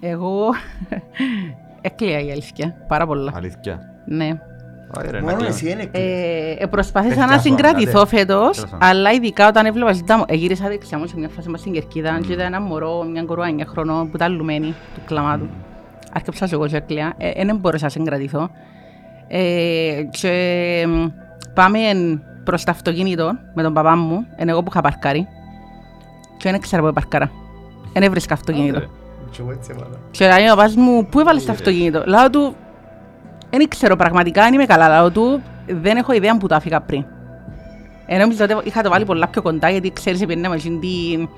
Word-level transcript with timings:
Εγώ 0.00 0.40
έκλαια 1.80 2.20
η 2.20 2.30
αλήθεια, 2.30 2.74
πάρα 2.88 3.06
πολλά. 3.06 3.32
Αλήθεια. 3.36 3.78
Ναι. 4.06 4.40
Όχι, 4.98 5.10
ρε, 5.10 5.18
να 5.18 5.24
Μόνο 5.24 5.36
κλαίω. 5.36 5.48
εσύ 5.48 5.70
είναι 5.70 5.88
Ε, 5.92 6.50
ε, 6.58 6.66
προσπάθησα 6.66 7.14
Πέφτει 7.14 7.28
να 7.30 7.34
αυτό, 7.36 7.48
συγκρατηθώ 7.48 8.00
άντε. 8.00 8.16
φέτος, 8.16 8.56
Τέλος 8.56 8.70
πάντων. 8.70 8.88
αλλά 8.88 9.10
ειδικά 9.12 9.48
όταν 9.48 9.66
έβλεπα 9.66 9.92
ζητά 9.92 10.16
μου, 10.18 10.24
ε, 10.26 10.34
γύρισα 10.34 10.68
δεξιά 10.68 10.98
μου 10.98 11.06
σε 11.06 11.18
μια 11.18 11.28
φάση 11.28 11.48
μας 11.48 11.60
στην 11.60 11.72
Κερκίδα 11.72 12.20
και 12.26 12.32
είδα 12.32 12.42
ένα 12.44 12.60
μωρό, 12.60 13.02
μια 13.02 13.22
κορούα 13.22 13.46
9 13.58 13.64
χρονών 13.66 14.10
που 14.10 14.16
ήταν 14.16 14.36
λουμένη 14.36 14.74
του 14.94 15.00
κλαμάτου. 15.06 15.48
Άρκεψα 16.12 16.46
και 16.46 16.54
εγώ 16.54 16.66
και 16.66 16.76
έκλαια, 16.76 17.14
ε, 17.16 17.44
δεν 17.44 17.56
μπορούσα 17.56 17.84
να 17.84 17.90
συγκρατηθώ. 17.90 18.50
Ε, 19.28 20.02
και 20.10 20.84
μ, 20.88 21.06
πάμε 21.54 21.78
προς 22.44 22.64
το 22.64 22.70
αυτοκίνητο 22.70 23.32
με 23.54 23.62
τον 23.62 23.72
παπά 23.72 23.96
μου, 23.96 24.26
είναι 24.40 24.50
εγώ 24.50 24.62
που 24.62 24.68
είχα 24.70 24.80
παρκάρει 24.80 25.26
και 26.36 26.50
δεν 26.50 26.60
ξέρω 26.60 26.82
πού 26.86 26.92
παρκάρα. 26.92 27.30
Δεν 27.92 28.02
έβρισκα 28.02 28.34
αυτοκίνητο. 28.34 28.82
Άντε, 29.28 29.36
ρε. 29.36 29.36
Και 29.36 29.40
εγώ 29.42 29.50
έτσι 29.52 29.70
έβαλα. 29.74 29.96
Και 30.10 30.26
λέει 30.26 30.46
ο 30.52 30.54
παπάς 30.56 30.74
μου, 30.74 31.06
πού 31.06 31.20
έβαλες 31.20 31.44
το 31.44 31.52
αυτοκίνητο; 31.52 32.02
Λέω 32.06 32.30
του, 32.30 32.56
δεν 33.50 33.68
ξέρω 33.68 33.96
πραγματικά, 33.96 34.42
αν 34.42 34.54
είμαι 34.54 34.64
καλά. 34.66 34.88
Λέω 34.88 35.10
του, 35.10 35.42
δεν 35.66 35.96
έχω 35.96 36.12
ιδέα 36.12 36.36
που 36.36 36.46
το 36.46 36.54
άφηγα 36.54 36.80
πριν. 36.80 37.04
Ενώ 38.06 38.20
νομίζω 38.20 38.44
ότι 38.44 38.54
είχα 38.68 38.82
το 38.82 38.90
βάλει 38.90 39.04
πολλά 39.04 39.28
πιο 39.28 39.42
κοντά, 39.42 39.70
γιατί 39.70 39.92
ξέρεις, 39.92 40.22
επειδή 40.22 40.48
με 40.48 40.54
εκείνη 40.54 40.78
την- 40.78 41.28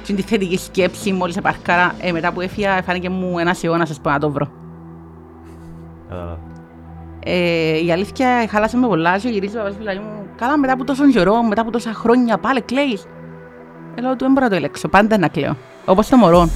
εκείνη 0.00 0.18
τη 0.22 0.28
θετική 0.28 0.56
σκέψη 0.58 1.12
μόλις 1.12 1.36
επαρκάρα. 1.36 1.92
Ε, 2.00 2.12
μετά 2.12 2.32
που 2.32 2.40
έφυγα, 2.40 2.82
φάνηκε 2.82 3.08
μου 3.10 3.38
ένας 3.38 3.64
αιώνας, 3.64 3.90
ας 3.90 4.00
πούμε, 4.00 4.12
να 4.14 4.20
το 4.20 4.30
βρω. 4.30 4.48
Κατάλαβα. 6.08 6.38
Ε, 7.24 7.84
η 7.84 7.92
αλήθεια 7.92 8.46
χάλασε 8.50 8.76
με 8.76 8.86
πολλά 8.86 9.18
και 9.18 9.28
γυρίζει 9.28 9.56
ο 9.56 9.58
παπάς 9.58 9.76
μου, 9.76 9.82
λέει 9.82 9.96
μου, 9.96 10.26
καλά 10.36 10.58
μετά 10.58 10.72
από 10.72 10.84
τόσο 10.84 11.10
καιρό, 11.10 11.42
μετά 11.42 11.60
από 11.60 11.70
τόσα 11.70 11.92
χρόνια, 11.92 12.38
πάλι 12.38 12.60
κλαίεις. 12.60 13.06
Ε, 13.94 14.00
λέω 14.00 14.10
του, 14.10 14.24
δεν 14.24 14.32
μπορώ 14.32 14.44
να 14.44 14.50
το 14.50 14.56
ελέξω, 14.56 14.88
πάντα 14.88 15.18
να 15.18 15.28
κλαίω. 15.28 15.56
Όπως 15.84 16.08
το 16.08 16.16
μωρό. 16.16 16.48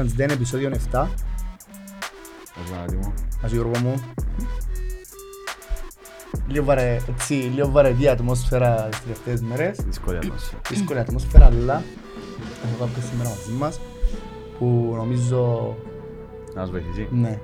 Lions 0.00 0.20
Den, 0.20 0.30
επεισόδιο 0.30 0.70
7. 0.92 1.08
Ας 2.62 2.70
να 2.70 2.84
δούμε. 2.86 3.12
Ας 3.44 3.52
Γιώργο 3.52 3.72
μου. 3.82 3.94
Λίγο, 6.48 6.64
βαρε, 6.64 6.98
έτσι, 7.08 7.34
λίγο 7.34 7.70
βαρετή 7.70 8.08
ατμόσφαιρα 8.08 8.88
τις 8.90 9.00
τελευταίες 9.02 9.40
μέρες. 9.40 9.78
Δύσκολη 9.86 10.16
ατμόσφαιρα. 10.16 10.60
Δύσκολη 10.68 10.98
ατμόσφαιρα, 10.98 11.46
αλλά 11.46 11.82
έχω 12.64 12.84
κάποιες 12.84 13.04
σήμερα 13.04 13.28
μαζί 13.28 13.52
μας 13.58 13.80
που 14.58 14.92
νομίζω, 14.96 15.76
Να 16.54 16.60
μας 16.60 16.70
βοηθήσει. 16.70 17.08
ναι. 17.10 17.38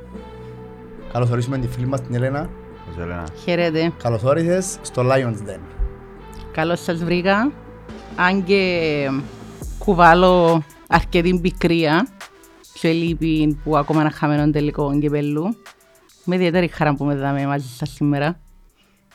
Καλώς 1.13 1.31
ορίσουμε 1.31 1.59
τη 1.59 1.69
φίλη 1.69 1.87
μας 1.87 2.01
την 2.03 2.15
Ελένα. 2.15 2.51
Ας 2.91 2.97
Ελένα. 2.99 3.25
Χαίρετε. 3.45 3.93
Καλώς 4.03 4.23
όρισες 4.23 4.79
στο 4.83 5.03
Lions 5.13 5.49
Den. 5.51 5.61
Καλώς 6.53 6.83
σας 6.83 7.05
βρήκα. 7.05 7.53
Αν 8.17 8.45
και 8.45 8.81
κουβάλω 9.79 10.63
αρκετή 10.89 11.39
πικρία 11.43 12.07
και 12.81 12.93
λύπη 12.93 13.59
που 13.65 13.77
ακόμα 13.77 14.01
ένα 14.01 14.11
χαμένο 14.11 14.51
τελικό 14.51 14.99
κυπέλου. 14.99 15.57
Με 16.25 16.35
ιδιαίτερη 16.35 16.69
χαρά 16.69 16.95
που 16.95 17.05
με 17.05 17.15
δάμε 17.15 17.47
μαζί 17.47 17.69
σας 17.69 17.91
σήμερα. 17.91 18.41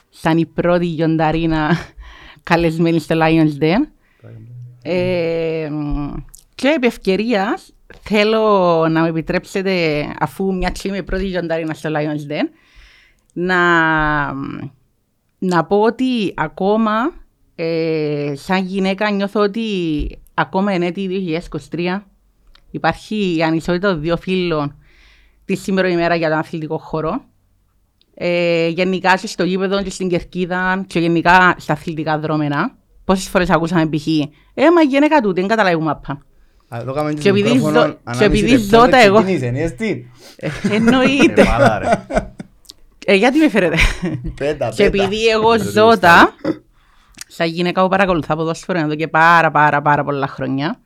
Σαν 0.10 0.38
η 0.38 0.46
πρώτη 0.46 0.86
γιονταρίνα 0.86 1.78
καλεσμένη 2.44 3.00
στο 3.00 3.16
Lions 3.20 3.64
Den. 3.64 3.88
Ε, 4.82 5.70
και 6.56 6.68
επί 6.68 6.88
ευκαιρίας 6.88 7.74
θέλω 8.02 8.40
να 8.90 9.02
με 9.02 9.08
επιτρέψετε 9.08 10.06
αφού 10.20 10.56
μια 10.56 10.70
και 10.70 10.88
είμαι 10.88 10.98
η 10.98 11.04
πρώτη 11.04 11.26
γιονταρίνα 11.26 11.74
στο 11.74 11.90
Lions 11.94 12.32
Den 12.32 12.46
να, 13.34 13.60
να 15.40 15.66
πω 15.66 15.82
ότι 15.82 16.34
ακόμα 16.36 17.14
ε, 17.56 18.34
σαν 18.36 18.66
γυναίκα 18.66 19.12
νιώθω 19.12 19.42
ότι 19.42 19.62
ακόμα 20.34 20.72
εν 20.72 20.82
έτη 20.82 21.40
2023 21.72 22.00
υπάρχει 22.72 23.36
η 23.38 23.44
ανισότητα 23.44 23.92
των 23.92 24.02
δύο 24.02 24.18
φύλων 24.18 24.76
τη 25.46 25.56
σήμερα 25.56 25.88
ημέρα 25.90 26.16
για 26.16 26.30
τον 26.30 26.38
αθλητικό 26.38 26.78
χώρο. 26.78 27.22
Ε, 28.14 28.68
γενικά 28.68 29.16
και 29.18 29.28
στο 29.28 29.44
γήπεδο 29.44 29.84
και 29.84 29.90
στην 29.90 30.10
κερκίδα 30.10 30.84
και 30.88 31.00
γενικά 31.00 31.56
στα 31.58 31.74
αθλητικά 31.74 32.20
δρόμενα. 32.20 32.76
Πόσες 33.06 33.28
φορές 33.28 33.50
ακούσαμε 33.50 33.90
π.χ. 33.90 34.08
Ε, 34.08 34.72
μα 34.76 34.82
η 34.82 34.86
γυναίκα 34.90 35.22
του, 35.22 35.34
δεν 35.34 35.48
καταλάβει 35.48 35.84
μάπα. 35.84 36.22
Α, 36.68 36.78
Εδώ 36.80 36.94
κάνουμε 36.94 37.14
Και 37.14 37.30
επειδή 37.30 37.50
μικρόφωνο 37.52 37.80
ζω- 37.80 37.98
ανάμιση 38.04 38.20
και 38.20 38.26
επειδή 38.26 38.52
λεπτό 38.62 38.78
ζω 38.80 38.86
και 38.86 38.92
τα 38.92 39.02
εγώ. 39.02 39.16
ξεκινήσει, 39.16 39.46
εννοείς 39.46 39.76
τι. 39.76 40.06
Ε, 40.36 40.50
εννοείται. 40.72 41.42
Ε, 41.42 41.46
μάλα, 41.46 41.80
ρε. 41.80 42.06
ε, 43.06 43.16
γιατί 43.16 43.38
με 43.38 43.50
φέρετε; 43.50 43.78
Πέτα, 44.36 44.70
Και 44.76 44.90
πέτα. 44.90 45.04
επειδή 45.04 45.28
εγώ 45.28 45.60
ζω 45.60 45.98
τα, 46.00 46.36
σαν 47.28 47.48
γυναίκα 47.48 47.82
που 47.84 47.88
παρακολουθά 47.90 48.36
ποδόσφαιρο 48.36 48.80
εδώ 48.80 48.96
και 48.96 49.08
πάρα 49.08 49.52
πάρα 49.52 49.82
πάρα 49.82 50.04
πολλά 50.04 50.28
χρόνια, 50.28 50.80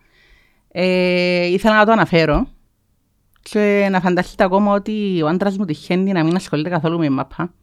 ε, 0.77 1.45
ήθελα 1.45 1.75
να 1.75 1.85
το 1.85 1.91
αναφέρω 1.91 2.47
και 3.41 3.87
να 3.91 3.99
φανταστείτε 4.01 4.43
ακόμα 4.43 4.73
ότι 4.73 5.21
ο 5.23 5.27
άντρας 5.27 5.57
μου 5.57 5.65
τυχαίνει 5.65 6.11
να 6.11 6.23
μην 6.23 6.35
ασχολείται 6.35 6.69
καθόλου 6.69 6.97
με 6.97 7.09
μάπα. 7.09 7.53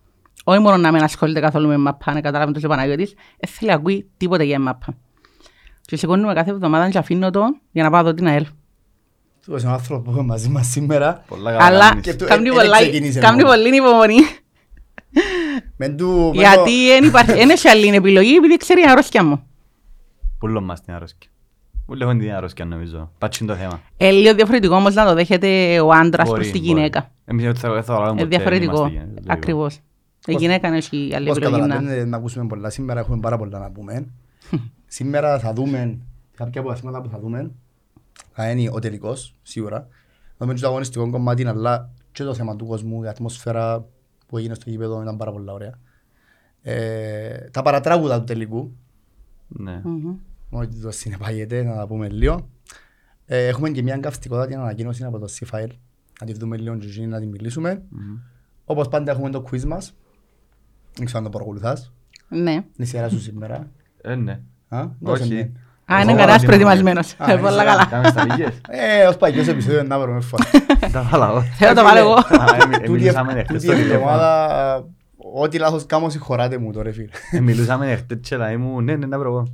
Όχι 0.44 0.58
μόνο 0.58 0.76
να 0.76 0.92
μην 0.92 1.02
ασχολείται 1.02 1.40
καθόλου 1.40 1.68
με 1.68 1.76
μάπα, 1.76 2.12
να 2.12 2.20
καταλάβει 2.20 2.52
το 2.52 2.58
και 2.60 2.66
ο 2.66 2.68
Παναγιώτης, 2.68 3.14
δεν 3.38 3.50
θέλει 3.52 3.70
να 3.70 3.76
ακούει 3.76 4.10
τίποτε 4.16 4.44
για 4.44 4.58
μάπα. 4.60 4.94
Και 5.80 5.96
σηκώνουμε 5.96 6.34
κάθε 6.34 6.50
εβδομάδα 6.50 6.90
και 6.90 6.98
αφήνω 6.98 7.30
το 7.30 7.42
για 7.72 7.82
να 7.82 7.90
πάω 7.90 8.02
δω 8.02 8.14
την 8.14 8.26
ΑΕΛ. 8.26 8.46
Του 9.46 9.56
είναι 9.58 9.68
ο 9.68 9.72
άνθρωπος 9.72 10.04
που 10.04 10.10
έχουμε 10.10 10.26
μαζί 10.26 10.48
μας 10.48 10.66
σήμερα. 10.66 11.24
Πολλά 11.28 11.50
καλά 11.50 11.64
Αλλά 11.64 11.88
κάνεις. 11.88 12.04
Και 12.04 12.14
του- 12.14 12.24
κάνει 12.24 12.48
ε, 12.48 12.50
ε, 12.50 12.54
πολλά- 12.54 12.76
ξεκίνησε 12.78 13.18
κάνει 13.20 13.36
μόνο. 13.42 13.48
πολύ 13.48 13.76
υπομονή. 13.76 14.16
Μεν 15.76 15.96
του- 15.96 16.30
μεν 16.34 16.34
Γιατί 16.34 16.86
δεν 16.88 17.04
υπάρχει, 17.04 17.32
δεν 17.32 17.50
έχει 17.50 17.68
άλλη 17.68 17.86
επιλογή 17.88 18.34
επειδή 18.34 18.56
ξέρει 18.56 18.80
η 18.80 18.84
αρρώστια 18.88 19.24
μου. 19.24 19.46
Πούλο 20.38 20.60
μας 20.60 20.80
την 20.80 20.94
αρρώσκια. 20.94 21.30
Πούλο 21.86 22.04
έχουν 22.04 22.18
την 22.18 22.32
αρρώσκια 22.32 22.64
νομίζω. 22.64 23.10
Πάτσι 23.18 23.44
είναι 23.44 23.52
το 23.52 23.58
θέμα. 23.58 23.80
Ε, 23.96 24.10
λίγο 24.10 24.34
διαφορετικό 24.34 24.74
όμως 24.74 24.94
να 24.94 25.04
το 25.06 25.14
δέχεται 25.14 25.80
ο 25.80 25.90
άντρας 25.90 26.28
Μπορεί, 26.28 26.40
προς 26.40 26.52
τη 26.52 26.58
μπορεί. 26.58 26.68
γυναίκα. 26.74 27.10
Εμείς 27.24 27.44
δεν 27.44 27.54
θα- 27.54 27.72
δεν 27.72 27.82
θα 27.82 27.92
λάβουμε 27.98 28.20
Ε, 28.20 28.24
ποτέ, 28.24 28.36
διαφορετικό, 28.36 28.72
είμαστε 28.72 28.88
γυναίκες, 28.92 29.14
λίγο. 29.20 29.32
ακριβώς. 29.32 29.74
Η 29.74 29.80
Πώς- 30.32 30.40
γυναίκα 30.40 30.68
δεν 30.68 30.78
έχει 30.78 31.12
άλλη 31.14 31.26
Πώς 31.26 31.36
επιλογή 31.36 31.60
να... 31.60 31.66
καταλαβαίνετε 31.66 32.04
να 32.04 32.16
ακούσουμε 32.16 32.46
πολλά. 32.46 32.70
Σήμερα 32.70 33.00
έχουμε 33.00 33.20
πάρα 33.20 33.36
πολλά 33.38 33.58
να 33.58 33.70
πούμε. 33.70 34.06
Σήμερα 34.86 35.38
θα 35.38 35.52
δούμε 35.52 35.98
κάποια 36.36 36.60
από 36.60 36.70
τα 36.70 36.76
θέματα 36.76 37.00
που 37.02 37.08
θα 37.08 37.18
δούμε. 37.18 37.50
Θα 38.32 38.50
είναι 38.50 38.68
ο 38.72 38.78
τελικός, 38.78 39.34
σίγουρα. 39.42 39.78
Θα 40.38 40.44
δούμε 40.44 40.54
και 40.54 40.60
το 40.60 40.66
αγωνιστικό 40.68 41.10
κομμάτι, 41.10 41.46
αλλά 41.46 41.90
και 42.12 42.22
το 42.24 42.34
θέμα 42.34 42.56
του 42.56 42.66
κόσμου, 42.66 43.02
η 43.02 43.08
ατμόσφαιρα 43.08 43.84
που 44.26 44.38
έγινε 44.38 44.54
στο 44.54 44.70
γήπεδο 44.70 45.02
ήταν 45.02 45.16
πάρα 45.16 45.32
πολλά 45.32 45.52
ωραία. 45.52 45.72
Ε, 46.62 47.36
τα 47.50 47.62
παρατράγουδα 47.62 48.18
του 48.18 48.24
τελικού, 48.24 48.72
Ναι. 49.48 49.82
Μμμ. 50.52 50.60
ότι 50.60 50.80
το 50.80 50.90
συνεπάγεται, 50.90 51.62
να 51.62 51.74
τα 51.76 51.86
πούμε 51.86 52.08
λίγο. 52.08 52.48
Ε, 53.26 53.46
έχουμε 53.46 53.70
και 53.70 53.82
μια 53.82 53.96
καυστικότητα 53.96 54.60
ανακοίνωση 54.60 55.04
από 55.04 55.18
το 55.18 55.26
C-File. 55.38 55.66
Να 56.20 56.26
τη 56.26 56.32
δούμε 56.32 56.56
λίγο 56.56 56.76
και 56.76 56.86
εκείνη 56.86 57.06
να 57.06 57.20
τη 57.20 57.26
μιλήσουμε. 57.26 57.82
Μμμ. 57.88 58.16
Όπως 58.64 58.88
πάντα 58.88 59.10
έχουμε 59.12 59.30
το 59.30 59.44
quiz 59.50 59.62
μας. 59.64 59.94
Δεν 60.94 61.04
ξέρω 61.04 61.18
αν 61.18 61.24
το 61.24 61.30
παρακολουθάς. 61.30 61.92
Ναι. 62.28 62.50
Είναι 62.52 62.64
η 62.76 62.84
σειρά 62.84 63.08
σου 63.08 63.20
σήμερα. 63.20 63.70
Ε, 64.02 64.14
ναι. 64.14 64.40
Α, 64.68 64.86
δώσε 65.00 65.22
Όχι. 65.22 65.34
με. 65.34 65.40
Α, 65.40 65.94
Εγώ 65.94 66.02
είναι 66.02 66.04
βάλα 66.04 66.16
κανένας 66.18 66.36
την 66.38 66.46
προετοιμασμένος. 66.46 67.14
Α, 67.18 67.30
Ε, 67.30 67.32
είναι 67.32 67.40
Πολλά 67.40 67.50
σειρά. 67.60 67.64
καλά. 67.64 67.84
Κάμε 67.86 68.08
στα 68.08 68.24
λίγες. 68.24 68.60
Ε, 68.68 69.06
ως 69.06 69.16
παγιός 69.16 69.46
επεισόδιο 69.48 69.82
να 69.82 69.98
βρούμε 70.00 70.20
φορά. 70.20 70.44
Τα 70.92 71.02
βάλα 71.02 71.28
εγώ. 71.28 71.40
Θέλω 71.42 71.70
να 71.72 71.76
το 71.76 71.82
βάλω 71.88 71.98
εγώ. 71.98 72.12
Α, 72.14 72.56
εμι- 72.62 72.74
Τούτη 72.76 72.90
Μιλούσαμε 72.90 73.30
ευ- 73.32 73.40
εχθές 73.40 73.62
τούτη 73.62 73.66
στο 73.66 73.72
τηλέφωνο. 73.82 74.10
εβδομάδα, 74.10 74.88
ό,τι 75.34 75.58
λάθος 75.58 75.86
κάνω 75.86 76.08
συγχωράτε 76.08 76.58
μου 76.58 76.72
τώρα 76.72 76.92
φίλε. 76.92 77.08
Ε, 77.30 77.40
Μιλούσαμε 77.40 77.90
εχθές 77.92 78.18
και 78.22 78.36
λέει 78.36 78.56
μου, 78.56 78.80
ναι, 78.80 78.96
ναι, 78.96 79.06
να 79.06 79.18
βρω 79.18 79.28
εγώ. 79.28 79.46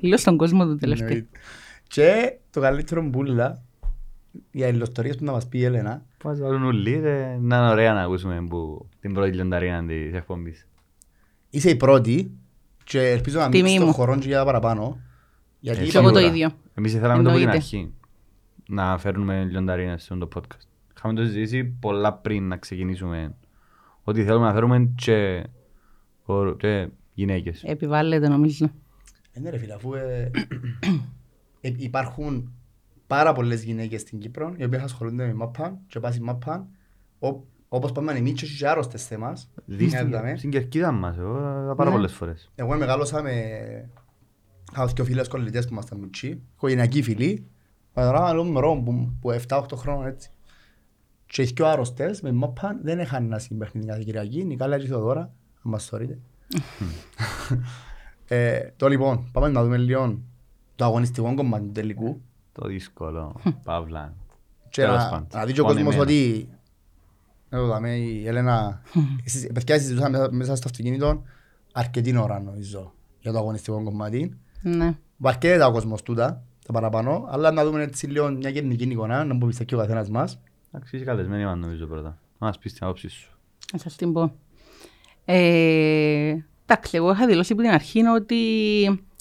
Λίγο 0.00 0.16
στον 0.16 0.36
κόσμο 0.36 0.64
του 0.66 0.76
τελευταίο. 0.76 1.06
Εννοείται. 1.08 1.38
Και 1.88 2.36
το 2.50 2.60
καλύτερο 2.60 3.02
μπουλα 3.02 3.62
για 4.50 4.66
ηλοστορίες 4.68 5.16
που 5.16 5.24
να 5.24 5.32
μας 5.32 5.46
πει 5.48 5.58
η 5.58 5.64
Έλενα. 5.64 6.02
Πώς 6.18 6.40
βάλουν 6.40 6.62
ουλί, 6.62 6.92
ε, 7.04 7.36
να 7.40 7.56
είναι 7.56 7.68
ωραία 7.70 7.92
να 7.92 8.02
ακούσουμε 8.02 8.44
που 8.48 8.88
την 9.00 9.12
πρώτη 9.14 9.30
λιονταρία 9.32 9.84
της 9.86 10.12
εκπομπής. 10.14 10.66
Είσαι 11.50 11.70
η 11.70 11.76
πρώτη 11.76 12.30
και 12.84 13.00
ελπίζω 13.00 13.38
να 13.38 13.48
Τιμή 13.48 13.62
μείνεις 13.62 13.74
στον 13.76 13.86
μου. 13.86 13.92
χώρο 13.94 14.18
και 14.18 14.26
για 14.28 14.44
παραπάνω. 14.44 14.98
Γιατί 15.60 15.80
Ε, 15.82 15.86
Και 15.86 15.98
εγώ 15.98 16.10
το 16.10 16.18
σίγουρα. 16.18 16.34
ίδιο. 16.34 16.52
Εμείς 16.74 16.94
ήθελαμε 16.94 17.22
το 17.22 17.28
από 17.28 17.38
την 17.38 17.48
Εννοείται. 17.48 17.56
αρχή 17.56 17.92
να 18.68 18.98
φέρνουμε 18.98 19.44
λιονταρίνες 19.50 20.02
σε 20.02 20.08
αυτό 20.12 20.26
το 20.26 20.40
podcast. 20.40 20.66
Είχαμε 20.96 21.14
το 21.14 21.22
συζητήσει 21.22 21.64
πολλά 21.64 22.12
πριν 22.12 22.48
να 22.48 22.56
ξεκινήσουμε 22.56 23.34
ότι 24.08 24.24
θέλουμε 24.24 24.46
να 24.46 24.52
φέρουμε 24.52 24.92
και, 24.94 25.44
χορο- 26.22 26.56
και 26.56 26.88
γυναίκες. 27.14 27.62
Επιβάλλεται 27.62 28.28
νομίζω. 28.28 28.70
Ε, 29.32 29.40
ναι 29.40 29.50
ρε 29.50 29.58
φίλε, 29.58 29.74
αφού 29.74 29.94
ε, 29.94 30.30
ε, 31.60 31.72
υπάρχουν 31.76 32.52
πάρα 33.06 33.32
πολλές 33.32 33.62
γυναίκες 33.62 34.00
στην 34.00 34.18
Κύπρο 34.18 34.54
οι 34.56 34.64
οποίες 34.64 34.82
ασχολούνται 34.82 35.26
με 35.26 35.34
μάπα 35.34 35.78
και 35.86 36.00
πάση 36.00 36.20
μάπα 36.20 36.66
ο- 37.18 37.40
όπως 37.68 37.92
πάμε 37.92 38.12
εμείς 38.12 38.32
και 38.32 38.46
και 38.58 38.68
άρρωστες 38.68 39.06
θέμας. 39.06 39.50
Δεις 39.64 39.92
την- 39.94 40.06
Είδαμε. 40.08 40.36
στην 40.36 40.50
κερκίδα 40.50 40.92
μας, 40.92 41.16
εγώ 41.18 41.32
τα 41.68 41.74
πάρα 41.76 41.90
Ναι. 41.90 41.96
πολλές 41.96 42.12
φορές. 42.12 42.50
Εγώ 42.54 42.76
μεγάλωσα 42.76 43.22
με 43.22 43.32
είχα 44.72 44.90
και 44.94 45.04
φίλες 45.04 45.28
κολλητές 45.28 45.66
που 45.66 45.72
ήμασταν 45.72 45.98
μητσί, 45.98 46.42
οικογενειακοί 46.56 47.02
φίλοι. 47.02 47.46
Τώρα 47.94 48.34
λέω 48.34 48.44
μωρό 48.44 48.82
που, 48.84 49.12
που 49.20 49.30
7-8 49.30 49.76
χρόνων 49.76 50.06
έτσι. 50.06 50.30
Και 51.26 51.42
οι 51.42 51.44
δυο 51.44 51.66
αρρωστές 51.66 52.20
με 52.20 52.32
μόπαν 52.32 52.78
δεν 52.82 52.98
είχαν 52.98 53.28
να 53.28 53.38
συμπαιχνίδι 53.38 53.86
κάθε 53.86 54.02
Κυριακή, 54.02 54.44
Νικάλα 54.44 54.78
και 54.78 54.84
η 54.84 54.88
Θεοδόρα, 54.88 55.20
αν 55.20 55.30
μας 55.62 55.84
θωρείτε. 55.84 56.18
Ε, 58.28 58.60
Το 58.76 58.88
λοιπόν, 58.88 59.28
πάμε 59.32 59.48
να 59.48 59.62
δούμε 59.64 59.76
λίγο 59.76 60.18
το 60.76 60.84
αγωνιστικό 60.84 61.34
κομμάτι 61.34 61.64
του 61.66 61.72
τελικού. 61.72 62.20
Το 62.52 62.66
δύσκολο, 62.68 63.40
Παύλα. 63.64 64.14
Και 64.68 64.80
Τέλος 64.82 64.96
να, 65.04 65.08
πάντων. 65.10 65.26
να 65.34 65.44
δει 65.44 65.52
και 65.52 65.60
ο 65.60 65.64
Πόνοι 65.64 65.74
κόσμος 65.82 65.94
εμένα. 65.94 66.10
ότι 66.10 66.48
εδώ 67.48 67.66
δάμε 67.66 67.90
η 67.96 68.26
Έλενα 68.28 68.80
εσείς- 69.26 69.52
παιδιά 69.52 69.78
συζητούσαμε 69.78 70.18
μέσα- 70.18 70.32
μέσα 70.32 70.56
στο 70.56 70.68
αυτοκίνητο 70.68 71.22
αρκετή 71.72 72.16
ώρα 72.16 72.40
νομίζω 72.40 72.92
για 73.20 73.32
το 73.32 73.38
αγωνιστικό 73.38 73.82
κομμάτι 73.82 74.38
Ναι. 74.62 74.96
Βαρκέται 75.16 75.64
ο 75.64 75.72
κόσμος 75.72 76.02
τούτα 76.02 76.42
τα 76.66 76.72
παραπάνω 76.72 77.26
αλλά 77.30 77.50
να 77.50 77.64
δούμε 77.64 77.82
έτσι 77.82 78.06
λίγο 78.06 78.30
μια 78.30 78.48
γενική 78.50 78.84
εικόνα 78.84 79.24
να 79.24 79.34
μου 79.34 79.46
πιστεύει 79.46 79.74
ο 79.74 79.78
καθένας 79.78 80.08
μας 80.08 80.40
Εντάξει, 80.76 80.96
είσαι 80.96 81.04
καλεσμένη 81.04 81.44
μας 81.44 81.58
νομίζω 81.58 81.86
πρώτα. 81.86 82.18
Να 82.38 82.46
μας 82.46 82.58
πεις 82.58 82.72
την 82.72 82.84
άποψη 82.84 83.08
σου. 83.08 83.30
Να 83.72 83.78
σας 83.78 83.96
την 83.96 84.12
πω. 84.12 84.32
Ε, 85.24 86.36
εντάξει, 86.66 86.96
εγώ 86.96 87.12
είχα 87.12 87.26
δηλώσει 87.26 87.52
από 87.52 87.62
την 87.62 87.70
αρχή 87.70 88.06
ότι 88.06 88.36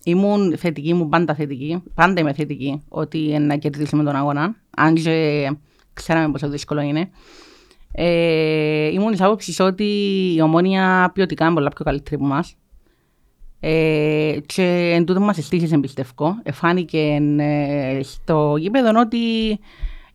ήμουν 0.03 0.57
θετική, 0.57 0.87
ήμουν 0.89 1.09
πάντα 1.09 1.35
θετική. 1.35 1.83
Πάντα 1.93 2.21
είμαι 2.21 2.33
θετική 2.33 2.83
ότι 2.89 3.39
να 3.39 3.55
κερδίσουμε 3.55 4.03
τον 4.03 4.15
αγώνα. 4.15 4.55
Αν 4.77 4.93
και 4.93 5.51
ξέραμε 5.93 6.31
πόσο 6.31 6.49
δύσκολο 6.49 6.81
είναι. 6.81 7.09
Ε, 7.91 8.87
ήμουν 8.91 9.11
της 9.11 9.21
άποψης 9.21 9.59
ότι 9.59 9.83
η 10.35 10.41
ομόνια 10.41 11.11
ποιοτικά 11.13 11.45
είναι 11.45 11.53
πολλά 11.53 11.69
πιο 11.69 11.85
καλύτερη 11.85 12.15
από 12.15 12.25
εμάς. 12.25 12.55
Ε, 13.59 14.37
και 14.45 14.91
εν 14.95 15.05
τούτο 15.05 15.19
μας 15.19 15.37
εστίχησε 15.37 15.77
πιστεύω. 15.77 16.39
Εφάνηκε 16.43 17.19
ε, 17.37 17.99
στο 18.03 18.55
γήπεδο 18.57 18.99
ότι 18.99 19.19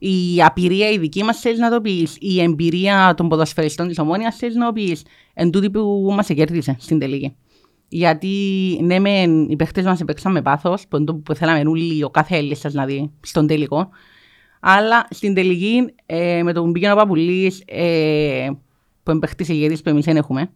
η 0.03 0.43
απειρία 0.43 0.91
η 0.91 0.99
δική 0.99 1.23
μας 1.23 1.41
θέλει 1.41 1.59
να 1.59 1.71
το 1.71 1.81
πεις, 1.81 2.17
η 2.21 2.43
εμπειρία 2.43 3.15
των 3.17 3.29
ποδοσφαιριστών 3.29 3.89
της 3.89 3.99
ομόνιας 3.99 4.37
θέλει 4.37 4.57
να 4.57 4.67
το 4.67 4.73
πεις, 4.73 5.03
εν 5.35 5.51
τούτη 5.51 5.71
που 5.71 6.13
μας 6.15 6.27
κέρδισε 6.27 6.77
στην 6.79 6.99
τελική. 6.99 7.37
Γιατί 7.89 8.29
ναι, 8.83 8.99
μεν, 8.99 9.49
οι 9.49 9.57
παίχτες 9.57 9.85
μας 9.85 10.05
παίξαν 10.05 10.33
με 10.33 10.43
πάθος, 10.43 10.87
που, 10.89 10.97
είναι 10.97 11.05
το 11.05 11.15
που 11.15 11.35
θέλαμε 11.35 11.63
όλοι 11.71 12.05
ο 12.05 12.11
κάθε 12.11 12.37
Έλληνας 12.37 12.73
να 12.73 12.85
δει 12.85 13.13
στον 13.21 13.47
τελικό. 13.47 13.89
Αλλά 14.61 15.07
στην 15.11 15.35
τελική, 15.35 15.95
ε, 16.07 16.43
με 16.43 16.53
τον 16.53 16.73
πήγαινε 16.73 16.93
ο 16.93 16.97
Παπουλής, 16.97 17.63
ε, 17.67 18.49
που 19.03 19.11
είναι 19.11 19.21
παίχτης 19.21 19.49
ηγέτης 19.49 19.83
που 19.83 19.89
εμείς 19.89 20.05
δεν 20.05 20.17
έχουμε, 20.17 20.51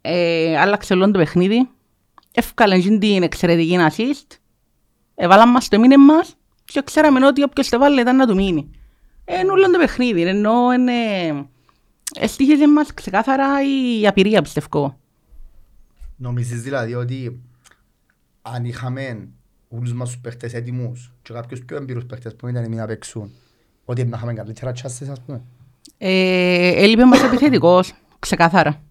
ε, 0.00 0.58
άλλαξε 0.58 0.94
όλο 0.94 1.10
το 1.10 1.18
παιχνίδι, 1.18 1.68
έφκαλε 2.34 2.78
την 2.78 3.22
εξαιρετική 3.22 3.76
assist, 3.90 4.36
έβαλαν 5.14 5.50
μας 5.50 5.68
το 5.68 5.78
μήνυμα 5.78 6.14
μας 6.14 6.37
και 6.72 6.82
ξέραμε 6.84 7.26
ότι 7.26 7.42
όποιος 7.42 7.68
το 7.68 7.78
βάλε 7.78 8.00
ήταν 8.00 8.16
να 8.16 8.26
του 8.26 8.34
μείνει. 8.34 8.70
Ε, 9.24 9.38
Είναι 9.38 9.50
όλο 9.50 9.70
το 9.70 9.78
παιχνίδι, 9.78 10.22
ενώ 10.22 10.72
είναι... 10.72 10.92
Εστίχεζε 12.14 12.68
μας 12.68 12.94
ξεκάθαρα 12.94 13.46
η 13.62 14.06
απειρία 14.06 14.42
πιστεύω. 14.42 14.98
Νομίζεις 16.16 16.62
δηλαδή 16.62 16.94
ότι 16.94 17.40
αν 18.42 18.64
είχαμε 18.64 19.28
όλους 19.68 19.92
μας 19.92 20.08
τους 20.08 20.18
παίχτες 20.18 20.54
έτοιμους 20.54 21.12
και 21.22 21.32
κάποιους 21.32 21.64
πιο 21.64 21.76
εμπειρούς 21.76 22.04
παίχτες 22.04 22.36
που 22.36 22.48
ήταν 22.48 22.70
να 22.70 22.86
παίξουν 22.86 23.30
ότι 23.84 24.04
να 24.04 24.16
είχαμε 24.16 24.32
καλύτερα 24.32 24.72
τσάσες 24.72 25.08
ας 25.08 25.20
πούμε; 25.20 25.42
Ε, 25.98 26.82
έλειπε 26.82 27.04
μας 27.04 27.22
επιθετικός, 27.22 27.94
ξεκάθαρα. 28.18 28.82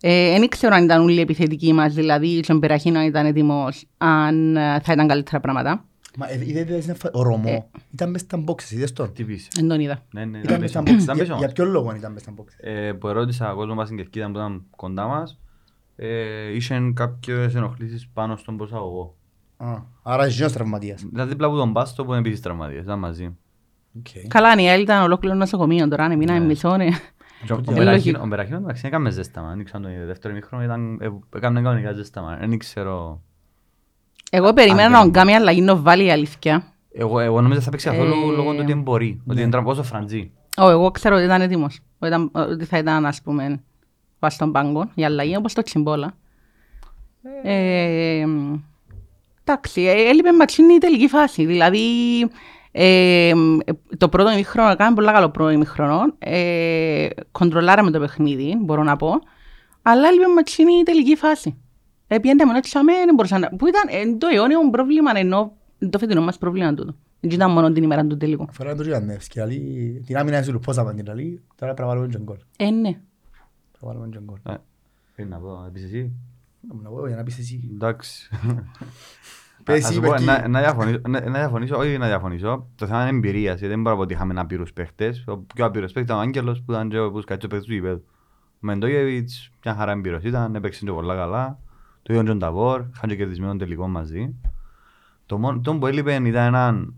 Ε, 0.00 0.38
δεν 0.38 0.48
ξέρω 0.48 0.74
αν 0.74 0.84
ήταν 0.84 1.02
όλοι 1.02 1.16
οι 1.16 1.20
επιθετικοί 1.20 1.72
μας, 1.72 1.94
δηλαδή 1.94 2.44
ο 2.48 2.54
Μπεραχίνο 2.54 3.02
ήταν 3.02 3.26
έτοιμος, 3.26 3.84
αν 3.98 4.56
ε, 4.56 4.80
θα 4.80 4.92
ήταν 4.92 5.08
καλύτερα 5.08 5.40
πράγματα. 5.40 5.87
Μα 6.20 6.30
ε, 6.30 6.40
είδατε 6.48 6.80
στην 6.80 6.92
εφα- 6.92 7.14
ο 7.14 7.22
Ρωμό 7.22 7.70
ήταν 7.92 8.10
μες 8.10 8.20
στα 8.20 8.44
boxes, 8.46 8.70
είδες 8.70 8.92
τον; 8.92 9.12
Τι 9.12 9.24
πεις; 9.24 9.48
Δεν 9.54 9.68
τον 9.68 9.80
είδα. 9.80 10.02
Ναι, 10.12 10.24
ναι, 10.24 10.38
Ήταν 10.38 10.42
ήταν 10.44 10.60
μες 10.60 10.70
στα 10.70 10.82
πίσω. 10.82 10.96
boxes, 10.96 11.02
Ήταν 11.02 11.14
Για- 11.16 11.24
πίσω 11.24 11.36
για 11.36 11.44
μας. 11.46 11.52
ποιον 11.52 11.68
λόγο 11.70 11.94
ήταν 11.94 12.12
μες 12.12 12.22
στα 12.22 12.32
boxes; 12.38 12.54
Ε, 12.60 12.92
που 12.92 13.08
ερώτησα 13.08 13.52
κόσμος 13.52 13.76
μας 13.76 13.84
στην 13.86 13.96
Κερκίδα 13.98 14.24
που 14.26 14.30
ήταν 14.30 14.62
κοντά 14.76 15.06
μας, 15.06 15.38
ε, 15.96 16.54
είχαν 16.54 16.94
κάποιες 16.94 17.54
ενοχλήσεις 17.54 18.08
πάνω 18.12 18.36
στον 18.36 18.56
προσαγωγό. 18.56 19.16
Α, 19.56 19.66
Άρα 20.02 20.26
είσαι 20.26 20.50
τραυματίας 20.52 21.04
Δηλαδή 21.10 21.30
δίπλα 21.30 21.46
από 21.46 21.56
τον 21.56 21.72
Πάστο 21.72 22.04
που 22.04 22.10
είναι 22.10 22.18
επίσης 22.20 22.40
τραυματίας, 22.40 22.84
ήταν 22.84 22.98
μαζί. 22.98 23.36
Οκ. 23.98 24.06
Καλά, 24.28 24.54
η 24.62 24.68
άλλη 24.70 24.82
ήταν 24.82 25.02
ολόκληρο 25.02 25.34
νοσοκομείο 25.34 25.88
τώρα, 25.88 26.04
αν 26.04 26.16
μείναμε 26.16 26.38
Ναι. 26.38 26.44
μισό, 26.46 26.76
ναι. 26.76 26.86
Και 27.46 27.52
Ο 27.52 27.56
Ε, 27.56 27.60
Μπεραχίνο- 27.60 27.90
λογικό. 27.90 28.20
ο 28.22 28.26
Μπεραχίνο 28.26 28.56
εντάξει 28.58 28.86
έκαμε 28.86 29.10
ζέσταμα, 29.10 29.54
δεν 29.54 29.64
ξέρω 29.64 29.78
αν 29.78 29.90
το 29.90 29.96
είδε. 29.96 30.04
Δεύτερο 30.04 30.32
ημίχρονο 30.34 30.64
ήταν, 30.64 30.98
ε, 31.00 31.08
έκαμε 31.36 31.62
κανονικά 31.62 31.92
ζέσταμα. 31.92 32.36
Δεν 32.36 32.58
ξέρω. 32.58 33.22
Εγώ 34.30 34.52
περίμενα 34.52 34.82
Αν 34.84 34.90
να 34.90 34.96
δεν- 34.96 35.04
τον 35.12 35.12
κάνει 35.22 35.34
αλλαγή 35.34 35.60
να 35.60 35.76
βάλει 35.76 36.04
η 36.04 36.10
αλήθεια. 36.10 36.72
Εγώ, 36.92 37.18
εγώ 37.20 37.40
νομίζω 37.40 37.60
θα 37.60 37.70
παίξει 37.70 37.86
καθόλου 37.88 38.12
Ε, 38.12 38.16
λόγω 38.16 38.32
του 38.42 38.46
ότι 38.48 38.64
δεν 38.66 38.80
μπορεί. 38.80 39.20
Ότι 39.28 39.40
είναι 39.40 39.50
τραυμπός 39.50 39.78
ο 39.78 39.82
Φραντζή. 39.82 40.30
Ω, 40.56 40.68
εγώ 40.68 40.90
ξέρω 40.90 41.14
ότι 41.16 41.24
ήταν 41.24 41.40
έτοιμος. 41.40 41.80
Ότι 41.98 42.06
ήταν- 42.12 42.30
Ότι 42.32 42.64
θα 42.64 42.78
ήταν, 42.78 43.06
ας 43.06 43.22
πούμε, 43.22 43.62
βάσει 44.18 44.36
στον 44.36 44.52
πάγκο, 44.52 44.90
η 44.94 45.04
αλλαγή, 45.04 45.36
όπως 45.36 45.52
το 45.52 45.62
Τσιμπόλα. 45.62 46.14
Ε, 47.42 48.24
Εντάξει, 49.44 49.82
ε, 49.82 50.08
έλειπε 50.08 50.32
ματσίνη 50.32 50.74
η 50.74 50.78
τελική 50.78 51.08
φάση. 51.08 51.44
Δηλαδή, 51.44 51.80
ε, 52.72 53.32
το 53.98 54.08
πρώτο 54.08 54.30
ημίχρονο, 54.30 54.76
κάναμε 54.76 54.94
πολύ 54.96 55.06
καλό 55.12 55.28
πρώτο 55.30 55.50
ημίχρονο. 55.50 56.00
Ε, 56.18 57.06
κοντρολάραμε 57.32 57.90
το 57.90 57.98
παιχνίδι, 57.98 58.56
μπορώ 58.60 58.82
να 58.82 58.96
πω. 58.96 59.10
Αλλά 59.82 60.08
έλειπε 60.08 60.24
ματσίνη 60.34 60.72
η 60.72 60.82
τελική 60.82 61.16
φάση. 61.16 61.56
Επιένταμε 62.08 62.52
ότι 62.52 62.60
τσάμε, 62.60 62.92
δεν 63.04 63.14
μπορούσα 63.14 63.38
να... 63.38 63.48
Που 63.48 63.66
ήταν 63.66 63.82
ε, 63.90 64.16
το 64.16 64.26
αιώνιο 64.32 64.62
μου 64.62 64.70
πρόβλημα, 64.70 65.10
ενώ 65.14 65.52
το 65.90 65.98
φετινό 65.98 66.20
μας 66.22 66.38
πρόβλημα 66.38 66.74
τούτο. 66.74 66.94
Δεν 67.20 67.30
ήταν 67.30 67.50
μόνο 67.50 67.72
την 67.72 67.82
ημέρα 67.82 68.06
του 68.06 68.16
τελικού. 68.16 68.46
Φορά 68.52 68.74
το 68.74 68.82
Γιάννευσκι, 68.82 69.40
αλλά 69.40 69.52
την 70.06 70.16
άμυνα 70.16 70.42
σου 70.42 70.52
λουπώσαμε 70.52 70.94
την 70.94 71.10
άλλη, 71.10 71.42
τώρα 71.56 71.74
πρέπει 71.74 71.88
να 71.88 71.94
βάλουμε 71.94 72.06
και 72.16 72.18
γκολ. 72.22 72.36
Ε, 72.56 72.70
ναι. 72.70 72.90
Πρέπει 72.90 73.00
να 73.80 73.88
βάλουμε 73.88 74.08
και 74.08 74.18
γκολ. 74.24 74.38
Ε, 74.54 74.56
Πρέπει 75.14 75.30
να 75.30 75.38
πω, 75.38 75.60
να 75.62 75.68
πεις 75.70 75.82
εσύ; 75.84 76.12
Να 76.82 76.88
πω 76.90 77.06
για 77.06 77.16
να 77.16 77.22
πεις 77.22 77.38
εσύ. 77.38 77.70
Εντάξει. 77.74 78.28
Πες 79.64 79.78
Ας 79.78 79.84
εσύ, 79.84 79.94
σου 79.94 80.00
πω, 80.00 80.08
Μπερκή. 80.08 80.24
να- 80.24 80.48
να 80.48 80.60
διαφωνήσω- 80.60 81.08
να- 81.08 81.20
να 81.20 81.38
διαφωνήσω, 81.38 81.76
όχι 81.76 81.98
να 81.98 82.06
διαφωνήσω. 82.06 82.66
Το 82.76 82.86
θέμα 82.86 83.00
είναι 83.00 83.16
εμπειρίας, 83.16 83.58
γιατί 83.58 83.66
δεν 83.74 83.78
μπορώ 83.82 83.90
να 83.90 83.96
πω 83.96 84.02
ότι 84.02 84.14
είχαμε 84.14 84.40
άπειρους 84.40 84.72
παίχτες. 84.72 85.24
Ο 85.26 85.38
πιο 85.38 85.64
άπειρος 85.64 85.92
παίχτης 85.92 86.10
ήταν 86.12 86.16
ο 86.16 86.26
Άγγελος 86.26 86.62
που 86.62 86.72
ήταν 86.72 86.88
και 86.88 86.98
ο- 86.98 87.10
που 87.10 87.20
σκάτσε 87.20 87.46
ο 87.46 87.48
παίχτης 87.48 87.68
του 87.68 87.74
γηπέδου. 87.74 88.04
Ο 88.54 88.58
Μεντόγεβιτς, 88.60 89.50
μια 89.64 89.74
χαρά 89.74 89.92
εμπειρος 89.92 90.22
ήταν, 90.24 90.54
έπαιξε 90.54 90.84
και 90.84 90.90
πολλά 90.92 91.14
καλά. 91.14 91.58
Το 92.08 92.14
ίδιο 92.14 92.26
τον 92.26 92.38
Ταβόρ, 92.38 92.84
είχαν 92.94 93.08
και 93.08 93.16
κερδισμένο 93.16 93.56
τελικό 93.56 93.88
μαζί. 93.88 94.34
Το 95.26 95.38
μόνο 95.38 95.60
το 95.60 95.74
που 95.74 95.86
έλειπε 95.86 96.12
ήταν 96.12 96.34
έναν, 96.44 96.94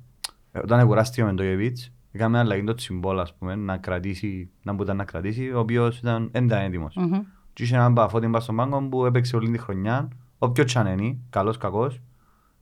ε, 0.52 0.58
όταν 0.58 0.86
κουράστηκε 0.86 1.22
ο 1.22 1.26
Μεντόγεβιτς, 1.26 1.92
έκαμε 2.12 2.38
αλλαγή 2.38 2.64
το 2.64 2.74
Τσιμπόλ, 2.74 3.18
ας 3.18 3.34
πούμε, 3.34 3.54
να 3.54 3.76
κρατήσει, 3.76 4.50
να 4.62 4.72
μπορούσε 4.72 4.92
να 4.92 5.04
κρατήσει, 5.04 5.50
ο 5.50 5.58
οποίος 5.58 5.98
ήταν, 5.98 6.28
δεν 6.32 6.44
ήταν 6.44 6.62
έτοιμος. 6.62 6.96
Μμμ. 6.96 7.20
Και 7.52 7.62
είχε 7.62 7.74
έναν 7.74 7.94
Παφώτη 7.94 8.26
μπας 8.26 8.42
στον 8.42 8.56
πάγκο 8.56 8.88
που 8.88 9.06
έπαιξε 9.06 9.36
όλη 9.36 9.50
τη 9.50 9.58
χρονιά, 9.58 10.08
όποιο 10.38 10.64
τσανένει, 10.64 11.20
καλός 11.30 11.56
κακός. 11.56 12.00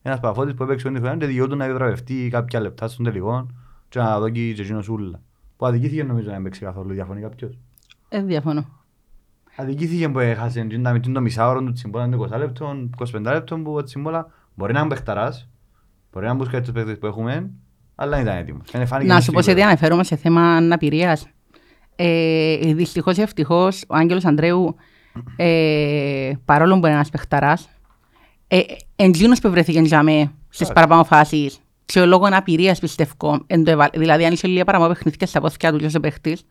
Ένας 0.03 0.21
Παφώτης 0.21 0.55
που 0.55 0.63
έπαιξε 0.63 0.87
όλη 0.87 0.97
τη 0.97 1.03
χρονιά 1.03 1.19
και 1.19 1.27
δικαιούταν 1.27 1.59
να 1.59 1.65
διαδραβευτεί 1.65 2.29
κάποια 2.31 2.61
λεπτά 2.61 2.89
στον 2.89 3.05
τελικό 3.05 3.47
και 3.89 3.99
να 3.99 4.19
δω 4.19 4.29
και 4.29 4.41
εκείνος 4.41 4.89
ούλα. 4.89 5.21
Που 5.57 5.67
αδικήθηκε 5.67 6.05
νομίζω 6.05 6.31
να 6.31 6.37
έπαιξε 6.37 6.65
καθόλου, 6.65 6.93
διαφωνεί 6.93 7.21
κάποιος; 7.21 7.59
Ε, 8.09 8.23
διαφωνώ. 8.23 8.78
Αδικήθηκε 9.61 10.09
που 10.09 10.19
έχασε 10.19 10.61
και 10.61 10.79
να 10.79 10.93
μην 10.93 11.13
το 11.13 11.21
μισάωρο 11.21 11.63
του 11.63 11.73
Τσιμπόλα, 11.73 12.05
είναι 12.05 12.17
20 12.21 12.39
λεπτών, 12.39 12.95
25 13.15 13.21
λεπτών 13.23 13.63
που 13.63 13.75
ο 13.75 13.83
Τσιμπόλα 13.83 14.31
μπορεί 14.55 14.73
να 14.73 14.81
είναι 14.81 14.89
παιχταράς, 14.89 15.49
μπορεί 16.13 16.27
να 16.27 16.35
μπουσκάει 16.35 16.61
τους 16.61 16.73
παίχτες 16.73 16.99
που 16.99 17.07
έχουμε, 17.07 17.51
αλλά 17.95 18.11
δεν 18.17 18.21
ήταν 18.21 18.37
έτοιμος. 18.37 18.71
Δεν 18.71 18.87
φάνηκε 18.87 19.09
Να 19.09 19.15
μες 19.15 19.25
σου 19.25 19.31
στο 19.31 19.39
πω 19.39 19.43
σε 19.43 19.47
τι 19.47 19.53
γήπεδο. 19.53 19.69
αναφέρομαι 19.69 20.05
σε 20.05 20.17
θέμα 20.17 20.41
αναπηρίας. 20.41 21.29
Ε, 21.97 22.73
δυστυχώς 22.75 23.17
ή 23.17 23.23
ευτυχώς 23.23 23.85
ο 23.89 23.95
Άγγελος 23.95 24.25
Ανδρέου, 24.25 24.77
ε, 25.37 26.33
παρόλο 26.45 26.79
που 26.79 26.87
είναι 26.87 26.95
ένας 26.95 27.11
παιχταράς, 27.11 27.69
ε, 28.49 28.61
εντζήνος 28.97 29.41
που 29.41 29.51
βρέθηκε 29.51 29.81
για 29.81 30.03
με 30.03 30.33
στις 30.49 30.73
παραπάνω 30.73 31.05
φάσεις 31.05 31.61
και 31.85 32.01
ο 32.01 32.07
λόγω 32.07 32.27
αναπηρίας 32.27 32.79
πιστεύω, 32.79 33.45
εν 33.47 33.65
το 33.65 33.71
έβαλε. 33.71 33.91
δηλαδή 33.95 34.25
αν 34.25 34.33
είσαι 34.33 34.47
λίγα 34.47 34.65
παραπάνω 34.65 34.93
παιχνίδια 34.93 35.27
στα 35.27 35.41
πόθηκια 35.41 35.73
του 35.73 35.79
και 35.79 35.97
ο 35.97 36.01
παίχτης, 36.01 36.45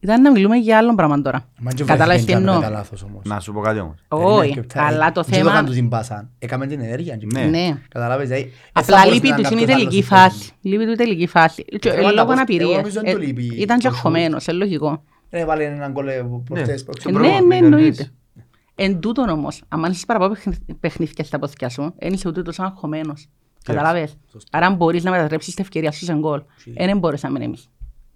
ήταν 0.00 0.22
να 0.22 0.30
μιλούμε 0.30 0.56
για 0.56 0.78
άλλον 0.78 0.96
πράγμα 0.96 1.22
τώρα. 1.22 1.44
Μα 1.60 1.70
και 1.72 1.84
Κατάλαβες 1.84 2.24
τι 2.24 2.32
βρέθηκε 2.32 2.32
εννοώ. 2.48 2.60
κατά 2.60 2.70
λάθος 2.70 3.02
όμως. 3.02 3.22
Να 3.24 3.40
σου 3.40 3.52
πω 3.52 3.60
κάτι 3.60 3.78
όμως. 3.80 3.94
Όχι, 4.08 4.38
Περίμενε 4.48 4.66
και- 4.72 4.80
αλλά 4.80 5.12
το 5.12 5.22
και 5.22 5.32
θέμα... 5.34 5.48
έκαναν 5.50 5.66
τους 5.66 5.74
την 5.74 5.88
πάσα. 5.88 6.30
Έκαμε 6.38 6.66
την 6.66 6.80
ενέργεια. 6.80 7.16
και- 7.16 7.26
Ναι. 7.34 7.40
Ναι. 7.44 7.78
Καταλάβες, 7.88 8.28
δηλαδή, 8.28 8.44
δεν 8.44 8.52
θα 8.72 8.80
Απλά 8.80 8.96
μπορούσε 8.96 9.14
λείπει 9.14 9.28
να 9.28 9.36
τους 9.36 9.50
είναι 9.50 9.60
η 9.60 9.64
κάποιος 9.66 9.78
τελική 9.90 10.12
άλλος 10.14 10.22
φάση. 10.32 10.50
Λείπει 10.60 10.84
του 10.84 10.90
η 10.92 10.96
τελική 10.96 11.26
φάση. 11.26 11.64
Και, 11.64 11.88
Ε, 11.88 11.92
ε, 11.92 11.96
αλλά 11.96 12.00
Λόγω 12.00 12.14
πώς- 12.14 12.22
εγώ 12.22 12.32
αναπηρίας. 12.32 12.76
νομίζω 12.76 13.00
δεν 13.00 13.14
το 13.14 13.20
Ε, 13.20 13.24
λείπει 13.24 13.44
Ήταν 13.56 13.78
και 13.78 13.86
το 13.88 13.92
shoot. 13.92 13.96
αγχωμένος, 13.96 14.46
είναι 14.46 14.56
λογικό. 14.58 15.02
Δεν 15.30 15.40
έβαλε 15.40 15.64
έναν 15.64 15.92
γκολ 15.92 16.08
ε, 16.08 16.12
προχτές. 16.44 16.68
Ναι. 16.78 16.84
προχτές. 16.84 17.04
Ναι, 17.04 17.12
πρόβλημα, 17.12 17.40
ναι, 17.40 17.54
κανείς. 17.58 17.64
εννοείται. 17.64 18.10
Εν 18.74 19.00
τούτον 19.00 19.28
όμως, 19.28 19.62
αν 19.68 19.90
είσαι 19.90 20.06
παραπάνω 20.06 20.32
παιχνι- 20.34 20.74
παιχνίδια 20.80 21.24
στα 21.24 21.38
πόθηκια 21.38 21.68
σου, 21.68 21.94
δεν 21.98 22.12
είσαι 22.12 22.28
ούτε 22.28 22.42
τόσο 22.42 22.62
αγχωμένος. 22.62 23.28
Καταλάβες. 23.64 24.16
Άρα 24.50 24.66
αν 24.66 24.74
μπορείς 24.74 25.04
να 25.04 25.10
μετατρέψεις 25.10 25.54
την 25.54 25.64
ευκαιρία 25.64 25.90
σου 25.92 26.04
σε 26.04 26.14
γκολ, 26.14 26.42
ε, 26.74 26.86
δεν 26.86 26.98
μπορέσαμε 26.98 27.44
εμείς. 27.44 27.68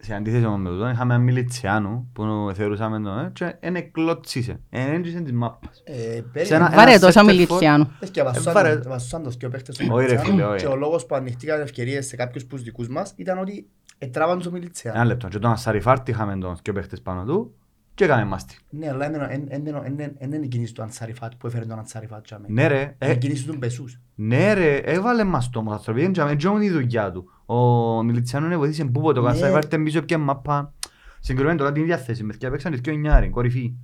Σε 0.04 0.14
αντίθεση 0.14 0.46
με 0.46 0.68
τούτο, 0.70 0.88
είχαμε 0.88 1.14
έναν 1.14 1.24
Μιλιτσιάνου 1.26 2.10
που 2.12 2.50
θεωρούσαμε 2.54 3.00
τον 3.00 3.18
ε, 3.18 3.30
και 3.32 3.54
είναι 3.60 3.80
κλωτσίσε. 3.80 4.60
Είναι 4.70 4.94
έντυσε 4.94 5.20
της 5.20 5.32
μάπας. 5.32 5.82
Ε, 5.84 5.92
Σε 5.92 6.22
περίμενε. 6.32 6.64
ένα- 6.66 6.76
Βάρε 6.76 6.98
τόσο 6.98 7.20
center 7.20 7.24
Μιλιτσιάνου. 7.24 7.90
Πες 8.00 8.10
και 8.10 8.22
βασούσαν- 8.22 8.56
Ε, 8.56 8.62
βάρε- 8.62 8.88
βασούσαν 8.88 9.22
τους 9.22 9.36
δυο 9.36 9.48
παίχτες 9.48 9.76
του 9.76 9.86
Όχι, 9.90 10.06
ρε 10.06 10.14
Μαρτσιάνου 10.14 10.38
φίλε, 10.40 10.48
όχι. 10.48 10.64
και 10.64 10.70
ο 10.70 10.76
λόγος 10.76 11.06
που 11.06 11.14
ανοιχτήκαν 11.14 11.60
ευκαιρίες 11.60 12.06
σε 12.06 12.16
κάποιους 12.16 12.44
που 12.44 12.54
τους 12.54 12.64
δικούς 12.64 12.88
μας 12.88 13.12
ήταν 13.16 13.38
ότι 13.38 13.68
Ετράβαν 13.98 14.38
τους 14.38 14.46
ο 14.46 14.50
Μιλιτσέα. 14.50 14.94
Ένα 14.94 15.04
λεπτό. 15.04 15.28
Και 15.28 15.38
τον 15.38 15.50
Ασαριφάρτη 15.50 16.10
είχαμε 16.10 16.36
τον 16.36 16.56
και 16.62 16.72
παίχτες 16.72 17.00
πάνω 17.00 17.24
του 17.24 17.54
και 17.94 18.04
έκαμε 18.04 18.24
μας 18.24 18.44
τη. 18.44 18.56
Ναι, 18.70 18.88
αλλά 18.88 19.04
εν- 19.04 19.14
εν- 19.14 19.46
εν- 19.48 19.66
εν- 19.66 19.66
εν- 19.84 19.94
εν- 20.00 20.14
εν 20.18 20.32
είναι 20.32 20.44
η 20.44 20.48
κίνηση 20.48 20.74
του 20.74 20.82
Ανσαριφάτ 20.82 21.32
που 21.38 21.46
έφερε 21.46 21.64
τον 21.64 21.78
Ανσαριφάτ 21.78 22.24
τζάμε. 22.24 22.46
Ναι 22.48 22.66
ρε, 22.66 22.80
Είναι 22.80 22.94
ε, 22.98 23.12
η 23.12 23.16
κίνηση 23.18 23.46
του 23.46 23.56
Μπεσούς. 23.58 24.00
ναι 24.14 24.52
ρε, 24.54 24.76
έβαλε 24.76 25.24
μας 25.24 25.50
το 25.50 25.58
όμως 25.58 25.72
άνθρωπο, 25.72 25.92
πήγαινε 25.98 26.12
και 26.12 26.20
αμέσως 26.20 26.62
η 26.62 26.70
δουλειά 26.70 27.12
του. 27.12 27.30
Ο 27.46 28.02
Μιλιτσιάνου 28.02 28.46
είναι 28.46 28.56
βοηθήσε 28.56 28.84
που 28.84 29.00
ποτέ, 29.00 29.18
ο 29.18 29.22
Ναι. 29.22 29.28
Ασαριφάρτη 29.30 29.78
πίσω 29.78 30.02
πια 30.02 30.18
μάπα. 30.18 30.72
Συγκεκριμένα 31.20 31.58
τώρα 31.58 31.72
την 31.72 31.82
ίδια 31.82 31.96
θέση, 31.98 32.24
με 32.24 32.32
θκιά 32.32 32.50
παίξαν 32.50 32.78
δύο 32.82 32.94
νιάρι, 32.94 33.28
κορυφή. 33.30 33.74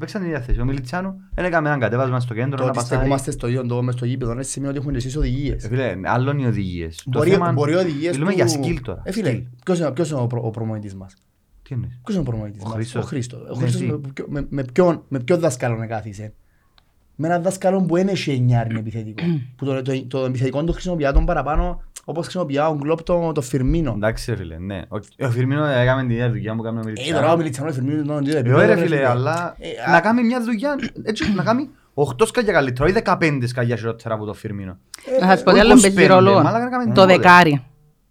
Παίξαν 0.00 0.20
την 0.20 0.30
ίδια 0.30 0.42
θέση. 0.42 0.60
Ο 0.60 0.64
Μιλιτσιάνου 0.64 1.14
δεν 1.34 1.44
έκαμε 1.44 1.68
έναν 1.68 1.80
κατέβασμα 1.80 2.20
στο 2.20 2.34
κέντρο 2.34 2.56
Το 2.56 2.62
να 2.62 2.68
ότι 2.68 2.78
πασάρει. 2.78 2.94
στεκόμαστε 2.96 3.30
στο 3.30 3.46
ίδιο 3.48 3.66
τόπο 3.66 3.82
μες 3.82 3.94
στο 3.94 4.04
γήπεδο, 4.04 4.34
δεν 4.34 4.44
σημαίνει 4.44 4.70
ότι 4.70 4.78
έχουμε 4.80 4.92
και 4.92 4.98
εσείς 4.98 5.16
οδηγίες. 5.16 5.64
Ε, 5.64 5.68
Φίλε, 5.68 5.94
άλλον 6.04 6.38
οι 6.38 6.46
οδηγίες. 6.46 7.02
Το 7.04 7.18
Μπορεί, 7.18 7.30
θέμα- 7.30 7.52
μπορεί 7.52 7.72
οι 7.72 7.76
οδηγίες 7.76 8.12
Μιλούμε 8.12 8.30
του... 8.32 8.36
για 8.36 8.46
skill 8.46 8.78
τώρα. 8.82 9.02
Ε, 9.04 9.12
φίλε, 9.12 9.30
Skill. 9.30 9.42
ποιος 9.64 9.78
είναι, 9.78 9.90
ποιος 9.92 10.10
είναι 10.10 10.20
ο, 10.20 10.26
προ, 10.26 10.40
ο 10.44 10.50
προμονητής 10.50 10.94
μας; 10.94 11.14
Τι 11.74 11.80
εννοείς. 11.80 12.00
Ποιος 12.04 12.16
είναι 12.16 12.24
ο 12.28 12.30
προμονητής 12.30 12.62
Ο 12.62 12.64
μας; 12.66 12.74
Χρήστος. 12.74 13.02
Ο 13.04 13.06
Χρήστος. 13.06 13.40
Ο 13.40 13.44
Ναι, 13.54 13.56
Χρήστος 13.60 13.80
τι. 13.80 13.86
με, 13.86 13.98
ποιο- 14.14 14.26
με, 14.28 14.46
με, 14.48 14.64
ποιον, 14.72 15.02
με 15.08 15.20
ποιον 15.20 15.38
δάσκαλο 15.40 15.76
να 15.76 15.86
κάθισε; 15.86 16.32
Με 17.16 17.26
έναν 17.28 17.42
δάσκαλο 17.42 17.82
που 17.82 17.94
δεν 17.94 18.08
έχει 18.08 18.30
εννιάρι 18.30 18.78
επιθετικό. 18.78 19.22
που 19.56 19.64
το, 19.64 19.82
το, 19.82 20.04
το, 20.08 20.24
επιθετικό 20.24 20.64
το 20.64 20.72
χρησιμοποιεί 20.72 21.10
τον 21.12 21.24
παραπάνω 21.24 21.82
όπως 22.04 22.22
χρησιμοποιεί 22.24 22.58
ο 22.58 22.76
Γκλόπ 22.80 23.02
το, 23.02 23.32
το 23.32 23.40
Φιρμίνο. 23.40 23.92
Εντάξει 23.96 24.30
ρε 24.30 24.36
φίλε, 24.36 24.58
ναι. 24.58 24.82
Ο- 24.88 25.24
Ο 25.26 25.30
Φιρμίνο 25.30 25.64
έκαμε 25.64 26.00
την 26.00 26.10
ίδια 26.10 26.30
δουλειά 26.30 26.54
που 26.54 26.64
έκανε 26.64 26.80
ο 26.80 26.82
Ε, 26.88 27.12
τώρα 27.12 27.32
ο 27.32 27.36
Μιλιτσιάνου. 27.36 27.36
Μιλιτσανό 27.36 27.72
Φιρμίνο 27.72 27.96
είναι 28.00 28.06
το 28.06 28.18
ίδιο 28.18 28.36
Ε, 28.36 28.38
επίπεδο, 28.38 28.56
ωραία 28.62 28.74
ρε 28.74 28.80
φίλε, 28.80 29.08
αλλά 29.08 29.54
Ε, 29.58 29.90
να 29.90 29.96
α- 29.96 30.00
κάνει 30.00 30.22
μια 30.22 30.42
δουλειά, 30.42 30.74
έτσι, 31.02 31.32
να 31.34 31.42
κάνει 31.42 31.68
8 31.94 32.26
σκαλιά 32.26 32.52
καλύτερα 32.52 32.88
ή 32.88 32.92
15 33.04 33.40
σκαλιά 33.46 33.76
χειρότερα 33.76 34.14
από 34.14 34.24
το 34.24 34.32
Φιρμίνο. 34.34 34.78
Να 35.20 35.26
σας 35.26 35.42
πω 35.42 35.50
τι 35.50 35.58
όχι 35.58 35.60
άλλο 35.70 35.80
παίζει 35.80 35.96
25, 36.04 36.06
ρόλο. 36.08 36.32
μαλάκα 36.42 36.64
να 36.64 36.70
κάνουμε 36.70 36.94
Το 36.94 37.00
τίποτε. 37.06 37.16
δεκάρι. 37.22 37.64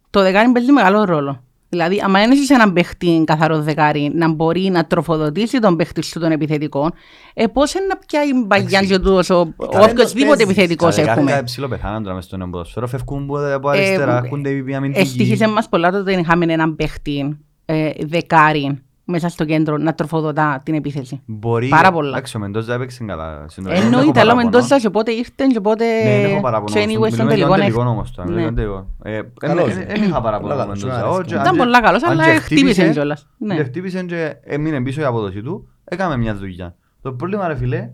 Το 0.10 0.22
δεκάρι 0.22 0.51
παίζει 0.51 0.72
μεγάλο 0.72 1.03
ρόλο. 1.03 1.43
Δηλαδή, 1.74 2.01
άμα 2.03 2.20
δεν 2.20 2.32
έχεις 2.32 2.50
έναν 2.50 2.74
παίχτη 2.74 3.24
καθαρό 3.25 3.62
δεκάρι 3.62 4.12
να 4.15 4.32
μπορεί 4.34 4.62
να 4.62 4.86
τροφοδοτήσει 4.86 5.60
τον 5.60 5.75
παίχτη 5.75 6.03
σου 6.03 6.20
των 6.20 6.32
επιθετικών, 6.32 6.94
ε, 7.34 7.48
πώς 7.48 7.74
είναι 7.74 7.86
να 7.86 7.96
πιάει 8.08 8.34
μπαγιάν 8.46 8.86
και 8.88 8.96
τούτος 8.98 9.30
ο- 9.30 9.39
ο 9.56 9.65
καλένος 9.68 9.92
οποιοσδήποτε 9.92 10.27
παίζεις. 10.36 10.46
επιθετικός 10.46 10.96
Τα 10.96 11.01
δεκάρικα 11.01 11.30
έχουμε. 11.32 11.44
ψηλό 11.44 11.68
πεθάναν 11.68 12.03
τώρα 12.03 12.15
μες 12.15 12.24
στον 12.24 12.50
ποδοσφαίρο, 12.51 12.88
φεύγουν 12.88 13.24
από 13.24 13.53
από 13.53 13.70
αριστερά, 13.70 14.15
Ε, 14.18 14.22
έχουν 14.25 14.46
οι 14.46 14.50
Ευτυχήσε 14.50 14.75
αμυντικοί. 14.75 15.48
μας 15.48 15.70
πολλά 15.70 15.92
το 15.92 15.98
ότι 15.98 16.13
είχαμε 16.13 16.53
έναν 16.53 16.75
παίχτη 16.75 17.38
ε, 17.65 17.89
δεκάρι 18.00 18.82
μέσα 19.13 19.29
στο 19.29 19.46
κέντρο 19.46 19.77
να 19.77 19.93
τροφοδοτά 19.93 20.62
την 20.65 20.74
επίθεση. 20.74 21.22
Μπορεί, 21.25 21.67
Πάρα 21.67 21.91
πολλά. 21.91 22.10
εντάξει, 22.10 22.38
ο 22.38 22.39
Μεντόζα 22.39 22.74
έπαιξε 22.74 23.03
καλά. 23.03 23.46
συνολικά. 23.50 23.82
Δεν 23.82 23.89
έχω 23.91 24.00
Εννοείται, 24.00 24.20
αλλά 24.20 24.36
με 24.36 24.41
παράπονο. 24.43 24.63
τόσο 24.67 24.79
και 24.82 24.89
πότε 24.89 25.12
ήρθε 25.12 25.46
και 25.53 25.60
πότε 25.60 25.86
Ναι, 25.86 26.22
δεν 26.22 26.32
έχω 26.32 26.41
παράπονο. 26.41 26.74
και 26.75 26.79
anyway 26.79 27.12
στον 27.12 27.25
Μιλούμε 27.25 27.36
για 27.36 27.46
τελικό 27.46 27.48
τον 27.50 27.58
να 27.58 27.63
τελικό 27.63 27.82
έχ- 27.82 27.88
όμως 27.89 28.12
τώρα, 28.12 28.27
μιλούμε 28.29 28.43
για 28.43 28.51
Ναι. 28.51 28.62
τον 28.67 28.88
τελικό. 29.03 29.17
Ε, 29.17 29.48
Καλός 29.48 29.70
εν- 29.70 29.82
είναι. 29.82 29.86
εν 29.93 30.03
είχα 30.03 30.22
παράπονο 30.22 30.53
Πολλά 30.53 30.65
με 30.67 30.74
τον 30.74 30.82
καλός, 30.82 30.84
Μεντόζα. 30.84 31.05
μου 31.05 31.12
Ο- 31.12 31.15
αρέσει. 31.15 31.29
και- 31.29 31.36
Ήταν 31.41 31.48
αν 31.48 31.55
πολλά 31.58 31.82
καλός, 31.82 32.01
και- 32.01 32.08
αν 32.08 32.12
αλλά 32.20 32.24
και 32.24 32.29
χτύπησε 32.39 32.65
χτύπησε- 32.72 32.91
κιόλας. 32.93 33.27
Ναι. 33.38 33.55
και 33.55 33.63
χτύπησε 33.63 34.03
και 34.03 34.36
έμεινε 34.43 34.82
πίσω 34.82 35.01
η 35.01 35.03
απόδοση 35.03 35.41
του, 35.41 35.67
έκαμε 35.84 36.17
μια 36.17 36.36
δουλειά. 36.36 36.75
Το 37.01 37.12
πρόβλημα 37.13 37.48
ρε 37.48 37.55
φίλε, 37.55 37.89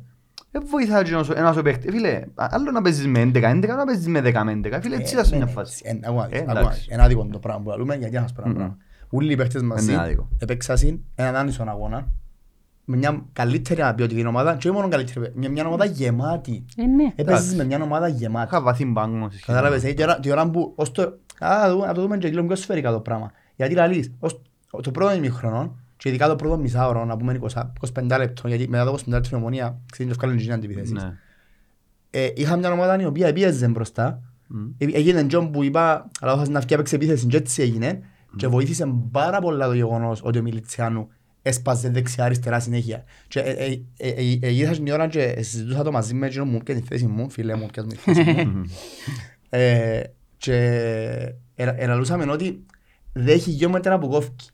δεν 0.52 0.64
βοηθάει 0.70 1.04
και 1.04 1.12
ένας- 1.14 1.30
ένας 1.30 1.58
ο 1.58 1.62
παίχτης. 1.62 1.92
Φίλε, 1.94 2.22
άλλο 2.36 2.72
να 2.72 2.82
παίζεις 2.82 3.08
με 3.08 3.20
11, 3.20 3.48
11, 3.50 3.68
άλλο 3.72 3.80
να 3.80 3.86
παίζεις 3.86 4.08
με 4.08 4.22
10, 4.22 4.44
με 4.44 4.52
11. 4.52 4.80
Φίλε, 4.82 4.96
έτσι 4.96 5.16
θα 5.16 5.24
σε 5.24 5.36
μια 5.36 5.46
φάση. 5.46 5.82
Ε, 5.86 6.08
ακούω, 6.10 6.28
Ε, 6.30 6.38
ακούω, 6.40 6.58
εντάξει. 6.60 6.88
Είναι 6.94 7.04
άδικο 7.04 7.28
το 7.32 7.40
πράγμα 7.40 7.62
που 7.74 7.80
λέμε, 7.80 7.96
γιατί 7.96 8.16
να 8.16 8.22
σας 8.22 8.32
πω 8.34 8.42
ένα 8.42 8.50
Μμμ. 8.50 8.56
πράγμα. 8.58 8.78
Όλοι 9.10 9.32
οι 9.32 9.36
παίχτες 9.36 9.62
μαζί 9.62 9.92
Είναι 9.92 10.02
άδικο. 10.02 10.28
επέξασαν 10.38 11.00
έναν 11.16 11.36
άνισον 11.36 11.70
αγώνα 11.70 12.08
με 12.86 12.98
μια 12.98 13.26
καλύτερη 13.34 13.82
ποιοτική 13.96 14.26
ομάδα 14.26 14.56
και 14.56 14.68
όχι 14.68 14.78
μόνο 14.78 14.88
καλύτερη, 14.90 15.32
με 15.36 15.48
μια 15.50 15.66
ομάδα 15.68 15.86
γεμάτη. 15.86 16.66
Ε, 16.78 16.86
ναι. 16.86 17.12
Έπαιζες 17.16 17.54
με 17.56 17.64
μια 17.64 17.82
ομάδα 17.84 18.08
γεμάτη. 18.08 18.48
Είχα 18.48 18.62
βαθύ 18.62 18.86
μπάγκο. 18.86 19.22
σε 19.24 19.28
σχέση 19.30 19.46
Κατάλαβες, 19.46 19.84
με- 19.84 19.90
ε, 19.90 19.94
τη 19.94 20.04
ώρα- 20.04 20.20
τη 20.20 20.32
ώρα 20.32 20.50
που, 20.50 20.74
ως 20.76 20.92
το, 20.92 21.02
α, 21.40 21.58
να 21.62 21.70
δούμε- 21.70 21.86
να 21.88 21.94
το 21.94 22.02
δούμε 22.02 22.18
και 22.18 22.28
λίγο 22.30 22.46
πιο 22.46 22.56
σφαιρικά 22.56 22.92
το 22.92 23.00
πράγμα. 23.00 23.32
Γιατί 23.56 23.74
λαλείς, 23.74 24.12
ως 24.20 24.42
το 24.84 24.92
πρώτο 24.92 25.16
ημιχρονό 25.16 25.78
και 25.98 26.10
ειδικά 26.10 26.28
το 26.28 26.36
πρώτο 26.36 26.58
μισάωρο, 26.58 27.06
να 27.06 27.18
πούμε 27.18 27.34
20 27.34 27.72
25 27.80 28.18
λεπτό, 28.18 28.48
γιατί 28.48 28.68
μετά 28.70 28.84
το 28.86 28.92
25 28.92 29.12
λεπτό 29.14 29.30
η 29.32 29.40
ομονία 29.40 29.80
ξέρεις 29.92 30.12
και 30.12 30.18
ευκάλλουν 30.20 30.38
και 30.46 30.52
αντιπιθέσεις. 30.54 30.92
Ναι. 30.92 31.18
Ε, 32.10 32.30
είχα 32.36 32.56
μια 32.56 32.72
ομάδα 32.72 33.02
η 33.02 33.06
οποία 33.06 33.34
πίεζε 33.34 33.68
μπροστά, 33.68 34.22
Μμ. 34.48 34.68
Ε, 34.78 34.86
έγινε 34.92 35.24
τζον 35.24 35.52
που 35.52 35.64
είπα, 35.64 36.10
αλλά 36.20 36.38
θα 36.38 36.50
να 36.50 36.60
βγει 36.60 36.74
έπαιξε 36.74 36.96
επίθεση 36.96 37.26
και 37.28 37.38
έτσι 37.38 37.62
έγινε 37.62 38.02
και 38.36 38.48
βοήθησε 38.48 38.94
πάρα 39.12 39.40
πολλά 39.40 39.66
το 39.68 39.74
γεγονός 39.74 40.22
ότι 40.24 40.40
ο 40.40 40.42
Μιλιτσιάνου 40.42 41.10
έσπαζε 41.42 41.90
δεξιά 41.90 42.24
αριστερά 42.24 42.60
συνέχεια. 42.60 43.04
Και 43.28 43.40
ε, 43.40 43.52
ε, 43.52 43.82
ε, 43.98 44.10
ε, 44.10 44.38
ε, 44.42 44.50
γύρισα 44.50 44.72
την 44.74 44.92
ώρα 44.92 45.08
και 45.08 45.36
συζητούσα 45.42 45.84
το 45.84 45.92
μαζί 45.92 46.14
με 46.14 46.28
εκείνον 46.28 46.48
μου 46.50 46.60
και 46.60 46.74
τη 46.74 46.82
θέση 46.82 47.06
μου, 47.06 47.30
φίλε 47.30 47.56
μου, 47.56 47.66
πιάσ' 47.72 47.86
μου 47.86 47.92
τη 47.92 47.98
θέση 47.98 48.46
μου. 48.46 48.64
Ε, 49.50 50.02
και 50.38 50.56
ε- 51.56 51.74
ελαλούσαμε 51.78 52.32
ότι 52.32 52.66
δεν 53.14 53.36
έχει 53.36 53.50
γεώμετρα 53.52 54.00
που 54.00 54.08
κόφκει 54.08 54.50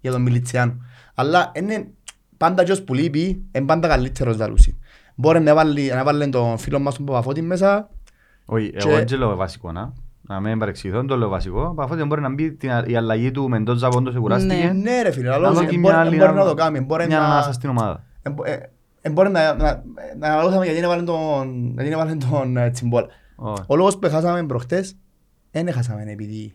για 0.00 0.10
τον 0.10 0.22
Μιλιτσιάνου. 0.22 0.82
Αλλά 1.14 1.52
είναι 1.54 1.86
πάντα 2.36 2.62
ποιος 2.62 2.82
που 2.82 2.94
λείπει, 2.94 3.42
είναι 3.52 3.66
πάντα 3.66 3.88
καλύτερος 3.88 4.36
λαλούσι. 4.36 4.78
Μπορεί 5.14 5.40
να 5.40 5.54
βάλει, 5.54 5.88
να 5.88 6.04
βάλει 6.04 6.28
τον 6.28 6.58
φίλο 6.58 6.78
μας 6.78 6.94
τον 6.94 7.04
Παπαφώτη 7.04 7.42
μέσα, 7.42 7.90
Όχι, 8.44 8.70
Και- 8.70 8.88
εγώ 8.88 9.04
δεν 9.04 9.18
λέω 9.18 9.36
βασικό 9.36 9.72
να. 9.72 9.92
Να 10.30 10.40
μην 10.40 10.58
παρεξηγηθώ, 10.58 10.98
δεν 10.98 11.06
το 11.08 11.16
λέω 11.16 11.28
βασικό. 11.28 11.72
Παφώτη 11.76 12.04
μπορεί 12.04 12.20
να 12.20 12.34
μπει 12.34 12.52
την- 12.52 12.70
η 12.86 12.96
αλλαγή 12.96 13.30
του 13.30 13.48
Μεντόζα 13.48 13.88
πόντος 13.88 14.12
σε 14.12 14.18
κουράστηκε. 14.18 14.72
Ναι 14.74 15.02
ρε 15.02 15.10
φίλε, 15.10 15.28
Να 15.28 15.34
αλλά 15.34 15.48
δω 15.48 15.54
μπορεί 15.54 15.66
και 15.66 15.78
μια 15.78 15.98
άλλη 15.98 16.16
μπορεί 16.16 16.32
να 16.32 16.44
το 16.44 16.54
κάνει. 16.54 16.80
Μπορεί 16.80 17.06
Μια 17.06 17.18
να... 17.18 17.24
ανάσα 17.24 17.52
στην 17.52 17.68
ομάδα. 17.70 18.04
ε, 18.22 18.30
μπο- 18.30 18.44
ε, 18.44 18.70
ε, 19.00 19.10
Μπορεί 19.10 19.30
να... 19.30 19.54
να- 19.54 19.82
Να 20.18 20.26
αναλώσαμε 20.28 20.64
γιατί 20.64 20.80
έβαλε 20.80 21.02
τον... 21.02 21.72
Γιατί 21.74 21.90
έβαλε 21.90 22.14
τον 22.14 22.56
ε, 22.56 22.70
Τσιμπόλ. 22.70 23.04
Όχι. 23.36 23.62
Ο 23.66 23.76
λόγος 23.76 23.98
που 23.98 24.08
χάσαμε 24.10 24.46
προχτές, 24.46 24.96
δεν 25.50 25.72
χάσαμε 25.72 26.02
επειδή 26.12 26.54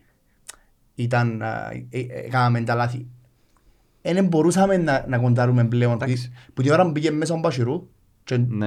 ήταν... 0.94 1.40
ε, 1.40 1.46
ε, 1.90 2.00
ε, 2.00 2.28
Κάναμε 2.28 2.60
τα 2.60 2.74
λάθη. 2.74 3.06
Δεν 4.02 4.26
μπορούσαμε 4.26 4.76
να, 4.76 5.04
να 5.08 5.18
κοντάρουμε 5.18 5.64
πλέον. 5.64 5.98
Που, 5.98 6.04
Εντάξει. 6.04 6.32
που 6.54 6.62
την 6.62 6.72
ώρα 6.72 6.84
που 6.86 6.92
πήγε 6.92 7.10
μέσα 7.10 7.34
ο 7.34 7.38
Μπασιρού, 7.38 7.72
και 7.72 7.86
Ναι. 7.86 7.88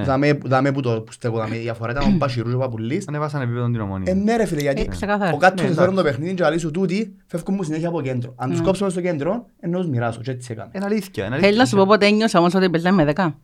Δάμε, 0.04 0.32
δάμε 0.44 0.72
που 0.72 0.80
το 0.80 1.02
που 1.02 1.12
στέκω, 1.12 1.36
δάμε 1.36 1.56
η 1.56 1.58
διαφορά 1.58 1.90
ήταν 1.92 2.02
ο 2.12 2.14
Μπασιρούς 2.18 2.50
και 2.50 2.56
ο 2.56 2.58
Παπουλής. 2.58 3.08
Ανεβάσαν 3.08 3.40
επίπεδο 3.42 3.64
την 3.66 3.74
Ε, 3.74 3.80
ομονία. 3.82 4.14
ναι 4.14 4.36
ρε 4.36 4.44
φίλε, 4.44 4.60
γιατί 4.60 4.80
Ε, 4.80 4.84
ξεκάθαρα. 4.84 5.32
ο 5.32 5.36
κάτω 5.36 5.44
Ναι, 5.46 5.50
τους 5.54 5.60
εντάξει. 5.62 5.78
φέρουν 5.80 5.94
το 5.94 6.02
παιχνίδι 6.02 6.34
και 6.34 6.44
λέει 6.48 6.58
σου 6.58 6.70
τούτοι 6.70 7.16
φεύγουν 7.26 7.54
μου 7.54 7.62
συνέχεια 7.62 7.88
από 7.88 8.00
κέντρο. 8.02 8.32
Αν 8.36 8.50
τους 8.50 8.58
Ναι. 8.58 8.64
κόψουμε 8.64 8.90
στο 8.90 9.00
κέντρο, 9.00 9.46
ενώ 9.60 9.78
τους 9.78 9.88
μοιράσω 9.88 10.20
και 10.20 10.30
έτσι 10.30 10.48
έκαμε. 10.52 10.70
Είναι 10.74 10.84
αλήθεια. 10.84 11.26
είναι 11.26 11.38
Θέλει 11.38 11.56
να 11.56 11.64
σου 11.64 11.76
αλήθεια. 11.76 11.78
πω 11.78 11.84
πότε 11.86 12.06
ένιωσα 12.06 12.38
όμως 12.38 12.54
ότι 12.54 12.70
παίζαμε 12.70 12.96
με 12.96 13.04
δέκα. 13.04 13.36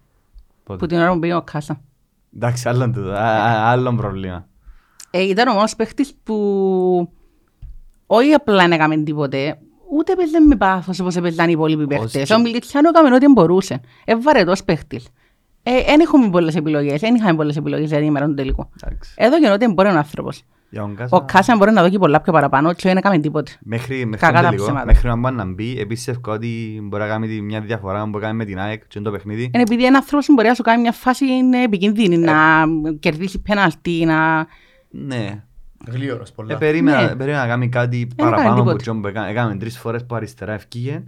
Πότε; 0.64 0.78
Που 0.78 0.86
την 0.86 0.98
ώρα 0.98 1.12
που 1.12 1.18
πήγε 1.18 1.34
ο 1.34 1.42
Κάσα. 1.42 1.80
Εντάξει, 2.36 2.68
άλλον 2.68 2.92
τούτο. 2.92 3.10
Α, 3.10 3.24
α, 3.24 3.70
Άλλον 3.70 3.96
πρόβλημα. 3.96 4.46
Ε, 5.10 5.22
ήταν 5.22 5.48
ο 5.48 5.52
μόνος 5.52 5.76
παίχτης 5.76 6.14
που 6.22 6.34
όχι 8.06 8.32
απλά 8.32 8.68
να 8.68 8.74
έκαμε 8.74 8.96
τίποτε, 8.96 9.58
ούτε 9.92 10.14
παίζε 10.16 10.40
με 10.40 10.56
πάθος 10.56 11.00
όπως 11.00 11.16
έπαιζαν 11.16 11.48
οι 11.48 11.52
υπόλοιποι 11.52 11.86
παίχτες. 11.86 12.26
και- 12.28 12.34
Ο 12.34 12.38
Μιλιτσιάνο 12.40 12.88
έκαμε 12.88 13.14
ό,τι 13.14 13.26
μπορούσε. 13.32 13.80
Ε, 14.04 14.16
βαρετός 14.16 14.64
παίχτης. 14.64 15.06
Δεν 15.86 16.00
έχουμε 16.00 16.30
πολλές 16.30 16.54
επιλογές, 16.56 17.00
δεν 17.00 17.14
είχαμε 17.14 17.34
πολλές 17.34 17.56
επιλογές 17.56 17.88
για 17.88 17.98
την 17.98 18.06
ημέρα 18.06 18.26
του 18.26 18.34
τελικού. 18.34 18.68
Εντάξει. 18.82 19.14
Εδώ 19.16 19.40
και 19.40 19.50
ό,τι 19.50 19.68
μπορεί 19.72 19.88
ο 19.88 19.96
άνθρωπος. 19.96 20.42
Για 20.70 20.80
τον 20.82 20.94
Κάσα- 20.94 21.16
Ο 21.18 21.24
Κάσα 21.24 21.56
μπορεί 21.56 21.72
να 21.72 21.82
δώσει 21.82 21.98
πολλά 21.98 22.20
πιο 22.20 22.32
παραπάνω 22.32 22.72
και 22.72 22.88
δεν 22.88 22.96
έκαμε 22.96 23.18
τίποτε. 23.18 23.50
Μέχρι, 23.62 23.94
μέχρι 24.04 24.26
Κακά 24.26 24.32
τον 24.32 24.42
τα 24.42 24.48
τελικό, 24.48 24.64
ψέματα. 24.64 24.84
μέχρι 24.86 25.08
να 25.08 25.16
μπορεί 25.16 25.34
να 25.34 25.44
μπει, 25.44 25.78
επίστευκα 25.80 26.32
ότι 26.32 26.80
μπορεί 26.82 27.02
να 27.02 27.08
κάνει 27.08 27.28
τη- 27.28 27.40
μια 27.42 27.60
διαφορά 27.60 28.10
που 28.10 28.18
κάνει 28.18 28.36
με 28.36 28.44
την 28.44 28.58
ΑΕΚ 28.60 28.80
και 28.80 28.98
είναι 28.98 29.04
το 29.04 29.10
παιχνίδι. 29.10 29.42
Είναι 29.42 29.62
επειδή 29.62 29.84
ένα 29.84 29.96
άνθρωπος 29.98 30.26
μπορεί 30.34 30.48
να 30.48 30.54
σου 30.54 30.62
κάνει 30.62 30.80
μια 30.80 30.92
φάση 30.92 31.26
είναι 31.26 31.62
επικίνδυνη, 31.62 32.16
να 32.18 32.34
κερδίσει 33.00 33.38
πέναλτι, 33.42 34.04
να... 34.06 34.46
Ναι. 34.90 35.42
Γλίωρος 35.90 36.32
πολλά. 36.32 36.54
Ε, 36.54 36.56
περίμενα, 36.56 37.02
Ναι. 37.02 37.16
περίμενα 37.16 37.42
να 37.42 37.48
κάνει 37.48 37.68
κάτι 37.68 38.08
έκανε 38.16 38.30
παραπάνω 38.30 38.54
από 38.54 38.62
τίποτε. 38.64 38.84
τον 38.84 39.00
που 39.00 39.06
έκανε. 39.08 39.30
Έκαμε 39.30 39.56
τρεις 39.56 39.78
φορές 39.78 40.04
που 40.06 40.14
αριστερά 40.14 40.52
ευκήγε 40.52 41.02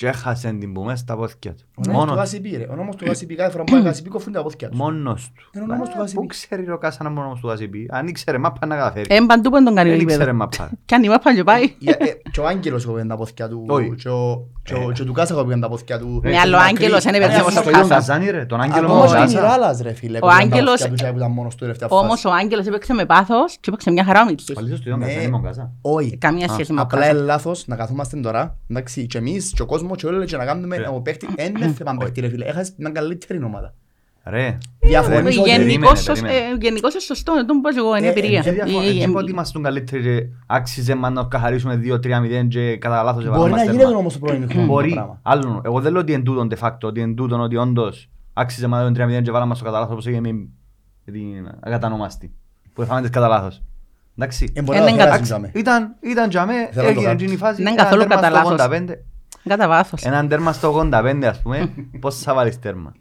και 0.00 0.06
έχασε 0.08 0.52
την 0.60 0.72
που 0.72 0.82
μέσα 0.82 0.96
στα 0.96 1.16
πόδια 1.16 1.54
του. 1.54 1.64
Ο 1.74 1.80
νόμος 1.86 1.86
του 1.86 1.92
Μόνος, 1.92 2.16
Γασιπί 2.16 2.56
ρε. 2.56 2.66
Ο 2.70 2.74
νόμος 2.74 2.96
του 2.96 3.04
Γασιπί 3.04 3.34
κάθε 3.34 3.50
φορά 3.50 3.64
που 3.64 3.72
πάει 3.72 3.82
Γασιπί 3.82 4.08
κοφούν 4.08 4.32
τα 4.32 4.42
πόδια 4.42 4.68
του. 4.68 4.76
μόνος 4.76 5.32
του. 5.34 5.50
Είναι 5.54 5.64
ο 5.64 5.66
νόμος 5.66 5.88
του 5.88 5.94
Ε, 5.96 6.00
Γασιπί. 6.00 6.20
Πού 6.20 6.26
ξέρει 6.26 6.70
ο 6.70 6.78
Κάσα 6.78 7.02
να 7.04 7.10
είναι 7.10 7.18
ο 7.20 7.22
νόμος 7.22 7.40
του 7.40 7.48
Γασιπί. 7.48 7.86
Αν 7.90 8.06
ήξερε 8.06 8.38
μάπα 8.38 8.66
να 8.66 8.76
καταφέρει. 8.76 9.06
Ε, 9.08 9.18
παντού 9.26 9.50
που 9.50 9.64
τον 9.64 9.74
κάνει 9.74 9.88
ο 9.88 9.92
Δεν 9.92 10.00
ήξερε 10.00 10.22
γήπεδο. 10.22 10.36
μάπα. 10.38 10.70
Κι 10.86 10.94
αν 10.94 11.02
η 11.02 11.08
μάπα 11.08 11.34
και 11.34 11.44
πάει. 11.44 11.74
Για- 11.78 11.96
ε, 11.98 12.06
Και 12.30 12.40
ο 12.40 12.46
Άγγελος 12.46 12.84
κόβεν 12.86 13.08
τα 13.08 13.16
πόδια 13.16 13.48
του. 13.48 13.64
Όχι. 13.68 13.94
Και 13.94 14.08
ο- 14.08 14.46
και 14.62 14.74
ο- 14.74 14.92
και 14.92 15.04
του 15.04 15.12
Κάσα 15.12 15.34
κόβεν 15.34 15.60
τα 15.60 15.68
πόδια 15.68 15.98
του. 15.98 16.20
Ναι, 16.24 16.30
Και 16.30 16.38
αλλά 16.38 16.56
ο 16.56 16.60
του 16.60 16.66
Άγγελος 16.66 17.04
Μακρύ. 17.04 17.08
είναι 17.08 17.16
Ε, 17.24 17.28
περισσότερο 17.28 17.48
αυτό 17.48 17.60
στο 17.60 17.70
το 17.70 17.70
Τον 17.76 17.80
ίδιο. 17.84 17.94
Καζάνι 17.96 18.30
ρε, 18.30 18.44
τον 18.44 18.60
Άγγελο 18.60 18.86
Ακόμα 18.86 19.00
μου 19.00 19.06
και 19.10 19.16
ο 19.16 19.18
Κάζα. 19.20 19.40
Μιράλας 19.40 19.80
ρε 19.80 19.92
φίλε. 19.92 20.16
Ο 20.16 20.20
κόβεν 20.20 20.36
τα 20.36 20.42
Άγγελος- 20.42 20.80
πόδια 20.80 20.88
του 20.88 20.94
και 21.04 21.10
που 21.10 21.16
ήταν 21.16 21.30
μόνος 21.30 21.54
του 21.54 21.60
τελευταία 21.60 21.88
φάση. 21.88 22.04
Όμως 22.04 22.24
ο 22.24 22.30
Άγγελος 22.32 22.66
έπαιξε 22.66 22.92
με 22.92 23.04
πάθος 23.04 23.52
και 23.60 23.64
έπαιξε 23.68 23.90
μια 23.90 24.04
χαρά 24.04 24.22
ο 24.22 24.24
Μίτσος. 24.24 24.54
Πάλι 24.54 24.66
στο 24.68 24.76
ίδιο 24.76 24.96
Ναι. 24.96 25.06
Καζάνι 25.06 25.28
μου 25.28 25.40
Κάζα. 25.42 25.72
Όχι. 25.80 26.16
Καμία 26.18 26.48
σχέση 26.48 26.72
με 26.72 26.80
ο 26.80 26.82
Απλά 26.82 26.98
Κάσα. 26.98 27.10
είναι 27.12 27.20
λάθος 27.20 27.66
να 27.66 27.76
καθόμαστε 27.76 28.16
τώρα, 28.20 28.56
εντάξει, 28.70 29.06
και 29.06 29.18
εμείς 29.18 29.52
και 29.56 29.62
ο 29.62 29.66
κόσμος 29.66 29.89
και 29.94 30.06
όλοι 30.06 30.26
και 30.26 30.36
να 30.36 30.44
κάνουμε 30.44 30.76
Ε. 30.76 30.86
ο 30.94 31.00
παίχτη, 31.00 31.28
δεν 31.36 31.54
έφευαν 31.62 31.96
παίχτη 31.96 32.20
ρε 32.20 32.28
φίλε, 32.28 32.44
έχασες 32.44 32.74
μια 32.76 32.90
καλύτερη 32.90 33.44
ομάδα. 33.44 33.74
Ρε. 34.24 34.58
Διαφωνείς 34.80 35.36
Ε, 35.36 35.40
ότι- 35.40 35.50
περίμενε, 35.50 35.70
Γενικώς 35.70 36.02
σωσ- 36.02 36.20
περίμενε. 36.22 36.34
ε, 36.36 36.56
γενικώς 36.60 36.92
είναι 36.92 37.02
σωστός, 37.02 37.34
δεν 37.34 37.46
το 37.46 37.54
πω 37.62 37.70
και 37.70 37.78
εγώ, 37.78 37.96
είναι 37.96 38.06
Ε, 38.06 38.10
εμπειρία. 38.10 38.38
ε, 38.38 38.42
Δεν 38.42 38.54
διαφωνώ, 38.54 38.80
Ε, 38.82 38.88
ε, 38.88 38.92
δεν 38.98 39.12
πω 39.12 39.18
ότι 39.18 39.30
είμαστε 39.30 39.60
καλύτεροι 39.60 40.02
και 40.02 40.26
άξιζε 40.46 40.94
μας 40.94 41.12
να 41.12 41.24
καθαρίσουμε 41.24 41.76
2-3-0 41.76 42.48
και 42.48 42.76
κατά 42.76 43.02
λάθος 43.02 43.24
Μπορεί 43.24 43.26
έβαλαμε 43.26 43.50
να 43.50 43.56
μας 43.56 43.64
γίνεται 43.64 43.82
τέρμα. 43.84 43.98
όμως 43.98 44.12
το 44.12 44.18
πρώτο 44.18 44.34
ημίχρονο 44.34 44.66
το 44.66 44.72
Μπορεί, 44.72 44.90
πράγμα. 44.92 45.18
άλλον. 45.22 45.60
Εγώ 45.64 45.80
δεν 45.80 45.92
λέω 45.92 46.00
ότι 46.00 46.12
είναι 46.12 46.22
τούτον 46.22 46.48
de 46.54 46.58
facto, 46.66 46.78
ότι 46.82 47.00
είναι 47.00 47.14
τούτον 47.14 47.40
ότι 47.40 47.56
όντως 47.56 48.10
άξιζε 48.32 48.66
μας 48.66 48.78
να 48.78 48.84
δούμε 48.84 48.98
3-0 48.98 49.22
και 49.22 49.30
βάλαμε 49.30 49.48
μας 49.48 49.58
το 49.58 49.64
κατά 49.64 49.78
λάθος 49.78 49.92
όπως 49.92 50.06
έγινε 50.06 50.20
με 50.32 50.32
με 51.04 51.12
την 51.12 51.56
ακατανομάστη. 51.60 52.32
Που 52.74 52.82
έφαμε 52.82 53.00
τις 53.00 53.10
κατά 53.10 53.28
λάθος. 53.28 53.62
Εντάξει. 54.18 54.52
Ε, 54.56 54.62
μπορεί 54.62 54.78
Ε, 54.78 54.80
να 54.80 54.86
ναι, 54.90 54.90
το 54.90 55.02
εντάξει. 55.02 55.12
χαλάσει 55.12 55.30
τζάμε. 55.32 55.50
Ήταν, 55.54 55.94
ήταν 56.00 56.28
τζαμέ, 56.28 56.52
Θέλω 56.52 56.66
να 56.68 56.72
το 56.74 56.80
έγινε 56.88 57.02
κάνω. 57.04 57.10
εκείνη 57.12 57.32
η 57.32 57.36
φάση. 57.36 57.54
Δεν 57.62 57.66
Έναν 57.66 57.76
καθόλου 57.84 58.00
τέρμα 58.00 58.14
κατά 58.14 58.26
στο 58.26 58.36
λάθος. 58.36 58.66
85. 58.66 59.04
Κατά 59.44 59.68
βάθος. 59.68 60.02
Έναν 60.02 60.28
τέρμα 60.28 60.52
στο 60.52 60.68
85 60.92 61.22
ας 61.24 61.42
πούμε, 61.42 61.72
πώς 62.00 62.18
θα 62.18 62.34
βάλεις 62.34 62.58
τέρμα; 62.58 62.92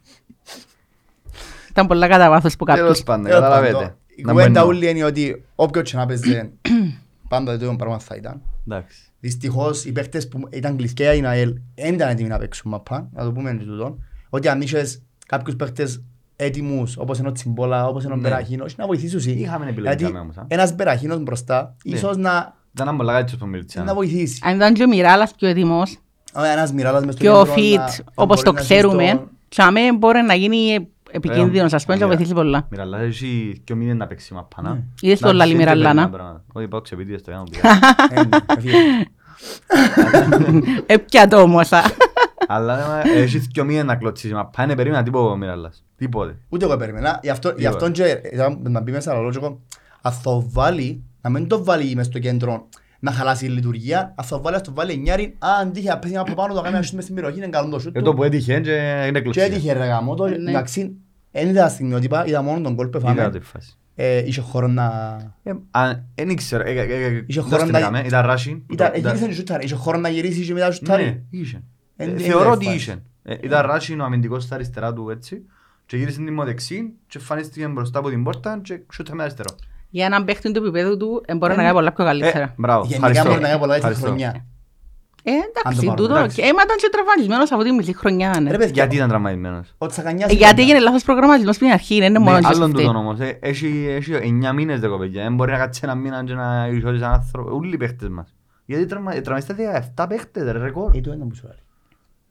Ήταν 1.69 1.87
πολλά 1.87 2.07
κατά 2.07 2.29
βάθος 2.29 2.55
που 2.55 2.65
Τέλος 2.65 2.79
κάποιος. 2.79 3.03
πάντων, 3.03 3.25
Τέλος 3.25 3.39
πάντων, 3.39 3.53
καταλαβαίνετε. 3.57 3.95
Η 4.15 4.21
Να 4.21 4.31
κουβέντα 4.31 4.49
μπαίνω. 4.49 4.65
όλη 4.65 4.89
είναι 4.89 5.03
ότι 5.03 5.45
όποιος 5.55 5.89
και 5.91 5.97
να 5.97 6.05
παίζει 6.05 6.51
πάντα 7.29 7.45
το 7.57 7.63
ίδιο 7.65 7.75
πράγμα 7.75 7.99
θα 7.99 8.15
ήταν. 8.15 8.41
Εντάξει. 8.67 9.01
Δυστυχώς 9.19 9.85
οι 9.85 9.91
παίχτες 9.91 10.27
που 10.27 10.47
ήταν 10.51 10.75
κλεισκέα 10.77 11.13
η 11.13 11.25
ΑΕΛ 11.25 11.55
δεν 11.75 11.93
ήταν 11.93 12.09
έτοιμοι 12.09 12.29
να 12.29 12.37
παίξουν 12.37 12.71
μαπά, 12.71 13.09
να 13.13 13.23
το 13.23 13.31
πούμε 13.31 13.53
και 13.53 13.63
τούτο. 13.63 13.97
Ότι 14.29 14.47
αν 14.47 14.61
είχες 14.61 15.01
κάποιους 15.25 15.55
παίχτες 15.55 16.03
έτοιμους 16.35 16.97
όπως 16.97 17.17
είναι 17.19 17.27
ο 17.27 17.31
Τσιμπόλα, 17.31 17.87
όπως 17.87 18.03
είναι 18.03 18.13
ο 18.13 18.15
Ναι. 18.15 18.21
Μπεραχίνος, 18.21 18.75
να 18.75 18.85
βοηθήσουν 18.85 19.17
εσύ. 19.17 19.31
Είχαμε 19.31 19.63
επιλογή 19.65 19.87
Γιατί 19.87 20.03
τζαμέ 20.03 20.19
όμως, 20.19 20.37
α. 20.37 20.45
ένας 20.47 20.75
Μπεραχίνος 20.75 21.19
μπροστά 21.19 21.75
Ναι. 21.85 21.95
ίσως 21.95 22.17
να, 22.17 22.55
Ήταν 22.73 22.87
ένα 22.87 22.95
πολλά 22.97 23.13
κάτι 23.13 23.35
που 23.37 23.47
μιλήσαμε. 23.47 23.85
να 23.85 23.93
βοηθήσει. 23.93 24.39
Αν 24.43 24.55
ήταν 24.55 24.73
και 24.73 24.83
ο 24.83 24.87
Μιράλας 24.87 25.33
πιο 25.35 25.47
έτοιμος, 25.47 25.91
Ο 25.95 25.99
Ένας 26.53 26.71
Μιράλας 26.73 27.05
μες 27.05 27.13
στο 27.13 27.23
πιο 27.23 27.33
κέντρο 27.45 27.53
fit, 27.55 27.75
να- 27.77 27.83
να 27.83 27.93
όπως 28.15 28.35
μπορεί 28.35 28.41
το 28.45 28.51
να 28.51 28.59
ξέρουμε, 28.59 29.03
ζήσει 29.05 29.19
και 29.49 29.61
αμέ 29.61 29.93
μπορεί 29.97 30.21
να 30.21 30.33
γίνει 30.33 30.87
επικίνδυνος, 31.11 31.73
ας 31.73 31.85
πούμε, 31.85 31.97
και 31.97 32.03
να 32.03 32.07
Μιρα- 32.09 32.17
βοηθήσει 32.17 32.33
πολλά. 32.33 32.67
Μιραλά, 32.69 32.99
έχει 32.99 33.61
και 33.63 33.73
ο 33.73 33.75
μήνες 33.75 33.95
να 33.95 34.07
παίξεις 34.07 34.31
μαπά, 34.31 34.61
να. 34.61 34.83
Είδες 35.01 35.19
το 35.19 35.27
Να, 35.27 35.33
λαλί 35.33 35.49
δεν 35.51 35.59
Μιραλά, 35.59 35.83
παίρνει 35.85 35.99
να; 36.01 36.09
πράγματα. 36.09 36.43
Όχι, 36.53 36.67
πάω 36.67 36.81
ξεπίτηες 36.81 37.21
το 37.21 37.31
κάνω 37.31 37.43
πια. 37.51 37.61
το. 37.61 38.15
Ε, 38.15 38.23
ναι, 38.23 38.37
έφυγε. 38.57 38.77
Έπια 40.85 41.27
το 41.27 41.41
όμως, 41.41 41.71
α. 41.71 41.81
Αλλά 42.47 43.01
ε, 43.07 43.21
έχεις 43.21 43.47
και 43.51 43.61
ο 43.61 43.63
μήνες 43.63 43.83
να 43.83 43.95
κλωτσίσεις 43.95 44.33
μαπά. 44.33 44.65
Δεν 44.65 44.75
περίμενα 44.75 45.03
τίποτα 45.03 45.29
ο 45.31 45.35
Μιραλάς. 45.35 45.83
Τίποτε. 45.97 46.35
Ούτε 46.49 46.65
εγώ 46.65 46.77
περίμενα. 46.77 47.19
Γι' 47.23 47.29
αυτό, 47.29 47.49
γι' 47.49 47.55
Τίποτα. 47.55 47.75
αυτόν 47.75 47.91
και 47.91 48.21
ήταν 48.33 48.57
να 48.61 48.81
μπει 48.81 48.91
μέσα 48.91 49.11
άλλο 49.11 49.21
λόγο, 49.35 49.59
αν 50.01 50.13
το 50.23 50.49
βάλει, 50.49 51.03
να 51.21 51.29
μην 51.29 51.47
το 51.47 51.63
βάλει 51.63 51.95
μες 51.95 52.05
στο 52.05 52.19
κέντρο 52.19 52.67
να 52.99 53.11
χαλάσει 53.11 53.45
η 53.45 53.49
λειτουργία, 53.49 54.13
αν 54.17 54.27
το 54.29 54.41
βάλει, 54.41 54.55
ας 54.55 54.61
το 54.61 54.73
βάλει 54.73 54.91
εννιάρι, 54.91 55.35
αν 55.39 55.71
τύχει 55.71 55.87
να 55.87 55.97
πέσει 55.99 56.17
από 56.17 56.33
πάνω, 56.33 56.53
το 56.53 56.61
κάνει 56.61 56.75
να 56.75 56.81
σούτ 56.81 56.93
μες 56.95 57.03
στην 57.03 57.15
περιοχή, 57.15 57.37
είναι 57.37 57.47
καλό 57.47 57.69
το 57.69 57.79
σούτ 57.79 57.95
Ε, 57.95 57.99
του. 57.99 58.05
το 58.05 58.13
που 58.13 58.23
έτυχε 58.23 58.59
και 58.59 58.71
είναι 59.07 59.11
Και 59.11 59.21
κλωτσίσει. 59.21 59.45
έτυχε 59.45 59.73
ρε 59.73 59.85
γάμο 59.85 60.15
το, 60.15 60.27
Ναι. 60.27 60.49
εντάξει, 60.49 60.91
δεν 61.31 61.47
είδα 61.49 61.69
στιγμιότυπα, 61.69 62.25
είδα 62.27 62.41
μόνο 62.41 62.61
τον 62.61 62.75
κόλ 62.75 62.87
που 62.87 62.97
Είδα 62.97 63.07
φάμε. 63.15 63.29
τη 63.29 63.39
φάση. 63.39 63.77
Ε, 63.95 64.17
Είχε 64.25 64.41
χώρο 64.41 64.67
να... 64.67 65.17
Ε, 65.43 65.51
αν- 65.71 66.05
Δεν 66.15 66.29
ήξερα. 66.29 66.65
ε, 66.67 66.71
ε, 66.71 66.81
ε, 66.81 67.23
Είχε 67.27 67.41
δεν 67.41 67.43
χώρο 67.49 67.59
στην 67.59 67.71
να- 67.71 67.77
έκαμε, 67.77 68.03
Ήταν 68.05 68.25
ράσιν. 68.25 68.61
Ήταν, 68.69 68.91
Ήταν- 68.95 69.01
γύρισε 69.11 69.27
και 69.27 69.33
σούταρε, 69.33 69.63
είχε 69.63 69.75
χώρο 69.75 69.97
να 69.97 70.09
γυρίσει 70.09 70.45
και 70.45 70.53
μετά 70.53 70.67
Ναι, 70.67 70.73
σούταρε. 70.73 71.21
είχε. 71.29 71.61
Εν- 71.95 72.09
Ε, 72.09 72.11
εν 72.11 72.19
Θεωρώ 72.19 72.43
είδα 72.43 72.51
ότι 72.51 72.65
φάση. 72.65 72.77
είχε. 72.77 73.01
Ε, 73.23 73.35
Ήταν 73.41 73.65
ράσιν 73.65 73.99
ο 73.99 74.03
αμυντικός 74.03 74.43
στα 74.43 74.55
αριστερά 74.55 74.93
του 74.93 75.09
έτσι. 75.09 75.41
Και 75.85 75.97
γύρισε 75.97 76.17
την 76.17 76.33
μοδεξή 76.33 76.93
και 77.07 77.17
εμφανίστηκε 77.17 77.67
μπροστά 77.67 77.99
από 77.99 78.09
την 78.09 78.23
πόρτα 78.23 78.59
και 78.63 78.79
σούτα 78.93 79.15
με 79.15 79.21
αριστερό. 79.21 79.55
Για 79.89 80.05
έναν 80.05 80.25
παίχτη 80.25 80.51
του 80.51 80.59
επίπεδου 80.63 80.97
του, 80.97 81.23
ε, 81.25 81.35
μπορεί 81.35 81.55
να 81.55 81.61
κάνει 81.63 81.73
πολλά 81.73 81.91
πιο 81.93 82.03
Ε, 82.03 82.07
καλύτερα. 82.07 82.53
Μπράβο. 82.57 82.81
Γενικά 82.85 82.95
ευχαριστώ. 83.07 83.29
μπορεί 83.29 83.41
να 83.41 83.47
κάνει 83.47 83.59
πολλά 83.59 83.75
έτσι 83.75 83.87
Ευχαριστώ. 83.87 84.07
χρονιά. 84.07 84.45
Ε, 85.23 85.31
Αν 85.31 85.37
εντάξει, 85.37 85.79
το 85.79 85.85
πάρουμε, 85.85 85.95
τούτο, 85.95 86.13
εντάξει. 86.19 86.41
ε, 86.41 86.53
μα 86.53 86.61
ήταν 86.65 86.77
και 86.77 86.89
τραυματισμένος 86.91 87.51
από 87.51 87.63
τη 87.63 87.71
μισή 87.71 87.93
χρονιά, 87.95 88.39
ναι. 88.41 88.51
Ρε 88.51 88.57
παιδιά, 88.57 88.73
Γιατί 88.73 88.95
ήταν 88.95 89.07
τραυματισμένος; 89.09 89.73
ο 89.77 89.85
Τσακανιάς 89.85 90.29
Ε, 90.29 90.33
ήταν- 90.33 90.37
Γιατί 90.37 90.61
έγινε 90.61 90.79
λάθος 90.79 91.03
προγραμματισμός 91.03 91.57
πριν 91.57 91.71
αρχή, 91.71 91.99
δεν 91.99 92.09
είναι 92.09 92.19
μόνο 92.19 92.31
Ναι, 92.35 92.39
και 92.39 92.47
άλλον 92.47 92.63
αυτή. 92.69 92.75
τούτον 92.75 92.95
όμως. 92.95 93.19
ε, 93.19 93.37
Έχει 93.41 93.85
έχει 93.89 94.13
εννιά 94.13 94.53
μήνες 94.53 94.79
δε 94.79 94.87
κοπέκια. 94.87 95.23
Δεν 95.23 95.35
μπορεί 95.35 95.51
να 95.51 95.57
κάτσει 95.57 95.81
ένα 95.83 95.95
μήνα 95.95 96.23
και 96.23 96.33
να 96.33 96.67
ισιώσει 96.71 96.95
έναν 96.95 97.11
άνθρωπο. 97.13 97.55
Όλοι 97.55 97.73
οι 97.73 97.77
παίχτες 97.77 98.09
μας. 98.09 98.35
Γιατί 98.65 98.85
τραυμα- 98.85 99.15
ε, 99.15 99.21
τραυματιστείτε 99.21 99.63
17 99.95 100.07
παίχτες, 100.07 100.51
ρε, 100.51 100.59
ρεκόρ. 100.59 100.91
Ε, 100.95 100.99
το 100.99 101.11
ένα 101.11 101.25
που 101.25 101.35
σου 101.35 101.45
λέει. 101.47 101.55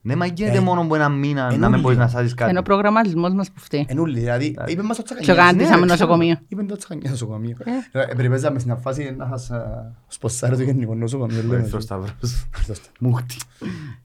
Ναι, 0.08 0.16
μα 0.16 0.26
γίνεται 0.26 0.56
Ε, 0.56 0.60
μόνο 0.60 0.80
από 0.80 0.94
ένα 0.94 1.08
μήνα 1.08 1.48
εν 1.52 1.58
να 1.60 1.66
μην 1.66 1.72
ούλοι. 1.74 1.80
μπορείς 1.82 1.98
να 1.98 2.08
σάσεις 2.08 2.34
κάτι. 2.34 2.50
Είναι 2.50 2.58
ο 2.58 2.62
προγραμματισμός 2.62 3.32
μας 3.32 3.50
που 3.50 3.60
φταίει. 3.60 3.86
Εν 3.88 3.98
ούλοι, 3.98 4.18
δηλαδή, 4.18 4.54
είπε 4.66 4.82
μας 4.82 4.98
ο 4.98 5.02
Και 5.02 5.12
ο 5.14 5.16
Τσακανιάς. 5.20 5.46
Γάντης 5.46 5.68
ναι, 5.68 5.74
άμε 5.74 5.86
ξέρω. 5.86 6.00
νοσοκομείο. 6.00 6.36
Είπε 6.48 6.62
το 6.62 6.76
Τσακανιάς 6.76 7.10
νοσοκομείο. 7.10 7.56
Ε. 7.92 8.00
Ε, 8.00 8.14
Περιπέζαμε 8.14 8.58
στην 8.58 8.76
φάση 8.78 9.14
να 9.18 9.26
σας 9.26 9.50
ε, 9.50 9.92
σποσάρει 10.08 10.56
το 10.56 10.62
γενικό 10.62 10.94
νοσοκομείο. 10.94 11.36
λέμε. 11.36 11.46
Ευχαριστώ, 11.54 11.80
Σταύρος. 11.80 12.10
Ευχαριστώ. 12.54 12.88
Μούχτη. 13.00 13.36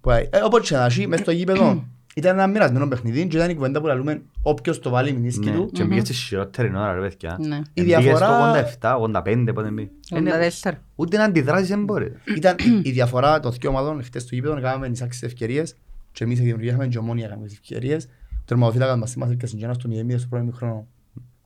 Που, 0.02 0.10
ε, 0.10 0.30
Όπως 0.46 0.70
και 0.70 0.76
να 0.76 0.86
έχει, 0.86 1.08
μες 1.08 1.20
στο 1.20 1.32
γήπεδο 1.32 1.84
ήταν 2.16 2.34
ένα 2.38 2.48
μοιρασμένο 2.48 2.88
παιχνίδι 2.88 3.28
και 3.28 3.38
ήταν 3.38 3.50
η 3.50 3.54
κουβέντα 3.56 3.82
που 3.82 3.88
λέμε 3.88 4.22
όποιος 4.42 4.80
το 4.80 4.90
βάλει 4.90 5.10
η 5.10 5.14
μηνίσκη 5.14 5.50
Ναι, 5.50 5.56
του. 5.56 5.70
και 5.74 5.84
μπήκε 5.84 6.00
στη 6.06 6.14
χειρότερη 6.14 6.70
ώρα, 6.76 6.94
ρε 6.94 7.00
παιδιά. 7.02 7.38
Ναι. 7.48 7.56
Η 7.74 7.82
Μπήκε 7.82 7.92
στο 7.92 8.02
διαφορά- 8.02 8.66
87, 8.82 8.98
85, 8.98 9.52
πότε 9.54 9.70
μπήκε. 9.70 9.92
Ε, 10.12 10.20
ναι, 10.20 10.32
84. 10.64 10.72
Ούτε 10.96 11.18
να 11.18 11.24
αντιδράσεις 11.24 11.68
δεν 11.68 11.84
μπορεί. 11.84 12.12
Ήταν 12.38 12.56
η- 12.60 12.82
η 12.90 12.92
διαφορά 12.92 13.40
των 13.40 13.52
δύο 13.60 13.70
ομάδων 13.70 14.04
χτες 14.04 14.22
στο 14.22 14.36
γήπεδο, 14.36 14.62
κάναμε 14.62 14.90
τις 14.90 15.02
άξιες 15.02 15.32
ευκαιρίες 15.32 15.76
και 16.14 16.24
εμείς 16.24 16.40
δημιουργήσαμε 16.40 16.88
και 16.88 16.98
ομόνια 16.98 17.28
κάνουμε 17.28 17.48
τις 17.48 17.56
ευκαιρίες. 17.56 18.06
Ο 18.32 18.44
τερματοφύλακας 18.46 18.98
μας 18.98 19.14
είμαστε 19.14 19.36
και 19.36 19.46
συγκένας 19.46 19.76
στο 19.76 19.90
0 19.90 20.18
στο 20.18 20.28
πρώτο 20.30 20.46
μικρόνο 20.46 20.88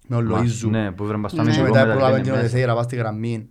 με 0.08 0.16
ο 0.16 0.22
Μα, 0.22 0.40
Λοΐζου. 0.42 0.70
Ναι, 0.70 0.92
που 0.92 1.06
βρέμε 1.06 1.30
στο 1.30 1.42
Ναι. 1.44 1.52
Και 1.52 1.58
αμυντικό 1.60 1.74
μετά 1.76 1.86
μετά 1.86 1.98
πρόλαβε 1.98 2.16
την 2.16 2.24
την 2.24 2.32
μέσα. 2.34 2.46
Οδεσσέη 2.46 2.66
να 2.66 2.74
πάει 2.74 2.84
στη 2.84 2.96
γραμμή 2.96 3.48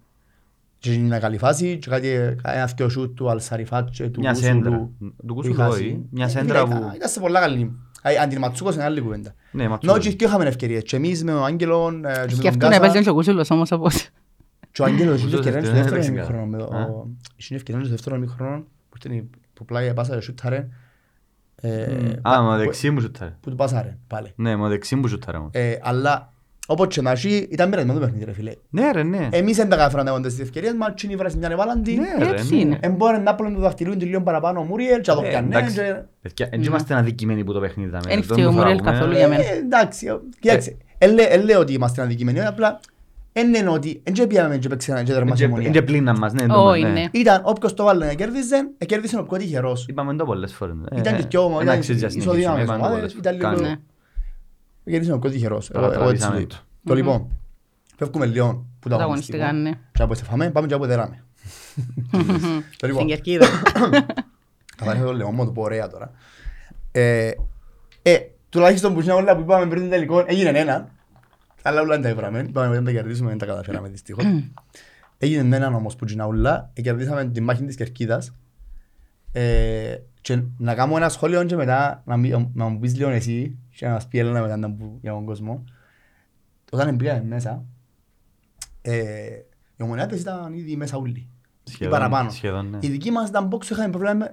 και 0.78 0.92
είναι 0.92 1.06
μια 1.06 1.18
καλή 1.18 1.38
φάση 1.38 1.78
και 1.78 1.90
κάτι 1.90 2.08
ένας 2.42 2.74
δυο 2.74 2.88
σούτ 2.88 3.16
του 3.16 3.30
Αλσαριφάτ 3.30 3.88
και 3.90 4.08
του 4.08 4.20
Μια 4.20 4.30
Κούσουλου 4.32 4.52
σέντρα. 4.54 4.76
που 4.78 5.14
Του 5.26 5.34
Κούσουλου 5.34 5.54
είχα 5.54 5.68
όχι. 5.68 5.82
ζει. 5.82 5.98
Μια 6.10 6.24
Ε, 6.24 6.28
σέντρα 6.28 6.58
φίλε, 6.60 6.70
που- 6.74 6.76
ήταν- 6.80 6.94
Ήταν 6.94 7.08
σε 7.08 7.20
πολλά 7.20 7.40
καλή. 7.40 7.62
Α, 8.02 8.10
Αν 8.22 8.28
την 8.28 8.38
Ματσούκος 8.38 8.74
είναι 8.74 8.84
άλλη 8.84 9.00
κουβέντα. 9.00 9.34
Ναι, 9.50 9.68
Ματσούκο. 9.68 9.94
Νο, 9.94 10.00
και 10.00 10.08
οι 10.08 10.14
δυο 10.18 10.28
είχαμε 10.28 10.44
ευκαιρίες. 10.44 10.82
Και 10.82 10.96
εμείς 10.96 11.24
με 11.24 11.32
ο 11.34 11.44
Άγγελον 11.44 12.04
ε, 12.04 12.12
και 12.12 12.18
με 12.20 12.26
Και 12.26 12.36
τον 12.36 12.46
αυτό 12.48 12.58
να 12.64 12.68
Κάσα. 12.68 12.84
έπαιζε 12.84 13.02
και 13.02 13.10
ο 13.10 13.14
Κούσουλος 13.14 13.50
όμως 13.50 13.70
όπως... 13.72 14.08
Και 14.72 14.82
ο 14.82 14.84
Άγγελος 14.84 15.14
είχε 15.16 15.24
Κούσουλος 15.24 15.46
ευκαιρία 15.46 15.58
στο 15.66 15.74
δεν 15.74 15.82
δεύτερο 15.82 15.96
έπαιξε 16.00 16.10
ημίχρονο. 16.12 16.46
με 16.46 16.58
το- 16.58 16.68
καλά. 16.68 16.84
ο- 16.86 17.06
Είχε 17.36 17.54
ευκαιρία 17.54 17.80
στο 17.80 17.90
δεύτερο 17.90 18.16
ημίχρονο 18.16 18.58
που 18.88 18.96
ήταν 18.98 19.12
η- 19.12 19.30
που 19.54 19.64
πλάγια 19.64 19.94
πάσα 19.94 20.14
και 20.14 20.20
σούταρε. 20.20 20.68
Ε, 21.60 21.70
Α, 22.22 22.36
που- 22.36 22.42
μα 22.44 22.56
δεξί 22.56 22.90
μου 22.90 23.00
σούταρε. 23.00 23.36
Που 23.40 23.50
του 23.50 23.56
πάσαρε 23.56 23.96
πάλι. 24.06 24.32
Ναι, 24.36 24.56
μα 24.56 24.68
δεξί 24.68 24.96
μου 24.96 25.06
σούταρε 25.08 25.36
όμως. 25.38 25.50
Ε, 25.54 25.78
Αλλά 25.82 26.32
όπως 26.68 26.86
και 26.94 27.00
να 27.02 27.10
έχει 27.10 27.48
ήταν 27.50 27.68
μοιρασμένο 27.68 27.98
το 27.98 28.04
παιχνίδι 28.04 28.24
ρε 28.24 28.32
φίλε. 28.32 28.52
Ναι 28.70 28.90
ρε, 28.92 29.02
ναι. 29.02 29.28
Εμείς 29.32 29.56
δεν 29.56 29.68
τα 29.68 29.76
καταφέραμε 29.76 30.10
να 30.10 30.20
τις 30.20 30.40
ευκαιρίες 30.40 30.72
μας, 30.72 30.94
τσίνοι 30.94 31.16
βράσουν 31.16 31.38
μια 31.38 31.48
εβάλαν 31.52 31.82
την. 31.82 32.00
Ναι 32.00 32.24
ρε, 32.24 32.30
έτσι 32.30 32.54
ναι. 32.54 32.60
είναι; 32.60 32.78
Εμπόρε 32.80 33.18
να 33.18 33.34
πλέον 33.34 33.54
το 33.54 33.60
δαχτυλούν 33.60 33.98
του 33.98 34.06
λίγο 34.06 34.20
παραπάνω 34.22 34.60
ο 34.60 34.62
Μούριελ 34.64 35.00
και 35.00 35.10
να 35.10 35.16
το 35.16 35.22
Ε, 35.24 35.28
πιάνε. 35.28 35.46
εντάξει. 35.56 35.74
και- 35.74 36.02
Παιδιά, 36.22 36.46
δεν 36.50 36.62
είμαστε 36.62 36.94
αδικημένοι 36.94 37.44
που 37.44 37.52
το 37.52 37.60
παιχνίδι 37.60 37.88
ήταν. 37.88 38.02
Εν 38.08 38.22
φταίει 38.22 38.44
ο 38.44 38.52
Μουρέλ 38.52 38.80
καθόλου 38.80 39.12
για 39.12 39.28
μένα. 39.28 39.42
Ε, 39.42 39.56
Εντάξει, 39.56 40.06
κοίταξε. 40.40 40.76
Εν 40.98 41.12
λέ- 41.14 41.32
εν 41.32 41.44
λέω 41.44 41.60
ότι 41.60 41.72
είμαστε 41.72 42.02
αδικημένοι, 42.02 42.40
απλά 42.40 42.80
εν 43.38 43.54
είναι 43.54 43.68
ότι 43.68 44.00
εν 44.04 44.12
και 44.12 44.26
πήγαμε 44.26 44.56
και 44.58 44.68
παίξαμε 44.68 45.02
και 45.02 45.12
τερμάσαμε 45.12 45.44
Είναι 45.44 45.54
μονία. 45.54 45.70
και 45.70 45.82
πλήνα 45.82 46.18
μας, 46.18 46.32
ναι. 46.32 46.44
Όχι, 46.54 46.82
ναι. 46.82 46.88
ναι. 46.88 47.04
Ήταν 47.12 47.40
όποιος 47.44 47.74
το 47.74 47.84
βάλε 47.84 48.06
να 48.06 48.14
κέρδιζε, 48.14 48.56
ε, 48.78 48.84
κέρδισε 48.84 49.18
ο 49.18 49.24
πιο 49.24 49.36
τυχερός. 49.38 49.86
Είπαμε 49.88 50.14
το 50.14 50.24
πολλές 50.24 50.54
φορές. 50.54 50.74
Ε, 50.90 50.98
Ήταν 50.98 51.14
ε, 51.14 51.18
και 51.18 51.26
πιο 51.26 51.42
ένα 51.44 51.62
ήταν 51.62 51.74
αξίζει 51.76 52.02
να 52.02 52.08
συνεχίσουμε, 52.08 52.40
ισοδύναμες 52.40 52.62
είπαμε 52.64 52.78
το 52.78 52.84
ομάδες, 52.86 53.12
πολλές 53.12 53.32
ήταν 53.34 53.40
φορές. 53.40 53.58
λίγο- 53.60 53.70
Ναι. 54.84 54.90
Κέρδισε 54.92 55.12
ο 55.12 55.18
πιο 55.18 55.30
τυχερός. 55.30 55.68
Τώρα 55.72 55.86
Εγώ- 55.86 55.94
εγώ 55.94 56.08
έτσι 56.08 56.16
τραβήσαμε 56.26 56.40
το 56.40 56.46
το. 56.46 56.54
είπα. 56.54 56.84
Το 56.84 56.94
λοιπόν, 56.94 57.28
φεύγουμε 57.96 58.26
λίγο 58.26 58.66
που 58.80 58.88
το 58.88 58.96
αγωνιστικό. 58.96 59.42
Αγωνιστικά, 59.42 59.70
ναι. 59.70 59.78
Και 59.92 60.02
από 60.02 60.14
φάμε, 60.14 60.50
πάμε 60.50 60.66
και 60.66 60.74
από 60.74 60.86
δέραμε. 60.86 61.24
Το 62.78 62.86
λοιπόν, 62.86 63.02
Στην 63.02 63.06
Κερκίδα. 63.06 63.46
Καθάρισα 64.76 65.04
το 65.04 65.12
λαιμό 65.12 65.30
μου, 65.32 65.44
το 65.44 65.50
πω 65.50 65.62
ωραία 65.62 65.88
τώρα. 65.88 66.10
Ε, 66.92 67.30
ε, 68.02 68.18
τουλάχιστον 68.48 68.94
που 68.94 69.00
είναι 69.00 69.12
όλα 69.12 69.34
που 69.36 69.40
είπαμε 69.40 69.66
πριν 69.66 69.82
το 69.82 69.88
τελικό, 69.88 70.24
έγινε 70.26 70.58
ένα. 70.58 70.88
Αλλά 71.66 71.80
όλα 71.80 71.92
δεν 71.98 72.02
τα 72.02 72.08
είπαμε. 72.08 72.38
Είπαμε 72.48 72.74
δεν 72.74 72.84
τα 72.84 72.90
κερδίσουμε, 72.90 73.28
δεν 73.28 73.38
τα 73.38 73.46
καταφέραμε 73.46 73.88
δυστυχώς. 73.88 74.24
Έγινε 75.18 75.56
έναν 75.56 75.74
όμως 75.74 75.96
που 75.96 76.04
είναι 76.10 76.22
όλα, 76.22 76.70
ε, 76.72 76.80
κερδίσαμε 76.80 77.24
τη 77.24 77.40
μάχη 77.40 77.64
της 77.64 77.76
Κερκίδας. 77.76 78.34
Ε, 79.32 79.96
και 80.20 80.42
να 80.58 80.74
κάνω 80.74 80.96
ένα 80.96 81.08
σχόλιο 81.08 81.44
και 81.44 81.56
μετά 81.56 82.02
να, 82.06 82.16
μι- 82.16 82.54
να 82.54 82.68
μου 82.68 82.78
πεις 82.78 82.96
λίγο 82.96 83.08
εσύ 83.10 83.58
και 83.76 83.86
να 83.86 83.92
μας 83.92 84.06
πει 84.08 84.18
Έλενα 84.18 84.40
μετά 84.40 84.56
να 84.56 84.70
που- 84.72 84.98
για 85.02 85.12
τον 85.12 85.24
κόσμο. 85.24 85.64
Όταν 86.70 86.94
μπήκαμε 86.94 87.22
μέσα, 87.24 87.64
ε, 88.82 89.26
οι 89.76 89.82
ομονιάτες 89.82 90.20
ήταν 90.20 90.52
ήδη 90.52 90.76
μέσα 90.76 90.96
όλοι. 90.96 91.28
Ή 91.64 91.70
Σχεδόν- 91.70 91.92
παραπάνω. 91.98 92.30
σχεδόν, 92.30 92.70
ναι. 92.70 92.78
Η 92.80 92.88
δική 92.88 93.10
μας 93.10 93.28
ήταν 93.28 93.48
box 93.52 93.64
είχαμε 93.70 93.88
πρόβλημα 93.90 94.14
με... 94.14 94.24
ε, 94.24 94.30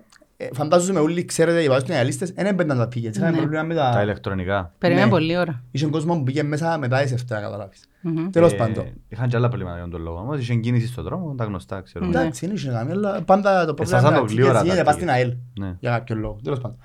Φαντάζομαι 0.54 1.00
όλοι 1.00 1.26
ξέρετε, 1.26 1.64
οι 1.64 1.68
βάζουν 1.68 1.88
οι 1.90 1.94
αναλύστες, 1.94 2.32
δεν 2.32 2.46
έμπαιναν 2.46 2.78
τα 2.78 2.88
πήγες. 2.88 3.16
Είχαμε 3.16 3.32
Ναι. 3.32 3.38
πρόβλημα 3.38 3.64
με 3.64 3.74
Τα 3.76 3.92
τα... 3.94 4.02
ηλεκτρονικά. 4.02 4.74
Περιμένει 4.78 5.06
Ναι. 5.06 5.12
πολλή 5.12 5.38
ώρα. 5.38 5.64
Είχε 5.72 5.86
κόσμο 5.88 6.16
που 6.16 6.24
πήγε 6.24 6.44
μέσα 6.44 6.78
μετά 6.78 7.02
τις 7.02 7.12
7 7.14 7.18
καταλάβεις. 7.28 7.88
Μμμ. 8.02 8.30
Τέλος 8.30 8.52
Ε, 8.54 8.56
πάντων. 8.56 8.86
Είχαν 9.08 9.30
και 9.30 9.36
άλλα 9.36 9.48
προβλήματα 9.48 9.78
για 9.78 9.88
τον 9.88 10.02
λόγο. 10.02 10.20
Όμως 10.20 10.40
είχε 10.40 10.56
κίνηση 10.56 10.88
στον 10.88 11.04
δρόμο, 11.04 11.36
τα 11.36 11.44
γνωστά, 11.44 11.82
ξέρουμε. 11.82 12.12
Ναι. 12.12 12.20
Εντάξει, 12.20 12.46
δεν 12.46 12.56
είχε 12.56 12.70
καμία, 12.70 12.94
αλλά 12.94 13.22
πάντα 13.22 13.66
το 13.66 13.74
πρόβλημα 13.74 14.00
Εσάς 14.00 14.12
με 14.12 14.18
το 14.18 14.26
τα 14.26 14.32
γλύωρα 14.34 14.52
tickets 14.52 14.56
τα 14.56 14.64
γίνεται 14.64 14.84
πας 14.84 14.94
tickets. 14.94 14.98
στην 14.98 15.10
ΑΕΛ. 15.10 15.34
Ναι. 15.60 15.76
Για 15.80 15.92
κάποιο 15.92 16.16
λόγο. 16.16 16.38
Τέλος 16.44 16.60
πάντων. 16.60 16.78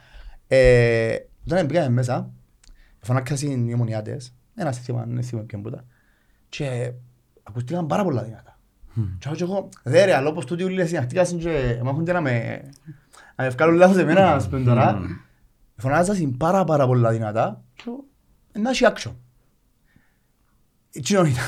Ε, 0.46 1.16
Όταν 1.50 1.66
πήγαμε 1.66 1.88
μέσα, 1.88 2.30
φωνάκασαν 3.00 3.68
οι 3.68 3.74
ομονιάτες, 3.74 4.34
ένας 4.54 4.78
θυμάμαι, 4.78 5.14
δεν 5.14 5.22
θυμάμαι 5.22 5.46
ποιον 5.46 5.62
που 5.62 5.68
ήταν, 5.68 5.84
και 6.48 6.92
ακούστηκαν 7.42 7.86
πάρα 7.86 8.04
πολλά 8.04 8.22
δυνατά. 8.22 8.58
Και 9.18 9.24
εγώ 9.26 9.34
και 9.36 9.42
εγώ, 9.42 9.68
δε 9.82 10.04
ρε, 10.04 10.14
αλλά 10.14 10.28
όπως 10.28 10.44
τούτοι 10.44 10.62
όλοι 10.62 10.86
συναχτήκασαν 10.86 11.38
και 11.38 11.80
μάχονται 11.82 12.12
να 12.12 12.20
με... 12.20 12.60
Να 13.38 13.44
με 13.44 13.50
βγάλουν 13.50 13.74
λάθος 13.76 13.96
εμένα, 13.96 14.32
ας 14.34 14.48
πούμε 14.48 14.60
τώρα. 14.64 14.98
Φωνάζασαν 15.76 16.36
πάρα 16.36 16.64
πάρα 16.64 16.86
πολλά 16.86 17.10
δυνατά 17.10 17.62
και 17.74 17.82
εγώ, 17.86 18.04
«Ε, 18.52 18.58
να 18.58 18.70
έχει 18.70 18.84
action. 18.94 19.10
Εκείνο 20.92 21.20
ήταν. 21.24 21.44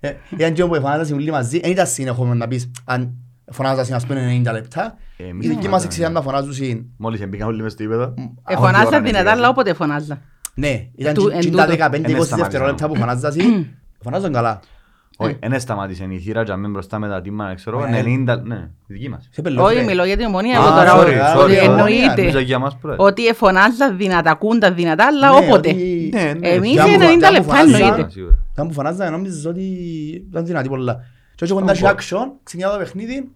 Ε, 0.00 0.12
Ήταν 0.30 0.52
και 0.52 0.62
όπου 0.62 0.74
φωνάζασαν 0.74 1.16
όλοι 1.16 1.30
μαζί, 1.30 1.60
δεν 1.60 1.70
ήταν 1.70 1.86
συνεχόμενο 1.86 2.34
να 2.34 2.48
πεις 2.48 2.70
αν 2.84 3.14
φωνάζασαν 3.52 3.94
ας 3.96 4.06
πούμε 4.06 4.42
90 4.44 4.52
λεπτά. 4.52 4.96
Εμείς 5.16 5.32
Οι 5.46 5.48
δικοί 5.48 5.54
μας 5.54 5.64
φωνάζαμε. 5.64 5.84
εξηγάν 5.84 6.12
να 6.12 6.22
φωνάζουν 6.22 6.90
Μόλις 6.96 7.28
μπήκαν 7.28 7.48
όλοι 7.48 7.62
μες 7.62 7.72
στο 7.72 7.82
ύπεδο. 7.82 8.14
Εφωνάζα 8.48 9.00
δυνατά, 9.00 9.30
αλλά 9.30 9.48
όποτε 9.48 9.74
φωνάζα. 9.74 10.20
Ναι, 10.54 10.88
ήταν 10.96 11.14
Του- 11.14 11.28
και- 11.28 11.34
εν 11.34 11.40
και 11.40 11.50
τούτο. 11.50 11.56
τα 11.56 11.72
Εν 11.72 11.78
15-20 11.78 12.02
σταμάτησαν. 12.04 12.38
δευτερόλεπτα 12.38 12.88
που 12.88 12.96
φωνάζασαν, 12.96 13.66
φωνάζαν 14.04 14.32
καλά. 14.32 14.60
Όχι, 15.18 15.38
δεν 15.48 15.60
σταμάτησε 15.60 16.06
η 16.10 16.18
θύρα 16.18 16.42
για 16.42 16.56
μην 16.56 16.70
μπροστά 16.70 16.98
με 16.98 17.08
τα 17.08 17.20
τίμματα, 17.20 17.54
ξέρω, 17.54 17.84
Ε, 17.84 18.02
90, 18.26 18.42
ναι, 18.44 18.70
η 18.86 18.92
δική 18.92 19.08
μας. 19.08 19.28
Σε 19.30 19.42
πελός, 19.42 19.64
Όχι, 19.66 19.74
ρε. 19.74 19.82
μιλώ 19.84 20.04
για 20.04 20.16
την 20.16 20.26
ομονία. 20.26 20.58
Α, 20.60 20.62
Εγώ 20.62 20.68
τώρα 20.74 20.92
sorry, 20.96 21.42
ότι 21.44 21.54
sorry, 21.54 21.64
εννοείται 21.64 22.14
Νομίζω 22.16 22.38
για 22.38 22.58
μας 22.58 22.76
πρώτα. 22.76 23.04
ότι 23.04 23.26
εφωνάζαν 23.26 23.96
δυνατά, 23.96 24.30
ακούνταν 24.30 24.74
δυνατά, 24.74 25.06
αλλά 25.06 25.30
Ναι, 25.30 25.36
όποτε. 25.46 25.68
ότι- 25.70 26.10
Ναι, 26.12 26.32
ναι. 26.38 26.48
Εμείς 26.48 26.72
Και 26.72 26.80
άμα- 26.80 26.92
είναι 26.92 26.98
και 26.98 27.04
90 27.10 27.26
άμα 27.28 27.38
λεπτά 27.38 27.54
φωνάζα- 27.54 27.84
εννοείται. 27.86 28.10
Σίγουρα. 28.10 28.38
Όταν 28.52 28.66
που 28.68 28.72
φανάζα 28.72 29.10
νόμιζες 29.10 29.44
ότι 29.44 29.62
ήταν 30.28 30.46
δυνατή 30.46 30.68
πολλά. 30.68 30.96
Και 31.34 31.44
όχι 31.44 31.52
κοντά 31.52 31.74
σε 31.74 31.94
action, 31.96 32.26
ξεκινά 32.42 32.70
το 32.72 32.78
παιχνίδι, 32.78 33.30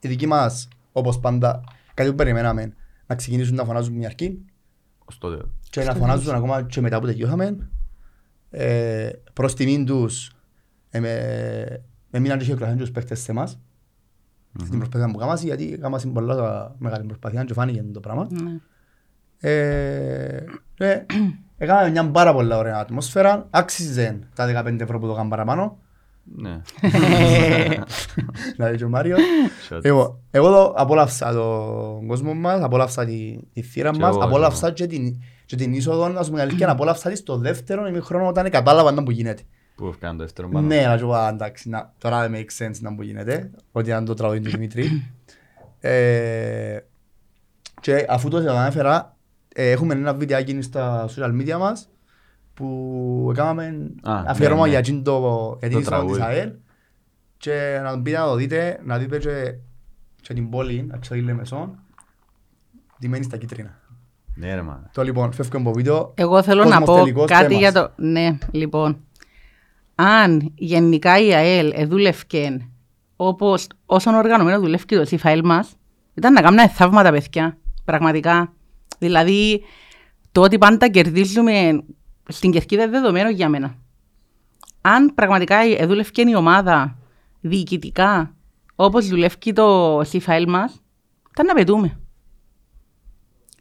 οι 0.00 0.08
δικοί 0.08 0.26
μας, 0.26 0.68
όπως 0.92 1.18
πάντα, 1.20 1.60
κάτι 1.94 2.10
που 2.10 2.16
περιμέναμε, 2.16 2.72
να 3.06 3.14
ξεκινήσουν 3.14 3.54
να 3.54 3.64
φωνάζουν 3.64 3.94
μια 3.94 4.06
αρκή 4.08 4.44
Ως 5.04 5.18
τότε. 5.18 5.42
και 5.70 5.82
να 5.84 5.94
φωνάζουν 5.94 6.34
ακόμα 6.34 6.62
και 6.62 6.80
μετά 6.80 7.00
που 7.00 7.06
τελειώσαμε. 7.06 7.56
Ε, 8.50 9.08
προς 9.32 9.54
τιμήν 9.54 9.86
τους, 9.86 10.26
ε, 10.26 10.32
με- 10.32 10.39
έμειναν 10.90 12.38
και 12.38 12.44
χειροκροτάνε 12.44 12.76
τους 12.76 12.90
παίχτες 12.90 13.20
σε 13.20 13.30
εμάς, 13.30 13.58
στην 14.64 14.78
προσπάθεια 14.78 15.10
που 15.10 15.18
κάμασαι, 15.18 15.44
γιατί 15.44 15.78
κάμασαι 15.80 16.06
πολλά 16.06 16.74
μεγάλη 16.78 17.06
προσπάθεια 17.06 17.44
και 17.44 17.52
φάνηκε 17.52 17.84
το 17.92 18.00
πράγμα. 18.00 18.28
Ναι. 18.30 18.60
Ε, 19.42 20.44
ε, 20.76 21.04
Έκαναμε 21.62 21.90
μια 21.90 22.10
πάρα 22.10 22.32
πολλά 22.32 22.58
ωραία 22.58 22.76
ατμόσφαιρα, 22.76 23.46
άξιζε 23.50 24.18
τα 24.34 24.64
15 24.64 24.80
ευρώ 24.80 24.98
που 24.98 25.06
το 25.06 25.12
έκαναν 25.12 25.28
παραπάνω. 25.28 25.78
Ναι. 26.36 26.60
Δηλαδή 28.56 28.76
και 28.76 28.84
ο 28.84 28.88
Μάριο. 28.88 29.16
Shot. 29.68 29.78
Εγώ, 29.82 30.20
εγώ 30.30 30.48
το 30.50 30.74
απόλαυσα 30.76 31.32
τον 31.32 32.06
κόσμο 32.06 32.34
μας, 32.34 32.62
απόλαυσα 32.62 33.04
τη, 33.04 33.38
τη 33.52 33.62
θύρα 33.62 33.90
Και 33.90 33.98
μας, 33.98 34.14
εγώ, 34.14 34.24
απόλαυσα 34.24 34.70
και 34.70 34.86
και 34.86 34.96
την, 34.96 35.22
και 35.46 35.56
την 35.56 35.72
είσοδο, 35.72 36.08
να 36.08 36.22
σου 36.22 36.30
πούμε 36.30 36.42
αλήθεια, 36.42 36.70
απόλαυσα 36.70 37.10
τη 37.10 37.16
στο 37.16 37.36
δεύτερο 37.36 37.86
ημίχρονο 37.86 38.26
όταν 38.26 38.50
κατάλαβα 38.50 39.02
που 39.02 39.10
γίνεται. 39.10 39.42
Πού 39.80 39.86
έφυγαν 39.86 40.16
το 40.16 40.22
δεύτερο 40.22 40.48
πάνω. 40.48 40.66
Ναι, 40.66 40.80
να 40.86 40.98
σου 40.98 41.06
πω, 41.06 41.12
«Α, 41.14 41.28
εντάξει, 41.28 41.68
να, 41.68 41.92
τώρα 41.98 42.28
δεν 42.28 42.32
make 42.46 42.64
sense 42.64 42.78
να 42.80 42.94
που 42.94 43.02
γίνεται, 43.02 43.50
ότι 43.72 43.88
ήταν 43.88 44.04
το 44.04 44.14
τραγούδι 44.14 44.40
του 44.40 44.50
Δημήτρη. 44.50 44.88
Ε, 45.82 46.78
και 47.80 48.06
αφού 48.08 48.28
το 48.28 48.36
ανέφερα, 48.36 49.16
ε, 49.54 49.70
έχουμε 49.70 49.94
ένα 49.94 50.14
βιντεάκι 50.14 50.62
στα 50.62 51.08
social 51.08 51.40
media 51.40 51.58
μας 51.58 51.88
που 52.54 53.28
έκαναμε 53.32 53.64
Α, 54.02 54.22
αφιέρωμα 54.26 54.56
ναι, 54.60 54.64
ναι. 54.64 54.68
για 54.68 54.78
εκείνο 54.78 55.02
το- 55.02 55.56
για 55.60 55.68
την 55.68 55.76
Το 55.76 55.78
είσοδο 55.80 56.04
της 56.06 56.16
τραγούδι. 56.16 56.20
ΑΕΛ 56.22 56.50
και 57.36 57.80
να 57.82 57.96
μπείτε 57.96 58.18
να 58.18 58.24
το 58.24 58.34
δείτε, 58.34 58.80
να 58.84 58.98
δείτε 58.98 59.18
και, 59.18 59.54
και 60.22 60.34
την 60.34 60.50
πόλη, 60.50 60.82
να 60.90 60.98
ξέρει 60.98 61.20
Λεμεσόν, 61.20 61.78
ντυμένη 63.00 63.24
στα 63.24 63.36
κίτρινα. 63.36 63.78
Ναι 64.34 64.54
ρε 64.54 64.62
μάνα. 64.62 64.90
Το 64.92 65.02
λοιπόν, 65.02 65.32
φεύγουμε 65.32 65.60
από 65.68 65.72
βίντεο. 65.72 66.12
Εγώ 66.14 66.42
θέλω 66.42 66.64
να 66.64 66.68
Κόσμος 66.78 66.88
πω 66.88 66.94
τελικός 67.02 67.26
κάτι 67.30 67.42
τέμας. 67.46 67.60
για 67.60 67.72
το... 67.72 67.92
Ναι, 67.96 68.38
λοιπόν. 68.50 68.98
Αν 70.02 70.52
γενικά 70.54 71.18
η 71.18 71.34
ΑΕΛ 71.34 71.72
εδούλευκε 71.74 72.68
όπως 73.16 73.66
όσον 73.86 74.14
οργανωμένο 74.14 74.60
δουλεύει 74.60 74.84
το 74.84 75.04
ΣΥΦΑΕΛ 75.04 75.40
μας, 75.44 75.76
ήταν 76.14 76.32
να 76.32 76.40
κάνουμε 76.40 76.68
θαύματα 76.68 77.10
παιδιά, 77.10 77.58
πραγματικά. 77.84 78.52
Δηλαδή, 78.98 79.62
το 80.32 80.40
ότι 80.40 80.58
πάντα 80.58 80.88
κερδίζουμε 80.88 81.82
στην 82.28 82.50
κερκίδα 82.50 82.82
είναι 82.82 82.92
δεδομένο 82.92 83.30
για 83.30 83.48
μένα. 83.48 83.76
Αν 84.80 85.14
πραγματικά 85.14 85.56
εδούλευκε 85.78 86.22
η 86.22 86.34
ομάδα 86.34 86.98
διοικητικά 87.40 88.34
όπως 88.74 89.08
δουλεύει 89.08 89.52
το 89.52 90.00
ΣΥΦΑΕΛ 90.04 90.48
μας, 90.48 90.82
ήταν 91.30 91.46
να 91.46 91.54
πετούμε. 91.54 92.00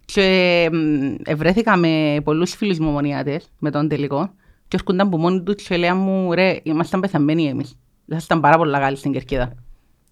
Και 0.05 0.69
μ, 0.71 1.15
ευρέθηκα 1.23 1.77
με 1.77 2.21
πολλούς 2.23 2.53
φίλους 2.53 2.79
μου 2.79 2.87
ομονιάτες 2.87 3.51
με 3.59 3.71
τον 3.71 3.87
τελικό 3.87 4.33
και 4.69 4.75
έρχονταν 4.79 5.07
από 5.07 5.17
μόνοι 5.17 5.41
τους 5.43 5.63
και 5.67 5.77
λέγαν 5.77 5.97
μου 5.97 6.33
ρε, 6.33 6.59
ήμασταν 6.63 6.99
πεθαμένοι 6.99 7.47
εμείς. 7.47 7.77
Ήμασταν 8.11 8.39
πάρα 8.39 8.57
πολλά 8.57 8.79
καλοί 8.79 8.95
στην 8.95 9.11
κερκίδα. 9.11 9.53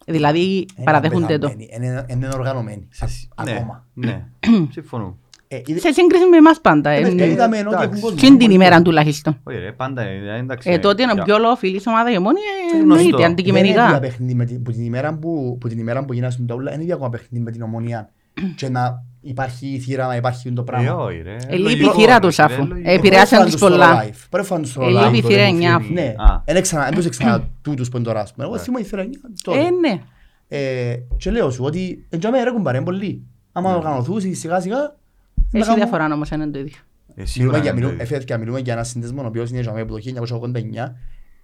Δηλαδή 0.06 0.66
παραδέχονται 0.84 1.38
το. 1.38 1.50
Είναι- 1.54 1.68
Είναι 1.88 2.06
είναι 2.10 2.30
οργανωμένοι. 2.34 2.88
Α- 3.36 3.44
Ναι, 3.44 3.52
Ακόμα. 3.52 3.86
Ναι, 3.94 4.26
συμφωνώ. 4.72 5.18
Ε, 5.48 5.62
είδε- 5.66 5.80
Σε 5.82 5.92
σύγκριση 5.94 6.26
με 6.26 6.38
εμάς 6.38 6.62
πάντα. 6.62 6.90
ε, 6.90 6.98
ε, 7.00 7.02
παιδιά, 7.02 7.26
ναι. 7.26 7.32
είδαμε 7.32 7.58
ότι 7.58 7.68
εντάξει. 7.68 7.88
έχουν 7.88 8.02
κόσμο. 8.02 8.18
Στην 8.18 8.38
την 8.38 8.52
ημέρα 8.52 8.82
τουλάχιστον. 8.82 9.40
Όχι 9.44 9.58
ρε, 9.58 9.72
πάντα 9.72 10.02
ε, 10.02 10.38
εντάξει. 10.40 10.70
Ε, 10.72 10.78
τότε 10.80 11.02
είναι 11.04 11.12
για- 11.14 11.22
ο 11.22 11.26
πιο 11.26 11.38
λοφιλής 11.38 11.88
ομάδας 11.88 12.14
η 12.14 12.18
ομόνια 12.18 12.42
γνωστό. 12.72 12.78
εννοείται, 12.82 13.10
Δεν 13.10 13.20
είναι 13.20 13.26
αντικειμενικά. 13.32 13.86
ίδια 13.86 14.00
παιχνίδι 14.00 14.34
με 14.34 14.46
την- 14.46 14.62
που 14.64 14.72
την 14.72 14.84
ημέρα 14.86 15.14
που, 15.18 15.58
που 15.60 15.68
την 15.68 15.80
ημέρα 15.80 16.06
που 16.06 16.14
γίνασαν 16.14 16.46
τα 16.48 16.56
ούλα, 16.56 16.74
είναι 16.74 16.82
ίδια 16.82 16.94
ακόμα 16.96 17.10
παιχνίδι 17.10 17.44
με 17.44 17.52
την 17.52 17.62
ομονία. 17.62 18.10
και 18.60 18.70
να 18.70 19.04
υπάρχει 19.28 19.68
η 19.68 19.80
θύρα, 19.80 20.08
να 20.08 20.16
υπάρχει 20.16 20.52
το 20.52 20.62
Ε, 20.62 20.64
πράγμα. 20.64 20.94
όχι 20.96 21.22
ρε. 21.22 21.36
Ε, 21.48 21.56
λείπει 21.56 21.72
η 21.72 21.76
λογικό, 21.76 21.94
θύρα 21.94 22.14
ρε, 22.14 22.20
τους 22.28 22.36
ρε, 22.36 22.44
αφού. 22.44 22.66
λογικό. 22.68 22.90
Ε, 22.90 22.94
επηρεάσαν 22.94 23.46
τους 23.46 23.56
πολλά. 23.56 23.98
Πρέπει 24.00 24.20
να 24.32 24.44
φάνε 24.44 24.66
στο 24.66 24.82
Ε, 24.84 24.86
live. 24.88 25.12
λείπει 25.12 25.18
η 25.18 25.22
τότε 25.22 25.34
θύρα 25.34 25.44
που 25.48 25.50
εννιά. 25.54 25.80
φύγει. 25.80 25.94
Ναι, 25.94 26.14
Α. 26.18 26.42
δεν 26.46 26.62
ξανά, 26.62 26.84
δεν 26.84 26.94
τους 26.94 27.10
ξανά 27.10 27.48
τούτους 27.62 27.90
που 27.90 27.98
είναι 27.98 28.06
τώρα. 28.06 28.20
ας 28.22 28.34
πούμε. 28.34 28.46
Εγώ 28.48 28.58
θυμώ 28.58 28.78
η 28.80 28.84
θύρα 28.84 29.02
εννιά 29.02 29.20
τότε. 29.44 29.60
Ε, 29.60 29.70
ναι. 29.70 30.02
Ε, 30.48 30.96
και 31.18 31.32
λέω 31.32 31.50
σου 31.52 31.64
ότι 31.64 32.06
έτσι 32.10 32.30
με 32.30 32.44
ρε 32.44 32.52
κουμπάρε 32.52 32.82
πολύ. 32.82 33.22
Άμα 33.52 33.76
οργανωθούν 33.76 34.22
σιγά 34.36 34.60
σιγά. 34.60 34.78
να 34.78 35.60
Έχει 35.60 35.68
κάνουν- 35.68 35.76
διαφορά 35.76 36.14
όμως 36.14 36.30
είναι 36.30 36.48
το 36.48 36.60
ίδιο. 36.60 36.76
Ε, 37.16 37.26
σίγουρα 37.26 37.58
Μιλούμε 37.58 37.58
για, 37.58 37.72
είναι 37.72 37.74
μιλούμε, 37.80 37.98
το 37.98 38.04
ίδιο. 38.04 38.16
εφέτεια, 38.16 38.38
μιλούμε 38.38 38.60
για 38.60 38.74
ένα 38.74 38.84
συνδεσμό 38.84 39.22
ο 39.22 39.26
οποίος 39.26 39.50
είναι 39.50 39.60
για 39.62 39.72
μένα 39.72 39.84
από 39.84 39.92
το 39.94 39.98
1989, 39.98 40.96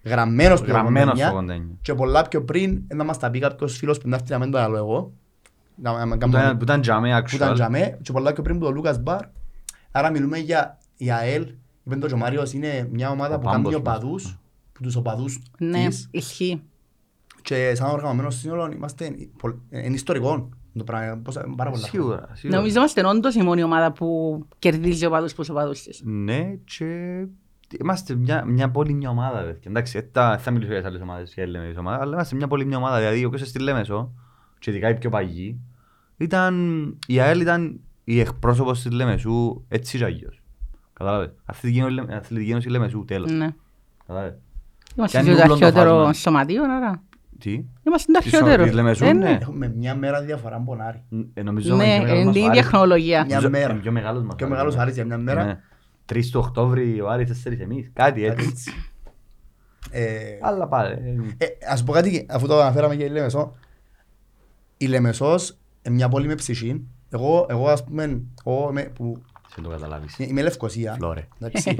γραμμένος 0.04 0.60
στο 0.60 0.68
Γραμμένος 0.68 1.14
89 1.20 1.28
στο 1.28 1.38
89. 1.38 1.78
και 1.82 1.94
πολλά 1.94 2.22
πιο 2.28 2.44
πριν 2.44 2.82
να 2.94 3.04
μας 3.04 3.20
τα 3.20 3.30
πει 3.30 3.40
κάποιος 3.40 3.78
φίλος 3.78 3.98
που 3.98 4.10
να 4.10 4.16
έρθει 4.16 4.32
να 4.32 4.40
μην 4.40 4.52
το 4.52 4.58
άλλο 4.60 4.78
εγώ. 4.78 5.12
Να, 5.76 5.92
να, 5.92 6.06
να, 6.06 6.18
Που 6.18 6.28
ήταν- 6.28 6.58
Που 6.58 6.64
ήταν 6.64 6.82
τζαμέ 6.82 7.22
που 7.30 7.36
ήταν 7.36 7.52
actual. 7.52 7.54
τζαμέ 7.54 8.00
και 8.02 8.12
πολλά 8.12 8.34
πιο 8.34 8.44
πριν 8.44 8.60
που 8.60 8.66
το 8.66 8.72
Λούκας 8.72 9.00
Μπαρ. 9.00 9.22
Άρα 9.92 10.10
μιλούμε 10.12 10.38
για 10.38 10.78
η 10.98 11.12
ΑΕΛ, 11.12 11.48
είπε 11.84 11.96
το 11.96 12.08
και 12.08 12.14
ο 12.14 12.18
Μάριος, 12.18 12.54
είναι 12.54 12.88
μια 12.92 13.10
ομάδα 13.10 13.36
Ο 13.36 13.40
που 13.40 13.46
κάνει 13.46 13.56
πάμπος 13.64 13.76
οπαδούς, 13.76 14.38
που 14.74 14.84
τους 14.84 14.96
οπαδούς 14.96 15.40
Ναι, 15.58 15.88
της 15.88 16.08
ισχύει. 16.12 16.62
και 17.42 17.76
σαν 17.76 17.90
οργανωμένος 17.90 18.36
σύνολο 18.36 18.72
είμαστε, 18.74 19.16
πολ- 19.38 19.56
είναι 19.70 19.94
ιστορικό 19.96 20.50
το 20.78 20.84
πράγμα, 20.84 21.22
πόσα- 21.24 21.54
πάρα 21.58 21.70
πολλά. 21.72 21.86
Σίγουρα. 21.86 22.30
σίγουρα. 22.34 22.58
Νομίζω 22.60 22.78
είμαστε 22.78 23.08
όντως 23.08 23.36
η 23.36 23.42
μόνη 23.42 23.64
ομάδα 23.64 23.92
που 23.92 24.40
κερδίζει 24.60 25.06
οπαδούς 25.06 25.34
προς 25.34 25.50
οπαδούς 25.50 25.82
της. 25.84 26.02
Ναι, 26.06 26.56
και 26.66 26.86
είμαστε 27.82 28.16
μια, 28.16 28.46
μια 28.46 28.70
πόλη 28.72 28.94
μια 28.94 29.10
ομάδα. 29.10 29.40
Παιδιά. 29.42 29.62
Εντάξει, 29.72 30.00
δεν 30.00 30.10
θα, 30.12 30.38
θα 30.38 30.52
μιλήσω 30.52 30.72
για 30.72 30.80
τις 30.82 30.90
άλλες 30.90 31.02
ομάδες, 31.02 31.34
για 31.34 31.48
λέμε 31.48 31.68
τις 31.68 31.78
ομάδες, 31.78 32.02
αλλά 32.02 32.14
είμαστε 32.14 32.36
μια 32.36 32.48
πόλη 32.48 32.66
μια 32.66 32.78
ομάδα. 32.78 32.98
Δηλαδή, 32.98 33.26
όποιος 33.26 33.48
στη 33.48 33.60
Λέμεσο, 33.60 34.14
και 34.64 34.72
ειδικά 34.72 34.90
οι 34.90 34.94
πιο 34.98 35.10
παγιοί, 35.10 35.60
ήταν, 36.18 36.56
η 37.08 37.20
ΑΕΛ 37.20 37.42
ήταν 37.42 37.80
η 38.04 38.20
εκπρόσωπος 38.20 38.82
της 38.82 38.92
Λέμεσου 38.92 39.64
έτσι 39.68 39.98
και 39.98 40.04
αγίως. 40.04 40.42
Κατάλαβες; 40.94 41.30
Αθλητική 41.46 41.80
Ένωση- 41.80 42.14
Αθλητική 42.14 42.52
Ένωση 42.52 42.70
Λέμεσου, 42.70 43.06
τέλος. 43.06 43.32
Ναι. 43.32 43.48
Κατάλαβες; 44.08 44.36
Είμαστε 44.98 45.18
Κάνει 45.18 45.30
και 45.30 45.36
το 45.36 45.44
ούλον 45.44 45.60
το 45.60 45.66
αρχαιότερο 45.66 45.96
φάσμα. 45.98 46.14
σωματείο, 46.14 46.64
άρα. 46.64 47.04
Τι; 47.40 47.64
Είμαστε 47.88 48.12
το 48.12 48.20
Της 48.20 48.34
αρχαιότερο. 48.34 48.64
της 48.64 48.74
Λεμεσού, 48.74 49.06
Ε, 49.06 49.14
ναι. 49.14 49.38
Έχουμε 49.42 49.74
μια 49.78 49.96
μέρα 49.96 50.22
διαφορά 50.22 50.56
από 50.56 50.66
τον 50.72 50.82
Άρη. 50.82 51.04
Ε, 51.34 51.44
νομίζω 51.44 51.76
Ναι, 51.76 51.84
είναι 51.84 51.94
πιο 51.94 52.02
μεγάλος 52.02 52.16
είναι 52.20 52.26
μας 52.26 52.34
την 52.34 52.42
ο 52.44 52.46
ίδια 52.46 52.60
Άρης. 52.60 52.66
χρονολογία. 52.72 53.26
Μια 53.26 53.36
Νομίζω 53.36 53.50
μέρα. 53.50 53.72
είναι 53.72 53.82
πιο 53.82 53.92
μεγάλος 53.92 54.24
μας 54.24 54.36
Πιο 54.36 54.46
ο 54.46 54.50
μεγάλος 54.50 54.78
Άρης 54.78 54.96
για 54.96 55.06
μια 55.06 55.18
μέρα. 55.18 55.46
Ναι. 55.46 55.60
3 56.06 56.30
του 56.32 56.40
Οκτώβρη 56.44 57.02
ο 57.02 57.10
Άρης, 57.10 57.28
4 57.30 57.62
εμείς. 57.62 57.92
Κάτι 57.94 58.22
Κάτι 58.22 58.26
έτσι. 58.26 58.48
έτσι. 58.50 58.72
Ε, 59.92 60.38
Αλλά 60.42 60.68
πάλι. 60.68 60.92
ε, 61.38 61.46
ε, 61.46 61.48
Ας 61.72 61.84
πω 61.84 61.92
κάτι, 61.92 62.26
αφού 62.30 62.48
το 62.48 62.62
αναφέραμε 62.62 62.96
και 62.96 63.04
η 63.04 63.10
Λεμεσό. 63.10 63.56
Η 64.84 64.88
Λεμεσός 64.88 65.58
είναι 65.82 65.96
μια 65.96 66.10
πόλη 66.10 66.28
με 66.28 66.36
ψυχή. 66.36 66.88
Εγώ, 67.10 67.46
εγώ 67.50 67.68
ας 67.68 67.84
πούμε, 67.84 68.22
εγώ 68.46 68.68
είμαι, 68.70 68.82
που 68.82 69.22
Σε 69.56 69.62
το 69.62 69.70
καταλάβεις. 69.70 70.16
είμαι 70.20 70.42
Λευκοσία. 70.42 70.94
Φλόρε. 70.94 71.28
Εντάξει. 71.40 71.76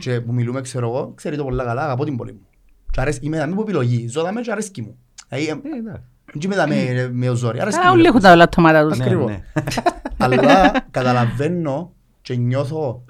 και 0.00 0.20
που 0.20 0.32
μιλούμε, 0.32 0.60
ξέρω 0.60 0.88
εγώ, 0.88 1.12
ξέρει 1.14 1.36
το 1.36 1.44
πολλά 1.44 1.64
καλά, 1.64 1.82
αγαπώ 1.84 2.04
την 2.04 2.16
πόλη 2.16 2.32
μου. 2.32 2.46
Και 2.90 3.00
αρέσει, 3.00 3.18
είμαι 3.22 3.38
δαμή 3.38 3.54
που 3.54 3.60
επιλογή, 3.60 4.08
ζω 4.08 4.22
δαμή 4.22 4.40
και 4.40 4.50
αρέσκει 4.52 4.82
μου. 4.82 4.96
Δηλαδή, 5.28 5.46
ε, 5.48 5.50
Ε, 5.50 5.78
εντάξει. 5.78 6.02
δεν 6.32 6.40
είμαι 6.42 6.54
δαμή 6.56 7.08
με 7.12 7.28
το 7.28 7.34
ζόρι, 7.34 7.60
αρέσκει 7.60 7.80
Καλά, 7.80 7.92
μου. 7.92 7.98
όλοι 7.98 8.06
έχουν 8.08 8.20
τα 8.20 8.36
ελαττώματα 8.36 8.88
τους. 8.88 8.98
Ναι, 8.98 9.04
Ακριβώς. 9.04 9.30
ναι. 9.30 9.42
Αλλά 10.18 10.70
καταλαβαίνω 10.90 11.92
και 12.22 12.34
νιώθω 12.36 13.04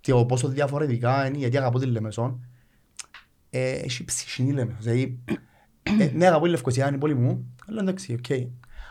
το 0.00 0.24
πόσο 0.26 0.48
διαφορετικά 0.48 1.26
είναι, 1.26 1.36
γιατί 1.38 1.56
αγαπώ 1.56 1.78
τη 1.78 1.86
Λεμεσόν. 1.86 2.40
Ε, 3.50 3.70
έχει 3.70 4.04
ψυχή 4.04 4.42
η 4.42 4.52
Λεμεσόν. 4.52 4.76
Δηλαδή, 4.80 5.18
ε, 5.82 6.10
ναι, 6.14 6.26
αγαπώ 6.26 6.44
τη 6.44 6.50
Λευκοσία, 6.50 6.86
είναι 6.86 6.96
η 6.96 6.98
πόλη 6.98 7.14
μου, 7.14 7.51
αλλά 7.72 7.80
εντάξει, 7.82 8.12
οκ. 8.12 8.38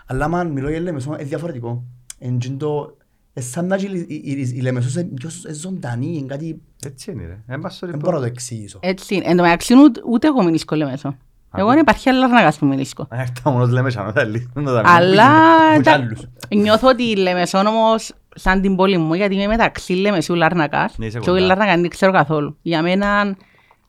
Αλλά 0.05 0.25
άμα 0.25 0.43
μιλώ 0.43 0.69
για 0.69 0.79
Λεμεσόν, 0.79 1.13
είναι 1.13 1.23
διαφορετικό. 1.23 1.83
Είναι 2.19 2.37
και 2.37 2.49
το- 2.49 2.97
ε, 3.33 3.41
σαν 3.41 3.67
να 3.67 3.75
έχει 3.75 3.85
η- 3.85 4.05
η- 4.07 4.21
η- 4.31 4.53
η 4.55 4.61
Λεμεσόν 4.61 5.01
είναι 5.03 5.13
πιο 5.13 5.29
ε, 5.47 5.53
ζωντανή, 5.53 6.17
είναι 6.17 6.27
κάτι, 6.27 6.61
Έτσι 6.85 7.11
είναι 7.11 7.25
ρε. 7.25 7.53
Ε, 7.53 7.57
μας 7.57 7.79
το 7.79 7.85
δεν 7.85 7.95
ρεπό. 7.95 8.05
μπορώ 8.05 8.17
να 8.19 8.25
το 8.25 8.31
εξηγήσω. 8.33 8.79
Έτσι 8.81 9.15
είναι. 9.15 9.23
Εν 9.27 9.37
τω 9.37 9.43
μεταξύ 9.43 9.73
ούτε- 9.77 10.01
ούτε 10.05 10.27
εγώ 10.27 10.43
μηνίσκω 10.43 10.75
Λεμέσο. 10.75 11.07
Εγώ 11.55 11.63
Ακού. 11.63 11.71
είναι 11.71 11.79
υπάρχει 11.81 12.09
άλλα 12.09 12.27
ραγάς 12.27 12.57
που 12.57 12.65
μηνίσκω. 12.65 13.05
Αν 13.09 13.19
έρθει 13.19 13.33
μόνος 13.45 13.69
λέμε 13.69 13.89
σαν 13.89 14.11
θα 14.13 14.23
λύσουν 14.23 14.51
το 14.53 14.71
δαμή. 14.71 14.89
Αλλά 14.89 15.29
Έχω 15.71 15.77
κι 15.77 15.83
τα- 15.83 15.91
άλλους. 15.93 16.21
νιώθω 16.55 16.87
ότι 16.87 17.03
η 17.03 17.15
Λεμεσόν 17.15 17.65
όμως 17.67 18.13
σαν 18.35 18.61
την 18.61 18.75
πόλη 18.75 18.97
μου, 18.97 19.13
γιατί 19.13 19.35
είμαι 19.35 19.47
μεταξύ 19.47 19.93
Λεμεσού 19.93 20.35
Λάρνακας 20.35 20.97
Ναι, 20.97 21.05
είσαι 21.05 21.19
και 21.19 21.29
όχι 21.29 21.39
κοντά. 21.41 21.55
Λάρνακα 21.55 21.81
δεν 21.81 21.89
ξέρω 21.89 22.11
καθόλου. 22.11 22.57
Για 22.61 22.81
μένα 22.81 23.21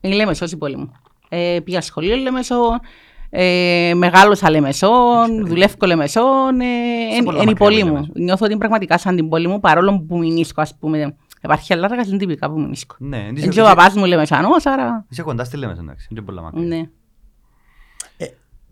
είναι 0.01 0.13
η 0.13 0.17
Λεμεσός 0.17 0.51
η 0.51 0.57
πόλη 0.57 0.77
μου. 0.77 0.91
Ε, 1.29 1.59
πήγα 1.63 1.81
σχολείο 1.81 2.15
Λεμεσόν, 2.15 2.79
ε, 3.35 3.91
μεγάλωσα 3.95 4.49
Λεμεσόν, 4.49 5.45
δουλεύω 5.47 5.85
Λεμεσόν, 5.85 6.59
ε, 6.59 6.65
εν- 7.17 7.23
πολλά 7.23 7.41
είναι 7.41 7.51
η 7.51 7.53
μακριά 7.53 7.67
πόλη 7.67 7.79
από 7.81 7.87
μου. 7.89 7.93
Λεμεσό. 7.93 8.11
Νιώθω 8.15 8.39
ότι 8.43 8.49
είναι 8.51 8.57
πραγματικά 8.59 8.97
σαν 8.97 9.15
την 9.15 9.29
πόλη 9.29 9.47
μου, 9.47 9.59
παρόλο 9.59 9.99
που 10.07 10.17
μεινίσκω, 10.17 10.61
ας 10.61 10.75
πούμε, 10.77 11.15
επαρχία 11.45 11.73
Λάρνακας 11.73 12.17
τυπικά 12.17 12.49
που 12.51 12.59
μεινίσκω. 12.59 12.95
Ναι, 12.99 13.17
Εν 13.17 13.35
είσαι- 13.35 13.47
και 13.47 13.61
ο 13.61 13.63
παπάς 13.63 13.93
μου 13.95 14.05
Λεμεσανός, 14.05 14.65
άρα... 14.65 15.05
Είσαι 15.09 15.21
κοντά 15.21 15.43
στη 15.43 15.57
Λέμεσο, 15.57 15.81
εντάξει, 15.81 16.07
είναι 16.11 16.19
και 16.19 16.25
πολλά 16.25 16.41
μακριά. 16.41 16.65
Ναι. 16.67 16.81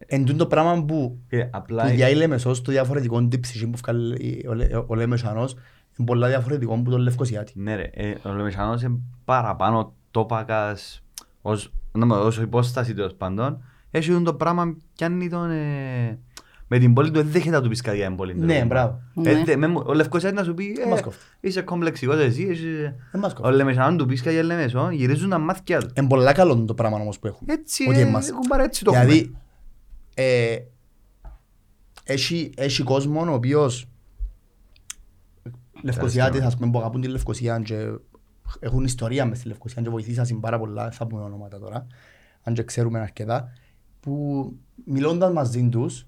Εν 0.05 0.25
τούτο 0.25 0.37
το 0.37 0.45
πράγμα 0.47 0.83
που 0.85 1.17
Ε, 1.29 1.47
απλά 1.51 1.83
που 1.85 1.93
για 1.93 2.09
η 2.09 2.15
Λεμεσό 2.15 2.53
στο 2.53 2.71
διαφορετικό 2.71 3.27
την 3.27 3.39
ψυχή 3.39 3.67
που 3.67 3.77
βγάλει 3.85 4.45
ο 4.49 4.53
Λε- 4.53 4.75
ο 4.87 4.95
Λεμεσανός 4.95 5.53
είναι 5.97 6.07
πολλά 6.07 6.27
διαφορετικό 6.27 6.81
που 6.81 6.89
τον 6.91 6.99
Λευκοσιάτη. 6.99 7.53
Ναι 7.55 7.75
ρε, 7.75 7.89
ε, 7.93 8.13
ο 8.23 8.33
Λεμεσανός 8.33 8.81
είναι 8.81 8.99
παραπάνω 9.25 9.93
τόπακας 10.11 11.03
ως, 11.41 11.71
να 11.91 12.05
μου- 12.05 12.15
ως 12.15 12.37
υπόσταση 12.37 12.93
τέλος 12.93 13.13
πάντων. 13.15 13.63
Έχει 13.91 14.11
τον 14.11 14.23
το 14.23 14.33
πράγμα 14.33 14.75
πιάνει 14.95 15.29
τον... 15.29 15.51
Ε, 15.51 16.19
με 16.67 16.79
την 16.79 16.93
πόλη 16.93 17.11
του 17.11 17.21
δεν 17.21 17.31
δέχεται 17.31 17.55
να 17.55 17.61
του 17.61 17.69
πεις 17.69 17.81
κάτι 17.81 17.97
για 17.97 18.07
την 18.07 18.15
πόλη 18.15 18.33
του. 18.33 18.45
Ναι, 18.45 18.59
ρε. 18.59 18.65
μπράβο. 18.65 19.01
Ε, 19.23 19.33
Ναι. 19.33 19.43
δε- 19.43 19.55
με 19.55 19.67
μου- 19.67 19.83
Ο 19.85 19.93
Λευκοσιάτης 19.93 20.37
να 20.39 20.43
σου 20.45 20.53
πει 20.53 20.73
Δεν 20.73 20.87
μας 20.89 20.99
ε, 20.99 21.03
κόφτει. 21.03 21.23
είσαι 21.39 21.61
κομπλεξικός 21.61 22.17
εσύ. 22.19 22.47
εσύ- 22.49 22.65
Δεν 23.11 23.21
μας 23.21 23.31
Ο 23.31 23.35
κόφτει. 23.35 23.55
Λεμεσανός 23.55 23.97
του 23.97 24.05
πεις 24.05 24.21
κάτι 24.21 24.33
για 24.35 24.43
Λεμεσό, 24.43 24.89
γυρίζουν 24.91 25.29
τα 25.29 25.37
μάτια 25.37 25.79
του. 25.79 25.89
Είναι 25.97 26.07
πολλά 26.07 26.33
καλό 26.33 26.65
το 26.65 26.73
πράγμα 26.73 26.97
όμως 26.97 27.19
που 27.19 27.27
έχουμε. 27.27 27.53
Έτσι, 27.53 27.89
Όχι 27.89 27.99
ε, 27.99 28.03
εμάς. 28.03 28.29
έχουν 28.29 28.41
πάρει 28.47 28.63
έτσι 28.63 28.83
το 28.83 28.91
έχουμε. 28.93 29.05
Δηλαδή, 29.11 29.35
ε, 30.13 30.55
έχει, 32.03 32.51
έχει 32.57 32.83
κόσμο 32.83 33.21
ο 33.31 33.33
οποίος 33.33 33.85
Λευκοσιάτες 35.81 36.41
ας 36.41 36.57
πούμε 36.57 36.71
που 36.71 36.79
αγαπούν 36.79 37.01
τη 37.01 37.07
Λευκοσία 37.07 37.59
και 37.59 37.75
έχουν 38.59 38.83
ιστορία 38.83 39.25
μες 39.25 39.37
στη 39.37 39.47
Λευκοσία 39.47 39.81
και 39.81 39.89
βοηθήσαν 39.89 40.39
πάρα 40.39 40.59
πολλά, 40.59 40.83
δεν 40.83 40.91
θα 40.91 41.07
πούμε 41.07 41.21
ονόματα 41.23 41.59
τώρα, 41.59 41.87
αν 42.43 42.53
και 42.53 42.63
ξέρουμε 42.63 42.99
αρκετά, 42.99 43.51
που 44.01 44.45
μιλώντας 44.85 45.31
μαζί 45.33 45.69
τους, 45.69 46.05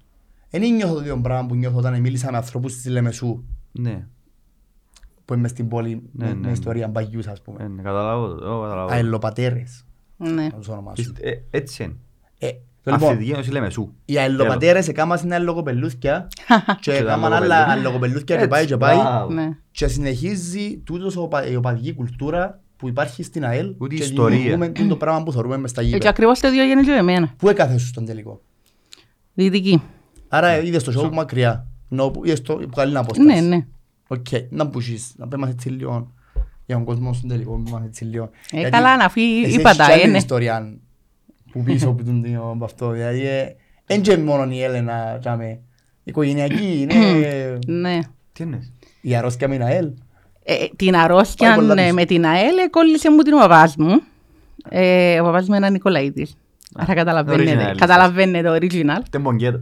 δεν 0.50 0.74
νιώθω 0.76 0.94
το 0.94 1.00
ίδιο 1.00 1.20
πράγμα 1.22 1.46
που 1.48 1.56
νιώθω 1.56 1.78
όταν 1.78 2.00
μίλησα 2.00 2.32
με 2.32 2.38
ανθρώπους 2.38 2.74
της 2.76 2.86
Λεμεσού 2.88 3.44
Ναι, 3.72 4.08
που 5.26 5.34
είναι 5.34 5.42
μες 5.42 5.52
στην 5.52 5.68
πόλη 5.68 5.90
Ναι, 6.12 6.26
με, 6.26 6.32
ναι, 6.34 6.40
με 6.40 6.46
ναι. 6.48 6.52
ιστορία 6.52 6.88
μπαγιούς 6.88 7.28
ας 7.28 7.42
πούμε. 7.42 7.64
ε, 7.64 7.68
ναι, 7.68 7.82
καταλάβω 7.82 8.28
το, 8.28 8.46
εγώ 8.46 8.62
καταλάβω. 8.62 8.94
Αελοπατέρες, 8.94 9.86
Ναι. 10.18 10.44
να 10.44 10.50
τους 10.52 10.68
ονομάσουν. 10.68 11.16
Ε, 11.20 11.32
Έτσι 11.50 11.84
είναι. 11.84 11.96
Ε, 12.40 12.48
λοιπόν, 12.92 13.04
Αυτή 13.10 13.18
τη 13.18 13.24
γένωση 13.24 13.52
Λεμεσού. 13.52 13.94
Οι 14.06 14.18
αελοπατέρες 14.18 14.88
έκαναν 14.88 15.18
στην 15.18 15.32
αελοκοπελούθια 15.34 16.28
και 16.82 16.92
Και 16.92 16.92
τα 16.92 16.98
έκαναν 16.98 17.34
άλλα 17.34 17.56
αελοκοπελούθια. 17.56 17.74
αελοκοπελούθια 17.74 18.38
και 18.38 18.48
πάει 18.48 18.66
και 18.66 18.78
πάει 18.78 18.98
μπράβο. 18.98 19.34
Ναι. 19.34 19.58
και 19.72 19.88
συνεχίζει 19.88 20.78
τούτος 20.78 21.16
ο 21.18 21.28
πα- 21.28 21.48
η 21.48 21.56
οπαδική 21.56 21.94
κουλτούρα 21.94 22.62
που 22.84 22.90
υπάρχει 22.90 23.24
στην 23.24 23.46
ΑΕΛ 23.46 23.74
Ούτε 23.78 23.96
η 23.96 23.98
και 23.98 24.04
ιστορία. 24.04 24.38
δημιουργούμε 24.38 24.68
τούτο 24.70 24.88
το 24.88 24.96
πράγμα 25.04 25.24
που 25.24 25.32
θεωρούμε 25.32 25.58
μες 25.58 25.70
στα 25.70 25.82
Ε, 25.82 25.84
Και 25.84 25.90
γήπεδα. 25.90 26.10
ακριβώς 26.10 26.40
το 26.40 26.48
ίδιο 26.48 26.64
γίνεται 26.64 26.92
και 26.92 26.98
εμένα. 26.98 27.34
Πού 27.38 27.50
έκαθες 27.50 27.82
σου 27.82 27.88
στον 27.88 28.06
τελικό; 28.06 28.42
Δυτική. 29.34 29.82
Άρα 30.28 30.62
είδες 30.62 30.84
το 30.84 31.02
show 31.02 31.08
που 31.10 31.16
μακριά. 31.16 31.68
Νο, 31.88 32.10
που- 32.10 32.26
είδες 32.26 32.42
το 32.42 32.54
που 32.56 32.70
καλή 32.76 32.98
απόσταση. 32.98 33.28
Ναι, 33.42 33.42
ναι. 33.56 33.66
Οκ, 34.08 34.26
να 34.50 34.64
μπούσεις, 34.64 35.14
να 35.18 35.28
πέμας 35.28 35.50
έτσι 35.50 35.70
λίγο 35.70 36.12
για 36.66 36.76
τον 36.76 36.84
κόσμο 36.86 37.14
στον 37.14 37.30
τελικό, 37.30 37.58
να 37.58 37.64
πέμας 37.64 37.84
έτσι 37.86 38.04
λίγο. 38.06 38.30
Ε, 38.52 38.58
Γιατί 38.58 38.72
καλά, 38.72 38.98
να 38.98 39.10
φύγει, 39.10 39.44
εσύ 39.46 39.60
είπα 39.60 39.70
έχεις 39.70 39.78
τα, 39.82 39.86
κι 39.86 39.92
άλλη 39.92 40.02
ε, 40.02 40.08
ναι. 40.08 40.18
ιστορία 40.18 40.78
που 41.52 41.64
πίσω 41.64 41.90
από 41.90 42.04
τον 42.04 42.24
δύο 42.24 42.50
από 42.54 42.66
αυτό. 42.66 42.90
Δηλαδή, 42.92 43.26
ε, 43.28 43.56
εν 43.86 44.02
και 44.02 44.18
μόνο 44.18 44.52
η 44.52 44.62
Έλενα, 44.64 45.18
τζάμε, 45.20 45.60
οικογενειακή, 46.04 46.78
είναι 46.82 47.60
Ναι. 47.68 48.00
Τι 48.34 48.44
εννοείς; 48.44 48.72
η 49.02 49.16
αρρώσκια 49.16 49.48
με 49.48 49.56
την 49.56 49.64
ΑΕΛ. 49.66 49.92
Ε, 50.46 50.56
την 50.76 50.96
αρρώστια 50.96 51.48
Πάει 51.48 51.56
πολλά 51.58 51.74
ε, 51.74 51.84
πίσω. 51.84 51.94
με 51.94 52.06
την 52.06 52.26
ΑΕΛ 52.26 52.58
ε, 52.58 52.68
κόλλησε 52.70 53.12
μου 53.12 53.18
την 53.22 53.34
ο 53.34 53.38
παπάς 53.38 53.76
μου. 53.76 54.02
Ε, 54.70 55.20
ο 55.20 55.24
παπάς 55.24 55.48
μου 55.48 55.56
είναι 55.56 55.70
Νικολαίτης. 55.70 56.36
Άρα 56.76 56.94
καταλαβαίνετε, 56.94 57.72
original, 57.72 57.78
καταλαβαίνετε 57.78 58.50
το 58.50 58.56
original. 58.56 59.02
Τε 59.10 59.18
μπογκέτο. 59.20 59.58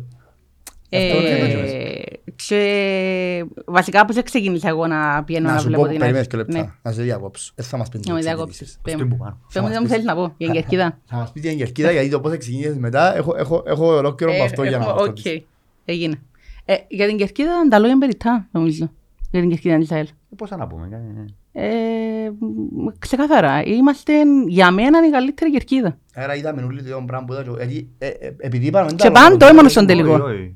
Αυτό 0.94 1.18
είναι 1.22 1.54
το 1.54 1.60
Ε, 1.60 2.02
και 2.48 3.46
βασικά 3.66 4.06
πώς 4.06 4.24
ξεκίνησα 4.24 4.68
εγώ 4.68 4.88
να 4.88 5.24
πιένω 5.24 5.48
Να 5.48 5.54
να 5.54 5.60
σου 5.60 5.68
βλέπω 5.68 5.82
πω, 5.84 5.88
την 5.90 6.00
περιμένεις 6.00 6.28
ΑΕΛ. 6.34 6.46
και 6.46 6.52
Ναι. 6.52 6.58
λεπτά, 6.60 6.80
να 6.82 6.92
σε 6.92 7.02
διακόψω. 7.02 7.52
Δεν 7.56 7.66
θα 7.66 7.78
μας 7.78 7.90
πεις 7.90 8.06
Να 8.06 8.14
με 8.14 8.20
τις 8.20 8.28
διακόψεις. 8.28 8.60
εξηγήσεις. 8.62 8.80
Πες 8.84 8.94
Στο 8.94 9.04
μου. 9.04 9.10
που 9.10 9.18
πάνω. 9.18 9.38
Πες 9.54 9.62
μου 9.62 9.70
τι 9.70 9.80
μου 9.80 9.88
θέλεις 9.88 10.06
να 10.06 10.16
πω, 10.16 10.34
για 10.38 10.48
την 10.48 10.56
Κερκίδα. 10.56 10.98
Θα 11.06 11.16
μας 11.16 11.32
πεις 11.32 11.42
για 11.42 11.52
την 11.52 11.60
Κερκίδα 11.60 11.92
γιατί 11.92 12.10
το 12.10 12.20
πώς 12.20 12.38
ξεκινήσεις 12.38 12.78
μετά 12.78 13.16
έχω- 13.16 13.36
έχω- 13.38 13.64
έχω 13.68 13.96
ολόκληρο 13.96 14.32
από 14.34 14.42
Ε, 14.42 14.46
αυτό 14.46 14.64
για 14.64 14.78
να 14.78 14.84
έχω- 14.84 14.94
μας 14.94 15.04
το 15.04 15.10
οκ. 15.10 15.14
πεις. 15.22 15.42
Έγινε. 15.86 16.20
Ε, 16.66 16.76
για 16.88 17.08
την 17.08 17.18
Κερκίδα 17.18 17.52
τα 17.70 17.78
λόγια 17.78 17.92
είναι 17.92 18.00
περιττά, 18.00 18.48
νομίζω. 18.52 18.92
Για 19.32 19.40
την 19.42 19.50
Κερκίδα 19.50 19.78
της 19.78 19.92
ΑΕΛ. 19.92 20.08
Ε, 20.32 20.36
Πώς 20.36 20.50
να 20.50 20.68
πούμε. 20.68 20.88
κάτι, 20.88 21.04
ναι. 21.16 21.26
Ε, 21.52 22.30
μ, 22.40 22.88
ξεκαθαρά, 23.00 23.64
είμαστε 23.64 24.14
για 24.48 24.72
μένα 24.72 25.08
η 25.08 25.10
καλύτερη 25.12 25.52
Κερκίδα. 25.52 25.98
Άρα 26.16 26.36
είδαμε 26.36 26.64
όλοι 26.64 26.78
το 26.78 26.84
ίδιο 26.84 27.04
πράγμα 27.08 27.26
που 27.26 27.34
είδα 27.34 27.44
και- 27.44 27.50
γιατί, 27.58 27.90
ε, 27.98 28.08
ε, 28.08 28.36
επειδή 28.38 28.66
είπαμε... 28.66 28.92
Και 28.92 29.08
ήταν- 29.08 29.14
πάντο 29.38 29.50
ήμουν 29.50 29.70
στον 29.70 29.86
τελικό. 29.86 30.14
Όχι, 30.14 30.22
όχι. 30.22 30.56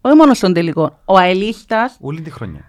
Όχι 0.00 0.16
μόνος 0.16 0.36
στον 0.36 0.52
τελικό. 0.52 0.98
Ο 1.04 1.18
Αελίστας, 1.18 1.96
Όλη 2.00 2.20
τη 2.20 2.30
χρονιά. 2.30 2.60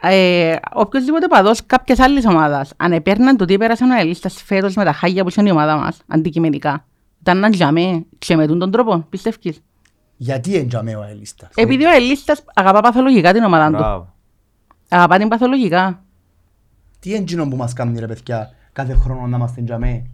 ε, 0.00 0.56
οποιοςδήποτε 0.74 1.26
παδός 1.28 1.66
κάποιας 1.66 1.98
άλλης 1.98 2.26
ομάδας, 2.26 2.72
αν 2.76 2.92
επέρναν 2.92 3.36
το 3.36 3.44
τι 3.44 3.56
πέρασε 3.58 3.84
ο 3.84 3.86
Αελίστας 3.98 4.42
φέτος 4.42 4.74
με 4.74 4.84
τα 4.84 4.92
χάγια 4.92 5.24
που 5.24 5.30
είναι 5.38 5.48
η 5.48 5.52
ομάδα 5.52 5.76
μας, 5.76 6.02
αντικειμενικά, 6.08 6.84
ήταν 7.20 7.38
να 7.38 7.50
τζαμέ 7.50 8.04
και 8.18 8.36
με 8.36 8.46
τούν 8.46 8.58
τον 8.58 8.70
τρόπο, 8.70 9.06
πιστεύεις; 9.10 9.60
Γιατί 10.16 10.56
εντιαμέ 10.56 10.94
ο 10.96 11.02
Αελίστας. 11.02 11.48
Επειδή 11.54 11.84
ο 11.84 11.90
Αελίστας 11.90 12.44
αγαπά 12.54 12.80
παθολογικά 12.80 13.32
την 13.32 13.42
ομάδα 13.44 13.76
του. 13.96 14.13
Μπράβο. 14.94 15.04
Αγαπά 15.12 15.18
την 15.18 15.28
παθολογικά. 15.28 16.02
Τι 16.98 17.14
εντζίνο 17.14 17.48
που 17.48 17.56
μας 17.56 17.72
κάνει 17.72 17.98
ρε 17.98 18.06
παιδιά 18.06 18.50
κάθε 18.72 18.94
χρόνο 18.94 19.26
να 19.26 19.36
είμαστε 19.36 19.60
εντιαμέ. 19.60 20.06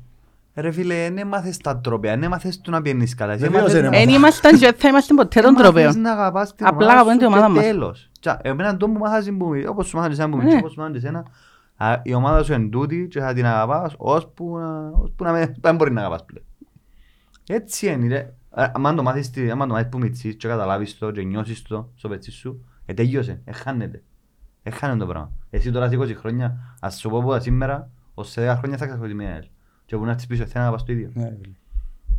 Ρε 0.54 0.70
φίλε, 0.70 0.94
δεν 0.94 1.18
έμαθες 1.18 1.56
τα 1.56 1.78
τρόπια, 1.80 2.10
δεν 2.10 2.22
έμαθες 2.22 2.60
του 2.60 2.70
να 2.70 2.82
πιένεις 2.82 3.14
καλά. 3.14 3.32
Εσύ 3.32 3.42
Βεβαίως 3.42 3.60
έμαθες- 3.60 3.80
δεν 3.82 3.92
έμαθα. 3.92 4.02
Εν 4.10 4.16
ήμασταν 4.16 4.58
και 4.58 4.74
θα 4.76 4.88
είμαστε 4.88 5.14
ποτέ 5.14 5.40
τον 5.40 5.48
έμαθες 5.56 5.72
τροπέο. 5.82 5.92
να 6.02 6.12
αγαπάς 6.12 6.54
την 6.54 6.66
Απλά 6.66 6.76
ομάδα 6.86 6.92
αγαπώ 6.92 7.10
σου 7.10 7.16
την 7.18 7.26
ομάδα 7.26 7.46
και 7.46 7.52
μας. 7.52 7.64
τέλος. 7.64 8.10
Τσα, 8.20 8.38
Εμένα 8.42 8.76
το 8.76 8.86
που 8.88 8.98
μάθασαι 8.98 9.32
που 9.32 9.44
μου- 9.44 9.62
όπως 9.68 9.86
σου 9.88 9.96
μάθασαι 9.96 10.12
εσένα 10.12 10.28
που 10.30 10.36
μου 10.36 10.42
Ναι. 10.52 10.56
όπως 10.56 10.72
σου 10.72 10.80
μάθασαι 10.80 10.96
εσένα, 10.98 11.24
α, 11.76 12.00
η 12.02 12.14
ομάδα 12.14 12.42
σου 12.42 12.52
είναι 12.52 12.68
τούτη 12.68 13.06
και 13.10 13.20
θα 13.20 13.32
την 13.32 13.46
αγαπάς 13.46 13.94
ώσπου 13.96 14.58
να, 14.58 14.88
ώσπου 14.88 15.24
να 15.24 15.32
με- 15.32 15.54
δεν 15.60 15.74
μπορεί 15.76 15.92
να 15.92 16.00
αγαπάς 16.00 16.24
πλέον. 16.24 16.44
Έτσι 17.48 17.86
είναι 17.86 18.06
ρε. 18.08 18.32
Α, 18.50 18.70
Άμα 18.74 18.94
το 18.94 19.02
μάθεις, 19.02 19.30
τι- 19.30 19.50
άμα 19.50 19.66
το 19.66 19.72
μάθεις 19.72 19.88
που 19.88 19.98
μητσείς 19.98 20.34
και 20.36 20.48
καταλάβεις 20.48 20.98
το 20.98 21.10
και 21.10 21.22
νιώσεις 21.22 21.62
το 21.62 21.88
στο 21.94 22.08
πετσί 22.08 22.30
σου, 22.30 22.64
ε, 22.86 22.94
τελείωσε, 22.94 23.40
εχάνεται. 23.44 24.02
Εχάνεται 24.72 24.98
το 24.98 25.06
πράγμα. 25.06 25.30
Εσύ 25.50 25.70
τώρα 25.70 25.88
σε 25.88 25.96
20 25.96 26.14
χρόνια, 26.14 26.76
ας 26.80 26.98
σου 26.98 27.08
πω 27.08 27.18
από 27.18 27.40
σήμερα, 27.40 27.90
ως 28.14 28.30
σε 28.30 28.40
10 28.52 28.54
χρόνια 28.58 28.76
θα 28.76 28.86
ξεχωρίσει 28.86 29.14
μια 29.14 29.28
ΑΕΛ. 29.32 29.44
Και 29.86 29.96
που 29.96 30.04
να 30.04 30.10
έρθεις 30.10 30.26
πίσω, 30.26 30.44
θέλει 30.46 30.64
να 30.64 30.70
πας 30.70 30.84
το 30.84 30.92
ίδιο. 30.92 31.10
Ναι, 31.14 31.22
ρε 31.24 31.36
φίλε. 31.42 31.52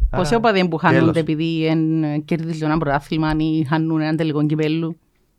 Πόσοι 0.10 0.28
Άρα, 0.36 0.38
οπαδοί 0.38 0.68
που 0.68 0.78
χάνονται 0.78 1.00
τέλος. 1.00 1.16
επειδή 1.18 1.66
εν 1.66 2.26
κερδίζουν 2.26 2.70
ένα 2.70 2.78
πρωτάθλημα 2.78 3.34
ή 3.38 3.64
χάνουν 3.64 4.02
έναν 4.02 4.16
τελικό 4.16 4.46
κυπέλλου. 4.46 4.98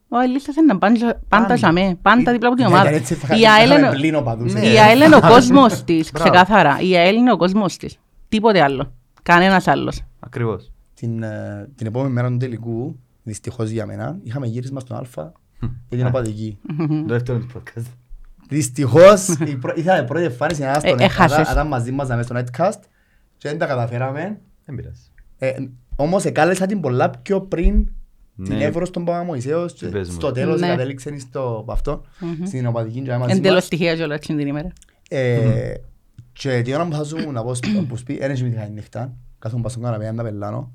Ο 0.09 0.19
Αελίστας 0.19 0.57
είναι 0.57 0.75
πάντα, 0.79 1.21
πάντα 1.29 1.55
για 1.55 1.73
μέ, 1.73 1.99
πάντα 2.03 2.33
δίπλα 2.33 2.49
από 2.49 2.57
την 2.57 2.67
Ναι, 2.67 2.73
ομάδα. 2.75 2.89
έτσι 2.89 3.15
θα- 3.15 3.37
Η 3.37 3.41
θα 3.43 3.53
ΑΕΛ 3.53 3.71
είχαμε 3.71 3.87
είναι- 3.87 3.97
πλήν 3.97 4.15
οπαδούς, 4.15 4.53
Ναι. 4.55 4.61
ε. 4.61 4.73
η 4.73 4.79
ΑΕΛ 4.79 5.01
είναι 5.01 5.17
ο 5.17 5.21
κόσμος 5.21 5.85
της, 5.85 6.11
Μπράβο. 6.13 6.31
ξεκάθαρα. 6.31 6.81
Η 6.81 6.97
ΑΕΛ 6.97 7.17
είναι 7.17 7.33
ο 7.33 7.37
κόσμος 7.37 7.77
της. 7.77 7.99
Τίποτε 8.29 8.63
άλλο. 8.63 8.93
Κανένας 9.23 9.67
άλλος. 9.69 10.03
Ακριβώς. 10.21 10.73
Την, 10.95 11.23
ε, 11.23 11.69
την 11.77 11.87
επόμενη 11.87 12.13
μέρα 12.13 12.29
του 12.29 12.37
τελικού, 12.37 12.99
δυστυχώς 13.23 13.71
για 13.71 13.87
μένα, 13.87 14.19
είχαμε 14.23 14.47
γύρισμα 14.47 14.81
στον 14.81 14.97
Α 14.97 15.33
για 15.89 15.99
την 15.99 16.07
οπαδική. 16.07 16.59
Το 16.79 17.05
δεύτερο 17.07 17.39
της 17.39 17.47
podcast. 17.55 17.85
Δυστυχώς, 18.49 19.29
η 19.29 19.57
πρω- 19.57 19.77
είχαμε 19.77 20.05
πρώτη 20.05 20.25
εμφάνιση 20.25 20.63
να 20.63 20.75
στον 20.75 20.99
Ε, 21.01 21.05
έχασες. 21.05 21.51
ήταν 21.51 21.67
μαζί 21.67 21.93
μας 21.93 22.09
μέσα 22.09 22.23
στο 22.23 22.35
Netcast 22.39 22.81
και 23.37 23.49
δεν 23.49 23.59
τα 23.59 23.67
καταφέραμε. 23.67 24.41
Δεν 24.65 24.75
πειράζει. 24.75 25.01
Ε, 25.39 25.53
όμως 25.97 26.25
εκάλεσα 26.25 26.67
την 26.67 26.81
πολλά 26.81 27.11
πιο 27.11 27.41
πριν 27.41 27.87
την 28.45 28.57
Ναι. 28.57 28.65
Εύρο 28.65 28.85
στον 28.85 29.05
Παπαμωυσέος 29.05 29.73
και 29.73 29.87
Τι 29.87 29.93
πες 29.93 30.09
μου. 30.09 30.15
στο 30.15 30.33
τέλος 30.33 30.61
Ναι. 30.61 30.67
κατέληξε 30.69 31.19
στο 31.19 31.65
αυτό, 31.69 32.03
στην 32.47 32.67
οπαδική 32.67 33.01
και 33.01 33.11
μαζί 33.11 33.23
Εν 33.23 33.29
μας. 33.39 33.41
τέλος 33.41 33.69
τυχαία 33.69 33.95
κιόλας 33.95 34.21
την 34.21 34.39
ημέρα. 34.39 34.73
Ε, 35.09 35.75
Και 36.33 36.63
την 36.63 36.75
ώρα 36.75 36.87
που 36.87 36.95
θα 36.95 37.03
ζούμε 37.03 37.25
να 37.27 37.43
πω 37.43 37.55
σπ- 37.55 37.87
που 37.89 37.97
σπί, 37.97 38.19
δεν 38.19 38.31
έχει 38.31 38.43
μυθικά 38.43 38.67
η 38.67 38.71
νύχτα, 38.71 39.13
κάθομαι 39.39 39.63
πας 39.63 39.71
στον 39.73 39.85
καναπέ 39.85 40.11
να 40.11 40.15
τα 40.15 40.23
πελάνω. 40.23 40.73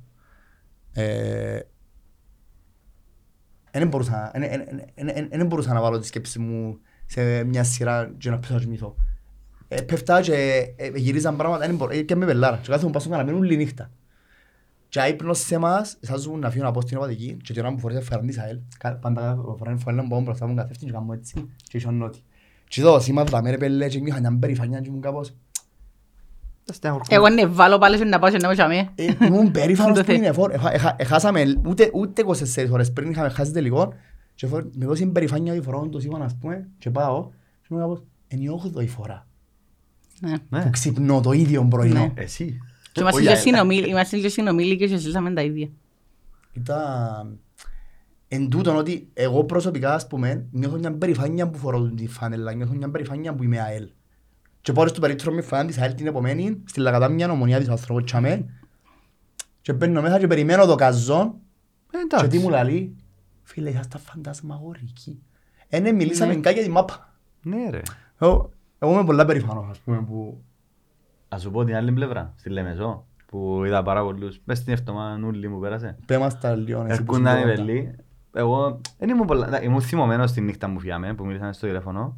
Ε, 3.77 3.79
Δεν 3.79 3.87
μπορούσα, 3.87 4.31
εν- 4.33 4.43
εν- 4.43 4.83
εν- 4.95 5.09
εν- 5.13 5.27
εν 5.29 5.45
μπορούσα 5.45 5.73
να 5.73 5.81
βάλω 5.81 5.99
τη 5.99 6.05
σκέψη 6.07 6.39
μου 6.39 6.77
σε 7.05 7.43
μια 7.43 7.63
σειρά 7.63 8.13
και 8.17 8.29
να 8.29 8.39
πέσω 8.39 8.53
να 8.53 8.59
κοιμηθώ. 8.59 8.95
Ε, 9.67 9.81
Πέφτα 9.81 10.21
και 10.21 10.65
ε, 10.75 10.89
γυρίζαν 10.95 11.35
πράγματα, 11.35 11.65
δεν 11.67 11.75
μπορώ, 11.75 11.91
ε, 11.93 12.01
και 12.01 12.15
με 12.15 12.25
πελάρα. 12.25 12.57
Και 12.61 12.69
κάθομαι 12.71 12.91
πας 12.91 13.01
στον 13.01 13.13
καναπέ 13.17 13.31
όλη 13.37 13.57
νύχτα. 13.57 13.91
Και 14.89 14.99
ύπνος 15.09 15.39
σε 15.39 15.55
εμάς, 15.55 15.97
εσάς 15.99 16.21
ζουν 16.21 16.39
να 16.39 16.49
φύγω 16.49 16.63
να 16.63 16.71
πω 16.71 16.81
στην 16.81 16.97
οπαδική 16.97 17.37
και 17.43 17.53
την 17.53 17.61
ώρα 17.65 17.73
που 17.73 17.79
φορέσα 17.79 18.01
φέραν 18.01 18.27
της 18.27 18.37
ΑΕΛ, 18.39 18.59
κα- 18.77 18.95
πάντα 18.95 19.43
φοράνε 19.57 19.77
φουέλα 19.77 20.03
μου 20.03 20.21
μπροστά 20.21 20.47
μου 20.47 20.55
καθεύτη 20.55 20.85
και 20.85 20.91
κάνω 20.91 21.13
έτσι 21.13 21.49
και 21.63 21.77
ήσουν 21.77 21.97
νότι. 21.97 22.19
Και 22.67 22.81
εδώ 22.81 22.99
σήματα 22.99 23.41
με 23.41 23.49
ρε 23.49 23.57
πέλε 23.57 23.87
και 23.87 23.99
νιώχα 23.99 24.19
μια 24.19 24.37
περηφανιά 24.39 24.79
και 24.79 24.87
ήμουν 24.89 25.01
κάπως 25.01 25.29
Τα 25.29 25.35
στεναχωρκούν. 25.46 25.46
Εγώ 27.09 27.29
ναι, 27.29 27.45
βάλω 27.45 27.77
πάλι 27.77 28.05
να 28.09 28.19
πάω 28.19 28.29
και 28.31 28.37
να 28.37 28.55
πάω 28.55 28.67
και 28.95 29.03
Ε, 29.03 29.25
Ήμουν 29.25 29.51
περήφανος 29.57 29.97
Το 29.97 30.03
που 30.03 30.11
είναι 30.11 30.31
φόρ. 30.31 30.51
Έχα- 30.51 30.73
έχα- 30.73 30.95
Έχασαμε 30.99 31.61
ούτε, 31.65 31.89
ούτε 31.93 32.23
24 32.27 32.67
ώρες 32.71 32.91
πριν 32.93 33.11
είχαμε 33.11 33.29
χάσει 33.29 33.51
τελικό 33.51 33.93
και 34.35 34.47
φόρ- 34.47 34.75
με 34.75 34.85
δώσει 34.85 35.07
περηφάνεια 35.07 35.53
ότι 35.53 35.61
φοράω 35.61 35.89
το 35.89 35.99
σήμα, 35.99 36.19
ας 36.25 36.35
πούμε, 36.41 36.67
και 36.77 36.89
πάω 36.89 37.29
και 37.61 37.67
είμαι 37.69 37.79
κάπως, 37.81 38.03
είναι 38.27 38.43
η 38.43 38.47
8η 38.77 38.87
φορά 38.87 39.27
Ναι. 40.19 40.33
Ναι. 40.49 40.61
που 40.61 40.69
ξυπνώ 40.69 41.21
το 41.21 41.31
ίδιο 41.31 41.65
πρωινό. 41.69 41.99
Ναι. 41.99 42.11
Εσύ. 42.15 42.57
Και 42.91 43.01
είμαστε 43.01 43.19
Όχι, 43.21 43.29
και 43.29 43.33
ε, 43.33 43.41
συνομίλοι- 43.41 43.87
Είμαστε 43.87 44.17
και 44.17 44.29
συνομίλοι 44.29 44.75
και 44.77 44.97
ζήσαμε 44.97 45.33
τα 45.33 45.41
ίδια. 45.41 45.69
Ήταν 46.53 47.39
εν 48.27 48.49
τούτον 48.49 48.75
ότι 48.75 49.09
εγώ 49.13 49.43
προσωπικά, 49.43 49.93
ας 49.93 50.07
πούμε, 50.07 50.45
νιώθω 50.51 50.77
μια 50.77 50.91
περηφάνεια 50.93 51.49
που 51.49 51.57
φορώ 51.57 51.81
τη 51.91 52.07
φανέλα, 52.07 52.53
νιώθω 52.53 52.73
μια 52.73 52.89
περηφάνεια 52.89 53.33
που 53.35 53.43
είμαι 53.43 53.59
ΑΕΛ. 53.61 53.87
Και 54.67 54.73
πόρες 54.73 54.91
του 54.91 54.99
περίπτωρο 55.01 55.35
με 55.35 55.41
φάνε 55.41 55.67
της 55.67 55.77
ΑΕΛ 55.77 55.93
την 55.93 56.07
επομένη, 56.07 56.61
στη 56.65 56.79
Λακατά 56.79 57.09
μια 57.09 57.31
ομονία 57.31 57.59
της 57.59 57.69
ανθρώπου 57.69 58.03
τσάμε. 58.03 58.45
Και 59.61 59.73
μπαίνω 59.73 60.01
μέσα 60.01 60.19
και 60.19 60.27
περιμένω 60.27 60.65
το 60.65 60.75
καζόν 60.75 61.25
Ε, 61.25 61.97
και 61.97 61.97
τι 62.07 62.15
Εντάξει. 62.15 62.39
μου 62.39 62.49
λαλεί. 62.49 62.95
Φίλε, 63.43 63.69
είσαστε 63.69 63.97
φαντασμαγορικοί. 63.97 65.21
Ε, 65.69 65.79
ναι, 65.79 65.91
μιλήσαμε 65.91 66.33
Ναι. 66.33 66.39
καν 66.39 66.53
για 66.53 66.63
τη 66.63 66.69
μάπα. 66.69 67.13
Ναι 67.41 67.69
ρε. 67.69 67.81
Εγώ 68.19 68.49
εγώ 68.79 68.91
είμαι 68.93 69.03
πολλά 69.05 69.25
περήφανος, 69.25 69.67
ας 69.69 69.77
πούμε, 69.79 70.01
που... 70.01 70.43
Ας 71.29 71.41
σου 71.41 71.51
πω 71.51 71.63
την 71.63 71.75
άλλη 71.75 71.91
πλευρά, 71.91 72.33
στη 72.37 72.49
Λεμεσό, 72.49 73.05
που 73.25 73.61
είδα 73.65 73.83
πάρα 73.83 74.03
πολλούς, 74.03 74.39
μες 74.43 74.57
στην 74.57 74.73
εβδομάδα 74.73 75.17
νουλή 75.17 75.47
μου 75.47 75.59
πέρασε. 75.59 75.97
Πέμας 76.05 76.39
τα 76.39 76.55
λίγο, 76.55 76.85
εσύ 76.87 77.03
που 77.03 77.15
Έρχονταν 77.15 77.35
οι 77.35 77.39
συμβαίνονταν. 77.39 77.65
βελοί. 77.65 77.95
Εγώ 78.33 78.81
δεν 78.97 79.09
ήμουν 79.09 79.27
πολλά, 79.27 79.47
εντάξει, 79.47 79.65
ήμουν 79.65 79.81
θυμωμένος 79.81 80.31
τη 80.31 80.41
νύχτα 80.41 80.71
που 80.73 80.79
φιάμε, 80.79 81.13
που 81.13 81.25
μίλησαν 81.25 81.53
στο 81.53 81.67
τηλέφωνο. 81.67 82.17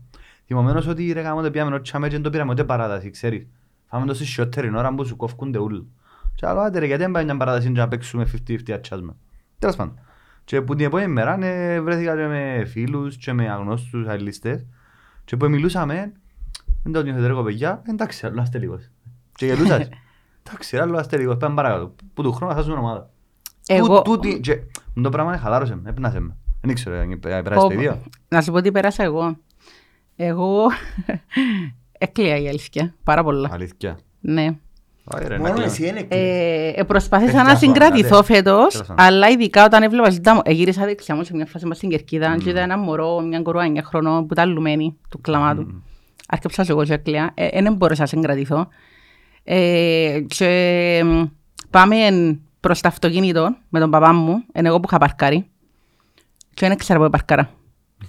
Θυμωμένος 0.52 0.88
ότι 0.88 1.12
ρε 1.12 1.22
γάμο 1.22 1.42
το 1.42 1.52
πιάμε 1.52 1.76
ό,τι 1.76 1.84
τσάμε 1.84 2.08
και 2.08 2.14
δεν 2.14 2.22
το 2.24 2.30
πήραμε 2.30 2.52
ούτε 2.52 2.64
παράταση, 2.64 3.10
ξέρεις. 3.10 3.48
Φάμε 3.86 4.06
το 4.06 4.14
στη 4.14 4.26
σιότερη 4.26 4.76
ώρα 4.76 4.96
που 4.96 5.06
σου 5.06 5.16
κόφκονται 5.16 5.60
ούλοι. 5.60 5.88
Και 6.36 6.46
άλλο 6.46 6.60
άντε 6.60 6.80
ρε, 6.80 6.86
γιατί 6.86 7.02
δεν 7.02 7.12
πάει 7.12 7.24
μια 7.24 7.38
παράταση 7.38 7.72
και 7.72 7.80
να 7.80 7.88
παίξουμε 7.88 8.28
50-50 8.48 8.72
ατσάσμα. 8.72 9.16
Τέλος 9.60 9.76
πάντων. 9.76 10.00
Και 10.44 10.62
που 10.62 10.76
την 10.76 10.86
επόμενη 10.86 11.12
μέρα 11.12 11.38
ναι, 11.38 11.80
βρέθηκα 11.82 12.16
και 12.16 12.26
με 12.28 12.66
φίλους 12.68 13.18
και 13.18 13.34
με 13.34 13.50
αγνώστους 13.50 14.08
αελίστες 14.08 14.66
και 15.26 15.38
που 15.38 15.50
μιλούσαμε, 15.50 16.12
δεν 16.84 16.94
το 16.94 17.04
νιώθετε 17.04 17.28
ρε 17.28 17.34
κοπεγιά, 17.34 17.82
εντάξει, 17.88 18.26
άλλο 18.26 18.42
αστελικός. 18.42 18.90
Και 19.36 19.46
γελούσας. 19.46 19.90
Εντάξει, 20.48 20.76
ρε, 20.76 20.82
άλλο 20.82 20.98
αστελικός, 20.98 21.38
πάμε 21.38 21.56
παρακάτω. 21.56 21.96
Που 22.14 22.24
του 22.24 22.32
χρόνου 22.34 22.52
θα 22.52 22.58
χάσουμε 22.58 22.78
ομάδα. 22.78 23.10
Εγώ- 23.68 23.88
Του- 24.02 24.02
τούτη- 24.12 24.40
και 24.40 24.60
Το 25.02 25.10
πράγμα 25.10 25.38
χαλάρωσε 25.38 25.76
με, 25.76 25.90
έπνασε 25.90 26.20
με. 26.20 26.36
Δεν 26.62 26.70
ήξερα, 26.72 26.96
ε, 27.02 27.16
περάσει 27.22 27.62
το 27.62 27.68
Πω, 27.68 27.72
ίδιο. 27.74 28.02
Να 28.28 28.42
σου 28.42 28.52
πω 28.52 28.62
τι 28.62 28.72
πέρασα 28.72 29.04
εγώ. 29.04 29.38
Εγώ 30.22 30.68
έκλαια 31.98 32.38
η 32.38 32.48
αλήθεια, 32.48 32.94
πάρα 33.04 33.24
πολλά. 33.24 33.50
Αλήθεια. 33.52 34.00
Ναι. 34.20 34.48
Άι, 35.12 35.28
ρε, 35.28 35.36
να 35.38 35.42
Μόνο 35.42 35.54
κλαίω. 35.54 35.66
εσύ 35.66 35.88
είναι 35.88 36.02
κλαίς. 36.04 36.20
Ε, 36.22 36.74
ε, 36.76 36.84
προσπάθησα 36.84 37.30
Έχεις 37.32 37.44
να 37.44 37.52
άσο, 37.52 37.58
συγκρατηθώ 37.66 38.18
άντε. 38.18 38.34
φέτος, 38.34 38.72
Τέλος 38.74 38.88
πάντων. 38.88 39.06
αλλά 39.06 39.30
ειδικά 39.30 39.66
όταν 39.66 39.84
έβλεπα 39.84 40.10
ζητά 40.10 40.34
μου, 40.36 40.42
εγύρισα 40.44 40.86
δεξιά 40.86 41.16
μου 41.16 41.24
σε 41.24 41.36
μια 41.36 41.46
φάση 41.46 41.66
μας 41.66 41.78
στην 41.78 41.90
Κερκίδα 41.90 42.38
και 42.44 42.50
είδα 42.50 42.62
ένα 42.62 42.78
μωρό, 42.78 43.20
μια 43.20 43.42
κορούα 43.42 43.72
9 43.76 43.78
χρονών 43.84 44.26
που 44.26 44.34
ήταν 44.34 44.50
λουμένη 44.52 44.98
του 45.10 45.22
κλαμάτου. 45.22 45.84
Άρκεψα 46.28 46.64
και 46.64 46.72
εγώ 46.72 46.84
και 46.84 46.94
έκλαια, 46.94 47.32
Ε, 47.34 47.62
δεν 47.62 47.74
μπορούσα 47.74 48.02
να 48.02 48.08
συγκρατηθώ. 48.08 48.68
Ε, 49.44 50.20
και 50.28 51.02
μ, 51.06 51.24
πάμε 51.70 51.96
προς 52.60 52.82
το 52.82 52.88
αυτοκίνητο 52.88 53.56
με 53.70 53.80
τον 53.80 53.90
παπά 53.92 54.14
μου, 54.14 54.44
είναι 54.56 54.68
εγώ 54.68 54.80
που 54.80 54.88
είχα 54.90 54.98
παρκάρει 54.98 55.46
και 56.54 56.68
δεν 56.68 56.78
ξέρω 56.78 57.04
που 57.04 57.10
παρκάρα. 57.10 57.50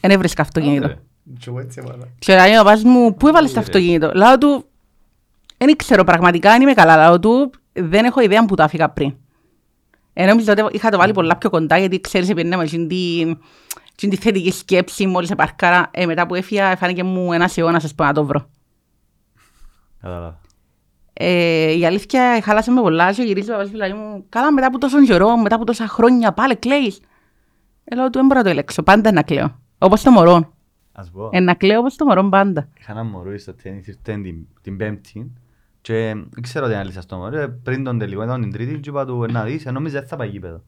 Δεν 0.01 0.11
έβρισκα 0.11 0.43
αυτοκίνητο. 0.43 0.95
Άντε, 1.31 1.37
ρε. 1.37 1.39
Και 1.39 1.45
εγώ 1.49 1.61
έτσι 1.61 1.83
έβαλα. 1.85 2.09
Και 2.19 2.35
λέει 2.35 2.55
ο 2.55 2.63
παπάς 2.63 2.83
μου, 2.83 3.15
πού 3.15 3.29
έβαλες 3.29 3.53
το 3.53 3.61
αυτοκίνητο; 3.61 4.11
Λέω 4.15 4.39
του, 4.39 4.65
δεν 5.57 5.77
ξέρω 5.77 6.05
πραγματικά, 6.05 6.51
δεν 6.51 6.63
είμαι 6.63 6.73
καλά. 6.73 6.97
Λέω 6.97 7.21
του, 7.21 7.51
δεν 7.73 8.05
έχω 8.05 8.21
ιδέα 8.21 8.45
που 8.45 8.55
το 8.55 8.63
άφηκα 8.63 8.91
πριν. 8.91 9.15
Ε, 10.13 10.27
νόμιζα 10.27 10.53
ότι 10.53 10.77
είχα 10.77 10.91
το 10.91 10.99
βάλει 10.99 11.13
πολλά 11.13 11.37
πιο 11.37 11.51
κοντά, 11.51 11.79
γιατί 11.79 12.01
ξέρεις, 12.01 12.29
επειδή 12.29 12.57
με 12.57 12.65
την, 12.65 12.89
την 13.95 14.19
θετική 14.19 14.51
σκέψη 14.51 15.07
μόλις 15.07 15.31
επαρκάρα. 15.31 15.91
Ε, 15.91 16.07
μετά 16.07 16.27
που 16.27 16.35
έφυγα, 16.35 16.77
φάνηκε 16.77 17.03
μου 17.03 17.33
ένας 17.33 17.57
αιώνας, 17.59 17.85
ας 17.85 17.95
πούμε, 17.95 18.09
να 18.09 18.15
το 18.15 18.25
βρω. 18.25 18.49
Κατάλαβα. 20.01 20.41
Ε, 21.13 21.79
η 21.79 21.87
αλήθεια 21.87 22.41
χάλασε 22.43 22.71
με 22.71 22.81
πολλά 22.81 23.13
και 23.13 23.23
γυρίζει 23.23 23.51
ο 23.51 23.53
παπάς 23.53 23.71
μου 23.71 23.79
και 23.79 23.87
λέει 23.87 23.93
μου 23.93 24.25
«Καλά 24.29 24.53
μετά 24.53 24.67
από 24.67 24.79
τόσο 24.79 25.05
καιρό, 25.05 25.37
μετά 25.37 25.55
από 25.55 25.65
τόσα 25.65 25.89
χρόνια 25.89 26.33
πάλι 26.33 26.57
κλαίεις». 26.57 27.01
Ε, 27.85 27.95
λέω 27.95 28.05
του 28.05 28.19
δεν 28.19 28.27
μπορώ 28.27 28.39
να 28.39 28.45
το 28.45 28.51
ελέξω, 28.51 28.83
πάντα 28.83 29.13
να 29.13 29.23
κλαίω. 29.23 29.59
Όπως 29.79 30.03
το 30.03 30.11
μωρό. 30.11 30.53
Ας 31.01 31.11
πω, 31.11 31.29
Ε, 31.33 31.41
να 31.41 31.55
κλαίω 31.55 31.79
όπως 31.79 31.97
το 31.97 32.05
μωρό 32.05 32.29
πάντα. 32.29 32.69
είχα 32.81 32.93
ένα 32.93 33.05
μωρό 33.05 33.39
στο 33.39 33.55
τέννις, 33.55 33.87
ήρθε 33.87 34.01
την- 34.13 34.47
την 34.63 34.77
πέμπτη 34.77 35.31
και 35.81 35.95
δεν 36.31 36.43
ξέρω 36.43 36.67
τι 36.67 36.75
ανάλυσα 36.75 37.01
στο 37.01 37.17
μωρό. 37.17 37.39
Ε, 37.39 37.47
Πριν 37.47 37.85
τον 37.85 37.99
τελικό, 37.99 38.23
ήταν 38.23 38.41
την 38.41 38.53
τρίτη 38.53 38.79
και 38.79 38.91
είπα 38.91 39.07
του 39.07 39.25
«Ε, 39.25 39.33
να 39.33 39.45
δεις, 39.45 39.67
ε, 39.67 39.71
νόμιζα 39.71 39.99
δεν 39.99 40.09
θα 40.09 40.17
πάει 40.17 40.29
γήπεδο. 40.29 40.63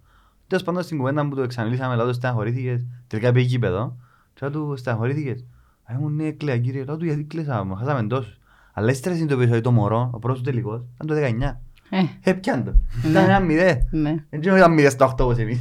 Τέλος 0.47 0.65
πάντων 0.65 0.83
στην 0.83 0.99
κουβέντα 0.99 1.29
που 1.29 1.35
το 1.35 1.43
εξαναλύσαμε, 1.43 1.97
λέω 1.97 2.07
του 2.07 2.13
στεναχωρήθηκες, 2.15 2.87
τελικά 3.07 3.33
πήγε 3.33 3.47
γήπεδο 3.47 3.97
και 4.35 4.47
λέω 4.47 4.51
του 4.51 4.77
στεναχωρήθηκες. 4.77 5.45
Α, 5.93 5.95
μου 5.99 6.09
ναι, 6.09 6.31
κλαία 6.31 6.59
κύριε, 6.59 6.85
λέω 6.85 6.97
του 6.97 7.05
γιατί 7.05 7.25
κλαίσαμε, 7.25 7.75
χάσαμε 7.75 8.09
τόσους. 8.09 8.39
Αλλά 8.73 8.91
ύστερα 8.91 9.15
συνειδητοποίησα 9.15 9.53
ότι 9.53 9.63
το 9.63 9.71
μωρό, 9.73 10.11
ο 10.13 10.19
πρώτος 10.19 10.39
του 10.39 10.45
τελικός, 10.45 10.83
ήταν 10.95 11.07
το 11.07 11.15
19. 11.15 11.61
Ε, 11.91 12.31
Ε, 12.31 12.33
πιάν 12.33 12.65
το. 12.65 12.73
Ήταν 13.11 13.25
ένα 13.25 13.41
μηδέ. 13.41 13.89
ναι. 13.91 14.15
Δεν 14.31 14.41
ξέρω 14.41 14.57
ήταν 14.57 14.73
μηδέ 14.73 14.91
στο 14.91 15.05
8 15.05 15.25
όπως 15.25 15.39
εμείς. 15.39 15.61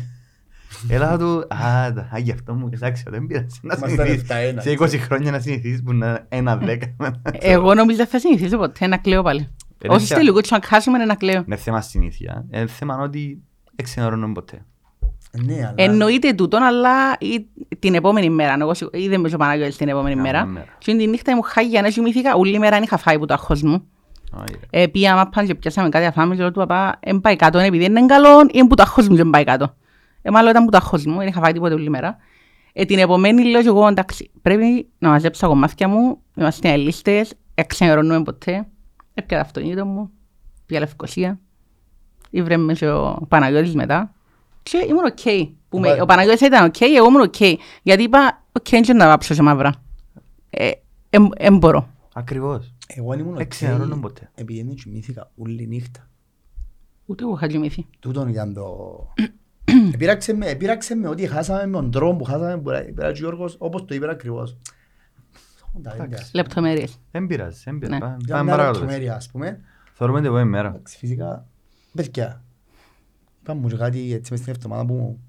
Έλα 0.90 1.18
του, 1.18 1.38
α, 1.40 1.94
τα- 1.94 2.10
α, 2.16 2.18
γι' 2.20 2.32
αυτό 2.32 2.54
μου, 2.54 2.70
εντάξει, 2.74 3.04
δεν 3.10 3.26
πειράζει. 3.26 3.46
Να 3.62 3.76
Ήμασταν 3.78 3.90
συνηθίσεις. 3.90 4.22
7-1, 4.30 4.62
Σε 4.62 4.72
20 4.72 4.98
χρόνια 4.98 5.32
να 5.32 5.40
συνηθίσεις 5.40 5.84
που 5.84 5.94
να 5.94 6.26
ένα 6.30 6.58
δέκα. 6.58 6.96
Εγώ 7.32 7.74
νομίζω 7.74 7.98
δεν 7.98 8.08
θα 8.08 8.20
συνηθίσω 8.20 8.58
ποτέ 8.58 8.88
να 8.88 8.98
κλαίω 8.98 9.22
πάλι. 9.22 9.50
Είναι 9.84 9.94
Όσοι 9.94 10.06
πια- 10.06 10.16
τελικούς 10.18 10.50
να 10.50 10.60
χάσουμε 10.64 11.06
να 11.06 11.16
κλαίω. 11.16 11.44
Είναι 11.46 11.56
θέμα 11.56 11.82
συνήθεια. 11.82 12.46
Είναι 12.54 12.68
θέμα 12.68 12.98
ότι 12.98 13.42
δεν 13.76 13.86
ξενερώνουμε 13.86 14.34
ποτέ. 14.34 14.66
Ναι, 15.46 15.54
αλλά... 15.54 15.74
Εννοείται 15.76 16.34
τούτον, 16.34 16.62
αλλά 16.64 16.92
ή- 17.20 17.46
την 17.80 17.96
επόμενη 17.96 18.30
μέρα. 18.30 18.56
Εγώ 18.60 18.74
σίγου- 18.74 18.96
είδε 18.96 19.18
με 19.18 19.30
ο 19.34 19.38
Παναγιώτης 19.38 19.78
την 19.78 19.88
επόμενη 19.90 20.16
Καμιά 20.16 20.32
μέρα. 20.32 20.46
μέρα. 20.46 20.66
Και 20.78 20.96
την 20.96 21.10
νύχτα 21.10 21.36
μου 21.36 21.42
χάγια 21.42 21.82
να 21.82 21.90
κοιμήθηκα, 21.90 22.36
όλη 22.36 22.60
μέρα 22.60 22.76
δεν 22.76 22.84
είχα 22.84 22.98
φάει 22.98 23.20
που 23.20 23.26
το 23.26 23.34
άχος 23.34 23.62
μου. 23.62 23.84
Όχι, 24.34 24.58
ρε. 24.72 24.82
Ε, 24.82 24.88
πήγα 24.88 25.16
μάπαν 25.16 25.46
και 25.46 25.56
πιάσαμε 25.56 25.90
κάτι 25.90 26.06
αφάμε 26.06 26.36
και 26.36 26.42
λέω 26.42 26.52
του 26.52 26.60
παπά, 26.60 26.98
εν 27.00 27.22
πάει 27.22 27.36
κάτω, 27.36 27.58
επειδή 27.60 27.86
είναι 27.86 28.06
καλό 28.06 28.46
ή 28.52 28.66
που 28.68 28.76
το 28.76 28.84
άχος 28.84 29.08
μου 29.08 29.16
και 29.16 29.22
εν 29.22 29.30
πάει 29.30 29.44
κάτω. 29.44 29.76
Ε, 30.22 30.30
μάλλον 30.30 30.50
ήταν 30.52 30.66
που 30.66 30.72
το 30.72 30.78
άχος 30.78 31.06
μου, 31.06 31.18
δεν 31.18 31.28
είχα 31.28 31.42
φάει 31.42 31.52
τίποτε 31.54 31.74
όλη 31.74 31.90
μέρα. 31.90 32.18
Ε, 32.74 32.86
την 32.86 33.00
επομένη 33.00 33.44
λέω 33.44 33.62
και 33.62 33.68
εγώ, 33.68 33.88
εντάξει, 33.88 34.32
πρέπει 34.42 34.90
να 35.00 35.10
μαζέψω 35.10 35.42
τα 35.42 35.48
κομμάτια 35.48 35.88
μου, 35.88 36.18
είμαστε 36.36 36.70
αελίστες, 36.70 37.34
εξενερώνουμε 37.54 38.24
ποτέ. 38.24 38.68
Έπια 39.14 39.38
το 39.38 39.44
αυτοκίνητο 39.44 39.86
μου, 39.86 40.12
πήγα 40.66 40.80
Λευκοσία, 40.80 41.40
ήβρε 42.30 42.58
με 42.58 42.74
και 42.74 42.90
ο 42.90 43.26
Παναγιώτης 43.28 43.76
μετά. 43.76 44.14
Και 44.64 44.86
ήμουν 44.90 45.06
οκ. 45.06 45.52
Που 45.70 45.80
με- 45.80 45.96
Βα- 45.96 46.02
Ο 46.02 46.06
Παναγιώτης 46.06 46.42
ήταν 46.48 46.66
οκ, 46.66 46.82
εγώ 46.82 47.08
ήμουν 47.08 47.22
οκ. 47.22 47.36
Γιατί 47.84 48.04
είπα, 48.04 48.44
οκ, 48.52 48.68
δεν 48.70 48.96
να 48.98 49.08
βάψω 49.08 49.34
σε 49.34 49.42
μαύρα. 49.42 49.72
Ε, 50.50 50.72
εν- 51.10 51.32
εν 51.38 51.58
μπορώ. 51.58 51.88
Ακριβώς. 52.14 52.74
Εγώ 52.88 53.12
αν 53.12 53.20
ήμουν 53.20 53.34
Δεν 53.34 53.42
οκ, 53.42 53.48
ξενερώνω 53.50 53.96
ποτέ. 53.98 54.32
επειδή 54.36 54.64
δεν 54.64 54.76
κοιμήθηκα 54.76 55.32
όλη 55.38 55.68
νύχτα. 55.68 56.10
Ούτε 57.06 57.24
εγώ 57.24 57.34
είχα 57.36 57.48
κοιμηθεί. 57.48 57.86
Τούτον 58.00 58.28
ήταν 58.28 58.54
το... 58.54 58.68
Επήραξε 59.94 60.34
με, 60.34 60.46
επήραξε 60.46 60.96
με 60.96 61.08
ότι 61.08 61.28
χάσαμε 61.28 61.66
με 61.66 61.72
τον 61.72 61.92
τρόπο 61.92 62.16
που 62.16 62.24
χάσαμε 62.24 62.58
που 62.62 62.70
είπε 62.90 63.06
ο 63.06 63.12
Γιώργος, 63.12 63.56
όπως 63.60 63.86
το 63.86 63.96
είπε 63.96 64.10
ακριβώς. 64.10 64.58
Τα 65.84 65.96
ίδια. 66.04 66.20
Λεπτομέρειες. 66.34 67.00
Δεν 67.12 67.28
πειράζει, 67.28 67.62
δεν 67.66 67.80
πειράζει. 67.80 67.94
Ναι. 68.00 68.06
Πάμε- 68.06 68.18
Για 68.26 68.34
Πάμε 68.36 68.44
μια 68.44 68.56
παρακάτω. 68.56 68.80
λεπτομέρεια, 68.80 69.16
ας 69.16 69.30
πούμε. 69.30 69.60
Θεωρούμε 69.94 70.20
την 70.20 70.28
επόμενη 70.28 70.50
μέρα. 70.50 70.68
Εντάξει, 70.68 70.98
φυσικά, 70.98 71.48
παιδιά, 71.96 72.44
είπα 73.42 73.54
μου 73.54 73.68
και 73.68 73.76
κάτι 73.76 74.14
έτσι 74.14 74.32
μες 74.32 74.42
στην 74.42 74.54
εβδομάδα 74.56 74.86
που 74.86 74.94
μου 74.94 75.20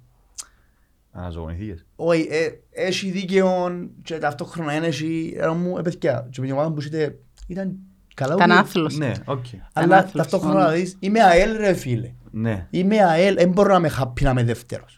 Αναζωογονηθήκες. 1.12 1.86
όχι, 1.96 2.26
ε, 2.30 2.48
έχει 2.70 3.10
δίκαιο 3.10 3.68
και 4.02 4.18
ταυτόχρονα 4.18 4.72
δεν 4.72 4.82
έχει, 4.82 5.36
ε, 5.40 5.48
μου, 5.48 5.78
ε, 5.78 5.82
παιδιά, 5.82 6.26
και 6.30 6.40
με 6.40 6.46
την 6.46 6.54
ομάδα 6.54 6.72
που 6.72 6.80
είστε, 6.80 7.18
ήταν 7.46 7.76
καλά 8.14 8.34
Ήταν 8.34 8.50
ούλοι. 8.50 8.58
άθλος. 8.58 8.96
Ναι, 8.98 9.12
οκ. 9.24 9.44
Αλλά 9.72 9.96
άθλος, 9.96 10.12
ταυτόχρονα 10.12 10.66
όντως. 10.66 10.78
δεις, 10.80 10.96
είμαι 11.00 11.22
ΑΕΛ 11.22 11.56
ρε 11.56 11.72
φίλε. 11.72 12.12
Ναι. 12.32 12.66
Είμαι 12.70 13.04
ΑΕΛ, 13.04 13.34
δεν 13.34 13.48
μπορώ 13.48 13.70
να 13.72 13.76
είμαι 13.78 13.90
happy 14.00 14.22
να 14.22 14.30
είμαι 14.30 14.44
δεύτερος. 14.44 14.96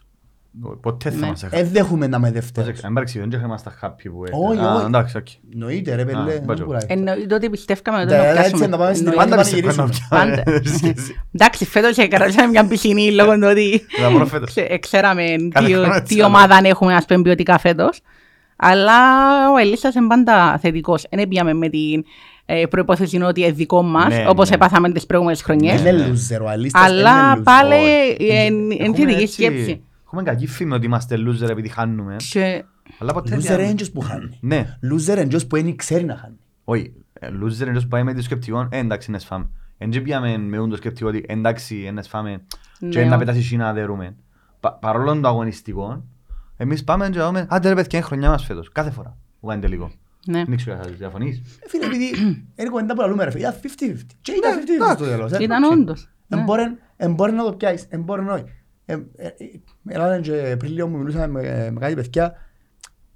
Ποτέ 0.81 1.09
θα 1.09 1.17
Ναι. 1.17 1.27
μας 1.27 1.45
Δεν 1.49 1.67
δέχομαι 1.71 2.07
να 2.07 2.17
είμαι 2.17 2.27
Πρόσεξε, 2.31 2.51
δεύτερος. 2.53 2.83
αν 2.83 2.91
υπάρξει, 2.91 3.19
δεν 3.19 3.41
είμαστε 3.41 3.71
happy 3.81 4.09
που 4.11 4.23
Όχι, 4.31 4.59
Α, 4.59 4.73
όχι. 4.73 4.85
Εντάξει, 4.85 5.17
οκ. 5.17 5.27
Εννοείται 5.53 5.95
ρε 5.95 6.01
Α, 6.01 6.05
πέλε, 6.05 6.17
μπάτζο. 6.39 6.65
δεν 6.65 6.65
μπορεί. 6.65 6.85
Εννοείται 6.87 7.35
ότι 7.35 7.49
πιστεύκαμε 7.49 7.97
ότι 8.01 8.11
Ναι, 8.11 8.17
να 8.17 8.23
έτσι 8.25 8.39
πιάσουμε. 8.41 8.67
να 8.67 8.77
πάμε 8.77 8.93
στην 8.93 9.07
Εννοείται. 9.07 9.29
Πάντα 9.29 9.35
Πάντα 9.35 9.35
να 9.35 9.41
πιστεύω 9.41 9.67
να 9.67 9.83
γυρίσουμε. 9.83 10.07
Πάντα. 10.09 10.43
πιάμε. 10.81 10.93
Εντάξει, 11.33 11.65
φέτος 11.65 11.97
έκαναμε 11.97 12.47
μια 12.49 12.65
πισινή 12.67 13.11
λόγω 13.11 13.33
του 13.33 13.47
ότι 13.49 13.85
Τα 14.01 14.09
μόνο 14.09 14.25
φέτος. 14.25 14.49
ξε- 14.49 14.79
ξέραμε 14.79 15.23
Κάθε 15.51 15.65
τι- 15.67 15.73
χρόνο 15.73 15.93
έτσι 15.93 16.15
τι 16.15 16.21
άλλο. 16.21 16.25
ομάδα 16.33 16.59
έχουμε 16.63 16.95
ας 16.95 17.05
πούμε 17.05 17.21
ποιοτικά 17.21 17.57
φέτος. 17.59 18.01
Αλλά 18.55 18.97
ο 19.53 19.57
Ελίσσας 19.57 19.95
είναι 19.95 20.07
πάντα 20.07 20.57
θετικός. 20.61 21.05
Δεν 21.11 21.27
πήγαμε 21.27 21.53
με 21.53 21.69
την 21.69 22.03
ε, 22.45 22.65
προϋπόθεση 22.65 23.21
ότι 23.21 23.41
είναι 23.41 23.51
δικό 23.51 23.81
μας, 23.81 24.07
Ναι, 24.13 24.25
όπως 24.29 24.49
ναι. 24.49 24.55
έπαθαμε 24.55 24.91
τις 24.91 25.05
προηγούμενες 25.05 25.41
χρονιές. 25.41 25.79
Είναι 25.79 25.91
ναι. 25.91 26.07
loser, 26.11 26.41
ο 26.41 26.47
αλίστας 26.49 26.81
Αλλά 26.83 27.31
είναι 27.31 27.39
loser. 27.39 27.43
πάλι 27.43 27.73
Όχι. 27.73 28.15
είναι 28.19 28.75
Έχουμε 28.79 28.97
θετική 28.97 29.21
έτσι- 29.21 29.33
σκέψη. 29.43 29.83
Έχουμε 30.05 30.23
κακή 30.23 30.47
φήμη 30.47 30.73
ότι 30.73 30.85
είμαστε 30.85 31.15
loser 31.27 31.49
επειδή 31.49 31.69
χάνουμε. 31.69 32.15
Και 32.29 32.63
Αλλά 32.99 33.13
ποτέ 33.13 33.35
Loser 33.35 33.39
δεν- 33.39 33.59
είναι 33.59 33.75
ποιος 33.75 33.91
που 33.91 34.01
χάνει. 34.01 34.37
Ναι, 34.41 34.77
Loser 34.93 35.07
είναι 35.17 35.27
ποιος 35.27 35.47
που 35.47 35.55
δεν 35.55 35.75
ξέρει 35.75 36.03
να 36.03 36.15
χάνει. 36.17 36.35
όχι. 36.63 36.93
Ε, 37.19 37.27
Loser 37.27 37.61
είναι 37.61 37.71
ποιος 37.71 37.87
πάει 37.87 38.03
με 38.03 38.13
το 38.13 38.21
σκεπτικό, 38.21 38.67
ε, 38.71 38.77
εντάξει, 38.77 39.11
να 39.11 39.19
σφάμε. 39.19 39.49
Εν 39.77 39.89
και 39.89 40.01
πήγαμε 40.01 40.37
με 40.37 40.57
το 40.69 40.75
σκεπτικό 40.75 41.07
ότι 41.09 41.25
εντάξει, 41.27 41.91
να 41.93 42.01
σφάμε 42.01 42.41
και 42.89 42.99
Ναι. 42.99 43.05
να 43.05 43.17
πετάσει 43.17 43.37
εσύ 43.39 43.55
να 43.55 43.73
δερούμε. 43.73 44.15
Πα- 44.59 44.73
Παρόλο 44.73 45.19
το 45.19 45.27
αγωνιστικό, 45.27 46.03
εμείς 46.57 46.83
πάμε 46.83 47.09
και 47.09 47.19
λέμε, 47.19 47.45
άντε 47.49 47.69
ρε 47.69 47.75
παιδιά, 47.75 47.97
είναι 47.99 48.07
χρονιά 48.07 48.29
μας 48.29 48.45
φέτος, 48.45 48.69
κάθε 48.71 48.91
φορά 48.91 49.17
που 49.39 49.47
κάνει 49.47 49.61
τελικό. 49.61 49.91
Ναι. 50.27 50.43
Δεν 50.47 50.57
ξέρω 50.57 50.75
αν 50.77 50.83
θα 50.83 50.89
διαφωνείς. 50.89 51.37
Ε, 51.37 51.67
Φίλε, 51.69 51.85
επειδή 51.85 52.05
είναι 52.55 52.69
κουβέντα 52.69 52.93
που 52.93 53.01
λαλούμε 53.01 53.23
ρε 53.23 53.31
φίλε, 53.31 53.41
ήταν 53.47 53.59
50-50. 53.61 53.99
Και 54.21 54.31
ήταν 54.31 54.51
50-50 54.91 54.95
στο 54.95 55.05
τέλος. 55.05 55.31
ε. 55.31 55.37
Ήταν 55.43 55.63
όντως. 55.63 56.09
ναι. 56.27 56.39
Εμπόρεν- 56.39 56.77
εμπόρεν 56.97 57.35
να 57.35 57.43
το 57.43 57.53
πιάσεις, 57.53 57.85
εμπόρεν 57.89 58.29
όχι. 58.29 58.43
Ε, 58.85 58.93
ε, 59.15 59.27
ε, 59.27 59.33
Έλα 59.87 60.19
και 60.19 60.55
πριν 60.59 60.71
λίγο 60.71 60.87
μου 60.87 60.97
μιλούσαμε 60.97 61.27
με, 61.27 61.69
με 61.71 61.79
κάτι 61.79 61.93
παιδιά, 61.95 62.33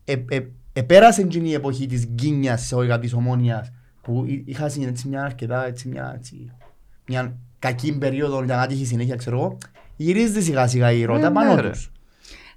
ε, 0.03 0.15
ε, 0.29 0.39
επέρασε 0.73 1.21
εκείνη 1.21 1.49
η 1.49 1.53
εποχή 1.53 1.85
της 1.85 2.05
γκίνιας 2.07 2.61
σε 2.65 2.75
όλα 2.75 2.99
της 2.99 3.13
ομόνιας 3.13 3.71
που 4.01 4.25
εί- 4.27 4.43
είχα 4.45 4.69
συν- 4.69 4.87
έτσι 4.87 5.07
μια 5.07 5.23
αρκετά 5.23 5.65
έτσι 5.65 5.87
μια, 5.87 6.13
έτσι, 6.15 6.51
μια 7.07 7.37
κακή 7.59 7.97
περίοδο 7.97 8.43
για 8.43 8.55
να 8.55 8.67
τύχει 8.67 8.85
συνέχεια 8.85 9.15
ξέρω 9.15 9.37
εγώ 9.37 9.57
γυρίζεται 9.95 10.39
σιγά 10.41 10.67
σιγά 10.67 10.91
η 10.91 11.05
ρότα 11.05 11.27
Ε, 11.27 11.31
πάνω 11.31 11.55
ναι, 11.55 11.61
ρε. 11.61 11.69
τους. 11.69 11.91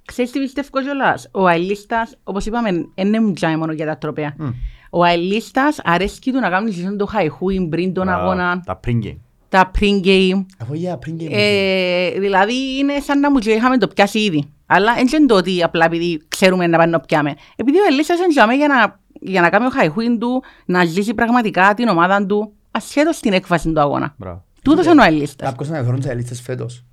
Ξέρεις 0.05 0.31
τι 0.31 0.39
πιστεύω 0.39 0.81
κιόλας; 0.81 1.29
Ο 1.31 1.47
αελίστας, 1.47 2.15
όπως 2.23 2.45
είπαμε, 2.45 2.69
δεν 2.95 3.23
μιλάει 3.23 3.55
μόνο 3.55 3.71
για 3.71 3.85
τα 3.85 3.97
τροπέα. 3.97 4.33
Μμ. 4.37 4.47
Ο 4.89 5.03
αελίστας 5.03 5.79
αρέσκει 5.83 6.31
του 6.31 6.39
να 6.39 6.49
κάνει 6.49 6.71
σεζόν 6.71 6.97
το 6.97 7.05
χαϊχούι 7.05 7.67
πριν 7.67 7.93
τον 7.93 8.09
Α, 8.09 8.15
αγώνα, 8.15 8.61
Τα 8.65 8.79
pre-game. 8.87 9.17
τα 9.49 9.71
pre-game. 9.79 10.45
Αφού 10.61 10.73
για 10.73 10.97
πριν 10.97 11.17
και 11.17 11.27
Ε, 11.31 12.19
δηλαδή 12.19 12.77
είναι 12.79 12.99
σαν 12.99 13.19
να 13.19 13.31
μου 13.31 13.37
λέει 13.45 13.55
είχαμε 13.55 13.77
το 13.77 13.87
πιάσει 13.87 14.19
ήδη. 14.19 14.43
Αλλά 14.65 14.93
δεν 14.93 15.07
είναι 15.17 15.25
το 15.25 15.35
ότι 15.35 15.63
απλά 15.63 15.85
επειδή 15.85 16.21
ξέρουμε 16.27 16.67
να 16.67 16.77
πάμε 16.77 16.89
να 16.91 16.99
πιάμε. 16.99 17.33
Επειδή 17.55 17.77
ο 17.77 17.83
Ελίσσας 17.89 18.17
είναι 18.17 18.27
τζαμέ 18.27 18.55
για 18.55 18.67
να, 18.67 18.99
για 19.21 19.41
να 19.41 19.49
κάνει 19.49 19.65
ο 19.65 19.69
χαϊχούιν 19.69 20.19
του, 20.19 20.43
να 20.65 20.85
ζήσει 20.85 21.13
πραγματικά 21.13 21.73
την 21.73 21.87
ομάδα 21.87 22.25
του, 22.25 22.53
ασχέτως 22.71 23.19
την 23.19 23.33
έκβαση 23.33 23.71
του 23.71 23.79
αγώνα. 23.79 24.13
Μπράβο. 24.17 24.43
Τούτος 24.63 24.85
είναι 24.85 25.01
ο 25.01 25.05
Ελίστας. 25.05 25.49
Κάποιος 25.49 25.69
να 25.69 25.75
φέρουν 25.83 25.99
τις 25.99 26.09
ελίστες 26.09 26.41
φέτος; 26.41 26.83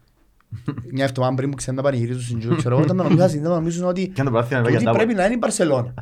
Μια 0.92 1.04
εβδομάδα 1.04 1.34
πριν 1.34 1.50
που 1.50 1.56
ξέρουν 1.56 1.76
να 1.76 1.82
πανηγυρίζουν 1.82 2.22
στην 2.22 2.38
Τζου, 2.38 2.56
ξέρω 2.56 2.74
εγώ, 2.74 2.84
όταν 2.84 2.96
με 2.96 3.02
νομίζουν, 3.02 3.28
δεν 3.42 3.50
νομίζουν 3.50 3.84
ότι 3.84 4.08
Και 4.08 4.20
αν 4.20 4.26
το 4.26 4.32
πράθυνα 4.32 4.60
τούτη 4.60 4.70
για 4.72 4.80
ντάβο. 4.82 4.96
πρέπει 4.96 5.14
να 5.14 5.24
είναι 5.24 5.34
η 5.34 5.38
Μπαρσελόνα. 5.40 5.94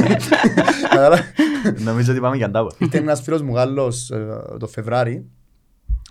Κατάλαβα. 0.90 1.22
Νομίζω 1.78 2.12
ότι 2.12 2.20
πάμε 2.20 2.36
για 2.36 2.50
ντάβο. 2.50 2.70
Ήρθε 2.78 2.98
ένας 2.98 3.20
φίλος 3.22 3.42
μου 3.42 3.54
Γάλλος 3.54 4.10
ε, 4.10 4.26
το 4.58 4.66
Φεβράρι 4.66 5.26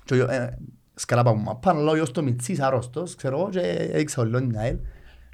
και 0.05 0.13
ο- 0.21 0.31
ε, 0.31 0.57
σκαλάπα 0.95 1.33
μου 1.35 1.41
μαπάν, 1.43 1.77
αλλά 1.77 1.91
ο 1.91 1.95
γιος 1.95 2.11
του 2.11 2.23
Μιτσής 2.23 2.59
άρρωστος, 2.59 3.15
ξέρω 3.15 3.37
εγώ, 3.39 3.49
και 3.49 3.59
έδειξα 3.91 4.21
ολόν 4.21 4.47
την 4.49 4.57
ΑΕΛ. 4.57 4.75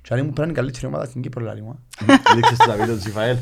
Και 0.02 0.16
λέει 0.16 0.24
μου 0.24 0.34
πρέπει 0.34 0.40
να 0.40 0.44
είναι 0.44 0.52
η 0.52 0.56
καλύτερη 0.56 0.86
ομάδα 0.86 1.06
στην 1.06 1.22
Κύπρο, 1.22 1.44
λέει 1.44 1.62
μου. 1.62 1.80
Δείξες 2.36 2.58
τα 2.58 2.76
βίντεο 2.80 2.96
του 2.96 3.02
Σιφαέλ. 3.02 3.38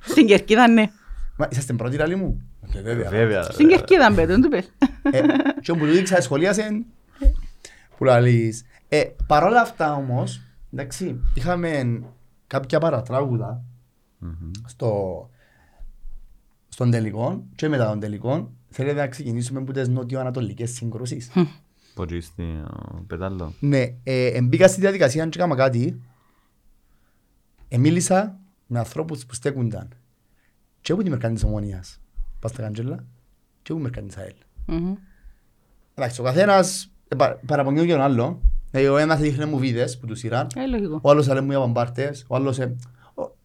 Στην 0.00 0.26
Κερκίδα 0.26 0.68
ναι. 0.68 0.90
Μα 1.36 1.48
είσαστε 1.50 1.72
πρώτοι, 1.72 1.96
λέει 1.96 2.14
μου; 2.14 2.42
Ε, 2.74 2.80
Βέβαια. 2.82 3.10
Βέβαια. 3.10 3.42
Στην 3.42 3.68
Κερκίδα 3.68 4.10
μπέτω, 4.10 4.26
δεν 4.26 4.42
του 4.42 4.48
πες. 4.48 4.72
Ε, 5.02 5.20
Και 5.60 5.70
όπου 5.70 5.84
του 5.86 5.92
δείξα 5.92 6.20
σχολίασε, 6.20 6.84
που 7.96 8.04
λαλείς. 8.04 8.64
Ε, 8.88 9.04
παρόλα 9.26 9.60
αυτά 9.60 9.94
όμως, 9.94 10.40
εντάξει, 10.72 11.20
είχαμε 11.34 12.02
κάποια 12.46 12.78
παρατράγουδα 12.80 13.62
Μμμ. 14.18 14.50
στο, 14.66 15.30
στον 16.68 16.90
τελικό 16.90 17.44
και 17.54 17.68
μετά 17.68 17.88
τον 17.88 18.00
τελικό 18.00 18.52
θέλετε 18.68 19.00
να 19.00 19.06
ξεκινήσουμε 19.08 19.58
από 19.60 19.72
τις 19.72 19.88
νότιο-ανατολικές 19.88 20.70
συγκρούσεις; 20.70 21.30
Πώς 21.94 22.24
στη 22.24 22.44
πετάλλο. 23.06 23.52
Ναι, 23.60 23.94
ε, 24.02 24.42
μπήκα 24.42 24.68
στη 24.68 24.80
διαδικασία 24.80 25.26
και 25.26 25.38
έκανα 25.38 25.54
κάτι. 25.54 26.00
Ε, 27.68 27.78
μίλησα 27.78 28.38
με 28.66 28.78
ανθρώπους 28.78 29.26
που 29.26 29.34
στέκουνταν 29.34 29.88
και 30.86 30.92
από 30.92 31.02
τη 31.02 31.10
μερκά 31.10 31.30
της 31.32 31.44
Ομόνιας, 31.44 32.00
πας 32.40 32.50
στα 32.50 32.62
Καντζέλα, 32.62 32.96
και 33.62 33.72
από 33.72 33.74
τη 33.74 33.80
μερκά 33.82 34.02
της 34.02 34.16
ΑΕΛ. 34.16 34.34
Μμμ. 34.66 34.94
Εντάξει, 35.94 36.20
ο 36.20 36.24
καθένας 36.24 36.90
ε, 37.08 37.16
πα- 37.16 37.40
παραπονιó 37.46 37.84
και 37.84 37.92
τον 37.92 38.00
άλλο. 38.00 38.40
Ε, 38.70 38.88
ο 38.88 38.96
ένας 38.96 39.20
δείχνε 39.20 39.44
μου 39.46 39.58
βίδες 39.58 39.98
που 39.98 40.06
τους 40.06 40.18
σειράν, 40.18 40.46
Ε, 40.56 40.66
λογικό. 40.66 40.98
ο 41.02 41.10
άλλος 41.10 41.28
έλεγε 41.28 41.44
μου 41.44 41.50
για 41.50 41.58
παμπάρτες, 41.60 42.24
ο 42.28 42.34
άλλος... 42.36 42.58
ε, 42.58 42.76
ο- 43.14 43.36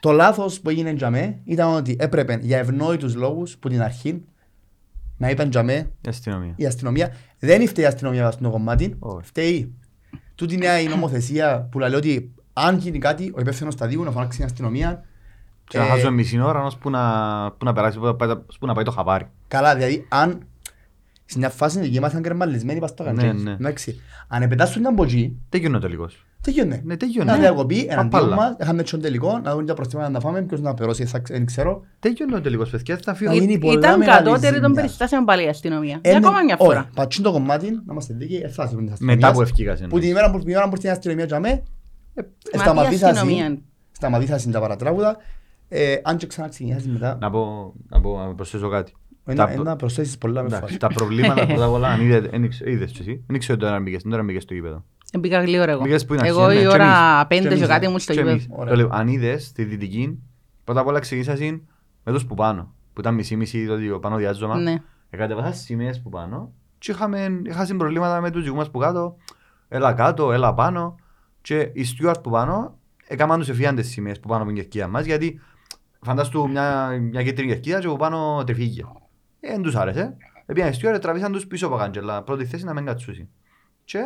Το 0.00 0.12
λάθος 0.12 0.60
που 0.60 0.68
έγινε 0.70 0.90
για 0.90 1.10
μέ 1.10 1.40
ήταν 1.44 1.74
ότι 1.74 1.96
έπρεπε 1.98 2.38
για 2.42 2.58
ευνόητους 2.58 3.14
λόγους 3.14 3.56
που 3.58 3.68
την 3.68 3.82
αρχή 3.82 4.24
να 5.16 5.30
ήταν 5.30 5.50
για 5.50 5.62
μέ 5.62 5.90
Η 6.00 6.08
αστυνομία. 6.08 6.54
η 6.56 6.66
αστυνομία. 6.66 7.12
Δεν 7.38 7.68
φταίει 7.68 7.84
η 7.84 7.88
αστυνομία 7.88 8.30
στο 8.30 8.50
κομμάτι, 8.50 8.96
Όχι. 8.98 9.26
φταίει 9.26 9.74
τούτη 10.34 10.56
νέα 10.56 10.80
η 10.80 10.86
νομοθεσία 10.88 11.68
που 11.70 11.78
λέει 11.78 11.94
ότι 11.94 12.34
αν 12.52 12.76
γίνει 12.78 12.98
κάτι, 12.98 13.32
ο 13.36 13.40
υπεύθυνος 13.40 13.74
σταδίου 13.74 14.02
να 14.04 14.10
φωνάξει 14.10 14.36
την 14.36 14.46
αστυνομία. 14.46 15.04
Και 15.74 15.80
να 15.80 15.86
Ε, 15.86 15.88
χάσουμε 15.88 16.10
μισή 16.10 16.40
ώρα 16.40 16.62
ώσπου 16.64 16.90
να, 16.90 17.00
που 17.58 17.64
να 17.64 17.72
περάσει, 17.72 17.98
που 17.98 18.04
να 18.04 18.14
πάει, 18.14 18.28
που 18.58 18.66
να 18.66 18.74
πάει 18.74 18.84
το 18.84 18.90
χαβάρι. 18.90 19.26
Καλά, 19.48 19.74
δηλαδή 19.74 20.06
αν 20.08 20.46
σε 21.24 21.38
μια 21.38 21.50
φάση 21.50 21.78
εκεί 21.82 21.96
ήμασταν 21.96 22.22
κρεμαλισμένοι 22.22 22.80
πας 22.80 22.90
στο 22.90 23.02
Ναι, 23.02 23.08
καντζέλ. 23.10 23.42
ναι. 23.42 23.50
Εντάξει. 23.50 24.00
Αν 24.28 24.42
επετάσσουν 24.42 24.86
από 24.86 25.02
εκεί, 25.04 25.36
Τέλειωνε 25.48 25.76
ο 25.76 25.80
τελικός. 25.80 26.24
τελειώνε. 26.40 26.80
Ναι, 26.84 26.96
τελειώνε. 26.96 27.32
Να 27.32 27.38
διακοπεί 27.38 27.78
εναντίον 27.78 28.08
Παπάλα. 28.08 28.34
μας, 28.36 28.56
είχαμε 28.60 28.82
τον 28.82 29.00
τελικό, 29.00 29.38
να 29.38 29.54
δουν 29.54 29.66
τα 29.66 29.74
προστήματα 29.74 30.08
να 30.08 30.14
τα 30.14 30.20
φάμε, 30.20 30.42
ποιος 30.42 30.60
να 30.60 30.74
περώσει, 30.74 31.04
θα 31.04 31.18
ξε- 31.18 31.36
δεν 31.36 31.46
ξέρω. 31.46 31.82
Τελειώνε 32.00 32.36
ο 32.36 32.40
τελικός, 32.40 32.70
παιδιά. 32.70 32.98
Θα 33.02 33.14
φύγω. 33.14 33.32
Ε, 33.32 33.34
είναι 33.34 33.58
πολλά 33.58 33.72
Ήταν 33.78 33.98
μεγάλης 33.98 34.18
κατώτερη 34.24 34.52
των 34.54 34.62
ζημιάς. 34.62 34.74
περιστάσεων 34.76 35.24
πάλι 35.24 35.44
η 35.44 35.48
αστυνομία. 35.48 35.98
Ε, 36.02 36.10
Για 36.10 36.18
ναι, 36.18 36.26
ακόμα 36.26 36.42
μια 36.42 36.56
όχι, 36.58 36.68
φορά. 36.70 36.90
πατσίν 36.94 37.22
το 37.22 37.32
κομμάτι, 37.32 37.70
να 37.70 37.82
είμαστε 37.90 38.14
δίκαιοι, 38.14 38.40
ε, 38.44 38.48
θα 38.48 38.66
συμβούν 38.66 38.86
τις 38.90 38.98
Μετά 39.00 39.16
που 39.18 39.24
αστυνομίες. 39.26 39.50
ευκήγασε. 39.50 39.86
Που 39.86 39.98
την 39.98 40.08
ημέρα 40.10 40.30
που 40.30 40.38
την 40.38 40.48
ημέρα 40.48 40.64
που 40.68 40.74
ήρθε 40.74 40.88
η 40.88 40.90
αστυνομία 40.90 41.24
για 41.24 41.40
μέ, 41.40 41.48
ε, 41.48 41.60
Μα 42.14 42.22
τι 42.52 42.58
σταματήσασαν- 42.58 43.16
αστυνομία. 43.16 43.58
σταματήσασαν 43.92 44.52
τα 44.52 44.60
παρατράγουδα. 44.60 45.16
Ε, 45.68 45.96
Αν 46.04 46.16
και 46.16 46.26
ξαναξεκινήσεις 46.26 46.88
μετά, 46.88 47.16
Να 47.20 47.30
πω, 47.30 47.72
να 47.88 48.00
πω, 48.00 48.18
να 48.18 48.34
προσθέσω 48.34 48.68
κάτι. 48.68 48.92
ένα- 49.26 49.46
τα- 49.46 49.52
ένα 49.52 49.76
προσθέσεις 49.76 50.18
πολλά 50.18 50.40
με 50.40 50.46
Εντάξει, 50.46 50.64
φάση. 50.66 50.76
τα 50.78 50.88
προβλήματα 50.88 51.46
πρώτα 51.46 51.64
απ' 51.64 51.72
όλα, 51.72 51.88
αν 51.88 52.00
είδε- 52.00 52.32
εν 52.32 52.44
ήξε- 52.44 52.66
είδες 52.68 52.92
και 52.92 52.98
εσύ, 53.00 53.22
δεν 53.26 53.36
ήξερε 53.36 53.58
τώρα 53.58 53.74
αν 53.74 53.82
μπήκες, 53.82 54.02
τώρα 54.02 54.22
μπήκες 54.22 54.42
στο 54.42 54.54
γήπεδο. 54.54 54.84
Μπήκα 55.18 55.42
γλύωρα 55.42 55.72
εγώ. 55.72 55.82
Μπήκες 55.82 56.04
που 56.06 56.14
είναι 56.14 56.28
Εγώ 56.28 56.42
αρχή, 56.42 56.54
ναι, 56.56 56.60
η 56.62 56.66
και 56.66 56.72
ώρα 56.72 56.84
εμείς. 56.84 57.26
πέντε 57.28 57.42
Και 57.42 57.48
και 57.48 57.54
εμείς, 57.54 57.66
κάτι 57.68 57.86
ναι. 57.86 57.92
μου 57.92 57.98
στο 57.98 58.12
Και 58.12 58.18
γήπεδο. 58.18 58.34
εμείς. 58.36 58.48
Ωραία. 58.50 58.70
Το 58.72 58.76
λέω, 58.76 58.88
αν 58.92 59.08
είδες 59.08 59.44
στη 59.46 59.64
δυτική, 59.64 60.18
πρώτα 60.64 60.80
απ' 60.80 60.86
όλα 60.86 60.98
ξεκίνησαν 60.98 61.62
με 62.04 62.12
τους 62.12 62.26
που 62.26 62.34
πάνω, 62.34 62.74
που 62.92 63.00
ήταν 63.00 63.14
μισή-μισή 63.14 63.66
το 63.66 63.76
διο- 63.76 63.98
πάνω 64.00 64.16
διάζωμα. 64.16 64.56
Ναι. 64.58 64.74
Εκατεβάσα 65.10 65.52
σημαίες 65.52 66.00
που 66.02 66.08
πάνω 66.08 66.52
και 66.78 66.90
είχαμε, 66.92 67.40
είχαμε 67.46 67.76
προβλήματα 67.78 68.20
με 68.20 68.30
τους 68.30 68.42
δικούς 68.42 68.58
μας 68.58 68.70
που 68.70 68.78
κάτω. 68.78 69.16
Έλα 69.68 69.92
κάτω, 69.92 70.32
έλα 70.32 70.54
πάνω. 70.54 70.94
Και 71.40 71.70
οι 71.72 71.84
Στιούαρτ 71.84 72.20
που 72.20 72.30
πάνω 72.30 72.78
έκαναν 73.06 73.38
τους 73.38 73.48
εφιάν 73.48 73.74
τις 73.74 73.88
σημαίες 73.90 74.20
που 74.20 74.28
πάνω 74.28 74.42
από 74.42 74.52
την 74.52 74.60
κερκίδα 74.60 74.88
μας 74.88 75.04
γιατί 75.04 75.40
φαντάστου 76.04 76.48
μια, 76.48 76.98
μια 77.00 77.22
κίτρινη 77.22 77.52
κερκίδα 77.52 77.80
και 77.80 77.88
που 77.88 77.96
πάνω 77.96 78.44
τρεφήγε. 78.44 78.82
Ε, 79.40 79.50
δεν 79.50 79.62
τους 79.62 79.76
άρεσε. 79.76 80.16
Επειδή 80.46 80.68
οι 80.68 80.72
Στιούαρτ 80.72 81.02
τραβήσαν 81.02 81.32
τους 81.32 81.46
πίσω 81.46 81.66
από 81.66 81.76
καντζελά, 81.76 82.22
πρώτη 82.22 82.44
θέση 82.46 82.64
να 82.64 82.72
μην 82.72 82.84
κατσούσει. 82.84 83.28
Και 83.84 83.98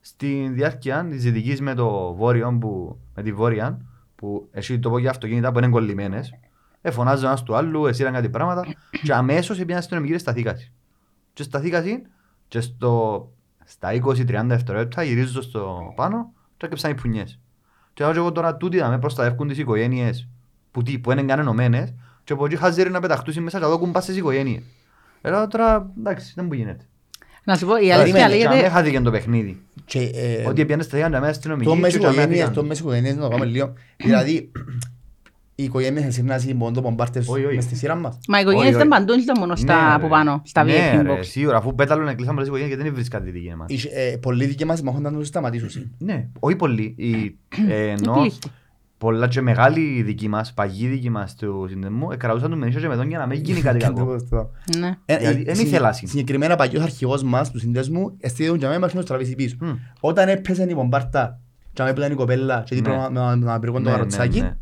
στη 0.00 0.50
διάρκεια 0.52 1.06
της 1.10 1.22
δυτικής 1.22 1.60
με 1.60 1.74
το 1.74 2.14
βόρειο, 2.14 2.58
που, 2.60 2.98
με 3.14 3.22
τη 3.22 3.32
βόρεια, 3.32 3.80
που 4.16 4.48
εσύ 4.50 4.78
το 4.78 4.90
πω 4.90 4.98
για 4.98 5.10
αυτοκίνητα 5.10 5.52
που 5.52 5.58
είναι 5.58 5.68
κολλημένες, 5.68 6.34
ε, 6.80 6.90
φωνάζουν 6.90 7.26
ένας 7.26 7.42
του 7.42 7.54
άλλου, 7.54 7.86
εσύραν 7.86 8.12
κάτι 8.12 8.28
πράγματα 8.28 8.66
και 9.02 9.12
αμέσως 9.12 9.60
έπιαν 9.60 9.78
αστυνομική 9.78 10.12
και 10.12 10.18
σταθήκαση. 10.18 10.72
Και 11.32 11.42
σταθήκαση 11.42 12.02
και 12.48 12.60
στο, 12.60 13.32
στα 13.64 13.92
20-30 13.92 14.44
δευτερόλεπτα 14.44 15.02
γυρίζω 15.02 15.42
στο 15.42 15.92
πάνω 15.96 16.32
και 16.56 16.66
έκαψαν 16.66 16.90
οι 16.90 16.94
πουνιές. 16.94 17.40
Και 17.92 18.04
λέω 18.04 18.12
και 18.12 18.18
εγώ 18.18 18.32
τώρα 18.32 18.56
τούτοι 18.56 18.76
να 18.76 18.88
με 18.88 18.98
προστατεύουν 18.98 19.48
τις 19.48 19.58
οικογένειες 19.58 20.28
που, 20.74 20.82
τι, 20.82 20.98
που 20.98 21.12
είναι 21.12 21.22
καν 21.22 21.38
ενωμένες 21.38 21.94
και 22.24 22.32
από 22.32 22.44
εκεί 22.46 22.56
χαζέρι 22.56 22.90
να 22.90 23.00
πεταχτούν 23.00 23.42
μέσα 23.42 23.58
και 23.58 23.64
να 23.64 23.70
δώκουν 23.70 23.90
πας 23.92 24.02
στις 24.02 24.16
οικογένειες. 24.16 24.62
Ε, 25.20 25.30
Λέω 25.30 25.48
τώρα 25.48 25.90
εντάξει 25.98 26.32
δεν 26.36 26.44
μου 26.44 26.52
γίνεται. 26.52 26.84
Να 27.44 27.56
σου 27.56 27.66
πω, 27.66 27.76
η 27.76 27.86
Περίμενε, 27.88 28.22
αλήθεια 28.22 28.38
Και 28.38 28.44
αμέ 28.46 28.54
λέγεται... 28.54 28.68
χάθηκε 28.72 29.00
το 29.00 29.10
παιχνίδι. 29.10 29.60
Και, 29.84 29.98
ε, 30.14 30.48
Ότι 30.48 30.60
έπιανε 30.60 30.82
σταθήκαν 30.82 31.12
τα 31.12 31.18
μέσα 31.18 31.30
αστυνομικοί 31.30 31.68
Το 31.68 31.74
μες 31.76 31.92
και 31.96 32.06
αμέ 32.06 32.06
οικογένειες, 32.14 32.38
χάθηκαν. 32.40 32.62
το 32.62 32.68
μες 32.68 32.78
οικογένειες 32.78 33.14
να 33.16 33.22
το 33.22 33.28
κάνουμε 33.28 33.46
λίγο. 33.50 33.72
Δηλαδή, 33.96 34.50
οι 35.54 35.64
οικογένειες 35.64 36.04
εσύ 36.04 36.22
να 36.22 36.38
συμπονούν 36.38 36.74
το 36.74 36.82
πομπάρτες 36.82 37.28
Όχι, 37.28 37.44
όχι. 37.44 37.54
μες 37.54 37.64
στη 37.64 37.74
σειρά 37.76 37.94
μας. 37.94 38.18
Μα 38.28 38.38
οι 38.38 38.40
οικογένειες 38.40 38.68
Όχι, 38.74 38.76
δεν 38.82 38.92
όχι. 38.92 39.00
παντούν 39.00 39.18
ήταν 39.22 39.36
μόνο 39.38 39.52
Ναι, 39.52 39.58
στα 39.58 39.74
ρε. 39.88 39.94
από 39.94 40.08
πάνω, 40.08 40.42
στα 40.44 40.64
Ναι, 40.64 40.72
VIP 40.72 41.02
ρε, 41.02 41.12
box. 41.14 41.18
Σίγουρα, 41.24 41.56
αφού 41.56 41.74
πέταλουν 41.74 42.04
να 42.04 42.14
κλείσαν 42.14 42.32
πολλές 42.34 42.48
οικογένειες 42.48 42.74
γιατί 42.76 42.88
δεν 42.88 42.96
βρίσκαν 42.98 43.24
τη 43.24 43.30
δική 43.30 43.54
μας. 43.56 43.70
Οι, 43.70 43.90
ε, 43.94 44.16
Πολλοί 44.16 44.46
δικοί 44.46 44.64
μας 44.64 44.82
μαχόνταν 44.82 45.12
να 45.12 45.18
τους 45.18 45.28
σταματήσουν. 45.28 45.94
Ναι, 45.98 46.28
όχι 46.40 46.56
πολλοί. 46.56 46.94
Οι- 46.96 47.36
ε, 47.70 47.88
Ενώ 47.98 48.12
πλήστη. 48.20 48.48
Πολλά 48.98 49.28
και 49.28 49.40
μεγάλοι 49.40 50.02
δικοί 50.02 50.28
μας, 50.28 50.52
παγιοί 50.54 50.86
δικοί 50.88 51.10
μας 51.10 51.34
του 51.34 51.66
συνδεμού, 51.68 52.10
εκραούσαν 52.12 52.50
του 52.50 52.56
μενίσιο 52.56 52.80
και 52.80 52.88
με 52.88 52.96
τον 52.96 53.08
για 53.08 53.18
να 53.18 53.26
μην 53.26 53.40
γίνει 53.40 53.60
κάτι 53.60 53.78
κακό. 53.78 54.16
Ναι. 54.78 54.96
Ε, 55.04 55.16
Γιατί 55.20 55.40
ε, 55.40 55.42
δεν 55.44 55.56
συ- 55.56 55.66
ήθελα 55.66 55.92
συν. 55.92 56.08
Συγκεκριμένα 56.08 56.56
παλιός 56.56 56.82
αρχηγός 56.82 57.22
μας 57.22 57.50
του 57.50 57.58
συνδέσμου 57.58 58.16
εστίδουν 58.20 58.56
για 58.58 58.68
μένα 58.68 58.80
μας 58.80 58.92
να 58.92 58.98
τους 59.00 59.08
τραβήσει 59.08 59.34
πίσω. 59.34 59.56
Μμ. 59.60 59.70
Όταν 60.00 60.28
έπαιζε 60.28 60.62
η 60.68 60.74
πομπάρτα 60.74 61.40
και 61.72 61.82
αμέ 61.82 61.92
που 61.92 61.98
ήταν 61.98 62.12
η 62.12 62.14
κοπέλα 62.14 62.62
και 62.66 62.74
Ναι. 62.74 62.80
δίπλα 62.80 63.10
με- 63.10 63.20
με- 63.20 63.36
με 63.36 63.50
ένα 63.50 63.58
πυρικό 63.58 63.76
το 63.78 63.82
Ναι, 63.84 63.90
ναι, 63.90 63.96
καροτσάκι, 63.96 64.40
ναι. 64.40 64.56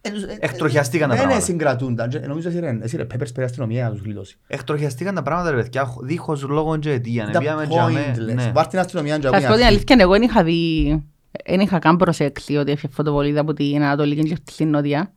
ε, 0.00 0.10
τους- 0.10 0.22
ε, 0.22 0.36
Εκτροχιαστήκαν 0.40 1.08
τα 1.08 1.14
Δεν 1.14 1.24
πράγματα. 1.24 1.46
συγκρατούνταν. 1.46 2.08
Και 2.08 2.18
Νομίζω 2.18 2.48
εσύ 2.48 2.58
ρε, 2.60 2.78
εσύ 2.82 2.96
ρε, 2.96 3.02
Peppers 3.14 3.32
πήρε 3.34 3.44
αστυνομία 3.44 3.84
να 3.84 3.90
τους 3.90 4.00
γλιτώσεις. 4.02 4.38
Εκτροχιαστήκαν 4.46 5.14
τα 5.14 5.22
πράγματα 5.22 5.50
ρε 5.50 5.56
παιδιά, 5.56 5.88
δίχως 6.02 6.42
λόγο 6.42 6.76
και 6.78 6.90
αιτία. 6.90 7.26
Ήταν 7.28 7.42
Πήγαμε 7.42 7.66
και 7.66 7.78
αμέ, 7.78 8.12
pointless. 8.16 8.34
ναι. 8.34 8.50
Βάρ' 8.54 8.66
την 8.66 8.78
αστυνομία 8.78 9.18
και 9.18 9.26
Θα 9.28 9.28
σου 9.28 9.32
πω 9.32 9.38
την 9.40 9.52
ακούει 9.52 9.64
αλήθεια, 9.64 9.96
εγώ 9.98 10.12
δεν 10.12 10.22
είχα 10.22 10.42
δει... 10.44 11.02
Δεν 11.46 11.60
είχα 11.60 11.78
καν 11.78 11.96
προσέξει 11.96 12.56
ότι 12.56 12.70
έφυγε 12.72 12.92
φωτοβολίδα 12.92 13.40
από 13.40 13.52
την 13.52 13.82
Ανατολική 13.82 14.28
και 14.28 14.36
στην 14.50 14.70
Νότια. 14.70 15.12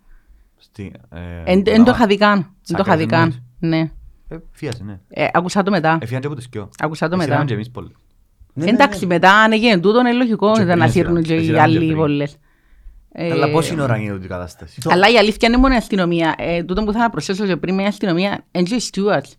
Στη- 0.58 0.92
ε, 1.10 1.52
Εν 1.52 1.64
εν 1.68 1.84
το 1.84 1.92
είχα 1.92 2.06
δει 2.08 2.18
καν. 2.18 2.48
Δεν 2.66 2.78
το 2.78 2.84
είχα 2.86 2.98
δει 2.98 3.06
καν. 3.06 3.30
Τσακασμένος. 3.30 3.42
Ναι. 3.60 3.92
ε, 4.36 4.40
Φίασε, 4.52 4.84
ναι. 4.84 5.00
Ε, 5.10 5.28
Άκουσα 5.34 5.64
το 5.64 5.72
μετά. 5.72 5.98
Εφιάνε 6.02 6.20
και 6.22 6.28
από 6.28 6.36
τις 6.36 6.46
σκιό. 6.46 6.70
Άκουσα 6.80 7.08
το 7.10 7.16
Εσύραμε 7.16 7.34
μετά. 7.36 7.48
και 7.48 7.54
εμείς 7.54 7.70
πολύ. 7.72 7.96
Ναι, 8.54 8.64
ναι, 8.66 8.72
Εντάξει, 8.72 9.00
ναι. 9.00 9.14
μετά 9.14 9.32
αν 9.34 9.52
έγινε 9.52 9.80
τούτο 9.80 10.00
είναι 10.00 10.14
λογικό 10.14 10.52
Και 10.54 10.62
ήταν 10.62 10.78
να 10.78 10.84
πριν 10.84 10.92
σύρνουν 10.92 11.22
και 11.24 11.28
σειρά. 11.28 11.42
οι 11.42 11.46
Σειρά 11.46 11.58
και 11.58 11.62
άλλοι 11.64 11.78
πριν. 11.78 11.96
βόλες. 11.96 12.38
Ε, 13.12 13.32
Αλλά 13.32 13.52
πώς 13.52 13.70
είναι 13.70 13.82
ώρα 13.82 13.98
είναι 13.98 14.20
η 14.24 14.28
κατάσταση; 14.28 14.82
Το- 14.82 14.90
Αλλά 14.94 15.10
η 15.10 15.18
αλήθεια 15.18 15.48
είναι 15.48 15.58
μόνο 15.58 15.74
η 15.74 15.78
αστυνομία. 15.78 16.36
Ε, 16.38 16.64
τούτο 16.64 16.84
που 16.84 16.92
θα 16.92 17.00
να 17.00 17.10
προσθέσω 17.10 17.46
και 17.46 17.56
πριν 17.58 17.76
με 17.76 17.84
η 17.84 17.86
αστυνομία 17.86 18.46
είναι 18.52 18.64
και 18.64 18.76
οι 18.76 18.82
stewards. 18.94 19.32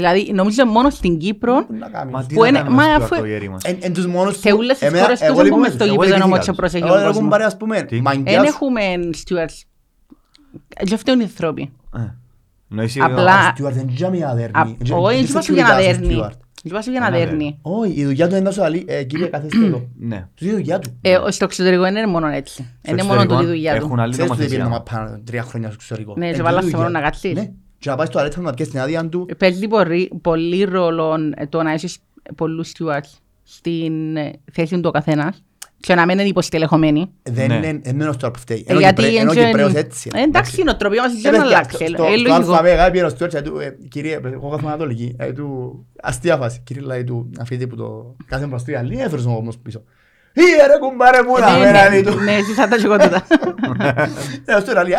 Δηλαδή 0.00 0.30
νομίζω 0.34 0.66
μόνο 0.66 0.90
στην 0.90 1.18
Κύπρο 1.18 1.64
Πού 1.66 1.74
να 1.78 1.88
κάνεις. 1.88 2.12
Μα 2.14 2.24
τι 2.24 2.34
Που 2.34 2.40
να 2.42 2.48
είναι- 2.48 2.58
κάνουμε 2.58 2.76
μα 2.76 2.82
στο 2.82 2.92
αφού- 3.04 3.12
αρτογέρι 3.12 3.48
μας. 3.48 3.62
Εν- 3.64 3.78
εν 3.80 3.92
τους 3.92 4.06
μόνους 4.06 4.38
σε 4.38 4.50
που- 4.50 4.56
όλες 4.58 4.78
τις 4.78 4.86
εμένα- 4.86 5.02
χώρες 5.02 5.18
τους 5.18 5.26
εγώ 5.28 5.36
δεν 5.36 5.44
λοιπόν- 5.44 5.60
πούμε 5.62 5.72
στο 5.74 5.84
εγώ 5.84 5.92
γήπεδο 5.92 6.08
να 6.10 6.14
ειδικά 6.16 6.28
μότσο 6.34 6.50
τους. 6.50 6.56
προσέχει 6.58 6.84
Εγώ 6.84 6.92
ο 6.92 6.96
δεν 6.96 7.02
έχουν 7.02 7.12
κόσμος. 7.14 7.30
πάρει 7.30 7.44
ας 7.44 7.56
πούμε 7.56 7.82
Τι? 7.82 7.96
Εν 7.96 8.02
μαγκιάς 8.02 8.46
έχουμε 8.48 8.80
stewards. 9.10 9.56
Και 10.84 10.94
αυτό 10.94 11.12
είναι 11.12 11.22
οι 11.22 11.24
άνθρωποι. 11.26 11.72
Ε. 11.96 11.98
Εννοείς 12.70 12.96
η- 12.96 13.00
Απλά- 13.00 13.48
Ο 13.48 13.50
Στιούαρτ 13.52 13.74
δεν 13.74 13.88
είναι 13.88 14.10
μια 14.10 14.28
Α, 14.28 14.34
δέρνη. 14.34 14.76
Όχι, 14.90 15.24
δεν 15.24 15.42
σου 15.42 15.52
για 15.52 15.64
να 15.64 15.76
δέρνει. 15.76 16.22
Δεν 16.64 16.82
σου 16.82 16.90
για 16.90 17.00
να 17.00 17.06
Ένα 17.06 17.16
δέρνει. 17.16 17.58
Όχι, 17.62 17.92
η 18.00 18.04
δουλειά 18.04 18.28
του 18.28 18.34
είναι 18.34 18.44
να 18.44 18.50
σου 18.50 18.60
λέει, 18.70 18.84
«Ε, 18.88 19.02
κύριε 19.04 19.26
καθέστε 19.26 19.64
εδώ. 19.64 19.88
Ναι. 19.98 20.26
Του 20.34 20.44
είναι 20.44 20.52
η 20.52 20.56
δουλειά 20.56 20.78
του. 20.78 20.98
Ε, 21.00 21.18
στο 21.28 21.44
εξωτερικό 21.44 21.82
δεν 21.82 21.96
είναι 21.96 22.06
μόνο 22.06 22.26
έτσι. 22.26 22.52
Στο 22.82 22.92
Είναι 22.92 23.02
μόνο 23.02 23.14
εξωτερικό 23.20 23.34
τούτη 23.34 23.44
η 23.44 23.46
δουλειά 23.48 23.72
Έχουν 23.72 23.96
του. 23.96 24.00
άλλη 24.02 24.12
Ξέρεις 24.12 24.30
ότι 24.30 24.40
πήγαινε 24.42 24.62
νομοθεσία. 24.62 24.96
να 24.98 25.02
πάμε 25.06 25.20
τρία 25.24 25.42
χρόνια 25.42 25.66
στο 25.68 25.76
εξωτερικό. 25.80 26.14
Ναι, 26.16 26.24
Ε, 26.24 26.28
σε 26.28 26.32
τούτη 26.34 26.44
βάλα 26.44 26.58
η 26.58 26.62
σε 26.62 26.68
δουλειά. 26.68 26.82
μόνο 26.84 26.98
να 26.98 27.04
κάτσεις. 27.04 27.50
Ναι. 27.80 27.84
Και 27.84 27.90
να 27.90 27.96
πάει 27.96 28.06
στο 28.06 28.18
αλέτα 28.18 28.40
να 28.40 28.54
πιέσεις 28.54 28.72
την 28.72 28.82
άδεια 28.82 29.08
του. 29.08 29.28
Παίζει 29.38 29.68
πολύ, 29.68 30.10
πολύ 30.22 30.64
ρόλο 30.64 31.16
ε, 31.36 31.46
το 31.46 31.62
να 31.62 31.72
έχεις 31.72 31.98
πολλούς 32.36 32.72
stewards 32.78 33.18
στην 33.42 34.16
ε, 34.16 34.30
θέση 34.52 34.74
του 34.74 34.80
ο 34.84 34.90
καθένας 34.90 35.42
και 35.80 35.94
να 35.94 36.06
μην 36.06 36.18
είναι 36.18 36.28
υποστελεχωμένοι. 36.28 37.10
Δεν 37.22 37.46
Ναι. 37.48 37.54
είναι 37.54 37.80
εμένα 37.84 38.12
στο 38.12 38.30
που 38.30 38.38
φταίει. 38.38 38.64
Ε, 38.66 38.70
Ενώ 38.70 38.80
Γιατί 38.80 39.02
Κυπρέ- 39.02 39.20
ενώ 39.20 39.32
είναι- 39.32 39.44
Κυπρέος 39.46 39.74
έτσι. 39.74 40.10
Ε, 40.14 40.22
Εντάξει, 40.22 40.60
η 40.60 40.64
νοοτροπία 40.64 41.02
μας 41.02 41.12
Ε, 41.12 41.20
δεν 41.20 41.30
παιδιά, 41.30 41.46
αλλάξει. 41.46 41.74
στο- 41.76 41.84
Ε, 41.84 41.88
στο- 41.88 42.02
λογικό. 42.08 42.42
Στο 42.42 42.54
ΑΒ 42.54 42.64
πήγαινε 42.90 43.08
στο 43.08 43.24
Στιούαρτ, 43.26 43.48
του, 43.48 43.58
ε, 43.58 43.76
κύριε, 43.88 44.20
εγώ 44.24 44.48
κάθομαι 44.48 44.68
Ανατολική, 44.68 45.14
ε, 45.18 45.32
του, 45.32 45.86
αστεία 46.02 46.36
φάση. 46.36 46.60
Κύριε 46.64 46.82
λέει 46.82 47.04
του, 47.04 47.30
να 47.38 47.44
φύγετε 47.44 47.66
που 47.66 47.76
το 47.76 48.16
κάθε 48.26 48.46
μπρος 48.46 48.62
του 48.62 48.70
Ιαλή, 48.70 49.00
έφερες 49.00 49.24
μου 49.26 49.36
όμως 49.38 49.58
πίσω. 49.58 49.82
«Ή, 50.32 50.40
ρε 50.66 50.78
κουμπάρε 50.78 51.22
μου 51.22 51.38
να 51.38 51.52
Ναι, 51.52 51.58
μένα, 51.64 51.82
ναι, 51.82 51.88
λέει 51.90 52.02
του. 52.02 52.20
Ναι, 52.20 52.32
εσύ 52.34 52.52
σαν 52.52 52.68
τα 52.70 52.76
τσικότητα. 52.76 53.26
Ε, 54.44 54.60
στο 54.60 54.72
Ιαλή, 54.72 54.92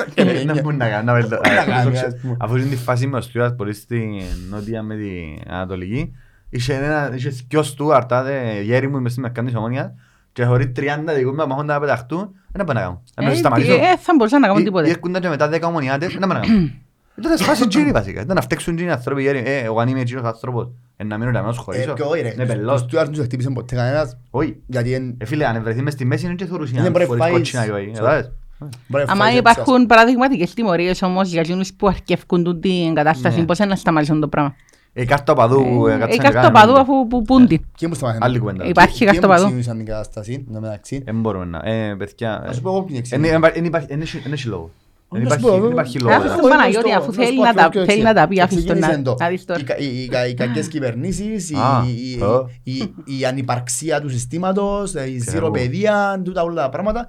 «Α». 0.00 0.04
Και 0.14 0.24
με 0.24 0.30
Ε, 0.30 0.34
Να 0.34 0.40
έννοια. 0.40 0.62
μπορεί 0.62 0.76
να 0.76 0.88
κάνει, 0.88 1.04
να 1.04 1.12
βελτιώ- 1.12 1.40
να 1.46 1.52
ε, 1.52 1.64
κάνει, 1.66 1.96
ε, 1.96 2.00
ας 2.00 2.14
πούμε. 2.22 2.36
Αφού 2.40 2.56
είναι 2.56 2.66
τη 2.68 2.76
φάση 2.76 3.06
με 3.06 3.16
ο 3.16 3.20
Στιούαρτ 3.20 3.54
πολύ 3.56 3.72
στην 3.74 4.10
νότια 4.50 4.82
με 4.82 4.94
την 4.96 5.52
Ανατολική, 5.52 6.12
είχε 6.50 6.74
ένα, 6.74 7.10
είχε 7.14 7.28
δυο 7.48 7.62
Στιούαρτ, 7.62 8.12
άδε, 8.12 8.60
γέροι 8.62 8.88
μου 8.88 9.00
μες 9.00 9.10
στην 9.10 9.22
μερκάντη 9.22 9.50
της 9.50 9.58
Ομόνιας, 9.58 9.90
και 10.32 10.44
χωρίς 10.44 10.72
30 10.76 11.14
δικούς 11.16 11.36
μου 11.36 11.46
μάχονται 11.46 11.72
να 11.72 11.80
πεταχτούν, 11.80 12.30
δεν 12.52 12.64
πάνε 12.66 12.80
να 12.80 12.84
κάνουν. 12.86 13.00
Να 13.16 13.26
Ε, 13.26 13.30
τους 13.30 13.38
σταματήσω. 13.38 13.72
ε, 13.72 13.78
θα 13.98 14.14
μπορούσαν 14.16 14.40
να 14.40 14.46
κάνουν 14.46 14.62
Ή- 14.62 14.64
τίποτε. 14.64 14.86
ή 14.88 14.90
έρχονταν 14.90 15.22
και 15.22 15.28
μετά 15.28 15.48
10 15.48 15.66
ομονιάτες, 15.68 16.12
δεν 16.18 16.28
πάνε 16.28 16.34
να 16.34 16.40
κάνουν. 16.46 16.72
Ήταν 17.18 17.38
σπάσει 17.38 17.66
τζίρι 17.68 17.90
βασικά, 17.90 18.20
ήταν 18.20 18.34
να 18.36 18.42
φταίξουν 18.42 18.74
τζίρι 18.74 18.88
οι 18.90 18.92
άνθρωποι, 18.92 19.22
γέροι. 19.22 19.42
Ε, 19.46 19.58
εγώ 19.58 19.80
αν 19.80 19.88
είμαι 19.88 20.02
τζίρος 20.04 20.24
άνθρωπος, 20.24 20.68
ε, 20.96 21.04
να 21.04 21.18
μείνω 21.18 21.30
να 21.30 21.38
μένω 21.38 21.50
Ε, 21.50 21.54
σχολήσω. 21.54 21.92
και 21.94 22.02
όχι, 22.02 22.20
ρε, 22.22 22.32
Είναι 22.32 22.46
το 22.46 22.52
πελός. 22.54 22.80
Στιούαρτ 22.80 23.08
δεν 23.08 23.16
του 23.18 23.22
χτύπησε 23.24 23.50
ποτέ 23.50 23.74
κανένας, 23.76 24.16
Όχι. 24.30 24.56
γιατί 24.66 24.92
εν- 24.94 25.14
Ε, 25.18 25.24
φίλε, 25.24 25.46
αν 25.46 25.62
βρεθεί 25.62 25.82
μες 25.82 25.92
στη 25.92 26.04
μέση 26.04 26.24
είναι 26.26 26.34
και 26.34 26.44
θωρούσια, 26.46 26.82
Δεν 26.82 26.92
μπορεί 26.92 27.04
να 27.04 27.26
χωρίς 27.26 27.50
φάεις. 27.50 28.32
Κότσινα 28.62 28.78
και 28.88 28.88
όχι. 28.88 28.88
Κατάλαβες. 28.88 28.88
μπορεί 28.88 29.04
να 29.06 29.12
Άμα 29.12 29.24
φάει 29.24 29.36
υπάρχουν 29.36 29.86
παραδειγματικές 29.86 30.54
τιμωρίες 30.54 31.02
όμως 31.02 31.28
για 31.30 31.40
εκείνους 31.40 31.72
που 31.72 31.86
αρκεύκουν 31.88 32.60
την 32.60 32.94
κατάσταση, 32.94 33.38
Ναι. 33.38 33.44
πώς 33.44 33.58
είναι 33.58 33.68
να 33.68 33.76
σταματήσουν 33.76 34.20
το 34.20 34.28
πράγμα. 34.28 34.54
Η 34.94 35.04
κάρτα 35.04 35.32
οπαδού, 35.32 35.86
ε, 35.86 35.94
Ε, 35.94 35.98
κάτσαν 35.98 36.08
Η 36.08 36.12
και 36.12 36.18
κάρτα 36.22 36.40
κάνουν- 36.40 36.52
παδού 36.52 36.78
αφού 36.78 37.06
που 37.06 37.22
πούντι. 37.22 37.64
Και 37.76 37.88
μου 37.88 37.94
σταμάτησε. 37.94 38.24
Άλλη 38.24 38.38
κουβέντα. 38.38 38.64
Υπάρχει 38.64 38.98
Και- 38.98 39.04
κάρτα 39.04 39.20
και 39.20 39.26
μου 39.26 39.32
παδού. 39.32 39.44
εξήγησαν 39.44 39.76
την 39.76 39.86
κατάσταση, 39.86 40.44
εν 40.48 40.54
τω 40.54 40.60
μεταξύ. 40.60 41.02
Δεν 41.04 41.20
μπορούμε 41.20 41.44
να. 41.44 41.60
Ε, 41.70 41.94
παιδιά. 41.94 42.42
Να 42.46 42.52
σου 42.52 42.60
πω 42.60 42.68
εγώ 42.70 42.82
ποιον 42.82 42.96
ε, 42.96 42.98
εξήγησα. 42.98 43.34
εν- 43.34 43.44
εν- 43.44 43.50
εν 43.54 43.64
υπάρχει- 43.64 43.92
εν 43.92 44.00
έχει- 44.00 44.22
εν 44.24 44.32
έχει 44.32 44.48
λόγο. 44.48 44.70
Δεν 45.14 45.22
Να 45.22 45.28
σου 45.28 45.34
υπάρχει- 45.38 45.56
πω, 45.58 45.62
δεν 45.62 45.72
υπάρχει 45.72 45.96
ε, 45.96 46.00
λόγο. 46.00 46.14
Αφού 46.14 46.26
να- 46.26 46.32
στον 46.36 46.50
Παναγιώτη, 46.50 46.92
αφού 46.92 47.12
θέλει 47.12 47.38
να 47.40 47.52
τα- 47.54 47.70
θέλει 47.86 48.02
να 48.02 48.14
τα 48.14 48.28
πει, 48.28 48.40
αφήστε 48.40 48.62
τον 48.72 48.78
να- 48.78 48.86
Ξεκίνησε 48.86 49.10
το. 49.10 49.16
να 49.24 49.28
δεις 49.28 49.44
τώρα. 49.44 49.60
Οι 49.60 49.62
κα- 49.64 49.78
οι- 49.78 50.02
οι 50.02 50.08
κα- 50.08 50.26
Οι 50.26 50.34
κακές 50.34 50.68
κυβερνήσεις, 50.68 51.50
η- 51.50 51.54
Α, 51.54 51.84
η- 51.86 52.22
α. 52.22 52.44
η- 52.62 52.94
η 53.18 53.24
ανυπαρξία 53.24 54.00
του 54.00 54.08
συστήματος, 54.10 54.92
η 54.92 54.94
Ξέρω. 54.96 55.30
ζηροπαιδεία, 55.30 56.20
τούτα 56.24 56.42
όλα 56.42 56.62
τα 56.62 56.68
πράγματα. 56.68 57.06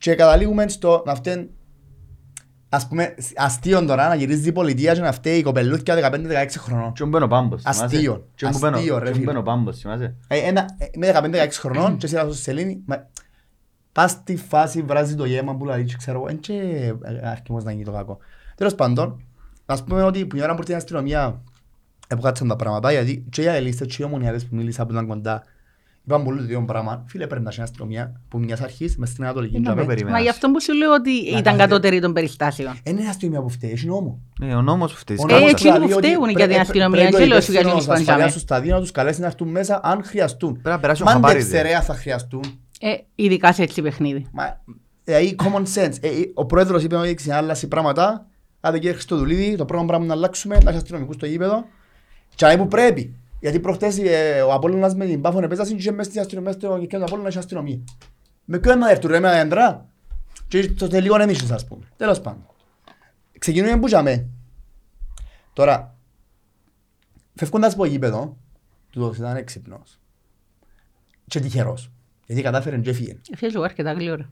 Και 0.00 0.14
καταλήγουμε 0.14 0.68
στο 0.68 1.02
να 1.06 1.14
φταίνει 1.14 1.48
Ας 2.72 2.88
πούμε, 2.88 3.14
αστείο 3.36 3.84
τώρα 3.84 4.08
να 4.08 4.14
γυρίζει 4.14 4.48
η 4.48 4.52
πολιτεία 4.52 4.94
και 4.94 5.00
να 5.00 5.12
φταίει 5.12 5.38
η 5.38 5.42
κοπελούθια 5.42 6.10
15-16 6.10 6.46
χρονών. 6.58 6.92
Και 6.92 7.04
μπαίνω 7.04 7.28
πάμπος, 7.28 7.62
θυμάσαι; 7.62 7.84
Αστείο. 7.84 8.26
Και 8.34 8.46
μου 8.46 8.58
μπαίνω- 8.58 8.76
Αστείο, 8.76 8.98
ρε 8.98 9.04
και 9.04 9.10
μου 9.10 9.14
φίλε. 9.14 9.26
μπαίνω 9.26 9.42
πάμπος, 9.42 9.78
θυμάσαι; 9.78 10.14
Ε, 10.28 10.38
ένα- 10.38 10.68
ε, 10.78 10.86
Με 10.98 11.06
15-16 11.06 11.58
χρονών 11.60 11.96
και 11.96 12.06
εσύ 12.06 12.14
να 12.14 12.22
σου 12.24 12.32
σελήνει, 12.34 12.82
μα- 12.86 13.08
πας 13.92 14.10
στη 14.10 14.36
φάση 14.36 14.82
βράζει 14.82 15.14
το 15.14 15.24
γέμα 15.24 15.56
που 15.56 15.64
λέει, 15.64 15.94
ξέρω 15.98 16.18
εγώ, 16.18 16.28
εν 16.28 16.38
και 16.40 16.52
ε, 17.02 17.28
αρκιμός 17.28 17.64
να 17.64 17.72
γίνει 17.72 17.84
το 17.84 17.92
κακό. 17.92 18.18
Τέλος 18.56 18.74
πάντων, 18.74 19.24
ας 19.66 19.84
πούμε 19.84 20.02
ότι 20.02 20.26
που 20.26 20.36
η 20.36 20.42
ώρα 20.42 20.52
που 20.54 20.60
ήρθε 20.60 20.72
η 20.72 20.76
αστυνομία 20.76 21.42
εποκάτσαν 22.08 22.48
τα 22.48 22.56
πράγματα, 22.56 22.92
γιατί 22.92 23.26
και 23.30 23.42
οι 23.42 23.48
αελίστες 23.48 23.96
και 23.96 24.02
οι 24.02 24.04
ομονιάδες 24.04 24.46
που 24.46 24.54
μίλησα 24.56 24.86
που 24.86 24.92
ήταν 24.92 25.06
κοντά, 25.06 25.42
είπαν 26.10 26.24
πολύ 26.24 26.38
το 26.38 26.44
ίδιο 26.44 26.62
πράγμα. 26.64 27.04
Φίλε, 27.08 27.26
πρέπει 27.26 27.42
να 27.42 27.50
έχει 27.50 27.60
αστυνομία 27.60 28.20
που 28.28 28.38
μιας 28.38 28.60
αρχής 28.60 28.96
μες 28.96 29.08
στην 29.08 29.24
Ανατολική. 29.24 29.54
Είναι 29.56 29.64
τζαμέ. 29.64 29.80
να 29.80 29.86
περίμενας. 29.86 30.16
Μα 30.18 30.22
γι' 30.22 30.28
αυτό 30.28 30.50
που 30.50 30.60
σου 30.60 30.72
λέω 30.74 30.92
ότι 30.92 31.10
ήταν 31.10 31.42
κάνετε- 31.42 31.56
κατώτερη 31.68 32.00
των 32.00 32.12
περιστάσεων. 32.12 32.78
Εν 32.82 32.96
είναι 32.98 33.08
αστυνομία 33.08 33.40
που 33.42 33.48
φταίει, 33.48 33.70
έχει 33.70 33.86
νόμο. 33.86 34.20
Ναι, 34.40 34.54
ο 34.54 34.62
νόμος 34.62 34.92
που 34.92 34.98
φταίει. 34.98 35.16
Ο 35.20 35.24
Ε, 35.28 35.32
νόμος 35.32 35.50
εκείνοι 35.50 35.70
δηλαδή 35.72 35.90
που 35.92 35.96
ότι 35.96 36.06
φταίουν 36.06 36.22
πρέ- 36.22 36.36
για 36.36 36.46
την 36.46 36.56
ε, 36.56 36.60
αστυνομία, 36.60 36.98
πρέπει 37.00 37.16
δεν 37.16 37.22
ο 37.22 37.26
λέω 37.26 37.40
σου 37.40 37.50
για 37.50 37.60
υπεύθυνος 37.60 37.84
εκείνους 37.84 37.86
που 37.86 37.92
ασφαλείας 37.92 38.24
είναι 38.32 38.32
του 38.34 38.46
σταδίου 38.46 38.72
να 38.74 38.80
τους 38.80 38.90
καλέσει 38.90 39.20
να 39.20 39.26
έρθουν 39.26 39.48
μέσα 39.48 39.80
αν 39.82 40.04
χρειαστούν. 40.04 40.52
Πρέπει 40.52 40.68
να 40.68 40.80
περάσει 40.80 41.02
ο 41.02 41.06
χαμπάρι, 41.06 41.22
Μάντεξε 41.34 41.48
δε. 41.48 41.62
ρε 41.62 41.74
αν 41.74 41.82
θα 41.82 41.94
χρειαστούν. 41.94 42.42
Ε, 42.80 42.92
ειδικά 43.14 43.52
σε 43.52 43.62
έτσι 43.62 43.82
παιχνίδι. 43.82 44.26
Μα, 44.32 44.60
Δηλαδή, 45.04 45.36
common 45.44 45.62
sense. 45.74 45.94
Ε, 46.00 46.08
ε, 46.08 46.12
ο 46.34 46.44
πρόεδρος 46.46 46.82
είπε 46.82 46.96
ότι 46.96 47.16
να 47.26 47.36
αλλάξει 47.36 47.68
πράγματα. 47.68 48.26
Άντε 48.60 48.78
κύριε 48.78 48.92
Χριστοδουλίδη, 48.92 49.56
το 49.56 49.64
πρώτο 49.64 49.84
πράγμα 49.84 50.06
να 50.06 50.12
αλλάξουμε, 50.12 50.58
να 50.62 50.70
έχει 50.70 50.78
αστυνομικούς 50.78 51.14
στο 51.14 51.26
γήπεδο. 51.26 51.64
Και 52.34 52.46
να 52.46 52.56
που 52.56 52.68
πρέπει. 52.68 53.14
Γιατί 53.40 53.60
προχτές 53.60 53.98
ε, 53.98 54.42
ο 54.42 54.52
Απόλλωνας 54.52 54.94
με 54.94 55.06
την 55.06 55.20
Πάφων 55.20 55.42
επέζασε 55.42 55.74
και 55.74 55.92
μέσα 55.92 56.10
στην 56.10 56.20
αστυνομία, 56.20 56.52
στο 56.52 56.78
κέντρο 56.78 56.98
του 56.98 57.04
Απόλλωνα 57.04 57.28
είχε 57.28 57.38
αστυνομία. 57.38 57.78
Με 58.44 58.58
ποιον 58.58 58.78
να 58.78 58.90
έρθουν 58.90 59.10
ρε 59.10 59.20
με 59.20 59.28
αδέντρα. 59.28 59.86
Και 60.48 60.70
το 60.70 60.88
τελικό 60.88 61.14
είναι 61.14 61.24
εμείς 61.24 61.50
ας 61.50 61.66
πούμε. 61.66 61.86
Τέλος 61.96 62.20
πάντων. 62.20 62.46
Ξεκινούμε 63.38 63.78
που 63.78 63.86
είχαμε. 63.88 64.28
Τώρα, 65.52 65.96
φεύγοντας 67.34 67.72
από 67.72 67.82
το 67.82 67.88
γήπεδο, 67.88 68.36
τούτος 68.90 69.16
ήταν 69.16 69.36
έξυπνος. 69.36 69.98
Και 71.26 71.40
τυχερός. 71.40 71.90
Γιατί 72.26 72.42
κατάφερε 72.42 72.78
και 72.78 72.90
έφυγε. 72.90 73.16
Έφυγε 73.32 73.52
εγώ 73.54 73.64
αρκετά 73.64 73.92
γλύωρα. 73.92 74.30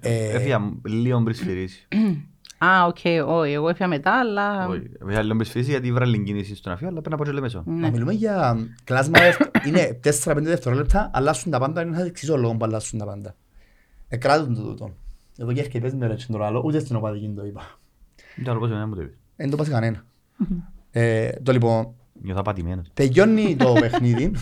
Ε, 0.00 0.28
Έφυγα 0.28 0.72
λίγο 0.84 1.22
πριν 1.22 1.36
σφυρίσεις. 1.36 1.88
Α, 2.58 2.84
οκ, 2.86 2.96
όχι, 3.26 3.52
εγώ 3.52 3.68
έφυγα 3.68 3.88
μετά, 3.88 4.18
αλλά... 4.18 4.66
Όχι, 4.66 4.90
Έφυγα 5.02 5.22
λίγο 5.22 5.34
πριν 5.34 5.44
σφυρίσει 5.48 5.70
γιατί 5.70 5.86
ήβρα 5.86 6.06
λίγη 6.06 6.22
κίνηση 6.24 6.54
στον 6.54 6.72
αφιό, 6.72 6.86
αλλά 6.88 7.00
πρέπει 7.00 7.10
να 7.10 7.16
πω 7.16 7.24
και 7.24 7.30
λέμε 7.30 7.40
μέσω. 7.40 7.62
Μα 7.66 7.72
Ναι. 7.74 7.90
μιλούμε 7.90 8.12
για 8.12 8.56
κλάσμα 8.84 9.20
δευτε- 9.20 9.66
είναι 9.66 10.00
4-5 10.24 10.42
δευτερόλεπτα, 10.42 11.10
αλλάσουν 11.12 11.50
τα 11.52 11.58
πάντα, 11.58 11.82
είναι 11.82 11.96
θα 11.96 12.02
εξήσω 12.04 12.36
λόγο 12.36 12.54
που 12.56 12.64
αλλάσουν 12.64 12.98
τα 12.98 13.04
πάντα. 13.04 13.34
Εκράτουν 14.08 14.54
το 14.54 14.62
τούτο. 14.62 14.94
Εδώ 15.38 15.52
και 15.52 15.60
αρκετές 15.60 15.94
μέρες 15.94 16.24
είναι 16.24 16.38
το 16.38 16.44
άλλο, 16.44 16.62
ούτε 16.64 16.78
στην 16.78 16.96
οπαδική 16.96 17.32
το 17.36 17.44
είπα. 17.44 17.62
Δεν 18.36 18.48
άλλο 18.50 18.58
πώς 18.58 18.68
εμένα 18.70 18.86
μου 18.86 18.94
το 18.94 19.00
είπες. 19.02 19.16
Δεν 19.36 19.46
το 19.48 19.52
είπα 19.54 19.64
σε 19.64 19.70
κανένα. 19.70 20.04
Ε, 20.90 21.30
Το 21.42 21.52
λοιπόν, 21.52 21.94
Νιώθω 22.22 22.40
απατημένος. 22.40 22.86
τελειώνει 22.94 23.56
το 23.56 23.72
παιχνίδι. 23.80 24.32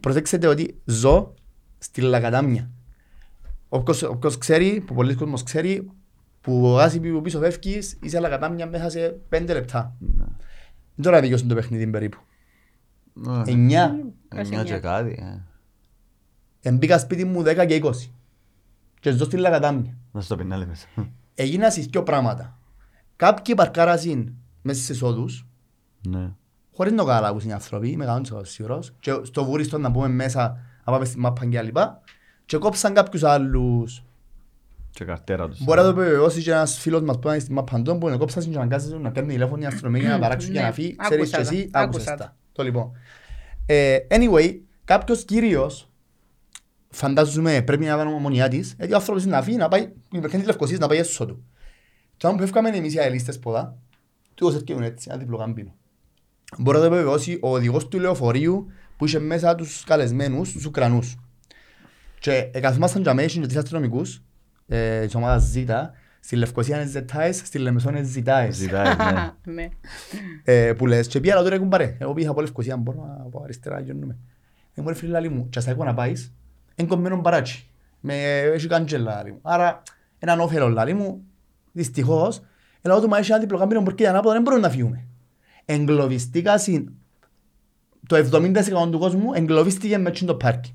Προσέξτε 0.00 0.46
ότι 0.46 0.80
ζω 0.84 1.34
στη 1.78 2.00
Λακατάμια. 2.00 2.70
Όποιος, 3.68 4.02
όποιος 4.02 4.38
ξέρει, 4.38 4.82
που 4.86 4.94
πολλοί 4.94 5.14
κόσμος 5.14 5.42
ξέρει, 5.42 5.90
που 6.44 6.66
γάζει 6.66 7.00
που 7.00 7.20
πίσω 7.20 7.38
φεύγεις, 7.38 7.98
είσαι 8.02 8.20
Λακατάμια 8.20 8.66
μέσα 8.66 8.90
σε 8.90 9.20
5 9.28 9.44
λεπτά. 9.46 9.96
Ναι. 9.98 10.24
Τώρα 11.02 11.20
δικαιώσουν 11.20 11.48
το 11.48 11.54
παιχνίδι 11.54 11.86
περίπου. 11.86 12.18
9. 13.26 13.42
Εννιά 13.46 14.64
και 14.64 14.78
κάτι. 14.78 15.10
ε. 15.20 15.42
Εμπήκα 16.68 16.98
σπίτι 16.98 17.24
μου 17.24 17.42
10 17.42 17.66
και 17.66 17.80
20. 17.82 17.90
Και 19.00 19.10
ζω 19.10 19.24
στη 19.24 19.36
Λακατάμια. 19.36 19.96
Να 20.12 20.20
στο 20.20 20.36
πει 20.36 20.44
να 20.44 20.56
λέμε. 20.56 20.74
Έγινα 21.34 21.70
στις 21.70 21.86
δύο 21.86 22.02
πράγματα. 22.02 22.58
Κάποιοι 23.16 23.54
παρκάρασαν 23.54 24.34
μέσα 24.62 24.82
στις 24.82 25.02
οδούς, 25.02 25.46
Ναι. 26.08 26.32
χωρίς 26.74 26.92
να 26.92 27.04
καταλάβουν 27.04 27.48
οι 27.48 27.52
άνθρωποι, 27.52 27.90
είμαι 27.90 28.04
κανόνας 28.04 28.30
ο 28.30 28.44
σίγουρος, 28.44 28.92
και 29.00 29.20
στο 29.22 29.44
βούριστο 29.44 29.78
να 29.78 29.90
πούμε 29.92 30.08
μέσα, 30.08 30.58
να 30.84 30.92
πάμε 30.92 31.04
στη 31.04 31.18
μάπα 31.18 31.46
και 31.46 31.62
λοιπά, 31.62 32.00
και 32.46 32.56
κόψαν 32.56 32.94
κάποιους 32.94 33.22
άλλους. 33.22 34.04
Και 34.94 35.04
καρτέρα 35.04 35.48
τους. 35.48 35.64
Μπορεί 35.64 35.80
να 35.80 35.84
το 35.84 36.00
επιβεβαιώσει 36.00 36.42
και 36.42 36.50
ένας 36.50 36.78
φίλος 36.78 37.02
μας 37.02 37.18
που 37.18 37.28
ήταν 37.28 37.40
στη 37.40 37.52
μάπα 37.52 37.76
αντών, 37.76 37.98
που 37.98 38.08
είναι 38.08 38.16
κόψαν 38.16 38.42
και 38.42 38.58
να 38.58 38.66
κάνουν 38.66 39.02
να 39.02 39.10
κάνουν 39.10 39.30
τηλέφωνο 39.30 39.62
η 39.62 39.66
αστυνομία 39.66 40.00
για 40.00 40.10
να 40.10 40.18
παράξουν 40.18 40.52
και 40.52 40.58
Ναι, 40.58 40.64
να 40.64 40.72
φύγει, 40.72 40.96
ξέρεις 40.96 41.30
και 41.30 41.36
άκουσα 41.36 41.50
τα, 41.50 41.56
εσύ, 41.56 41.68
άκουσα 41.72 41.80
άκουσες 41.82 42.04
τα. 42.04 42.16
τα. 42.16 42.36
Το 42.52 42.62
λοιπόν. 42.62 42.90
Ε, 43.66 43.98
Anyway, 44.10 44.58
κάποιος 44.84 45.24
κύριος, 45.24 45.90
φαντάζομαι 46.90 47.62
πρέπει 47.62 47.84
να 47.84 47.94
ήταν 47.94 48.06
ομονιά 48.06 48.48
της, 48.48 48.74
γιατί 48.76 48.92
ο 48.92 48.96
άνθρωπος 48.96 49.22
είναι 49.24 49.36
να 49.36 49.42
φύγει, 49.42 49.56
να 49.56 49.68
πάει, 49.68 49.92
η 50.10 50.18
παιχνίδι 50.18 50.46
Λευκοσίας 50.46 50.78
να 50.78 50.86
πάει 50.86 50.98
έσω 50.98 51.26
του. 51.26 51.44
Και 52.16 52.26
όταν 52.26 52.36
που 52.36 52.42
έφκαμε 52.42 52.68
εμείς 52.68 52.94
οι 52.94 52.98
αελίστες 52.98 53.38
ποδά, 53.38 53.78
τούτος 54.34 54.54
έρχεται 54.54 54.84
έτσι, 54.86 55.08
ένα 55.10 55.18
διπλό 55.18 55.36
καμπίνο. 55.36 55.74
Μπορεί 56.58 56.78
να 56.78 56.82
το 56.82 56.92
επιβεβαιώσει 56.92 57.38
ο 57.42 57.48
οδηγός 57.48 57.88
του 57.88 57.98
λεωφορείου 58.00 58.66
που 58.96 59.04
είχε 59.04 59.18
μέσα 59.18 59.54
τους 59.54 59.84
καλεσμένους, 59.84 60.52
τους 60.52 60.64
Ουκρανούς. 60.64 61.16
Και 62.18 62.50
ε, 62.52 62.60
καθόμασταν 62.60 63.02
για 63.02 63.14
μένα, 63.14 63.28
και 63.28 63.40
τρεις 63.40 63.56
αστυνομικούς, 63.56 64.22
ε, 64.66 65.04
της 65.04 65.14
ομάδας 65.14 65.52
Z, 65.56 65.88
στη 66.20 66.36
Λευκοσία 66.36 66.76
είναι 66.76 66.86
Ζετάες, 66.86 67.36
στη 67.36 67.58
Λεμεσό 67.58 67.90
είναι 67.90 68.02
Ζητάες. 68.02 68.56
Ζητάει, 68.56 68.94
ναι. 68.96 69.30
Ναι. 69.54 69.68
Ε, 70.44 70.72
που 70.72 70.86
λες 70.86 71.06
και 71.06 71.20
πήγα 71.20 71.42
τώρα 71.42 71.58
κουμπάρε. 71.58 71.96
Εγώ 71.98 72.12
πήγα 72.12 72.30
από 72.30 72.40
Λευκοσία, 72.40 72.76
μπορώ 72.76 72.98
να 72.98 73.24
πάω 73.30 73.42
αριστερά 73.42 73.80
γιονούμε. 73.80 74.16
Ε, 74.74 74.82
μου 74.82 74.88
ρε 74.88 74.94
φίλε 74.94 75.10
λάλη 75.10 75.28
μου, 75.28 75.48
και 75.48 75.60
στα 75.60 75.70
έχω 75.70 75.84
να 75.84 75.94
πάεις, 75.94 76.34
εν 76.74 76.86
κομμένο 76.86 77.16
μπαράτσι. 77.16 77.66
Με 78.00 78.38
έχει 78.38 78.66
καντζέλα 78.66 79.14
λάλη 79.14 79.32
μου. 79.32 79.38
Άρα, 79.42 79.82
έναν 80.18 80.40
όφελο 80.40 80.68
λάλη 80.68 80.94
μου, 80.94 81.22
δυστυχώς, 81.72 82.42
έλα 82.82 83.00
του 83.00 83.08
μα 83.08 83.18
έχει 83.18 83.30
ένα 83.30 83.40
διπλοκάμπινο 83.40 83.80
μπορκή 83.80 84.06
ανάποδα, 84.06 84.34
δεν 84.34 84.42
μπορούμε 84.42 84.62
να 84.62 84.70
φύγουμε. 84.70 85.06
Εγκλωβιστήκα 85.64 86.58
συν 86.58 86.92
το 88.06 88.16
70% 88.16 88.90
του 88.90 88.98
κόσμου 88.98 89.32
εγκλωβίστηκε 89.34 89.98
με 89.98 90.10
τσιν 90.10 90.26
το 90.26 90.34
πάρκι. 90.34 90.74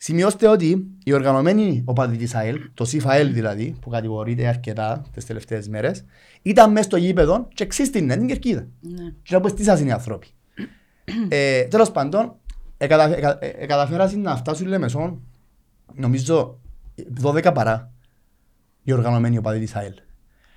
Σημειώστε 0.00 0.48
ότι 0.48 0.86
οι 1.04 1.12
οργανωμένοι 1.12 1.82
οπαδοί 1.84 2.16
της 2.16 2.34
ΑΕΛ, 2.34 2.60
το 2.74 2.84
ΣΥΦΑΕΛ 2.84 3.32
δηλαδή, 3.32 3.76
που 3.80 3.90
κατηγορείται 3.90 4.46
αρκετά 4.46 5.02
τις 5.12 5.26
τελευταίες 5.26 5.68
μέρες, 5.68 6.04
ήταν 6.42 6.72
μέσα 6.72 6.84
στο 6.84 6.96
γήπεδο 6.96 7.48
και 7.54 7.62
εξίστηνε 7.62 8.16
την 8.16 8.26
κερκίδα. 8.26 8.66
Ναι. 8.80 9.12
Και 9.22 9.36
όπως 9.36 9.54
τις 9.54 9.64
σας 9.64 9.80
είναι 9.80 9.88
οι 9.88 9.92
άνθρωποι. 9.92 10.26
ε, 11.28 11.62
τέλος 11.62 11.90
πάντων, 11.90 12.34
εκατα, 12.76 13.16
εκα, 13.16 13.38
ε, 13.40 13.66
καταφέρασαν 13.66 14.20
να 14.20 14.36
φτάσουν 14.36 14.66
Λεμεσόν, 14.66 15.22
νομίζω, 15.94 16.58
12 17.22 17.50
παρά 17.54 17.92
οι 18.82 18.92
οργανωμένοι 18.92 19.38
οπαδοί 19.38 19.58
της 19.58 19.74
ΑΕΛ. 19.74 19.94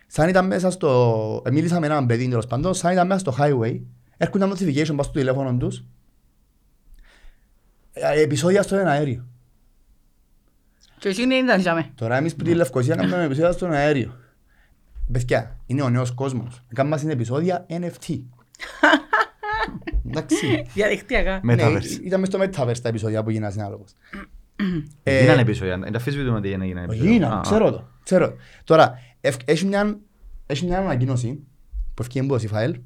Σαν 0.07 0.29
ήταν 0.29 0.47
μέσα 0.47 0.71
στο... 0.71 1.41
Ε, 1.45 1.51
μίλησα 1.51 1.79
με 1.79 1.85
έναν 1.85 2.05
παιδί 2.05 2.27
τέλος 2.27 2.47
πάντων, 2.47 2.73
σαν 2.73 2.91
ήταν 2.91 3.07
μέσα 3.07 3.19
στο 3.19 3.35
highway, 3.39 3.79
έρχονταν 4.17 4.51
notification 4.51 4.87
πάνω 4.87 5.03
στο 5.03 5.13
τηλέφωνο 5.13 5.57
τους, 5.57 5.77
ε, 5.77 5.83
επεισόδια 7.93 8.61
στον 8.63 8.87
αέριο. 8.87 9.25
Και 10.99 11.09
εσύ 11.09 11.25
δεν 11.27 11.43
ήταν 11.45 11.59
για 11.59 11.73
με. 11.73 11.91
Τώρα 11.95 12.17
εμείς 12.17 12.35
που 12.35 12.43
τη 12.43 12.53
Λευκοσία 12.55 12.95
κάνουμε 12.95 13.23
επεισόδια 13.23 13.51
στον 13.51 13.71
αέριο. 13.71 14.15
Παιδιά, 15.11 15.59
είναι 15.65 15.81
ο 15.81 15.89
νέος 15.89 16.11
κόσμος. 16.11 16.61
Κάνουμε 16.73 16.97
στην 16.97 17.09
επεισόδια 17.09 17.65
NFT. 17.69 18.19
Εντάξει. 20.07 20.65
Διαδικτυακά. 20.73 21.39
Ναι, 21.43 21.55
Metaverse. 21.57 21.99
ήταν 22.03 22.19
μες 22.19 22.27
στο 22.29 22.39
Metaverse 22.41 22.79
τα 22.81 22.89
επεισόδια 22.89 23.23
που 23.23 23.29
γίνανε 23.29 23.51
συνάδελφος. 23.51 23.91
Ε, 25.03 25.19
Γίνανε 25.21 25.41
επεισόδια. 25.41 25.77
Δεν 25.77 25.91
τα 25.91 25.97
αφήσουμε 25.97 26.29
ότι 26.31 26.47
έγινε 26.47 26.65
γίνανε 26.65 26.85
επεισόδια. 26.85 27.11
Γίνανε, 27.11 27.33
Α, 27.33 27.37
α. 27.37 27.41
ξέρω 27.41 27.71
το. 27.71 27.87
Ξέρω. 28.03 28.29
το. 28.29 28.35
Τώρα, 28.63 28.99
ευ- 29.21 29.41
έχει 29.49 29.65
μια, 29.65 29.97
έχει 30.45 30.65
μια 30.65 30.77
ανακοίνωση 30.77 31.39
που 31.93 32.01
ευκαιρία 32.01 32.27
που 32.27 32.33
ο 32.33 32.37
Σιφαέλ. 32.37 32.79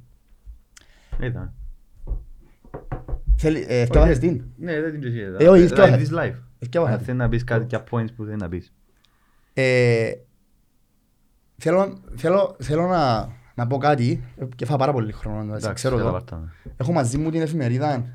Ήταν. 1.22 1.54
Θέλει, 3.38 3.66
ε, 3.68 3.82
ευκαιρία 3.82 4.20
την. 4.20 4.44
Ναι, 4.58 4.82
δεν 4.82 4.92
την 4.92 5.00
ψηφία. 5.00 5.36
Ε, 5.40 5.48
όχι, 5.48 5.64
ευκαιρία. 5.64 5.98
Της 5.98 6.10
live. 6.14 6.36
Ευκαιρία. 6.60 6.88
Αν 6.90 7.00
θέλεις 7.00 7.20
να 7.20 7.30
πεις 7.30 7.44
κάτι 7.44 7.66
για 7.70 7.84
points 7.92 8.14
που 8.16 8.24
θέλεις 8.24 8.42
να 8.42 8.50
πεις. 8.50 8.74
Ε, 9.54 10.12
θέλω, 11.58 11.98
θέλω, 12.16 12.56
θέλω 12.60 12.88
να, 12.88 13.30
να 13.56 13.68
πω 13.68 13.78
κάτι 13.78 14.24
ε, 14.38 14.46
και 14.56 14.66
θα 14.66 14.78
πάρα 14.78 14.92
πολύ 14.92 15.12
χρόνο 15.12 15.44
να 15.44 15.56
Εντάξει, 15.56 15.74
ξέρω 15.74 15.98
το. 15.98 16.04
καταλαβαίνω. 16.04 16.52
Έχω 16.78 16.92
μαζί 16.92 17.18
μου 17.18 17.30
την 17.30 17.42
εφημερίδα 17.42 18.06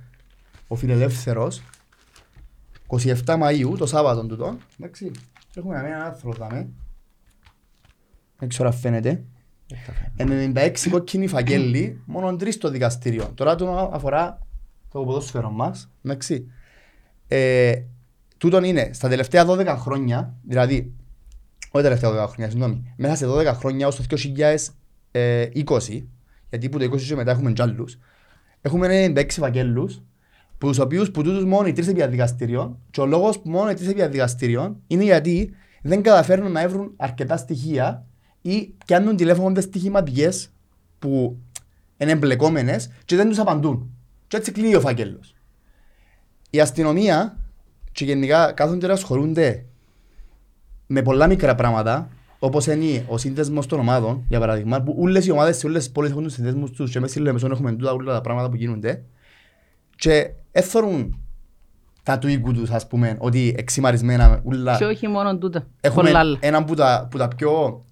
Ο 0.69 0.75
Φιλελεύθερος 0.75 1.63
27 2.87 3.15
Μαΐου, 3.25 3.75
το 3.79 3.87
Σάββατο 3.87 4.27
τούτο. 4.27 4.57
Εντάξει. 4.79 5.11
Και 5.51 5.59
Έχουμε 5.59 5.77
ένα 5.79 6.05
άρθρο 6.05 6.33
δάμε. 6.33 6.69
Δεν 8.39 8.49
ξέρω 8.49 8.69
αν 8.69 8.75
φαίνεται. 8.75 9.25
96 10.17 10.73
κόκκινοι 10.91 11.27
φακέλοι, 11.27 12.03
μόνο 12.07 12.37
τρεις 12.37 12.55
στο 12.55 12.71
δικαστήριο. 12.71 13.31
Τώρα 13.35 13.55
το 13.55 13.91
αφορά 13.93 14.39
το 14.91 15.05
ποδόσφαιρο 15.05 15.51
μας. 15.51 15.91
Εντάξει. 16.03 16.47
Ε, 17.29 17.83
τούτον 18.39 18.65
είναι 18.65 18.91
στα 18.93 19.09
τελευταία 19.09 19.47
12 19.47 19.77
χρόνια, 19.79 20.35
δηλαδή, 20.43 20.93
όχι 21.71 21.71
τα 21.71 21.83
τελευταία 21.83 22.11
12 22.11 22.29
χρόνια, 22.29 22.51
συγγνώμη, 22.51 22.95
μέσα 22.97 23.17
σε 23.17 23.27
12 23.27 23.53
χρόνια 23.55 23.87
ως 23.87 23.97
το 23.97 24.05
2020, 25.53 26.07
γιατί 26.49 26.69
που 26.69 26.79
το 26.79 26.85
20 26.85 27.01
και 27.01 27.15
μετά 27.15 27.31
έχουμε 27.31 27.53
κι 27.53 27.63
άλλους, 27.63 27.99
έχουμε 28.61 29.05
96 29.17 29.27
φακέλους, 29.29 30.03
που 30.61 30.67
τους 30.67 30.79
οποίους 30.79 31.11
που 31.11 31.23
τούτους 31.23 31.45
μόνο 31.45 31.69
οι 31.69 31.73
τρεις 31.73 31.89
επί 31.89 32.07
δικαστηριών 32.07 32.79
και 32.91 33.01
ο 33.01 33.07
λόγος 33.07 33.41
που 33.41 33.51
μόνο 33.51 33.71
οι 33.71 33.75
τρεις 33.75 33.89
επί 33.89 34.07
δικαστηριών 34.07 34.77
είναι 34.87 35.05
γιατί 35.05 35.55
δεν 35.83 36.03
καταφέρνουν 36.03 36.53
να 36.53 36.69
βρουν 36.69 36.93
αρκετά 36.97 37.37
στοιχεία 37.37 38.07
ή 38.43 38.75
πιάνουν 38.87 39.17
τηλέφωνο 39.17 39.61
στοιχηματικές 39.61 40.51
που 40.99 41.39
είναι 41.97 42.11
εμπλεκόμενες 42.11 42.91
και 43.05 43.17
δεν 43.17 43.29
τους 43.29 43.39
απαντούν. 43.39 43.91
Και 44.31 44.37
έτσι 44.37 44.53
κλείει 44.53 44.75
ο 44.77 44.81
φάκελος. 44.81 45.35
Η 46.51 46.61
αστυνομία 46.61 47.37
και 47.93 48.05
γενικά 48.05 48.53
κάθονται 48.53 48.87
να 48.87 48.93
ασχολούνται 48.93 49.65
με 50.87 51.03
πολλά 51.03 51.27
μικρά 51.27 51.55
πράγματα, 51.55 52.09
όπως 52.39 52.67
είναι 52.67 53.05
ο 53.09 53.19
σύνδεσμος 53.19 53.67
των 53.67 53.79
ομάδων, 53.79 54.25
για 54.29 54.39
παράδειγμα, 54.41 54.83
που 54.83 54.97
όλες 54.99 55.27
οι 55.27 55.31
ομάδες 55.31 55.57
σε 55.57 55.67
όλες 55.67 55.83
τις 55.85 55.93
πόλεις 55.93 56.11
έχουν 56.11 56.23
τους 56.23 56.33
σύνδεσμους 56.33 56.71
τους 56.71 56.91
και 56.91 57.01
μέσα 57.01 57.13
στη 57.13 57.23
Λεμεσόν 57.23 57.51
έχουμε 57.51 57.73
τούτα 57.73 57.93
όλα 57.93 58.13
τα 58.13 58.21
πράγματα 58.21 58.49
που 58.51 58.57
γίνονται 58.57 59.03
και 59.97 60.31
έθωρουν 60.53 61.21
τα 62.03 62.19
του 62.19 62.29
οίκου 62.29 62.53
τους, 62.53 62.71
ας 62.71 62.87
πούμε, 62.87 63.17
ότι 63.19 63.55
εξημαρισμένα 63.59 64.41
ούλα 64.45 64.77
Και 64.77 64.85
όχι 64.85 65.09
μόνο 65.09 65.39
τούτα. 65.39 65.67
έχουμε 65.81 66.07
Πολλά 66.07 66.19
άλλα. 66.19 66.37
έναν 66.41 66.65
που 66.65 66.75
τα, 66.75 67.09
που 67.11 67.19
τα 67.19 67.29
πιο 67.29 67.85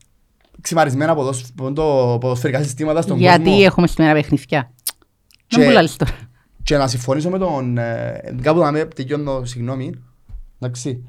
εξημαρισμένα 0.58 1.14
ποδοσ- 1.14 1.52
ποδο- 1.54 2.18
ποδοσφαιρικά 2.18 2.62
συστήματα 2.62 3.02
στον 3.02 3.18
Γιατί 3.18 3.44
κόσμο 3.44 3.60
έχουμε 3.64 3.86
σήμερα 3.86 4.12
παιχνιδιά. 4.12 4.72
Και- 5.46 5.58
Να 5.58 5.64
μου 5.64 5.70
λάλλεις 5.70 5.96
τώρα. 5.96 6.12
Και 6.68 6.76
να 6.76 6.86
συμφωνήσω 6.88 7.30
με 7.30 7.38
τον... 7.38 7.78
Ε, 7.78 8.20
κάπου 8.42 8.58
να 8.60 8.70
με 8.72 8.84
τελειώνω, 8.84 9.44
συγγνώμη. 9.44 9.92
Εντάξει. 10.60 11.04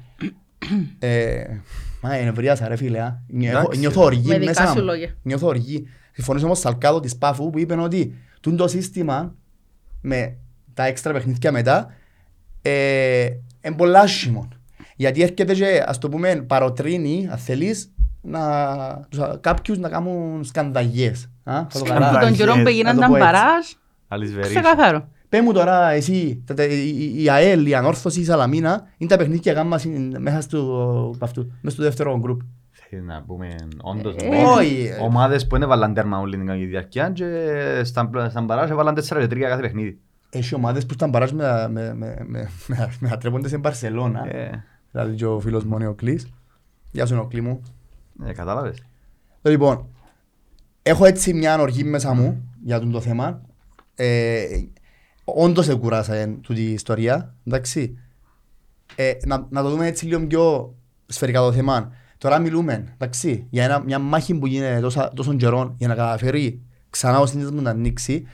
ε, 0.98 1.44
μα 2.02 2.18
είναι 2.18 2.28
ευρίασα 2.28 2.68
ρε 2.68 2.76
φίλε. 2.76 3.00
α. 3.00 3.22
Νιώθω- 3.26 3.58
Εντάξει. 3.60 3.78
Νιώθω 3.78 4.02
οργή 4.02 4.28
Με 4.28 4.38
δικά 4.38 4.50
μέσα 4.62 4.66
σου 4.72 4.78
μου. 4.78 4.84
λόγια. 4.84 5.14
Νιώθω 5.22 5.46
οργή. 5.46 5.86
Συμφωνήσω 6.12 6.46
με 6.46 6.52
τον 6.52 6.60
Σαλκάδο 6.62 7.00
της 7.00 7.16
Πάφου 7.16 7.50
που 7.50 7.58
είπε 7.58 7.74
ότι 7.74 8.14
τούν 8.40 8.56
το 8.56 8.68
σύστημα 8.68 9.34
με 10.00 10.36
τα 10.74 10.84
έξτρα 10.84 11.12
παιχνίδια 11.12 11.52
μετά 11.52 11.90
ε, 12.62 13.24
είναι 13.62 13.74
πολλά 13.76 14.00
άσχημο. 14.00 14.48
Γιατί 14.96 15.22
έρχεται 15.22 15.54
και 15.54 15.84
ας 15.86 15.98
το 15.98 16.08
πούμε 16.08 16.36
παροτρύνει 16.36 17.28
αν 17.30 17.38
θέλεις 17.38 17.92
να, 18.22 18.40
τους- 19.08 19.40
κάποιους 19.40 19.78
να 19.78 19.88
κάνουν 19.88 20.44
σκανδαγιές. 20.44 21.30
Α, 21.44 21.52
θα 21.54 21.66
το 21.72 21.78
Σκανδαγιές. 21.78 21.88
καταλάβεις. 21.88 22.28
Που 22.30 22.36
τον 22.36 22.46
καιρό 22.46 22.52
που 22.52 22.62
να 22.62 22.68
έγιναν 22.70 22.94
το 22.94 23.00
τα 23.00 23.06
πω 23.06 23.16
έτσι. 23.16 23.26
μπαράζ, 23.26 23.66
Αλυσβερής. 24.08 24.52
Ξεκαθάρο. 25.30 25.38
Πες 25.38 25.40
μου 25.40 25.52
τώρα 25.52 25.90
εσύ, 25.90 26.42
τα- 26.46 26.54
τα- 26.54 26.64
η- 26.64 26.94
η- 26.98 27.22
η 27.22 27.30
ΑΕΛ, 27.30 27.66
η 27.66 27.74
Ανόρθωση, 27.74 28.20
η 28.20 28.24
Σαλαμίνα, 28.24 28.88
είναι 28.96 29.10
τα 29.10 29.16
παιχνίδια 29.16 29.52
γάμμα 29.52 29.78
συν- 29.78 30.18
μέσα 30.18 30.40
στο, 30.40 31.14
π' 31.18 31.22
αυτού, 31.22 31.52
μέσα 31.60 31.74
στο 31.76 31.82
δεύτερο 31.84 32.18
γκρουπ. 32.18 32.40
Θέλει 32.70 33.02
να 33.02 33.22
πούμε 33.22 33.54
όντως 33.82 34.14
Ε, 34.18 34.28
με 34.28 34.36
όχι, 34.44 34.86
ε. 34.98 35.02
ομάδες 35.02 35.42
που 35.46 35.48
δεν 35.54 35.62
έβαλαν 35.62 35.94
τέρμα 35.94 36.18
όλη 36.18 36.36
την 36.36 36.46
κακή 36.46 36.64
διάρκεια 36.64 37.10
και 37.10 37.26
στα, 37.84 38.10
στα 38.30 38.40
μπαράζ 38.40 38.70
έβαλαν 38.70 38.94
4 38.94 39.20
και 39.20 39.26
3 39.26 39.40
κάθε 39.40 39.60
παιχνίδι. 39.62 39.98
Έχει 40.30 40.54
ομάδες 40.54 40.86
που 40.86 40.94
ήταν 40.94 41.10
παράς 41.10 41.32
με, 41.32 41.68
με, 41.70 41.94
με, 41.94 42.16
με, 42.26 42.50
με, 42.66 42.90
με 43.00 43.08
ατρέπονται 43.12 43.48
σε 43.48 43.58
Μπαρσελώνα. 43.58 44.34
Ε, 44.36 44.64
Δηλαδή 44.90 45.14
και 45.14 45.26
ο 45.26 45.40
φίλος 45.40 45.64
μου 45.64 45.70
ο 45.74 45.78
Νεοκλής. 45.78 46.26
Γεια 46.90 47.06
σου 47.06 47.14
Νεοκλή 47.14 47.40
μου. 47.40 47.60
ε, 48.26 48.32
κατάλαβες. 48.32 48.82
Λοιπόν, 49.42 49.86
έχω 50.82 51.04
έτσι 51.04 51.34
μια 51.34 51.60
οργή 51.60 51.84
μέσα 51.84 52.14
μου 52.14 52.48
για 52.64 52.80
τον 52.80 52.90
το 52.90 53.00
θέμα. 53.00 53.40
Ε, 55.36 55.42
όντως 55.42 55.68
εκουράσα 55.68 56.38
τούτη 56.40 56.60
η 56.62 56.72
ιστορία, 56.72 57.34
εντάξει. 57.46 57.98
Ε, 58.94 59.12
να, 59.26 59.46
να 59.50 59.62
το 59.62 59.70
δούμε 59.70 59.86
έτσι 59.86 60.06
λίγο 60.06 60.26
πιο 60.26 60.74
σφαιρικά 61.06 61.40
το 61.40 61.52
θέμα. 61.52 61.92
Τώρα 62.18 62.38
μιλούμε, 62.38 62.84
εντάξει, 62.94 63.46
για 63.50 63.64
ένα, 63.64 63.82
μια 63.84 63.98
μάχη 63.98 64.34
που 64.34 64.46
γίνεται 64.46 64.80
τόσα, 64.80 65.12
τόσων 65.14 65.36
καιρών 65.36 65.74
για 65.78 65.88
να 65.88 65.94
καταφέρει 65.94 66.62
ξανά 66.90 67.20
ο 67.20 67.26
σύνδεσμος 67.26 67.62
να 67.62 67.70
ανοίξει. 67.70 68.26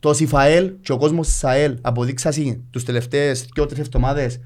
Το 0.00 0.14
ΣΥΦΑΕΛ 0.14 0.72
και 0.80 0.92
ο 0.92 0.96
κόσμος 0.96 1.26
της 1.26 1.44
ΑΕΛ 1.44 1.78
αποδείξασαν 1.80 2.64
τους 2.70 2.84
τελευταίες 2.84 3.48
δυο 3.54 3.66
τρεις 3.66 3.78
εβδομάδες 3.78 4.40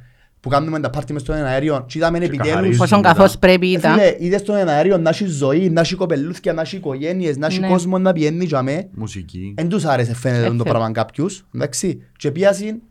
που 0.46 0.52
κάνουμε 0.52 0.80
τα 0.80 0.90
πάρτι 0.90 1.12
μες 1.12 1.22
στον 1.22 1.34
αέριο 1.44 1.84
και 1.86 1.98
είδαμε 1.98 2.18
Και 2.18 2.24
επιτέλους 2.24 2.50
καθαρίζουν. 2.52 2.78
Πόσο 2.78 2.96
μετά. 2.96 3.08
καθώς 3.08 3.38
πρέπει 3.38 3.66
ε, 3.66 3.70
ήταν. 3.78 3.92
Φίλε, 3.92 4.14
είδες 4.18 4.40
στον 4.40 4.68
αέριο 4.68 4.98
να 4.98 5.10
έχεις 5.10 5.30
ζωή, 5.32 5.70
να 5.70 5.80
έχει 5.80 5.94
κοπελούθια, 5.94 6.52
να 6.52 6.60
έχει 6.60 6.76
οικογένειες, 6.76 7.36
να 7.36 7.46
έχει 7.46 7.60
Ναι. 7.60 7.68
κόσμο 7.68 7.98
να 7.98 8.12
πηγαίνει 8.12 8.44
για 8.44 8.62
με. 8.62 8.88
Μουσική. 8.94 9.54
Εν 9.56 9.68
τους 9.68 9.84
άρεσε 9.84 10.14
φαίνεται 10.14 10.40
το 10.46 10.52
Έφερε. 10.52 10.68
πράγμα 10.70 10.90
κάποιους, 10.92 11.46
εντάξει. 11.54 12.02
Και 12.16 12.30
πιάσουν 12.30 12.82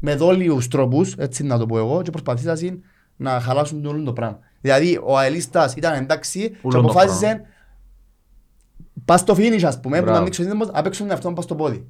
με 0.00 0.14
δόλιους 0.14 0.68
τρόπους, 0.68 1.14
έτσι 1.18 1.42
να 1.44 1.58
το 1.58 1.66
πω 1.66 1.78
εγώ, 1.78 2.02
και 2.02 2.10
προσπαθήσαν 2.10 2.82
να 3.16 3.40
χαλάσουν 3.40 3.82
το 3.82 3.88
όλο 3.88 4.02
το 4.02 4.12
πράγμα. 4.12 4.38
Δηλαδή 4.60 5.00
ο 5.04 5.18
αελίστας 5.18 5.74
ήταν 5.74 5.94
εντάξει 5.94 6.50
και 6.50 6.56
Όλο 6.62 6.74
το 6.74 6.80
αποφάσισε 6.80 7.40
πας 9.04 9.20
στο 9.20 9.34
finish 9.38 9.62
ας 9.64 9.80
πούμε, 9.80 9.96
που 9.96 10.02
Μπράβο. 10.02 10.10
να 10.10 10.16
ανοίξει 10.18 10.40
ο 10.40 10.44
σύνδεσμος, 10.44 10.74
να 10.74 10.82
παίξουν 10.82 11.10
εαυτόν 11.10 11.34
πας 11.34 11.44
στο 11.44 11.54
πόδι. 11.54 11.86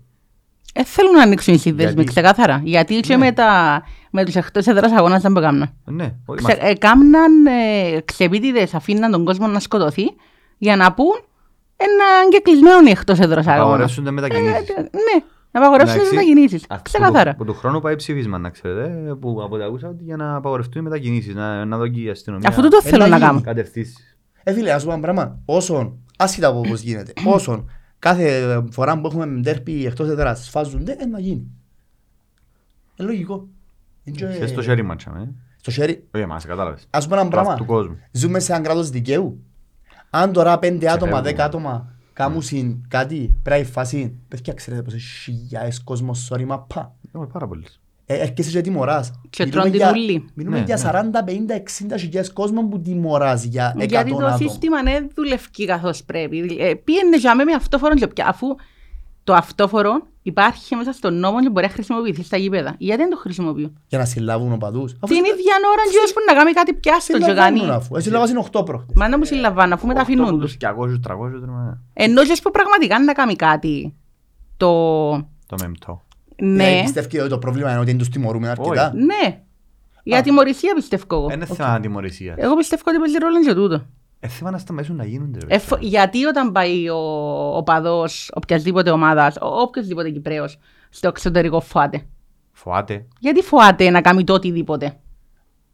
Ε, 0.79 0.85
θέλουν 0.85 1.12
να 1.12 1.23
ανοίξουν 1.23 1.55
οι 1.55 1.59
σύνδεσμοι, 1.59 1.95
Γιατί- 1.95 2.09
ξεκάθαρα. 2.11 2.61
Γιατί 2.64 3.01
και 3.01 3.17
με, 3.17 3.33
τα, 3.33 3.83
με 4.17 4.25
τους 4.25 4.35
εκτός 4.35 4.67
έδρας 4.67 4.93
αγώνας 4.93 5.23
δεν 5.23 5.37
έκαναν. 5.37 5.71
Ναι, 5.85 6.14
όχι, 6.27 6.45
Ξε, 6.45 6.57
μας- 6.61 6.71
έκαναν 6.71 7.47
ε, 7.47 8.01
ξεπίτηδες, 8.05 8.75
αφήναν 8.75 9.11
τον 9.11 9.25
κόσμο 9.25 9.47
να 9.47 9.61
σκοτωθεί 9.61 10.05
για 10.59 10.77
να 10.77 10.93
πούν 10.93 11.14
ένα 11.77 12.29
και 12.31 12.41
κλεισμένο 12.45 12.87
οι 12.87 12.91
εκτός 12.91 13.19
έδρας 13.19 13.47
αγώνας. 13.47 13.61
απαγορεύσουν 13.67 14.12
μετακινήσεις. 14.14 14.69
Ε, 14.69 14.81
ναι, 14.81 15.25
να 15.51 15.61
απαγορεύσουν 15.61 15.99
τις 16.01 16.09
Εντάξει, 16.11 16.27
μετακινήσεις. 16.27 16.64
αυτό 16.69 16.83
Ξεκάθαρα. 16.83 17.31
Που, 17.31 17.37
που 17.37 17.45
του 17.45 17.55
χρόνου 17.59 17.81
πάει 17.81 17.97
ψήφισμα, 17.97 18.39
να 18.39 18.51
ξέρετε, 18.51 19.14
που 19.21 19.41
από 19.43 19.55
ό,τι 19.55 19.64
ακούσα 19.64 19.89
ότι 19.89 20.05
για 20.05 20.17
να 20.17 20.35
απαγορευτούν 20.37 20.81
οι 20.81 20.85
μετακινήσεις, 20.85 21.35
να, 21.35 21.64
να 21.64 21.77
δω 21.77 21.89
και 21.89 22.01
η 22.01 22.09
αστυνομία 22.09 22.49
Αφού 22.49 22.62
τούτο 22.62 22.77
Ε, 22.85 22.89
θέλω 22.89 23.03
να 23.03 23.09
να 23.09 23.17
γίνει. 23.17 23.29
κάνω. 23.29 23.41
κατευθύνσεις. 23.41 24.19
Ε, 24.43 24.53
φίλε, 24.53 24.73
ας 24.73 24.83
πούμε 24.83 24.93
ένα 24.95 25.03
πράγμα. 25.03 25.39
Όσον, 25.45 25.99
άσχετα 26.19 26.49
από 26.49 26.61
πώς 26.61 26.81
γίνεται, 26.81 27.12
όσον 27.25 27.71
κάθε 27.99 28.43
φορά 28.71 29.01
που 29.01 29.07
έχουμε 29.07 29.27
ντέρπι 29.27 29.87
εκτός 29.87 30.09
έδρας 30.09 30.45
σφάζονται, 30.45 30.97
ε, 30.99 31.07
να 31.07 31.19
γίνει. 31.21 31.47
Ε, 32.97 33.03
λογικό. 33.03 33.49
Είναι 34.07 34.17
και- 34.17 34.39
Και 34.39 34.47
στο 34.47 34.63
χέρι 34.63 34.83
μάτσα, 34.83 35.13
ε. 35.21 35.29
Στο 35.61 35.71
χέρι. 35.71 36.05
Όχι 36.15 36.23
εμάς, 36.25 36.45
κατάλαβες. 36.45 36.87
Ας 36.91 37.05
πούμε 37.07 37.21
ένα 37.21 37.29
Το 37.31 37.37
αυτού 37.37 37.45
πράγμα. 37.49 37.65
του 37.65 37.73
κόσμου. 37.73 37.99
Ζούμε 38.13 38.39
σε 38.39 38.53
έναν 38.53 38.65
κράτος 38.65 38.91
δικαίου. 38.91 39.43
Αν 40.11 40.33
τώρα 40.33 40.59
πέντε 40.59 40.87
άτομα, 40.87 40.97
Ξεφεύγουν. 40.97 41.23
δέκα 41.25 41.45
άτομα 41.45 41.95
κάνουν 42.13 42.85
κάτι, 42.89 43.35
πρέπει 43.43 43.63
να 43.63 43.69
η 43.69 43.73
φάση. 43.73 44.19
Παιδιά, 44.29 44.53
ξέρετε 44.55 44.83
πόσες 44.83 45.03
χιλιάδες 45.03 45.83
κόσμος 45.83 46.19
σωρή 46.19 46.45
μαπά. 46.45 46.95
Έχουμε 47.09 47.27
πάρα 47.33 47.47
πολλές. 47.47 47.81
Ε, 48.07 48.15
έρχεσαι 48.15 48.51
και 48.51 48.61
τιμωράς. 48.61 49.11
Και 49.31 49.45
Μιλούμε 49.45 49.51
τρώνε 49.63 49.71
την 49.71 49.79
για- 49.79 49.91
ούλη. 49.91 50.29
Μιλούμε 50.35 50.59
Ναι, 50.59 50.65
για 50.65 50.75
ναι. 50.75 50.81
40, 50.81 51.25
50, 51.25 51.55
60 51.55 51.97
χιλιάδες 51.99 52.33
κόσμο 52.33 52.63
που 52.69 52.81
τιμωράς 52.81 53.45
για 53.45 53.73
100 53.77 53.87
Γιατί 53.89 54.11
το 54.11 54.17
άτομα. 54.17 54.37
σύστημα 54.37 54.83
δεν 54.83 55.11
δουλεύει 55.15 55.67
καθώς 55.67 56.05
πρέπει. 56.05 56.57
Ε, 56.61 56.75
Πήγαινε 56.75 57.17
για 57.17 57.35
με 57.35 57.43
αυτόφορο 57.57 57.95
και 57.95 58.07
πια, 58.07 58.27
αφού 58.29 58.47
το 59.27 59.35
αυτόφορο 59.35 60.07
υπάρχει 60.22 60.74
μέσα 60.74 60.93
στον 60.93 61.18
νόμο 61.18 61.41
και 61.41 61.51
μπορεί 61.51 61.66
να 61.66 61.72
χρησιμοποιηθεί 61.72 62.22
στα 62.22 62.37
γήπεδα. 62.37 62.74
Γιατί 62.79 63.01
δεν 63.03 63.11
το 63.11 63.16
χρησιμοποιούν; 63.16 63.79
Για 63.89 63.99
να 63.99 64.05
συλλάβουν 64.05 64.53
οπαδούς. 64.53 64.93
Αφού 65.01 65.14
Την 65.14 65.24
ίδια 65.24 65.55
ώρα 65.72 65.83
και 65.91 66.12
που 66.14 66.20
να 66.29 66.35
κάνει 66.35 66.53
κάτι 66.53 66.74
πιάστο 66.74 67.12
και 67.18 67.22
συλλαμβάνουν 67.24 67.59
κάνει. 67.61 67.70
αφού. 67.72 67.97
Εσύ 67.97 68.11
λέγασαν 68.11 68.45
8 68.53 68.64
προχτές. 68.64 68.95
Μα 68.97 69.09
να 69.09 69.18
μου 69.18 69.24
συλλαμβάνουν 69.24 69.72
αφού 69.72 69.87
μεταφυνούν 69.87 70.41
τους. 70.41 70.57
200-300 70.61 71.01
τρώμε 71.03 71.81
Ενώ 71.93 72.22
και 72.24 72.37
που 72.43 72.51
πραγματικά 72.51 73.03
να 73.03 73.12
κάνει 73.12 73.37
κάτι 73.37 73.95
το... 74.57 74.68
το 75.47 75.57
μεμπτό. 75.61 76.03
Ναι, 76.43 76.64
Δηλαδή, 76.64 76.83
Πιστεύει 76.83 77.18
ότι 77.18 77.29
το 77.29 77.39
πρόβλημα 77.39 77.70
είναι 77.70 77.79
ότι 77.81 77.91
δεν 77.91 77.99
τους 77.99 78.09
τιμωρούμε 78.09 78.49
αρκετά. 78.49 78.93
ναι. 78.95 79.41
Για 80.03 80.22
τιμωρησία 80.22 80.74
πιστεύω 80.74 81.05
εγώ. 81.11 81.29
Είναι 81.33 81.45
θέμα 81.47 81.81
τιμωρησίας. 81.81 82.37
Εγώ 82.39 82.57
πιστεύω 82.57 82.83
ότι 82.87 82.99
παίζει 82.99 83.16
ρόλο 83.18 83.41
και 83.45 83.55
τούτο. 83.55 83.87
Ε, 84.27 84.29
θέμα 84.29 84.51
να 84.51 84.59
σταματήσουν 84.59 84.97
να 84.97 85.05
γίνονται. 85.05 85.39
ρε. 85.47 85.55
Εφ- 85.55 85.81
γιατί 85.81 86.24
όταν 86.24 86.53
πάει 86.53 86.89
ο, 86.89 86.97
ο 87.57 87.62
παδός 87.62 88.31
οποιασδήποτε 88.35 88.91
ομάδας, 88.91 89.37
ο, 89.37 89.61
οποιασδήποτε 89.61 90.11
Κυπρέος, 90.11 90.59
στο 90.89 91.09
εξωτερικό 91.09 91.61
φοάται. 91.61 92.07
Φοάται. 92.53 93.07
Γιατί 93.18 93.43
φοάται 93.43 93.91
να 93.91 94.01
κάνει 94.01 94.24
το 94.24 94.33
οτιδήποτε; 94.33 94.97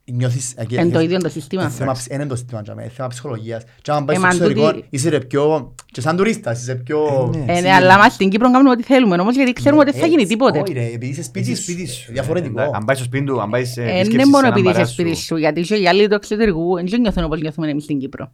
Νιώθεις... 0.05 0.53
ε, 0.57 0.67
Εν 0.77 0.93
το 0.93 0.99
ε, 0.99 1.03
ίδιο 1.03 1.19
το 1.19 1.27
ε, 1.27 1.31
σύστημα. 1.31 1.69
θέμα 1.71 1.93
ψ- 1.93 2.13
Είναι 2.13 2.27
το 2.27 2.37
σύστημα, 2.37 2.63
τζάμε, 2.63 2.83
ε, 2.85 2.89
θέμα 2.89 3.09
ψυχολογίας. 3.09 3.63
Και 3.83 3.91
αν 3.91 4.05
πάεις 4.05 4.19
Ε, 4.19 4.23
στο 4.23 4.29
μα 4.29 4.35
εξωτερικό, 4.35 4.73
τούτη- 4.73 4.87
είσαι 4.91 5.09
ρε 5.09 5.21
πιο... 5.21 5.75
Και 5.87 6.01
σαν 6.01 6.17
τουρίστας, 6.17 6.61
είσαι 6.63 6.75
πιο... 6.75 7.31
Ε, 7.35 7.37
ναι. 7.37 7.43
Ε, 7.43 7.47
ναι, 7.47 7.55
σίγουρος. 7.55 7.77
αλλά 7.77 7.99
μας 7.99 8.13
στην 8.13 8.29
Κύπρο 8.29 8.51
κάνουμε 8.51 8.71
ό,τι 8.71 8.83
θέλουμε 8.83 9.17
όμως 9.21 9.35
γιατί 9.35 9.53
ξέρουμε 9.53 9.81
ότι 9.83 9.91
δεν 9.91 10.01
θα 10.01 10.07
Ε, 10.07 10.09
γίνει 10.11 10.27
τίποτε. 10.27 10.59
Όχι 10.61 10.73
ρε, 10.73 10.85
επειδή 10.87 11.07
είσαι 11.07 11.23
σπίτι 11.23 11.51
Είσαι 11.51 11.63
σου. 11.63 11.73
σπίτι 11.73 11.89
σου. 11.89 12.13
Διαφορετικό. 12.13 12.61
Ε, 12.61 12.71
Αν 12.75 12.85
πάεις 12.85 12.99
στο 12.99 13.09
σπίτι 13.09 13.25
του, 13.25 13.41
αν 13.41 13.51
πάεις 13.51 13.71
σε 13.73 13.83
Ε, 13.83 13.85
επίσκεψη 13.85 14.13
Είναι 14.15 14.23
σε 14.23 14.29
μόνο 14.31 14.47
έναν 14.47 14.51
επειδή 14.59 14.69
είσαι 14.69 14.79
παρέα 14.79 14.93
σπίτι 14.93 15.15
σου, 15.17 15.37
γιατί 15.37 15.61
και 15.61 15.75
οι 15.75 15.89
άλλοι 15.89 16.09
του 16.09 16.15
εξωτερικού 16.15 16.75
δεν 16.89 17.01
νιώθουν 17.01 17.25
όπως 17.25 17.41
νιώθουμε 17.41 17.71
εμείς 17.71 17.83
στην 17.85 17.99
Κύπρο. 17.99 18.33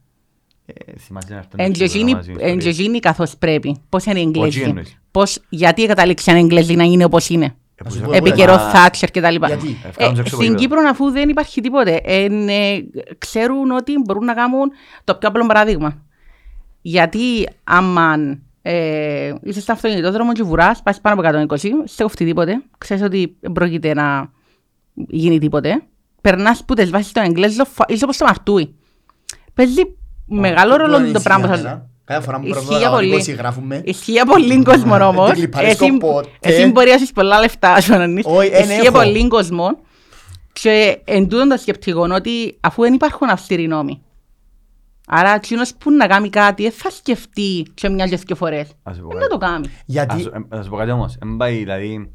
Ε, 0.67 0.93
θυμάσαι 0.99 1.27
να 1.31 1.37
έρθουν 1.37 1.53
Εν 1.61 1.75
στο 1.75 1.85
και 1.85 1.85
μαζί 1.85 1.99
εκείνοι- 1.99 2.13
εν 2.13 2.23
και 2.23 2.41
ιστορίες. 2.41 2.79
εκείνοι 2.79 2.99
καθώς 2.99 3.37
πρέπει. 3.37 3.77
Πώς 3.89 4.05
είναι 4.05 4.21
οι 4.21 4.31
Πώς 4.31 4.45
Εγγλέζοι. 4.45 4.69
εννοείς; 4.69 4.99
Πώς, 5.11 5.39
γιατί 5.49 5.87
καταλήξαν 5.87 6.37
οι 6.37 6.39
Εγγλέζοι 6.41 6.75
να 6.75 6.85
είναι 6.85 7.05
όπως 7.05 7.29
είναι. 7.29 7.55
Ε, 7.81 7.85
Να 7.85 7.91
σου 7.91 7.99
που- 8.01 8.05
πω 8.05 8.13
ε, 8.13 8.17
Επί 8.17 8.29
Μπορεί 8.29 8.41
καιρό 8.41 8.53
να- 8.53 8.59
Θάτσερ 8.71 9.11
και 9.11 9.21
τα 9.21 9.31
λοιπά. 9.31 9.47
Γιατί; 9.47 9.79
Ε, 9.85 9.91
βγάλουν 9.91 10.17
Ε, 10.17 10.21
έξω 10.21 10.35
στην 10.37 10.49
από 10.53 10.59
Κύπρο 10.61 10.81
αφού 10.91 11.11
δεν 11.11 11.29
υπάρχει 11.29 11.61
τίποτε, 11.61 12.01
ε, 12.05 12.29
ναι, 12.29 12.77
ξέρουν 13.19 13.71
ότι 13.71 13.93
μπορούν 14.05 14.25
να 14.25 14.35
κάνουν 14.35 14.71
το 15.05 15.15
πιο 15.15 15.29
απλό 15.29 15.47
παράδειγμα. 15.47 16.03
Γιατί 16.81 17.49
άμα 17.65 18.15
ε, 18.63 19.33
είσαι 19.43 19.61
στο 19.61 19.73
αυτοκινητόδρομο 19.73 20.33
και 20.33 20.43
βουράς, 20.43 20.83
πας 20.83 21.01
πάνω 21.01 21.21
από 21.21 21.55
120, 21.55 21.57
σε 21.85 22.03
κοφτεί 22.03 22.25
τίποτε, 22.25 22.63
ξέρεις 22.79 23.03
ότι 23.03 23.37
δεν 23.41 23.53
πρόκειται 23.53 23.95
να 23.95 24.31
γίνει 24.95 25.39
τίποτε, 25.39 25.83
περνάς 26.21 26.65
που 26.65 26.75
τις 26.75 26.91
βάσεις 26.91 27.13
των 27.13 27.23
Εγγλέζων, 27.25 27.67
φα- 27.67 27.85
είσαι 27.89 28.05
όπως 28.05 28.17
το 28.17 28.25
μαρτούι. 28.25 28.75
Παίζει 29.55 29.83
μεγάλο 30.27 30.73
Αυτό 30.73 30.85
ρόλο 30.85 30.99
είναι 30.99 31.11
το 31.13 31.21
πράγμα 31.21 31.47
για 31.47 31.55
σας. 31.55 31.65
μένα. 31.65 31.87
Κάθε 32.09 32.23
φορά 32.25 32.41
που 32.41 32.47
Ισχύει 32.47 32.59
πρέπει 32.61 32.73
να 32.73 32.79
για 32.79 32.91
πολύ. 32.91 33.09
λάβω 33.09 33.23
20 33.33 33.37
γράφουμε. 33.37 33.83
Ισχύει 33.85 34.13
για 34.13 34.25
πολύ 34.27 34.63
κόσμο 34.63 35.07
όμως. 35.07 35.27
Δεν 35.31 35.35
κλιπαρίσκω 35.37 35.85
Εσύ- 35.85 35.97
ποτέ. 35.99 36.29
Εσύ 36.41 36.71
μπορεί 36.71 36.89
να 36.89 36.95
έχεις 36.95 37.13
πολλά 37.13 37.41
λεφτά, 37.41 37.73
ας 37.73 37.87
πούμε. 37.87 38.05
Όχι, 38.25 38.49
εν 38.53 38.61
Ισχύει 38.61 38.75
για 38.81 38.83
έχω. 38.85 38.93
πολύ 38.99 39.29
κόσμο. 39.29 39.67
Και 40.53 41.01
εν 41.05 41.29
τούτον 41.29 41.49
το 41.49 41.57
σκεπτικό 41.57 42.07
ότι 42.15 42.59
αφού 42.61 42.83
δεν 42.83 42.93
υπάρχουν 42.95 43.29
αυστηροί 43.29 43.67
νόμοι, 43.67 44.03
άρα 45.07 45.31
εκείνος 45.35 45.75
που 45.79 45.91
να 45.91 46.07
κάνει 46.07 46.31
κάτι 46.31 46.63
δεν 46.63 46.73
θα 46.73 46.91
σκεφτεί 46.91 47.67
και 47.75 47.89
μιας 47.89 48.11
και 48.11 48.17
δύο 48.27 48.37
φορές. 48.37 48.69
Ας 48.83 48.97
σου 48.97 49.03
πω 49.03 49.09
Δεν 49.09 49.21
θα 49.21 49.27
κάτι. 49.27 49.39
το 49.41 49.47
κάνει. 49.47 49.69
Γιατί... 49.87 50.15
Ας 50.15 50.21
σου- 50.23 50.33
ε, 50.51 50.57
Να 50.57 50.63
σου 50.63 50.71
πω 50.71 50.77
κάτι 50.77 50.91
όμως. 50.91 51.17
Εν 51.23 51.37
πάει, 51.37 51.57
δηλαδή, 51.57 52.13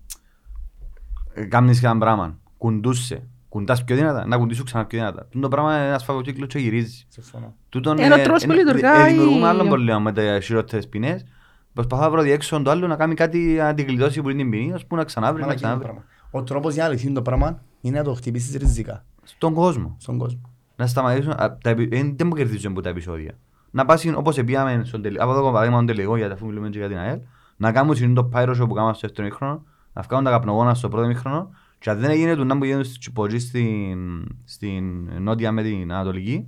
ε, 1.34 1.44
κάνεις 1.46 1.80
και 1.80 1.86
ένα 1.86 1.98
πράγμα. 1.98 2.39
Κουντούσε. 2.58 3.28
Κουντάς 3.54 3.84
πιο 3.84 3.95
δυνατά. 3.95 4.28
Να 4.28 4.38
κουντήσουν 4.38 4.66
ξανά 4.66 4.86
πιο 4.86 4.99
δυνατά. 4.99 5.26
Τούτο 5.30 5.47
πράγμα 5.47 5.76
είναι 5.78 5.88
ένας 5.88 6.04
φαγοκύκλος 6.04 6.47
και 6.47 6.60
γυρίζεις. 6.60 7.06
Συμφωνώ. 7.10 7.54
Τούτον, 7.70 7.97
Είναι 7.97 8.14
ο 8.14 8.20
ε, 8.20 8.24
τρόπος 8.24 8.45
που 8.45 8.51
ε, 8.51 8.56
λειτουργάει. 8.56 9.10
ε, 9.10 9.14
Δημιουργούμε 9.14 9.47
άλλο 9.47 9.64
πρόβλημα 9.64 9.99
με 9.99 10.12
τις 10.12 10.45
χειρότερες 10.45 10.88
ποινές. 10.88 11.26
Προσπαθώ 11.74 12.01
να 12.04 12.10
βρω 12.10 12.22
διέξω 12.22 12.62
το 12.62 12.70
άλλο 12.72 12.88
να 12.88 12.95
κάνει 12.95 13.14
κάτι 13.14 13.38
να 13.38 13.74
την 13.74 13.86
γλιτώσει 13.86 14.22
που 14.22 14.30
είναι 14.30 14.41
την 14.41 14.49
ποινή, 14.51 14.74
ώσπου 14.74 14.95
να 14.95 15.04
ξαναβρει, 15.04 15.41
να 15.41 15.47
Μαλακή 15.47 15.66
είναι 15.66 15.74
το 15.74 15.80
ξαναβρει. 15.80 16.04
πράγμα. 16.04 16.20
Ο 16.32 16.43
τρόπος 16.43 16.74
για 16.74 16.84
να 16.84 16.89
λυθεί 16.89 17.12
το 17.12 17.22
πράγμα 17.22 17.62
είναι 17.82 17.97
να 17.97 18.04
το 18.04 18.14
χτυπήσεις 18.14 18.56
ριζικά 18.56 19.06
Στον 19.24 19.54
κόσμο. 19.54 19.95
στον 19.99 20.18
κόσμο. 20.18 20.41
Να 20.76 20.88
σταματήσουν, 20.88 21.32
α, 21.32 21.58
τα 21.64 21.70
επει- 21.70 21.93
ε, 21.93 22.14
δεν 22.16 22.28
μου 22.28 22.34
κερδίζουν 22.36 22.72
από 22.72 22.82
τα 22.82 22.89
επεισόδια. 22.89 23.32
Να 23.72 23.86
πάσουν 23.86 24.16
όπως 24.16 24.38
επίαμε 24.38 24.82
στον 24.86 25.01
τελικό, 25.01 25.24
από 25.24 25.32
εδώ 25.34 25.51
παράδειγμα 25.51 25.78
τον 25.78 25.86
τελικό, 25.86 26.18
γιατί 26.18 26.34
αφού 26.34 26.45
μιλούμε 26.45 26.70
και 26.70 26.78
για 26.78 26.88
την 26.88 26.97
ΑΕΛ, 26.97 27.20
να 27.58 27.72
κάνουν 27.72 27.95
συνήθω 27.95 28.22
το 28.22 28.28
πάιρο 28.28 28.54
show 28.62 28.68
που 28.68 28.74
κάνουμε 28.74 28.93
στο 28.93 29.08
δεύτερο 29.08 29.28
μήχρονο, 29.28 29.64
να 29.93 30.01
βγάλουν 30.01 30.26
τα 30.26 30.32
καπνογόνα 30.32 30.74
στο 30.74 30.89
πρώτο 30.89 31.08
μήχρονο 31.08 31.49
και 31.84 31.90
αν 31.90 32.00
δεν 32.00 32.10
έγινε 32.10 32.36
του 32.36 32.46
να 32.46 32.58
που 32.58 32.66
γίνεται 32.66 32.84
στο 32.84 33.00
Τσιποτζή 33.00 33.40
στην, 33.40 33.98
στην 34.46 34.84
νότια 35.20 35.52
με 35.52 35.64
την 35.64 35.92
Ανατολική, 35.94 36.46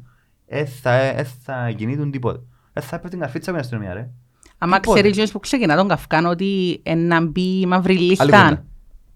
δεν 0.48 0.68
θα, 0.68 0.92
ε, 0.94 1.28
θα 1.44 1.72
κινήτουν 1.76 2.12
τίποτα. 2.12 2.40
Δεν 2.74 2.84
θα 2.84 2.96
έπρεπε 2.96 3.10
την 3.10 3.20
καρφίτσα 3.20 3.52
με 3.52 3.58
την 3.58 3.66
αστυνομία 3.66 3.94
ρε. 3.94 4.10
Άμα 4.58 4.80
Τίποτε. 4.80 4.94
ξέρει 5.00 5.08
εκείνος 5.12 5.32
που 5.32 5.40
ξεκινά 5.40 5.76
τον 5.76 5.88
Καυκάν 5.88 6.26
ότι 6.26 6.80
ε, 6.84 6.94
να 6.96 7.26
μπει 7.26 7.60
η 7.60 7.66
μαύρη 7.66 7.96
Άλλη 7.96 8.04
λίστα 8.06 8.24
κουβέντα. 8.26 8.66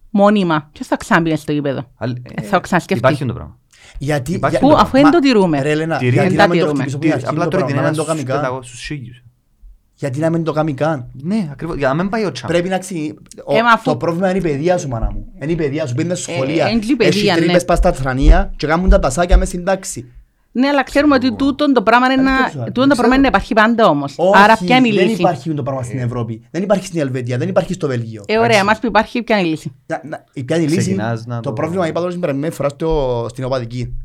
μόνιμα, 0.10 0.70
ποιος 0.72 0.88
θα 0.88 0.98
ξαναμπεί 0.98 1.36
στο 1.36 1.52
γήπεδο; 1.52 1.92
Άλλη- 1.96 2.22
Ε, 2.36 2.42
θα 2.42 2.60
σκεφτεί. 2.80 2.94
Υπάρχει 2.98 3.26
το 3.26 3.34
πράγμα. 3.34 3.58
Γιατί... 3.98 4.32
Υπάρχει 4.34 4.58
για- 4.58 4.68
Πού, 4.68 4.74
το 4.74 4.80
αφού 4.82 4.92
δεν 4.92 5.02
Μα- 5.04 5.10
το 5.10 5.20
τηρούμε. 5.20 5.62
Ρε 5.62 5.72
Ελένα, 5.72 5.98
Τηρεί- 5.98 6.14
γιατί 6.14 6.28
δεν 6.30 6.38
να 6.38 6.44
τα 6.44 6.50
μην 6.50 6.60
το 6.60 6.66
τηρούμε. 6.66 6.84
χτυπήσω 6.84 6.96
από 6.98 7.06
την 7.06 7.14
αρχή 7.14 7.26
Απλά 7.28 7.44
το 7.44 7.50
τώρα 7.50 7.66
την 7.66 7.76
πράγμα, 7.76 7.92
να 7.92 7.96
ένας 7.96 7.98
μην 8.08 8.26
το 8.26 8.62
στους 8.62 8.80
Γιατί 10.00 10.20
να 10.20 10.30
μην 10.30 10.43
το 10.43 10.52
κάνει 10.52 10.74
καν. 10.74 11.08
Ναι, 11.24 11.47
ακριβώς. 11.52 11.76
Για 11.78 11.88
να 11.88 11.93
μην 11.93 12.10
πάει 12.10 12.26
ο 12.26 12.32
τσάμπ. 12.32 12.50
Πρέπει 12.50 12.70
να 12.70 12.78
ξυ... 12.78 13.14
ο- 13.45 13.56
Ε, 13.56 13.62
μα 13.62 13.72
αφού- 13.72 13.84
Το 13.86 13.97
πρόβλημα 13.97 14.30
είναι 14.30 14.38
η 14.38 14.41
παιδεία 14.41 14.78
σου, 14.78 14.88
μάνα 14.88 15.12
μου. 15.12 15.26
Είναι 15.41 15.52
η 15.52 15.56
παιδεία 15.56 15.86
σου. 15.88 15.95
Πίνεις 15.95 16.28
Ε, 16.28 16.32
σχολεία. 16.32 16.66
εν 16.68 16.80
και 16.80 16.91
η 16.91 16.95
παιδεία, 16.95 17.32
Έχει 17.34 17.39
ναι. 17.39 17.45
τρύπες 17.45 17.66
πας 17.66 17.78
στα 17.78 17.93
θρανία 17.93 18.54
και 18.56 18.68
κάνουν 18.68 18.89
τα 18.89 19.00
τασάκια 19.00 19.38
μες 19.38 19.47
στην 19.47 19.64
τάξη. 19.66 20.12
Ναι, 20.52 20.68
αλλά 20.68 20.84
ξέρουμε 20.84 21.16
ότι 21.16 21.34
τούτον 21.36 21.74
το 21.74 21.82
πράγμα 21.84 22.06
είναι 22.06 22.16
Δεν 22.16 22.24
να- 22.24 22.38
το 22.38 22.47
ξέρω, 22.50 22.64
τούτον 22.64 22.88
δεν 22.88 22.89
το 22.89 22.95
πράγμα 22.95 23.02
ξέρω. 23.02 23.14
είναι 23.14 23.22
να 23.22 23.28
υπάρχει 23.28 23.54
πάντα 23.54 23.88
όμως. 23.89 24.14
Όχι, 24.18 24.41
Άρα 24.43 24.58
ποια 24.58 24.76
είναι 24.78 24.88
η 24.88 24.91
δεν 24.91 25.08
λύση; 25.08 25.22
υπάρχει 25.22 25.54
το 25.54 25.64
πράγμα 25.64 25.84
στην 25.84 26.00
Ευρώπη. 26.00 26.41
Δεν 26.52 26.64
υπάρχει 26.64 26.86
στην 26.86 27.00
Ελβετία, 27.00 27.38
δεν 27.38 27.50
υπάρχει 27.50 27.74
στο 27.74 27.88
Βέλγιο. 27.88 28.24
Ε, 28.28 28.38
ωραία, 28.38 28.58
εμάς 28.60 28.80
που 28.80 28.86
υπάρχει 28.88 29.24
ποια 29.24 29.38
είναι 29.39 29.47
η 29.47 29.50
λύση; 29.50 29.72
Να- 29.86 30.02
να- 30.06 30.24
Η 30.34 30.43
ποια 30.43 30.56
είναι 30.56 30.66
η 30.66 30.68
λύση, 30.68 30.80
Ξεκινάς 30.82 31.26
να 31.26 31.36
το 31.36 31.41
το- 31.41 31.54
πρόβλημα 31.54 31.88
είπα 31.88 31.97
τώρα 32.00 32.10
στην 32.10 32.22
περασμένη 32.22 32.54
φοράς 32.54 32.72
στο- 32.72 33.26
στην 33.30 33.43
οπαδική. 33.43 33.95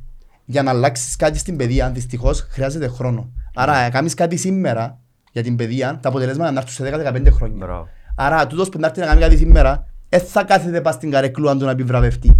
Για 0.44 0.62
να 0.62 0.70
αλλάξεις 0.70 1.16
κάτι 1.16 1.38
στην 1.38 1.56
παιδεία, 1.56 1.90
δυστυχώς 1.90 2.46
χρειάζεται 2.50 2.88
χρόνο. 2.88 3.32
Άρα, 3.54 3.88
κάνεις 3.90 4.14
κάτι 4.14 4.36
σήμερα 4.36 4.98
για 5.34 5.42
την 5.42 5.56
παιδεία, 5.56 5.98
τα 6.02 6.08
αποτελέσματα 6.08 6.50
να 6.50 6.60
έρθουν 6.60 6.86
σε 6.86 7.12
10-15 7.12 7.30
χρόνια. 7.30 7.56
Μπράβο. 7.66 7.88
Άρα, 8.16 8.46
τούτος 8.46 8.68
που 8.68 8.78
να 8.78 8.86
έρθει 8.86 9.00
να 9.00 9.06
κάνει 9.06 9.20
κάτι 9.20 9.36
σήμερα, 9.36 9.86
δεν 10.08 10.20
θα 10.20 10.44
κάθεται 10.44 10.80
πας 10.80 10.94
στην 10.94 11.10
καρεκλούα 11.10 11.56
του 11.56 11.64
να 11.64 11.70
επιβραβευτεί. 11.70 12.36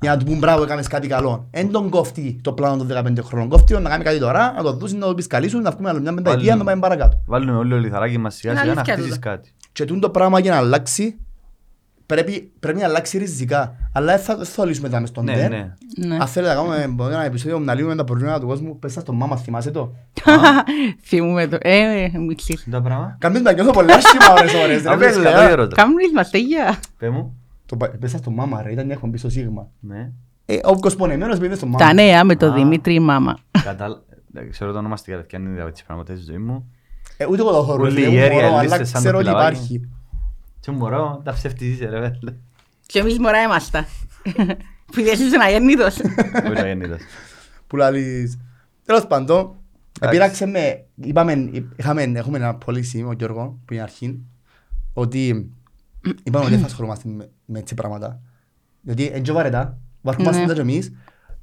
Για 0.00 0.10
να 0.10 0.16
του 0.16 0.24
πούν 0.24 0.38
μπράβο, 0.38 0.62
έκανες 0.62 0.86
κάτι 0.86 1.08
καλό. 1.08 1.46
Εν 1.50 1.70
τον 1.70 1.88
κόφτει 1.88 2.38
το 2.42 2.52
πλάνο 2.52 2.76
των 2.76 2.86
15 2.86 3.22
χρόνων. 3.22 3.48
Κόφτει 3.48 3.72
τον 3.72 3.82
να 3.82 3.88
κάνει 3.88 4.04
κάτι 4.04 4.18
τώρα, 4.18 4.52
να 4.56 4.62
το 4.62 4.72
δούσεις, 4.72 4.98
να 4.98 5.06
το 5.06 5.14
πεις 5.14 5.26
καλή 5.26 5.48
σου, 5.48 5.58
να 5.58 5.70
βγούμε 5.70 5.88
άλλο 5.88 6.00
μια 6.00 6.14
πενταετία, 6.14 6.56
να 6.56 6.64
πάμε 6.64 6.80
παρακάτω. 6.80 7.22
Βάλουμε 7.26 7.56
όλο 7.56 7.68
το 7.68 7.76
λιθαράκι 7.80 8.18
μας 8.18 8.34
σιγά 8.34 8.52
Είναι 8.52 8.60
σιγά 8.60 8.74
να 8.74 8.80
αλήθεια 8.80 8.94
χτίσεις 8.94 9.14
τούτο. 9.14 9.28
κάτι. 9.28 9.52
Και 9.72 9.84
τούτο 9.84 10.00
το 10.00 10.10
πράγμα 10.10 10.38
για 10.38 10.50
να 10.50 10.56
αλλάξει, 10.56 11.18
πρέπει, 12.14 12.52
πρέπει 12.60 12.78
να 12.78 12.84
αλλάξει 12.84 13.18
ριζικά. 13.18 13.74
Αλλά 13.92 14.12
δεν 14.14 14.24
θα, 14.24 14.36
δεν 14.36 14.46
θα 14.46 14.66
λύσουμε 14.66 14.88
τα 14.88 15.00
μες 15.00 15.08
στον 15.08 15.24
Ναι, 15.24 15.32
ΤΕΝ. 15.34 15.50
ναι. 15.50 15.72
Ναι. 16.06 16.16
Αν 16.20 16.26
θέλετε 16.26 16.54
να 16.54 16.60
κάνουμε 16.60 16.86
μπορεί, 16.88 17.14
ένα 17.14 17.24
επεισόδιο 17.24 17.56
που 17.58 17.64
να 17.64 17.74
λύνουμε 17.74 17.94
τα 17.96 18.04
προβλήματα 18.04 18.40
του 18.40 18.46
κόσμου, 18.46 18.78
πες 18.78 18.92
σας 18.92 19.04
το 19.04 19.12
μάμα, 19.12 19.36
θυμάσαι 19.36 19.70
το; 19.70 19.92
Θυμούμε 21.08 21.46
το. 21.46 21.58
Ε, 21.60 22.08
μίξι. 22.26 22.58
Είναι 22.66 22.76
το 22.76 22.82
πράγμα; 22.82 23.16
Κάνεις 23.20 23.40
να 23.42 23.52
νιώθω 23.52 23.70
πολλά 23.70 23.94
άσχημα 23.94 24.32
ώρες 24.38 24.54
ώρες. 24.54 24.82
ρε, 24.82 24.88
Αφού 24.88 24.98
πες, 24.98 25.16
είναι 25.16 25.28
ε. 25.28 25.32
το 25.32 25.40
ερώτα. 25.40 25.76
Κάμνεις 25.76 26.12
μας 26.14 26.30
τέγια. 26.30 26.78
Πες 26.98 27.10
μου. 27.10 27.36
Το 27.66 27.76
πα- 27.76 27.92
Πες 28.00 28.10
σας 28.10 28.20
το 28.20 28.30
μάμα 28.30 28.62
ρε, 28.62 28.72
ήταν 28.72 28.84
μια 28.84 28.94
εκπομπή 28.94 29.18
στο 29.18 29.30
Σίγμα. 29.30 29.68
Ναι. 29.80 30.10
Ε, 30.46 30.58
ο 30.64 30.78
κοσπονεμένος 30.80 31.38
πήγε 31.38 31.54
στο 31.54 31.66
μάμα. 31.66 31.78
Τα 31.78 31.92
νέα 31.92 32.24
με 32.24 32.36
το 32.36 32.46
Α. 32.46 32.52
Δημήτρη 32.52 32.98
Μάμα. 33.00 33.38
Κατάλα- 33.64 34.02
δεν 34.32 34.50
Ξέρω 34.50 34.72
το 34.72 34.78
ονομαστικά, 34.78 35.16
παιδιά, 35.16 35.38
είναι 35.38 35.62
από 35.62 35.72
τις 35.72 35.82
πράγματα 35.82 36.12
της 36.12 36.24
ζωής 36.24 36.38
μου. 36.38 36.70
Ε, 37.16 37.26
ούτε 37.30 37.40
εγώ 37.40 37.50
το 37.50 37.62
χώρο, 37.62 37.82
Όλοι 37.82 38.00
δεν 38.00 38.10
οι 38.10 38.14
γέροι 38.14 38.34
μπορώ, 38.34 38.46
αλλά 38.46 38.58
αλίστες 38.58 38.88
σαν 38.88 38.92
το 38.92 38.98
ξέρω 39.08 39.18
ότι 39.18 39.26
πιλαβάκι. 39.26 39.54
υπάρχει. 39.56 39.88
Και 40.62 40.70
μπορώ, 40.70 41.20
τα 41.24 41.32
ψεύτης 41.32 41.74
είσαι 41.74 41.88
ρε 41.88 41.98
βέλε. 42.00 42.34
Και 42.86 42.98
εμείς 42.98 43.18
μωρά 43.18 43.42
είμαστε. 43.42 43.86
Που 44.86 45.02
διέσαι 45.02 45.24
ένα 45.34 45.48
γέννητος. 45.50 45.96
Πού 46.42 46.46
είναι 46.50 46.60
ο 46.60 46.66
γέννητος. 46.66 47.00
Που 47.66 47.76
λαλείς. 47.76 48.38
Τέλος 48.84 49.06
πάντων, 49.06 49.36
Εντάξει. 49.40 49.56
επήραξε 50.00 50.46
με, 50.46 50.84
είπαμε, 50.94 51.50
είχαμε, 51.76 52.02
έχουμε 52.02 52.38
ένα 52.38 52.58
policy 52.66 52.94
με 53.00 53.04
ο 53.08 53.12
Γιώργο, 53.12 53.58
που 53.64 53.72
είναι 53.72 53.82
αρχή, 53.82 54.22
ότι 54.92 55.50
είπαμε 56.22 56.44
ότι 56.44 56.50
δεν 56.52 56.60
θα 56.60 56.66
ασχολούμαστε 56.66 57.08
με, 57.08 57.30
με 57.44 57.58
έτσι 57.58 57.74
πράγματα. 57.74 58.20
Γιατί 58.80 59.04
είναι 59.04 59.20
και 59.20 59.32
βαρετά, 59.32 59.78
βαρκούμαστε 60.02 60.40
Ναι. 60.40 60.46
τα 60.46 60.54
και 60.54 60.60
εμείς, 60.60 60.92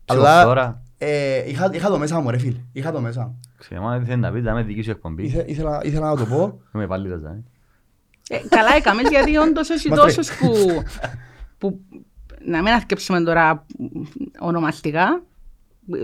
Ψυχοφθόρα. 0.06 0.62
αλλά 0.62 0.82
ε, 0.98 1.50
είχα, 1.50 1.70
είχα 1.74 1.90
το 1.90 1.98
μέσα 1.98 2.20
μου 2.20 2.30
ρε 2.30 2.38
φίλε, 2.38 2.60
είχα 2.72 2.92
το 2.92 3.02
μέσα. 3.02 3.34
Ξέρω, 3.58 3.82
μα 3.82 3.98
δεν 3.98 4.06
θέλει 4.06 4.20
να 4.22 4.32
πει, 4.32 4.42
θα 4.42 4.54
με 4.54 4.64
δική 4.64 4.82
σου 4.82 4.92
εκπομπή. 4.92 5.24
Ήθε, 5.24 5.46
ήθελα, 5.48 5.80
ήθελα 5.84 6.10
να 6.10 6.16
το 6.16 6.26
πω, 6.26 6.60
Είμαι 6.76 6.88
πάλι 6.88 7.10
ραζά. 7.10 7.44
Ε, 8.32 8.38
Καλά 8.50 8.76
έκαμες 8.78 9.10
γιατί 9.10 9.38
όντως 9.38 9.70
έχει 9.70 9.90
Μας 9.90 10.00
τόσους 10.00 10.30
που, 10.38 10.84
που 11.58 11.80
να 12.46 12.62
μην 12.62 12.74
αρκεψουμε 12.74 13.22
τώρα 13.22 13.66
ονομαστικά 14.40 15.22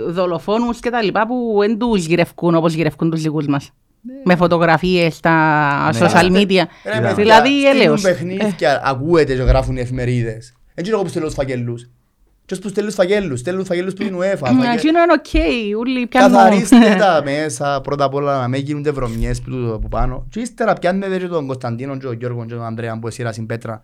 δολοφόνους 0.08 0.80
και 0.80 0.90
τα 0.90 1.02
λοιπά 1.04 1.28
που 1.28 1.56
δεν 1.60 1.78
τους 1.78 2.06
γυρευκούν 2.06 2.56
όπως 2.56 2.74
γυρευκούν 2.74 3.10
τους 3.10 3.22
δικούς 3.22 3.48
μας. 3.48 3.72
Με 4.24 4.36
φωτογραφίες 4.36 5.16
στα 5.16 5.90
Ναι. 5.94 6.00
social 6.02 6.32
media. 6.32 6.64
Ρε, 6.86 6.92
παιδιά, 6.92 7.14
Δηλαδή 7.14 7.50
στείλουν 7.60 7.76
έλεος. 7.82 8.02
παιχνίδια, 8.02 8.82
ακούετε 8.86 9.36
και 9.36 9.42
γράφουν 9.42 9.78
οι 9.78 9.80
εφημερίδες. 9.80 10.54
Έτσι 10.74 10.92
εγώ 10.92 11.02
που 11.02 11.08
στέλνω 11.08 11.28
τους 11.28 11.36
φακέλους. 11.38 11.90
Και 12.46 12.56
που 12.56 12.68
στέλνουν 12.70 12.94
τους 12.96 13.04
φακέλους, 13.06 13.40
στέλνουν 13.40 13.62
τους 13.62 13.70
φακέλους 13.72 13.94
που 13.94 14.04
είναι 14.04 14.18
UEFA. 14.18 14.38
φακέ- 14.38 14.74
Εκείνο 14.74 15.00
είναι 15.04 15.14
οκ, 15.14 15.80
ούλοι 15.80 16.08
πιάνουν. 16.08 16.32
Καθαρίστε 16.38 16.96
τα 17.00 17.22
μέσα 17.24 17.82
πρώτα 17.82 18.04
απ' 18.04 18.14
όλα 18.14 18.40
να 18.40 18.48
μην 18.48 18.62
γίνονται 18.62 18.92
βρωμιές 18.92 19.42
που 19.42 19.50
του- 19.50 19.74
από 19.74 19.88
πάνω 19.88 20.26
και 20.30 20.40
ύστερα 20.40 20.74
πιάνετε 20.74 21.18
και 21.20 21.28
τον 21.28 21.46
Κωνσταντίνο 21.48 21.98
και 21.98 22.06
τον 22.06 22.18
Γιώργο 22.18 22.46
και 22.46 22.54
τον 22.54 22.64
Ανδρέα 22.64 23.00
που 23.00 23.08
εσύρα 23.08 23.32
στην 23.32 23.46
Πέτρα 23.46 23.82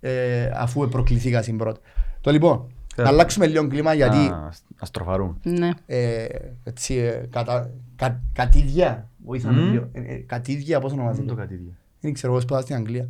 ε, 0.00 0.50
αφού 0.54 0.88
προκληθήκα 0.88 1.42
στην 1.42 1.56
πρώτη. 1.56 1.80
Το 2.20 2.30
λοιπόν, 2.30 2.72
να 2.96 3.08
αλλάξουμε 3.08 3.46
λίγο 3.46 3.66
κλίμα 3.66 3.94
γιατί 3.94 4.16
Α, 4.16 4.48
ας 4.78 4.90
τροφαρούν. 4.90 5.40
Ναι. 5.42 5.70
ε, 5.86 6.24
έτσι, 6.64 6.94
ε, 6.94 7.26
κατα, 7.30 7.70
κα, 7.96 8.20
κατίδια, 8.32 9.08
βοήθαμε 9.24 9.60
Μμμ. 9.60 9.70
λίγο, 9.72 9.88
Ε, 9.92 10.00
ε, 10.00 10.14
κατίδια 10.26 10.80
πώς 10.80 10.90
Δεν 10.90 10.98
το 10.98 11.04
ονομάζεται. 11.04 11.34
κατήδια. 11.34 11.72
Δεν 12.00 12.12
ξέρω 12.12 12.32
εγώ 12.32 12.40
σπουδάσα 12.40 12.64
στην 12.64 12.76
Αγγλία. 12.76 13.08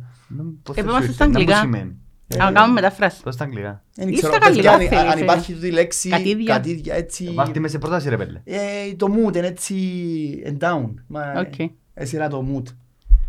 Πώς 0.63 0.75
Ε, 0.77 0.81
θα 0.81 0.89
είμαστε 0.89 1.07
σου 1.07 1.13
στα 1.13 1.25
ήρθε, 1.25 1.39
να 1.39 1.45
μου 1.55 1.61
αγγλικά. 1.65 1.87
Σημαίνει. 2.29 2.47
Αν 2.49 2.53
κάνουμε 2.53 2.81
μεταφράση. 2.81 3.21
Πώς 3.23 3.33
στα 3.33 3.43
αγγλικά. 3.43 3.83
Δεν 3.95 4.07
Ή 4.07 4.13
ξέρω, 4.13 4.33
στα 4.33 4.45
παιδιά, 4.47 4.71
γαλλικά 4.71 4.71
αν- 4.97 4.99
θέλεις, 4.99 5.13
αν 5.13 5.19
ε. 5.19 5.21
υπάρχει 5.21 5.53
αυτή 5.53 5.67
η 5.67 5.71
λέξη 5.71 6.09
Κατίδια. 6.09 6.53
κατίδια 6.55 6.95
έτσι 6.95 7.31
Βάλτε 7.35 7.59
με 7.59 7.67
σε 7.67 7.77
πρόταση 7.77 8.09
ρε 8.09 8.17
πέλε. 8.17 8.41
ε, 8.43 8.59
το 8.97 9.07
mood 9.13 9.35
είναι 9.35 9.47
έτσι 9.47 9.75
ε, 10.45 10.51
down. 10.59 10.93
Μα, 11.07 11.33
Οκ. 11.37 11.59
ε, 11.59 11.69
Εσύρα 11.93 12.27
το 12.29 12.45
mood. 12.55 12.63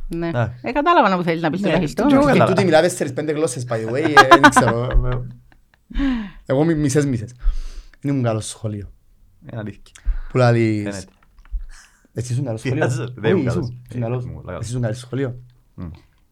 Ναι. 0.08 0.28
Εντάξει. 0.28 0.54
Ε, 0.62 0.72
κατάλαβα 0.72 1.08
να 1.08 1.16
που 1.16 1.22
θέλεις 1.22 1.42
να 1.42 1.50
πεις 1.50 1.60
το 1.60 1.66
Ναι, 1.68 1.72
καθιστό. 1.74 2.06
και 2.06 2.14
εγώ 2.14 2.22
και 2.22 2.26
κατάλαβα. 2.28 2.52
τούτη 2.54 2.64
μιλά 2.66 2.80
τέσσερις-πέντε 2.80 3.32
γλώσσες, 3.32 3.66
by 3.68 3.72
the 3.74 3.92
way, 3.92 4.02
ε, 4.02 4.26
δεν 4.30 4.40
ξέρω. 4.50 4.88
Εγώ 6.46 6.64
μι- 6.64 6.76
μισές 6.78 7.06
μισές. 7.06 7.32
Δεν 8.00 8.12
ήμουν 8.12 8.24
καλός 8.24 8.44
στο 8.48 8.56
σχολείο. 8.56 8.92
Είναι 9.50 9.60
αλήθεια. 9.60 9.82
Που 10.30 10.38
λαλείς... 10.38 10.82
Φαίνεται. 10.82 11.04
Εσύ 12.14 12.32
ήσουν 12.32 12.44
καλός 12.44 12.60
στο 12.60 12.70
Πειράζει, 12.70 12.94
σχολείο; 12.94 13.14
δεν 13.16 13.30
ήμουν 13.30 13.46
Όχι, 13.46 13.54
καλός. 13.56 13.68
ήσουν- 13.68 13.82
ήσουν 13.88 14.00
καλός. 14.00 14.24
Ε, 14.24 14.28
ήμουν 14.28 14.44
καλός. 14.44 14.60
Εσύ 14.60 14.70
ήσουν 14.70 14.82
καλός 14.82 14.96
στο 14.96 15.06
σχολείο; 15.06 15.38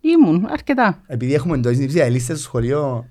Μμ. 0.02 0.08
Ήμουν, 0.10 0.46
αρκετά. 0.50 1.02
Επειδή 1.06 1.34
έχουμε 1.34 1.58
το 1.58 1.70
ειδήσεις 1.70 2.24
στο 2.24 2.36
σχολείο... 2.36 3.06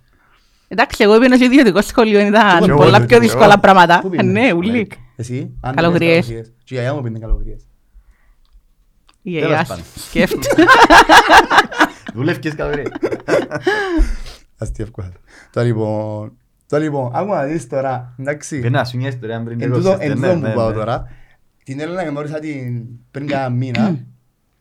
Εντάξει, 0.68 1.04
εγώ 1.04 1.14
πήγαινα 1.18 1.38
σε 1.38 1.44
ιδιωτικό 1.46 1.82
σχολείο, 1.82 2.20
ήταν 2.20 2.64
Και 2.64 2.70
εγώ, 2.70 2.78
πολλά 2.80 3.00
και 3.00 3.06
πιο 3.06 3.16
εγώ. 3.16 3.26
δύσκολα 3.26 3.60
πράγματα. 3.60 4.00
Πού 4.00 4.08
Ε, 4.08 4.10
πήγαινες; 4.10 4.34
Ναι, 4.44 4.52
ούλοι. 4.54 4.88
Εσύ, 5.16 5.58
αν 5.62 5.76
Καλογριές. 5.76 6.26
πήγαινες 6.26 6.26
καλογριές. 6.28 6.48
Και 6.64 6.74
η 6.74 6.78
γιαγιά 6.78 6.94
μου 6.94 7.02
πήγαινε 7.02 7.20
καλογριές. 7.20 7.68
Η 9.22 9.32
Τέλος 9.34 9.48
γιαγιά 9.48 9.66
πάντων. 9.68 9.84
σκέφτεται. 9.96 10.64
Δουλεύκες 12.14 12.56
καλή. 12.56 12.84
Αστείευκο. 14.60 15.12
Το 15.52 15.62
λοιπόν... 15.62 16.32
Το 16.70 16.78
λοιπόν, 16.78 17.12
άκουμα 17.16 17.36
να 17.36 17.44
δεις 17.44 17.68
τώρα, 17.68 18.14
εντάξει. 18.20 18.56
Πήγαινα 18.56 18.78
να 18.80 18.86
σου 18.86 18.98
μια 18.98 19.08
ιστορία 19.08 19.44
πριν 19.44 19.62
Εν 19.62 19.68
λίγο 19.68 19.78
τούτο- 19.78 19.90
σύστε, 19.90 20.06
εν 20.06 20.20
ναι, 20.20 20.28
τούτο 20.34 20.40
ναι, 20.40 20.50
που 20.50 20.56
πάω 20.56 20.70
ναι. 20.70 20.76
τώρα. 20.76 21.08
Την 21.64 21.80
Έλληνα 21.80 22.04
γνώρισα 22.04 22.40
την 22.40 22.86
πριν 23.12 23.28
κάνα 23.28 23.50
μήνα 23.50 23.96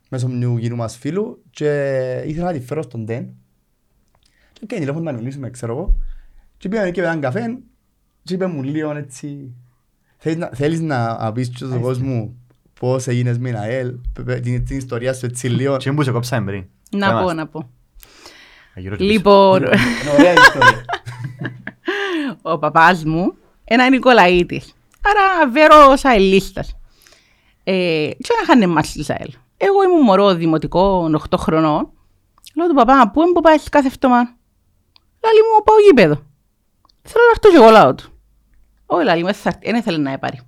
μέσω 0.09 0.27
μιου 0.27 0.57
κοινού 0.59 0.75
μας 0.75 0.97
φίλου 0.97 1.43
και 1.49 1.69
ήθελα 2.25 2.45
να 2.45 2.51
τη 2.51 2.59
φέρω 2.59 2.81
στον 2.81 3.05
ΤΕΝ 3.05 3.29
και 4.53 4.59
έκανε 4.63 4.79
τηλέφωνο 4.79 5.11
να 5.11 5.17
μιλήσουμε, 5.17 5.49
ξέρω 5.49 5.71
εγώ 5.73 5.97
και 6.57 6.69
πήγαμε 6.69 6.91
και 6.91 7.01
με 7.01 7.07
έναν 7.07 7.21
καφέ 7.21 7.57
και 8.23 8.33
είπε 8.33 8.47
μου 8.47 8.63
λίγο 8.63 8.91
έτσι 8.95 9.51
θέλεις 10.17 10.37
να, 10.37 10.49
θέλεις 10.53 10.81
να 10.81 11.31
πεις 11.33 11.47
στον 11.55 11.81
κόσμο 11.81 12.33
πώς 12.79 13.07
έγινες 13.07 13.37
με 13.37 13.49
την 13.49 13.57
ΑΕΛ, 13.57 13.91
π- 14.13 14.21
π- 14.21 14.39
την, 14.41 14.65
την 14.65 14.77
ιστορία 14.77 15.13
σου 15.13 15.25
έτσι 15.25 15.47
λίγο. 15.47 15.77
Τι 15.77 15.91
που 15.91 16.03
σε 16.03 16.11
κόψαμε 16.11 16.51
πριν. 16.51 16.65
Να 16.91 17.07
Πέμας. 17.07 17.23
πω, 17.23 17.33
να 17.33 17.47
πω. 17.47 17.69
Αγυρός 18.75 18.97
πίσω. 18.97 19.11
Λοιπόν, 19.11 19.61
Είναι 19.63 20.11
ωραία 20.19 20.33
ιστορία. 20.33 20.85
ο 22.41 22.57
παπάς 22.59 23.03
μου 23.05 23.33
ένα 23.63 23.89
Νικολαίτης. 23.89 24.73
Άρα 25.01 25.51
βέρος 25.51 26.03
αελίστας. 26.05 26.75
Ε, 27.63 28.09
και 28.17 28.29
να 28.37 28.41
είχαν 28.55 28.69
μάτς 28.71 28.91
της 28.91 29.09
ΑΕΛ. 29.09 29.29
Εγώ 29.57 29.83
ήμουν 29.83 30.01
μωρό 30.01 30.33
δημοτικό 30.33 31.11
8 31.29 31.37
χρονών. 31.37 31.91
Λέω 32.55 32.67
του 32.67 32.73
παπά, 32.73 33.11
πού 33.11 33.21
είναι 33.21 33.31
που 33.31 33.41
πάει 33.41 33.59
κάθε 33.71 33.87
εβδομάδα; 33.87 34.37
Λάλη 35.23 35.39
μου, 35.39 35.63
πάω 35.63 35.79
γήπεδο. 35.79 36.15
Θέλω 37.01 37.23
να 37.25 37.31
έρθω 37.31 37.49
και 37.49 37.55
εγώ 37.55 37.69
λάω 37.69 37.95
του. 37.95 38.11
Όχι, 38.85 39.05
λάλη 39.05 39.23
μου, 39.23 39.29
δεν 39.61 39.75
ήθελε 39.75 39.97
να 39.97 40.11
έπαρει. 40.11 40.39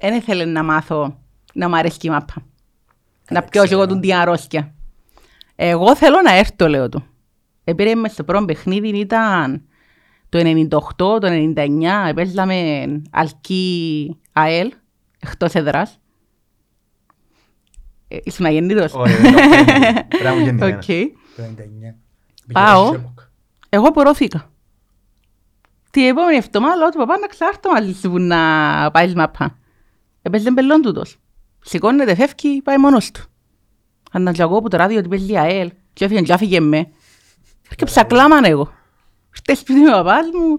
Δεν 0.00 0.14
ήθελε 0.14 0.44
να 0.44 0.62
μάθω 0.62 1.18
να 1.54 1.68
μου 1.68 1.76
αρέσει 1.76 1.98
η 2.02 2.10
μάπα. 2.10 2.34
Να 3.30 3.42
πιω 3.42 3.66
και 3.66 3.74
εγώ 3.74 3.86
του 3.86 4.00
την 4.00 4.14
αρρώστια. 4.14 4.74
Εγώ 5.56 5.96
θέλω 5.96 6.20
να 6.20 6.32
έρθω, 6.34 6.68
λέω 6.68 6.88
του. 6.88 7.04
Επήρε 7.64 7.94
με 7.94 8.08
στο 8.08 8.24
πρώτο 8.24 8.44
παιχνίδι, 8.44 8.88
ήταν 8.98 9.66
το 10.28 10.38
98, 10.38 11.20
το 11.20 11.52
99, 11.56 12.12
παίζαμε 12.14 12.86
αλκή 13.10 14.16
ΑΕΛ, 14.32 14.72
εκτός 15.18 15.54
έδρας. 15.54 15.90
Ε, 15.90 15.96
Ήσουν 15.96 15.96
αγεννήτος. 15.96 16.00
Όχι, 16.32 17.20
δεν 17.26 17.28
το 17.28 17.30
ξέρω. 17.32 17.60
Πρέπει 17.66 18.00
να 18.01 18.01
μου 18.01 18.01
γίνει 18.50 18.72
εμένα. 18.72 18.90
Οκ. 20.76 20.84
Το 21.36 21.42
99. 21.42 21.94
Πάω. 22.52 22.90
Πήγε 22.90 23.02
στο 23.02 23.14
Εγώ 23.68 23.90
πορώθηκα. 23.90 24.50
Την 25.90 26.04
επόμενη 26.04 26.36
εβδομάδα 26.36 26.76
λέω 26.76 26.88
του 26.88 26.98
παπά 26.98 27.18
να 27.18 27.26
ξάρτω 27.26 27.70
μαζί 27.70 27.94
σου 27.94 28.10
που 28.10 28.18
να 28.18 28.38
πάει 28.90 29.12
μάππα. 29.14 29.58
Έπαιζε 30.22 30.50
μπελόν 30.50 30.82
τούτος. 30.82 31.18
Σηκώνεται, 31.60 32.14
φεύγει, 32.14 32.62
πάει 32.62 32.78
μόνος 32.78 33.10
του. 33.10 33.22
Αν 34.12 34.22
να 34.22 34.32
τζαγώ 34.32 34.60
που 34.60 34.68
το 34.68 34.76
ράδιο 34.76 34.98
ότι 34.98 35.08
παίζει 35.08 35.36
ΑΕΛ 35.36 35.70
και 35.92 36.04
έφυγε 36.04 36.20
και 36.20 36.32
άφηγε 36.32 36.60
με. 36.60 36.88
Έρκεψα 37.70 38.04
κλάμαν 38.04 38.44
εγώ. 38.44 38.72
Ήρθε 39.36 39.60
σπίτι 39.60 39.80
με 39.80 39.88
ο 39.88 39.92
παπάς 39.92 40.26
μου, 40.26 40.58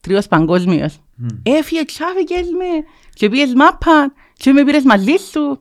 τρίος 0.00 0.26
παγκόσμιος. 0.26 1.00
Έφυγε 1.42 1.82
και 1.82 2.04
άφηγες 2.10 2.50
με 2.50 2.64
και 3.14 3.28
πήγες 3.28 3.54
μάπα 3.54 4.12
και 4.32 4.52
με 4.52 4.64
πήρες 4.64 4.82
μαζί 4.82 5.16
σου. 5.30 5.60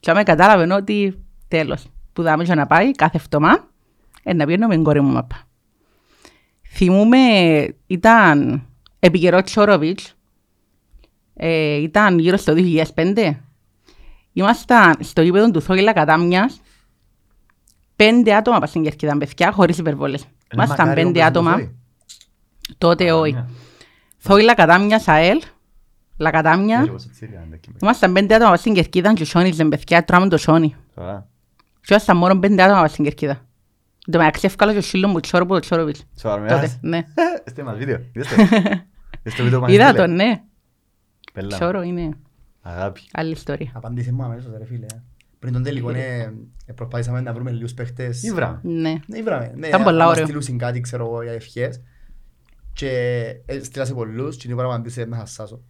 Και 0.00 0.10
άμα 0.10 0.22
κατάλαβε 0.22 0.74
ότι 0.74 1.24
τέλος, 1.48 1.86
που 2.12 2.22
δάμε 2.22 2.44
και 2.44 2.54
να 2.54 2.66
πάει 2.66 2.90
κάθε 2.90 3.16
εβδομάδα, 3.16 3.68
ε, 4.22 4.34
να 4.34 4.46
πιένω 4.46 4.66
με 4.66 4.74
την 4.74 4.84
κόρη 4.84 5.00
μου 5.00 5.12
μάπα. 5.12 5.42
Θυμούμαι, 6.72 7.18
ήταν 7.86 8.66
επικαιρός 8.98 9.42
Τσόροβιτς, 9.42 10.14
ε, 11.34 11.74
ήταν 11.74 12.18
γύρω 12.18 12.36
στο 12.36 12.54
2005. 12.54 13.40
Ήμασταν 14.32 14.96
στο 15.00 15.22
γήπεδο 15.22 15.50
του 15.50 15.62
Θόγηλα 15.62 15.92
Κατάμιας, 15.92 16.60
πέντε 17.96 18.34
άτομα 18.34 18.58
πας 18.58 18.68
στην 18.68 18.82
Κερκίδα, 18.82 19.16
παιδιά, 19.18 19.52
χωρίς 19.52 19.78
υπερβόλες. 19.78 20.22
Είναι 20.22 20.32
Ήμασταν 20.54 20.88
μακάρι 20.88 21.02
πέντε 21.02 21.18
όπως 21.18 21.30
άτομα, 21.30 21.56
το 21.56 21.68
τότε 22.78 23.12
όχι. 23.12 23.32
Κατάμια. 23.32 23.54
Θόγηλα 24.18 24.54
Κατάμιας, 24.54 25.08
ΑΕΛ, 25.08 25.40
Λακατάμια. 26.20 26.76
Έτσι 26.78 26.90
όπως 26.90 27.04
έτσι, 27.06 27.26
ρε, 27.32 27.38
αντέκει 27.46 27.68
με. 27.70 27.76
Ήμασταν 27.82 28.12
πέντε 28.12 28.34
άτομα 28.34 28.50
πας 28.50 28.60
στην 28.60 28.74
Κερκίδα 28.74 29.12
και 29.12 29.24
σιόνιζε, 29.24 29.64
παιδιά, 29.64 30.04
τρώμε 30.04 30.28
το 30.28 30.36
σιόνι. 30.36 30.74
Σοβαρά. 30.94 31.28
Και 31.80 31.86
ήμασταν 31.90 32.16
μόνο 32.16 32.38
πέντε 32.38 32.62
άτομα 32.62 32.80
πας 32.80 32.90
στην 32.90 33.04
Κερκίδα. 33.04 33.32
Εν 34.06 34.12
τω 34.12 34.18
μεταξύ 34.18 34.46
εύκολα 34.46 34.72
και 34.72 34.78
ο 34.78 34.82
σύλλο 34.82 35.08
μου 35.08 35.20
Τσόρο 35.20 35.46
που 35.46 35.52
το 35.54 35.58
Τσόροβιτς. 35.60 36.04
Σοβαρά, 36.20 36.40
Τότε, 36.46 36.54
μιλάς. 36.60 36.78
ναι. 36.80 37.04
Είστε 37.46 37.62
μας 37.62 37.76
βίντεο. 37.76 38.00
Είδες 38.12 38.28
το. 38.28 38.34
Είδες 39.22 39.34
το 39.36 39.42
βίντεο 39.42 39.60
που 39.60 39.70
Είδα 39.70 39.86
ανέστειλε. 39.86 40.06
τον, 40.06 40.14
ναι. 40.14 40.40
Πέλα 41.32 41.46
μου. 41.50 41.54
Τσόρο 41.54 41.82
είναι 41.82 42.10
Αγάπη. 42.62 43.00
άλλη 43.12 43.30
ιστορία. 43.30 43.70
Απαντήσε 43.74 44.12
μου 44.12 44.22
αμέσως 44.22 44.52
ρε 44.58 44.64
φίλε. 44.64 44.86
Πριν 45.38 45.52
τον 45.52 45.62
τελικό 45.62 45.90
ε, 45.90 46.32
ε, 46.66 46.72
προσπάθησαμε 46.72 47.20
να 47.20 47.32
βρούμε 47.32 47.50
λίγους 47.50 47.74
παίχτες. 47.74 48.22
Ήβρα. 48.22 48.60
Ναι. 48.62 48.94
Ναι, 49.06 49.18
ήβραμε. 49.18 49.52
Ναι, 49.56 49.66
Ήταν 49.66 49.82
πολλά 49.82 50.02
άμα 50.02 50.10
ωραίο. 50.12 50.24
στείλουν 50.40 50.58
κάτι, 50.58 50.80
ξέρω 50.80 51.06
εγώ, 51.06 51.22
για 51.22 51.32
ευχές. 51.32 51.80
Και 52.72 52.88
ε, 53.46 53.62
στείλα 53.62 53.84
σε 53.84 53.94
πολλούς 53.94 54.36
και 54.36 54.46
την 54.48 54.58
ώρα 54.58 54.66
απαντήσε 54.66 55.04
να 55.04 55.16
χασάσω. 55.16 55.60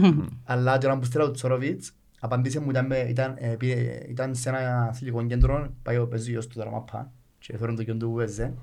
Αλλά 0.44 0.78
την 0.78 0.88
ώρα 0.88 0.98
που 0.98 1.04
στείλα 1.04 1.24
ο 1.24 1.30
Τσοροβίτς, 1.30 1.92
απαντήσε 2.20 2.60
μου 2.60 2.70
ήταν, 2.70 2.86
με- 2.86 3.06
ήταν, 3.08 3.34
ε, 3.38 3.46
πήγε- 3.48 4.08
ήταν 4.08 4.34
σε 4.34 4.48
ένα 4.48 4.86
αθλητικό 4.90 5.26
κέντρο, 5.26 5.74
πάει 5.82 5.96
ο 5.98 6.06
παίζει 6.06 6.30
γιος 6.30 6.46
του 6.46 6.58
τώρα 6.58 6.70
μαπά 6.70 7.12
και 7.38 7.56
φέρουν 7.58 7.76
το 7.76 7.84
κέντρο 7.84 8.08
που 8.08 8.14
παίζε. 8.16 8.54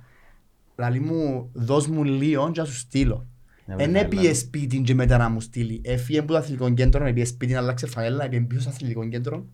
Λαλή 0.77 0.99
μου, 0.99 1.49
δώσ' 1.53 1.87
μου 1.87 2.03
λίγο 2.03 2.51
και 2.51 2.59
να 2.59 2.65
σου 2.65 2.73
στείλω. 2.75 3.27
Να 3.65 3.75
Εν 3.77 3.89
βρει 3.89 3.99
έπιε 3.99 4.19
φαέλα. 4.19 4.35
σπίτι 4.35 4.81
και 4.81 4.93
μετά 4.93 5.17
να 5.17 5.29
μου 5.29 5.41
στείλει. 5.41 5.81
Έφυγε 5.83 6.19
από 6.19 6.27
το 6.27 6.37
αθλητικό 6.37 6.69
κέντρο, 6.73 7.05
έπιε 7.05 7.25
σπίτι 7.25 7.53
να 7.53 7.59
αλλάξει 7.59 7.87
φαέλα, 7.87 8.23
έπιε 8.25 8.39
πίσω 8.39 8.61
στο 8.61 8.69
αθλητικό 8.69 9.07
κέντρο. 9.07 9.45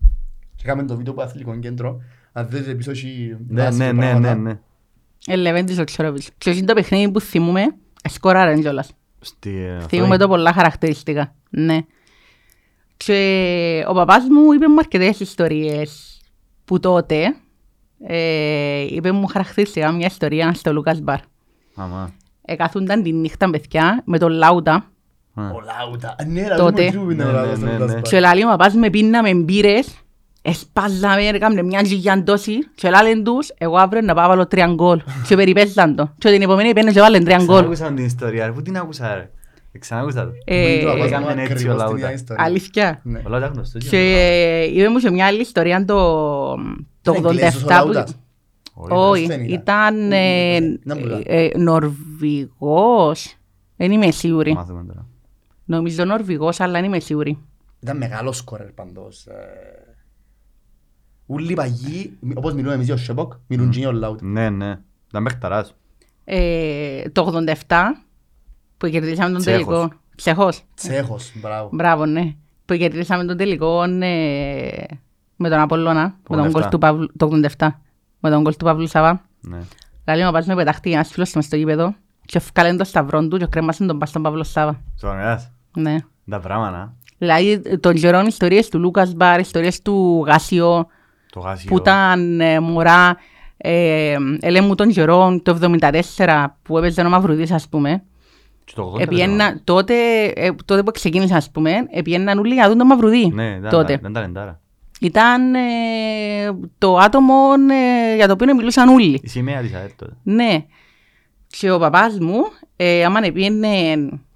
Και 0.55 0.63
έκαμε 0.65 0.83
το 0.85 0.95
βίντεο 0.97 1.11
από 1.13 1.21
το 1.21 1.27
αθλητικό 1.27 1.59
κέντρο. 1.59 2.01
Αν 2.31 2.47
δείτε 2.49 2.73
πίσω 2.75 2.91
έχει 2.91 3.37
Ναι, 3.47 3.61
δάση 3.63 3.77
ναι, 3.77 3.85
και 3.85 3.91
ναι, 3.91 3.99
πράγματα. 4.01 4.35
ναι, 4.35 4.41
ναι. 4.41 4.59
Ελεβέντης 5.27 5.79
ο 5.79 5.83
Τσόροβιτς. 5.83 6.29
Και 6.37 6.49
όχι 6.49 6.63
το 6.63 6.73
παιχνίδι 6.73 7.11
που 7.11 7.19
θυμούμε, 7.19 7.61
σκοράρεν 8.09 8.61
κιόλας. 8.61 8.91
Στη, 9.19 9.49
ε, 9.49 9.79
Θυμούμε 9.87 10.07
Θόη. 10.07 10.17
το 10.17 10.27
πολλά 10.27 10.53
χαρακτηριστικά. 10.53 11.35
Ναι. 11.49 11.77
Και 12.97 13.85
ο 13.87 13.93
παπάς 13.93 14.23
μου 14.29 14.53
είπε 14.53 14.67
μου 14.67 14.79
αρκετές 14.79 15.19
ιστορίες 15.19 16.21
που 16.65 16.79
τότε 16.79 17.35
ε, 18.07 18.81
είπε 18.89 19.11
μου 19.11 19.27
χαρακτηριστικά 19.27 19.91
μια 19.91 20.07
ιστορία 20.07 20.53
στο 20.53 20.73
Λούκας 20.73 20.99
Μπαρ. 20.99 21.19
Αμά. 21.75 22.11
Εκάθονταν 22.41 23.03
τη 23.03 23.11
νύχτα 23.11 23.49
παιδιά 23.49 24.01
με 24.05 24.17
τον 24.17 24.31
Λάουτα 24.31 24.73
Α. 25.33 25.49
Ο 25.49 25.59
Λάουτα. 25.61 26.15
Ναι, 26.27 26.47
ρε, 26.47 26.55
Τότε. 26.55 26.89
δούμε 26.89 27.13
τι 27.13 27.15
Ναι, 27.15 27.23
είναι 27.23 27.23
ο 27.23 27.31
ναι, 27.31 27.33
Λάουτα 27.33 27.55
στο 27.55 27.65
ναι, 27.65 27.71
Λούκας 27.71 27.87
ναι. 27.87 27.93
Μπαρ. 27.93 28.01
και 28.01 28.19
λέει 28.19 28.43
ο 28.43 28.47
παπάς 28.47 28.73
με 28.73 28.89
πίναμε 28.89 29.33
μπύρες 29.33 29.97
εσπάζαμε, 30.45 31.21
έκαμε 31.27 31.61
μια 31.63 31.81
γιγαντώση 31.81 32.57
και 32.75 32.89
λάλεν 32.89 33.23
τους 33.23 33.51
εγώ 33.57 33.75
αύριο 33.77 34.01
να 34.01 34.13
πάω 34.13 34.27
βάλω 34.27 34.47
τρία 34.47 34.67
γκολ 34.73 35.01
και 35.27 35.35
περιπέζαν 35.35 35.95
το 35.95 36.11
και 36.17 36.29
την 36.31 36.41
επομένη 36.41 36.73
πένε 36.73 36.91
και 36.91 36.99
βάλεν 36.99 37.23
τρία 37.23 37.37
γκολ. 37.37 37.47
Ξανάκουσα 37.55 37.93
την 37.93 38.05
ιστορία, 38.05 38.45
ρε. 38.45 38.51
Πού 38.51 38.61
την 38.61 38.77
άκουσα, 38.77 39.15
ρε. 39.15 39.29
Ε, 39.71 39.77
Ξανάκουσα 39.77 40.25
το. 40.25 40.31
Ε, 40.45 40.79
Το 40.81 40.85
παπάς 40.87 40.99
μου 40.99 41.05
έκαμε 41.05 41.31
έτσι 41.41 41.53
ακριβώς 41.53 41.63
ο 41.63 41.67
την 41.67 41.77
Λάουτα. 41.77 41.97
ίδια 41.97 42.11
ιστορία. 42.13 42.43
Αλήθεια. 42.43 42.99
Ναι. 43.03 43.21
Ο 43.25 43.29
Λάουτα 43.29 43.47
γνωστός. 43.47 43.83
Και 43.83 44.61
είπε 44.73 44.89
μου 44.89 44.99
σε 44.99 45.11
μια 45.11 45.25
άλλη 45.25 45.41
ιστορία 45.41 45.85
το, 45.85 45.95
το 47.01 47.13
Είναι 47.17 47.27
Εγγλέζος 47.27 47.63
ο 47.63 47.65
87 47.65 47.69
Λάουτας. 47.69 48.11
που... 48.73 48.85
Όχι, 48.89 49.25
δεν 49.25 49.43
ήταν. 49.43 49.51
ήταν 49.95 50.11
ε, 50.11 50.59
Να 50.83 50.95
μου 50.95 51.05
λέει. 51.05 51.23
ε, 51.25 51.49
Νορβηγός. 51.57 53.35
Δεν 53.75 53.91
είμαι 53.91 54.11
σίγουρη. 54.11 54.53
Μάθουμε 54.53 54.83
τώρα. 54.87 55.05
Νομίζω 55.65 56.05
Νορβηγός, 56.05 56.59
αλλά 56.59 56.71
δεν 56.71 56.83
είμαι 56.83 56.99
σίγουρη. 56.99 57.37
Ήταν 57.79 57.97
μεγάλο 57.97 58.31
σκόρερ 58.31 58.67
πάντως. 58.71 59.27
Ε. 61.33 61.41
Ούλοι 61.41 61.51
οι 61.51 61.55
παγιοί, 61.55 62.17
όπως 62.35 62.53
μιλούμε 62.53 62.73
εμείς 62.73 62.85
για 62.85 62.93
ο 62.93 62.97
Σεποκ, 62.97 63.33
μιλούν 63.47 63.69
και 63.69 63.79
για 63.79 63.87
ο 63.87 63.91
Λάουτ. 63.91 64.21
Ναι, 64.21 64.49
ναι. 64.49 64.79
Ήταν 65.07 65.23
παιχταράς. 65.23 65.75
Ε, 66.23 67.09
το 67.09 67.43
87 67.67 67.75
που 68.77 68.87
κερδίσαμε 68.87 69.31
τον 69.31 69.41
Τσέχος. 69.41 69.65
τελικό. 69.65 69.91
Τσεχός. 70.15 70.63
Τσέχος, 70.75 71.31
μπράβο. 71.41 71.69
Μπράβο, 71.71 72.05
ναι. 72.05 72.35
Που 72.65 72.75
κερδίσαμε 72.75 73.25
τον 73.25 73.37
τελικό 73.37 73.83
ε, 73.83 74.85
με 75.35 75.49
τον 75.49 75.59
Απόλλωνα, 75.59 76.15
με 76.29 76.35
τον 76.37 76.45
87. 76.45 76.49
γκολ 76.49 76.69
του 76.69 76.77
Παύλου, 76.77 77.07
το 77.17 77.29
87, 77.57 77.67
με 78.19 78.29
τον 78.29 78.41
γκολ 78.41 78.55
του 78.55 78.65
Παύλου 78.65 78.87
Σαββά. 78.87 79.25
Ναι. 79.41 79.59
Λαλή 80.07 80.23
μου 80.23 80.31
πας 80.31 80.45
με 80.45 80.55
πετάχτη 80.55 80.91
ένας 80.91 81.09
φίλος 81.11 81.33
μες 81.33 81.45
στο 81.45 81.55
γήπεδο 81.55 81.95
και 82.25 82.37
ευκάλεν 82.37 82.77
το 82.77 82.83
σταυρό 82.83 83.27
του 83.27 83.37
και 83.37 83.45
κρέμασαν 83.45 83.87
τον 83.87 83.99
πας 83.99 84.09
στον 84.09 84.21
Παύλος 84.21 84.51
Σάββα. 84.51 84.81
Σοβαράς. 84.99 85.51
Ναι. 85.77 85.97
Τα 86.29 86.39
πράγματα. 86.39 86.93
Δηλαδή 87.17 87.79
των 87.79 87.93
καιρών 87.93 88.25
ιστορίες 88.25 88.69
του 88.69 88.79
Λούκας 88.79 89.13
Μπαρ, 89.13 89.39
ιστορίες 89.39 89.81
του 89.81 90.23
Γάσιο 90.27 90.65
Το 90.65 90.71
γάσιο. 90.75 90.87
Που 91.67 91.77
ήταν 91.77 92.41
ε, 92.41 92.59
μωρά, 92.59 93.17
ε, 93.57 94.15
ελέ 94.39 94.61
μου 94.61 94.75
των 94.75 94.89
καιρών 94.89 95.41
το 95.43 95.57
74 96.17 96.45
που 96.63 96.77
έπαιζε 96.77 97.01
ο 97.01 97.09
Μαυρουδής 97.09 97.51
ας 97.51 97.67
πούμε. 97.69 98.03
Και 98.65 98.73
το 98.75 98.93
80 98.95 98.99
Επιένα, 99.01 99.59
τότε, 99.63 99.93
ε, 100.35 100.49
τότε 100.65 100.83
που 100.83 100.91
ξεκίνησα 100.91 101.35
ας 101.35 101.51
πούμε, 101.51 101.71
επιέναν 101.91 102.37
όλοι 102.39 102.55
να 102.55 102.67
δουν 102.67 102.77
τον 102.77 102.87
Μαυρουδή 102.87 103.27
Ναι, 103.33 103.55
ήταν- 103.57 103.69
τότε. 103.71 103.93
ήταν 103.93 104.13
ταλεντάρα. 104.13 104.59
Ήταν 104.99 105.55
ε, 105.55 105.59
το 106.77 106.97
άτομο 106.97 107.33
ε, 108.11 108.15
για 108.15 108.27
το 108.27 108.33
οποίο 108.33 108.55
μιλούσαν 108.55 108.89
όλοι. 108.89 109.19
Η 109.23 109.27
σημαία 109.27 109.61
της 109.61 109.73
ΑΕΤ 109.73 109.89
τότε. 109.95 110.11
Ναι. 110.23 110.65
Και 111.47 111.71
ο 111.71 111.79
παπάς 111.79 112.19
μου, 112.19 112.37
ε, 112.75 113.03
άμα 113.05 113.19
πήγαινε 113.19 113.69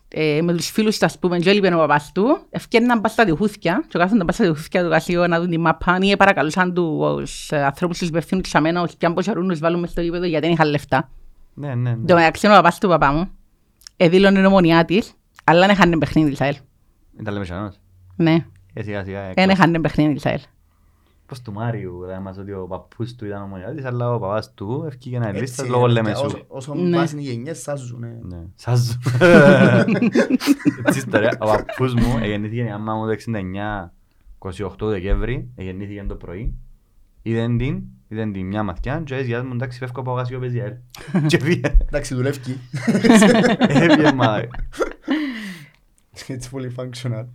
ε, 0.10 0.42
με 0.42 0.54
τους 0.54 0.70
φίλους 0.70 0.98
του, 0.98 1.06
ας 1.06 1.20
πούμε, 1.20 1.38
και 1.40 1.50
έλειπε 1.50 1.74
ο 1.74 1.78
παπάς 1.78 2.12
του, 2.12 2.40
ευκαιρναν 2.50 3.02
πας 3.02 3.12
στα 3.12 3.26
διχούθια 3.26 3.84
και 3.88 3.98
κάθονταν 3.98 4.26
πας 4.28 4.36
στα 4.36 4.44
διχούθια 4.46 4.84
του 4.84 4.90
Κασίου 4.90 5.28
να 5.28 5.40
δουν 5.40 5.50
τη 5.50 5.58
μαπά 5.58 5.98
ή 6.02 6.18
παρακαλούσαν 6.18 6.74
τους 6.74 7.52
ε, 7.52 7.64
ανθρώπους 7.64 7.98
τους 7.98 8.08
υπευθύνους 8.08 8.44
τους 8.44 8.56
αμένα 8.56 8.82
όχι 8.82 8.98
πιαν 8.98 9.14
πόσο 9.14 9.32
αρούν 9.32 9.48
τους 9.48 9.60
βάλουν 9.60 9.80
μες 9.80 9.90
στο 9.90 10.02
γήπεδο 10.02 10.26
γιατί 10.26 10.46
δεν 10.46 10.54
είχαν 10.54 10.70
λεφτά. 10.70 11.10
Ναι, 11.54 11.76
ναι, 11.76 11.92
Το 11.92 11.98
ναι. 12.06 12.14
μεταξύ 12.14 12.48
ο 12.48 12.50
παπάς 12.50 12.78
του 12.80 12.88
παπά 12.88 13.12
μου 13.12 13.30
εδήλωνε 13.98 14.40
νομονιά 14.42 14.86
της, 14.86 15.14
αλλά 15.44 15.60
δεν 15.60 15.70
είχαν 15.70 16.00
παιχνίδι 16.00 16.30
της 16.30 16.42
ΑΕΛ. 16.42 16.56
Ήταν 17.20 17.34
λεμεσανός. 17.34 17.76
Ναι, 18.16 18.46
Ε, 18.74 18.84
σιγά 18.84 19.04
σιγά. 19.04 19.20
δεν 19.22 19.30
έκλαψε. 19.30 19.52
είχαν 19.70 19.82
παιχνίδι 19.82 20.14
της 20.14 20.26
ΑΕΛ. 20.26 20.40
Πώς 21.28 21.42
του 21.42 21.54
Μάριου, 21.54 22.00
δηλαδή 22.04 22.24
μας 22.24 22.38
ότι 22.38 22.52
ο 22.52 22.68
παππούς 22.68 23.16
του 23.16 23.26
ήταν 23.26 23.42
ομονιάτης, 23.42 23.86
αλλά 23.86 24.14
ο 24.14 24.20
παπάς 24.20 24.54
του 24.54 24.84
ευκήγε 24.88 25.16
ένα 25.16 25.28
Έτσι, 25.28 25.42
λίστα 25.42 25.64
ρε, 25.64 25.70
λόγω 25.70 25.86
παιδιά, 25.86 26.02
Λεμεσού. 26.02 26.26
όσο- 26.26 26.46
Όσο 26.48 26.74
Ναι. 26.76 26.98
πάσουν 26.98 27.20
οι 27.20 27.22
γενιές, 27.22 27.62
σάζουν. 27.62 28.04
ε. 28.04 28.20
Ναι. 28.22 28.38
Σας 28.56 28.98
Έτσι 30.86 30.98
ιστορία. 31.00 31.38
Ο 31.40 31.46
παππούς 31.46 31.94
μου 31.94 32.18
γεννήθηκε 32.24 32.62
η 32.62 32.70
μαμά 32.70 32.96
μου 32.96 33.06
το 33.06 33.12
69, 33.12 33.94
28 34.38 34.88
Δεκέμβρη, 34.88 35.50
γεννήθηκε 35.58 36.04
το 36.08 36.16
πρωί. 36.16 36.54
Είδεν 37.22 37.58
την, 37.58 37.84
είδεν 38.08 38.32
την 38.34 38.46
μια 38.46 38.64
μαθιά 38.64 39.02
και 39.06 39.16
έτσι 39.16 39.36
μου 39.36 39.54
εντάξει 39.54 39.78
φεύγω 39.78 40.00
από 40.00 40.12
αγάσιο 40.12 40.40
παίζει 40.40 40.60
αέρ. 40.60 40.74
Και 41.28 41.40
φύγε. 41.40 41.78
Εντάξει, 41.86 42.16
δουλεύει. 42.16 42.40
Έφυγε 43.68 44.12
μα. 44.14 44.42
Έτσι 46.28 46.50
πολύ 46.50 46.76
functional. 46.78 47.26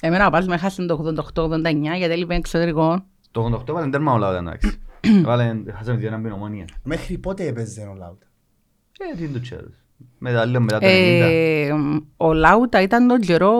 Εμένα 0.00 0.26
ο 0.26 0.30
παπάς 0.30 0.46
μου 0.46 0.52
έχασε 0.52 0.86
το 0.86 1.14
88-89 1.34 1.62
γιατί 1.72 2.12
έλειπε 2.12 2.34
εξωτερικό. 2.34 3.04
Το 3.30 3.64
88 3.68 3.72
βάλε 3.72 3.90
τέρμα 3.90 4.12
όλα 4.12 4.36
εντάξει. 4.38 4.80
Βάλε, 5.24 5.62
χάσαμε 5.72 5.98
την 5.98 6.06
έναν 6.06 6.32
ομόνια. 6.32 6.64
Μέχρι 6.82 7.18
πότε 7.18 7.46
έπαιζε 7.46 7.80
ο 7.80 7.94
Λάουτ. 7.94 8.22
Ε, 8.98 9.16
τι 9.16 9.24
είναι 9.24 9.32
το 9.32 9.40
τσέρος. 9.40 9.74
Μετά, 10.18 10.46
λέω 10.46 10.60
μετά 10.60 10.78
το 10.78 10.86
90. 10.86 10.90
Ε, 10.90 11.72
ο 12.16 12.32
Λάουτα 12.32 12.82
ήταν 12.82 13.08
τον 13.08 13.20
καιρό, 13.20 13.52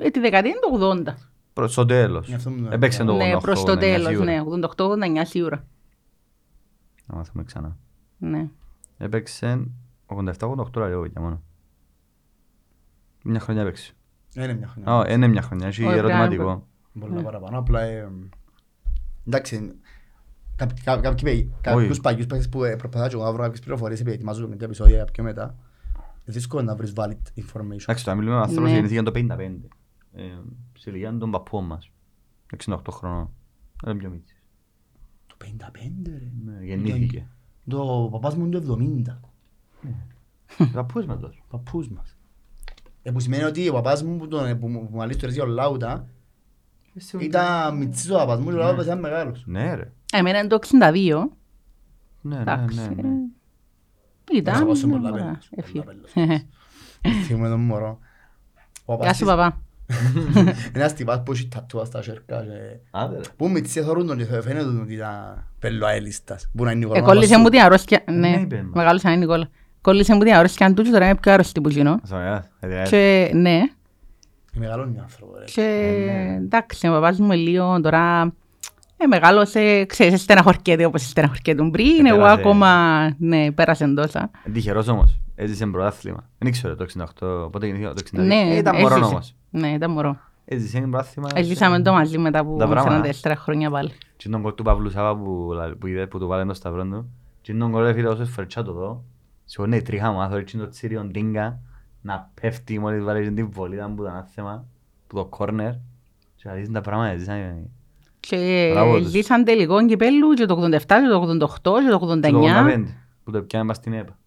ε, 0.00 0.10
τη 0.10 0.20
δεκαετία 0.20 0.52
του 0.52 0.78
80. 1.06 1.14
Προς 1.52 1.74
το 1.74 1.84
τέλος. 1.86 2.28
Γι' 2.28 2.34
αυτό 2.34 2.50
μου 2.50 2.62
το 2.62 2.68
Έπαιξε 2.72 3.04
το 3.04 3.14
88. 3.14 3.16
Ναι, 3.16 3.36
προς 3.40 3.64
το 3.64 3.72
89 3.72 3.78
τέλος, 3.78 4.08
σίγουρα. 4.08 4.24
ναι, 4.24 4.42
88-89 4.76 5.24
σίγουρα. 5.24 5.66
Να 7.06 7.16
μάθουμε 7.16 7.44
ξανά. 7.44 7.76
Ναι. 8.18 8.48
Έπαιξε 8.98 9.66
87-88 10.06 10.88
λέω 10.88 11.04
για 11.04 11.20
μόνο. 11.20 11.42
Μια 13.22 13.40
χρονιά 13.40 13.62
έπαιξε. 13.62 13.95
Είναι 14.36 14.54
μια 14.54 14.66
χρονιά. 14.68 14.92
Α, 14.92 15.12
είναι 15.12 15.26
μια 15.26 15.42
χρονιά, 15.42 15.66
έχει 15.66 15.84
Όχι, 15.84 15.96
ερωτηματικό. 15.98 16.66
Πολλά 17.00 17.22
παραπάνω. 17.22 17.58
Απλά, 17.58 17.80
ε, 17.82 18.08
εντάξει, 19.26 19.74
κάποιοι- 20.56 20.82
κα- 20.84 21.00
κάποιοι 21.00 21.24
παίοι- 21.24 21.50
κάποιους 21.60 22.00
παγιούς 22.00 22.26
παίκτες 22.26 22.48
που 22.48 22.64
ε, 22.64 22.76
προσπαθώ 22.76 23.08
και 23.08 23.14
εγώ 23.14 23.24
να 23.24 23.32
βρω 23.32 23.42
κάποιες 23.42 23.60
πληροφορίες 23.60 24.00
επειδή 24.00 24.16
ετοιμάζω 24.16 24.48
κάποια 24.48 24.66
επεισόδια 24.66 25.04
πιο 25.04 25.24
μετά. 25.24 25.56
Είναι 25.94 26.36
δύσκολο 26.36 26.62
να 26.62 26.76
βρεις 26.76 26.92
valid 26.96 27.40
information. 27.40 27.80
Εντάξει, 27.82 28.04
τώρα 28.04 28.16
μιλούμε 28.16 28.34
με 28.36 28.40
άνθρωπος 28.42 28.54
Ναι. 28.64 28.68
που 28.68 28.74
γεννήθηκε 28.74 29.02
το 29.02 29.10
55. 29.10 29.68
Ε, 30.12 30.22
Σε 30.78 30.90
ηλικία 30.90 31.18
των 31.18 31.30
παππών 31.30 31.64
μας. 31.66 31.90
68 32.66 32.90
χρονών. 32.92 33.30
Είναι 33.86 33.94
πιο 33.94 34.10
μίτσις. 34.10 34.42
Το 35.26 35.36
55 35.38 36.10
ρε. 36.18 36.30
Ναι, 36.44 36.64
Γεννήθηκε. 36.64 37.28
Το 37.68 38.02
ο 38.02 38.08
παπάς 38.08 38.34
μου 38.36 38.44
είναι 38.44 38.58
το 38.58 38.72
70. 38.72 39.20
Οι 40.58 40.64
παππούς 40.72 41.06
μας 41.06 41.20
τόσο. 41.20 41.44
Παππούς 41.48 41.88
μας. 41.88 42.15
Ε, 43.08 43.10
που 43.10 43.20
σημαίνει 43.20 43.42
ότι 43.42 43.68
ο 43.68 43.72
παπάς 43.72 44.02
μου 44.02 44.16
που, 44.16 44.28
τον, 44.28 44.58
που, 44.58 44.68
μου- 44.68 44.80
που 44.88 44.94
μου 44.96 45.02
αλείς 45.02 45.16
τώρα 45.16 45.32
για 45.32 45.42
ο 45.42 45.46
Λάουτα 45.46 46.08
ήταν 47.20 47.76
μητσής 47.76 48.10
ο 48.10 48.14
παπάς 48.14 48.38
μου 48.38 48.46
και 48.48 48.52
ο 48.54 48.56
Λάουτας 48.58 48.84
ήταν 48.84 48.98
μεγάλος. 49.00 49.42
Ναι 49.46 49.74
ρε. 49.74 49.92
Εμένα 50.12 50.38
είναι 50.38 50.48
το 50.48 50.58
62. 50.62 51.28
Ναι, 52.20 52.34
ναι, 52.34 52.40
Εντάξει. 52.40 52.78
ναι, 52.78 53.02
ναι. 53.02 53.08
Ήταν. 54.32 54.52
Μέσα 54.52 54.62
από 54.62 54.70
όσο 54.72 54.86
ναι, 54.86 54.92
πολλά 54.92 55.10
ωραία, 55.12 55.24
πέλος, 55.24 55.48
έφυγε. 55.56 55.80
πολλά 55.82 55.96
πέλος. 56.14 56.44
Θυμούμαι 57.26 57.48
τον 57.48 57.60
μωρό. 57.60 57.98
Ο 58.84 58.94
Γεια 58.94 58.96
παπάς 58.96 59.16
σου 59.16 59.24
της- 59.24 59.32
παπά. 59.34 59.60
Ένας 60.72 60.94
τυπάς 60.94 61.22
που 61.22 61.32
έχει 61.32 61.48
τατούα 61.48 61.84
στα 61.84 62.02
σέρκα 62.02 62.42
και... 62.42 62.78
Άντε 62.90 63.14
ρε. 63.16 63.20
Που 63.36 63.48
μητσί 63.50 63.82
θωρούν 63.82 64.06
τον 64.06 64.16
και 64.16 64.24
θα 64.24 64.42
φαίνεται 64.42 64.66
ότι 64.80 64.94
ήταν 64.94 65.44
πελοαέλιστας. 65.58 66.50
Που 66.56 66.64
να 66.64 66.70
είναι 66.70 66.80
η 66.80 66.82
Ε, 66.82 66.86
Νικόλα 66.86 67.06
κόλλησε 67.06 67.26
Μαμασού. 67.32 67.42
μου 67.42 67.48
την 67.56 67.60
αρρώστια. 67.66 68.02
Ναι, 68.10 68.14
Ναι, 68.28 68.40
είπε 68.40 68.62
μας. 68.62 68.74
μεγάλωσα 68.74 69.08
είναι 69.08 69.16
η 69.16 69.20
Νικόλα. 69.20 69.48
Κόλλησε 69.86 70.14
μου 70.14 70.20
την 70.22 70.34
αρρώστια 70.34 70.74
του 70.74 70.82
και 70.82 70.90
τώρα 70.90 71.04
είναι 71.04 71.16
πιο 71.16 71.32
αρρώστη 71.32 71.60
που 71.60 71.68
γίνω. 71.68 71.98
Ας 72.02 72.10
ωραία, 72.12 72.46
ε, 72.60 72.80
ε, 72.80 72.88
Και 72.88 73.30
ναι, 73.34 73.60
Μεγαλώνει 74.52 74.98
ο 74.98 75.00
άνθρωπος, 75.02 75.38
ρε. 75.38 75.44
και 75.44 75.60
ναι. 76.06 76.34
εντάξει, 76.36 76.88
ο 76.88 76.90
παπάς 76.92 77.18
μου 77.18 77.30
λίγο 77.32 77.80
τώρα 77.80 78.32
ε, 78.96 79.06
μεγάλωσε, 79.06 79.84
ξέρεις, 79.84 80.20
στεναχωρκέται 80.22 80.84
όπως 80.84 81.08
στεναχωρκέτουν 81.08 81.70
πριν, 81.70 82.06
εγώ 82.06 82.16
Πέρασε. 82.16 82.40
ακόμα, 82.40 82.70
ναι, 83.18 83.52
πέρασε 83.52 83.88
τόσα. 83.94 84.30
Είναι 84.46 84.54
τυχερός 84.54 84.88
όμως. 84.88 85.18
Έζησε 85.34 85.66
πρωτάθλημα. 85.66 86.28
Δεν 86.38 86.48
ήξερε 86.48 86.74
το 86.74 86.86
68, 87.18 87.48
πότε 87.52 87.66
γεννήθηκε 87.66 87.92
το 87.94 88.20
69. 88.22 88.26
Ναι, 88.26 88.34
Ε, 88.34 88.56
Ήταν 88.56 88.76
μωρό 88.80 88.94
έζησε. 88.94 89.10
όμως. 89.10 89.34
Ναι, 89.50 89.68
ήταν 89.68 89.90
μωρό. 89.90 90.16
Έζησε 90.44 90.76
ένα 90.78 90.88
πρωτάθλημα. 90.88 91.28
Έζησαμε 91.34 91.82
το 91.82 91.92
μαζί 91.92 92.18
μετά 92.18 92.38
από 92.38 92.56
Τα 92.56 92.68
πράγματα. 92.68 93.08
44 93.22 93.32
χρόνια 93.36 93.70
πάλι. 93.70 93.90
Και 94.16 94.28
τον 94.28 94.42
κόλ 94.42 94.54
του 94.54 94.62
Παύλου 94.62 94.90
Σάβα 94.90 95.16
που, 95.16 95.50
λα- 95.54 95.76
που 95.78 95.86
είδε 95.86 96.06
που 96.06 96.18
του 96.18 96.26
βάλε 96.26 96.44
το 96.44 96.54
σταυρό 96.54 96.82
του. 96.84 97.10
Και 97.42 97.52
τον 97.54 97.70
κόλ 97.72 97.86
έφυγε 97.86 98.06
όσες 98.06 98.28
φορές 98.30 98.54
το 98.54 99.02
δω. 99.46 99.52
Σηκώνει 99.52 99.76
η 99.76 99.82
τρίχα 99.82 100.10
μου, 100.12 100.20
άθωρε 100.20 100.42
το 100.42 100.68
τσίριον 100.68 101.12
τίγκα 101.12 101.60
να 102.02 102.30
πέφτει 102.40 102.78
μόλις 102.78 103.04
βάλε 103.04 103.30
την 103.30 103.50
βολίδα 103.50 103.90
που 103.96 104.02
ήταν 104.02 104.16
άθεμα, 104.16 104.66
που 105.06 105.16
το 105.16 105.24
κόρνερ. 105.24 105.72
Και 106.36 106.48
να 106.48 106.52
δεις 106.54 106.70
τα 106.70 106.80
πράγματα, 106.80 107.16
ζήσαν 107.16 107.70
Και 108.20 108.68
Μπράβο 108.72 108.98
τους. 108.98 109.08
ζήσαν 109.08 109.44
τελικό 109.44 109.86
κυπέλου 109.86 110.32
και 110.34 110.46
το 110.46 110.54
87 110.54 110.78
και 110.78 111.08
το 111.10 111.20
88 111.20 111.80
και 111.84 111.90
το 111.90 111.98
89 112.00 112.30
85 112.32 112.84
που 113.24 113.30
το 113.30 113.42
πιάνε 113.42 113.66
πας 113.66 113.76
στην 113.76 113.92
ΕΠΑ. 113.92 114.18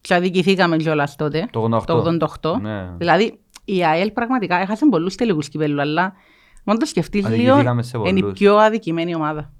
και 0.00 0.14
αδικηθήκαμε 0.14 0.76
κιόλας 0.76 1.16
τότε. 1.16 1.48
Το 1.50 1.62
88. 1.62 1.82
Το 1.86 1.96
88. 2.40 2.58
Ναι. 2.60 2.90
Δηλαδή 2.96 3.38
η 3.64 3.84
ΑΕΛ 3.84 4.10
πραγματικά 4.10 4.56
έχασε 4.56 4.86
πολλούς 4.90 5.14
τελικούς 5.14 5.48
κυπέλους, 5.48 5.80
αλλά 5.80 6.12
μόνο 6.64 6.78
το 6.78 6.86
σκεφτείς 6.86 7.28
λίγο, 7.28 7.42
Αδικηθήκαμε 7.50 7.82
σε 7.82 7.98
είναι 7.98 8.18
η 8.18 8.20
πολλούς. 8.20 8.38
πιο 8.38 8.56
αδικημένη 8.56 9.14
ομάδα. 9.14 9.52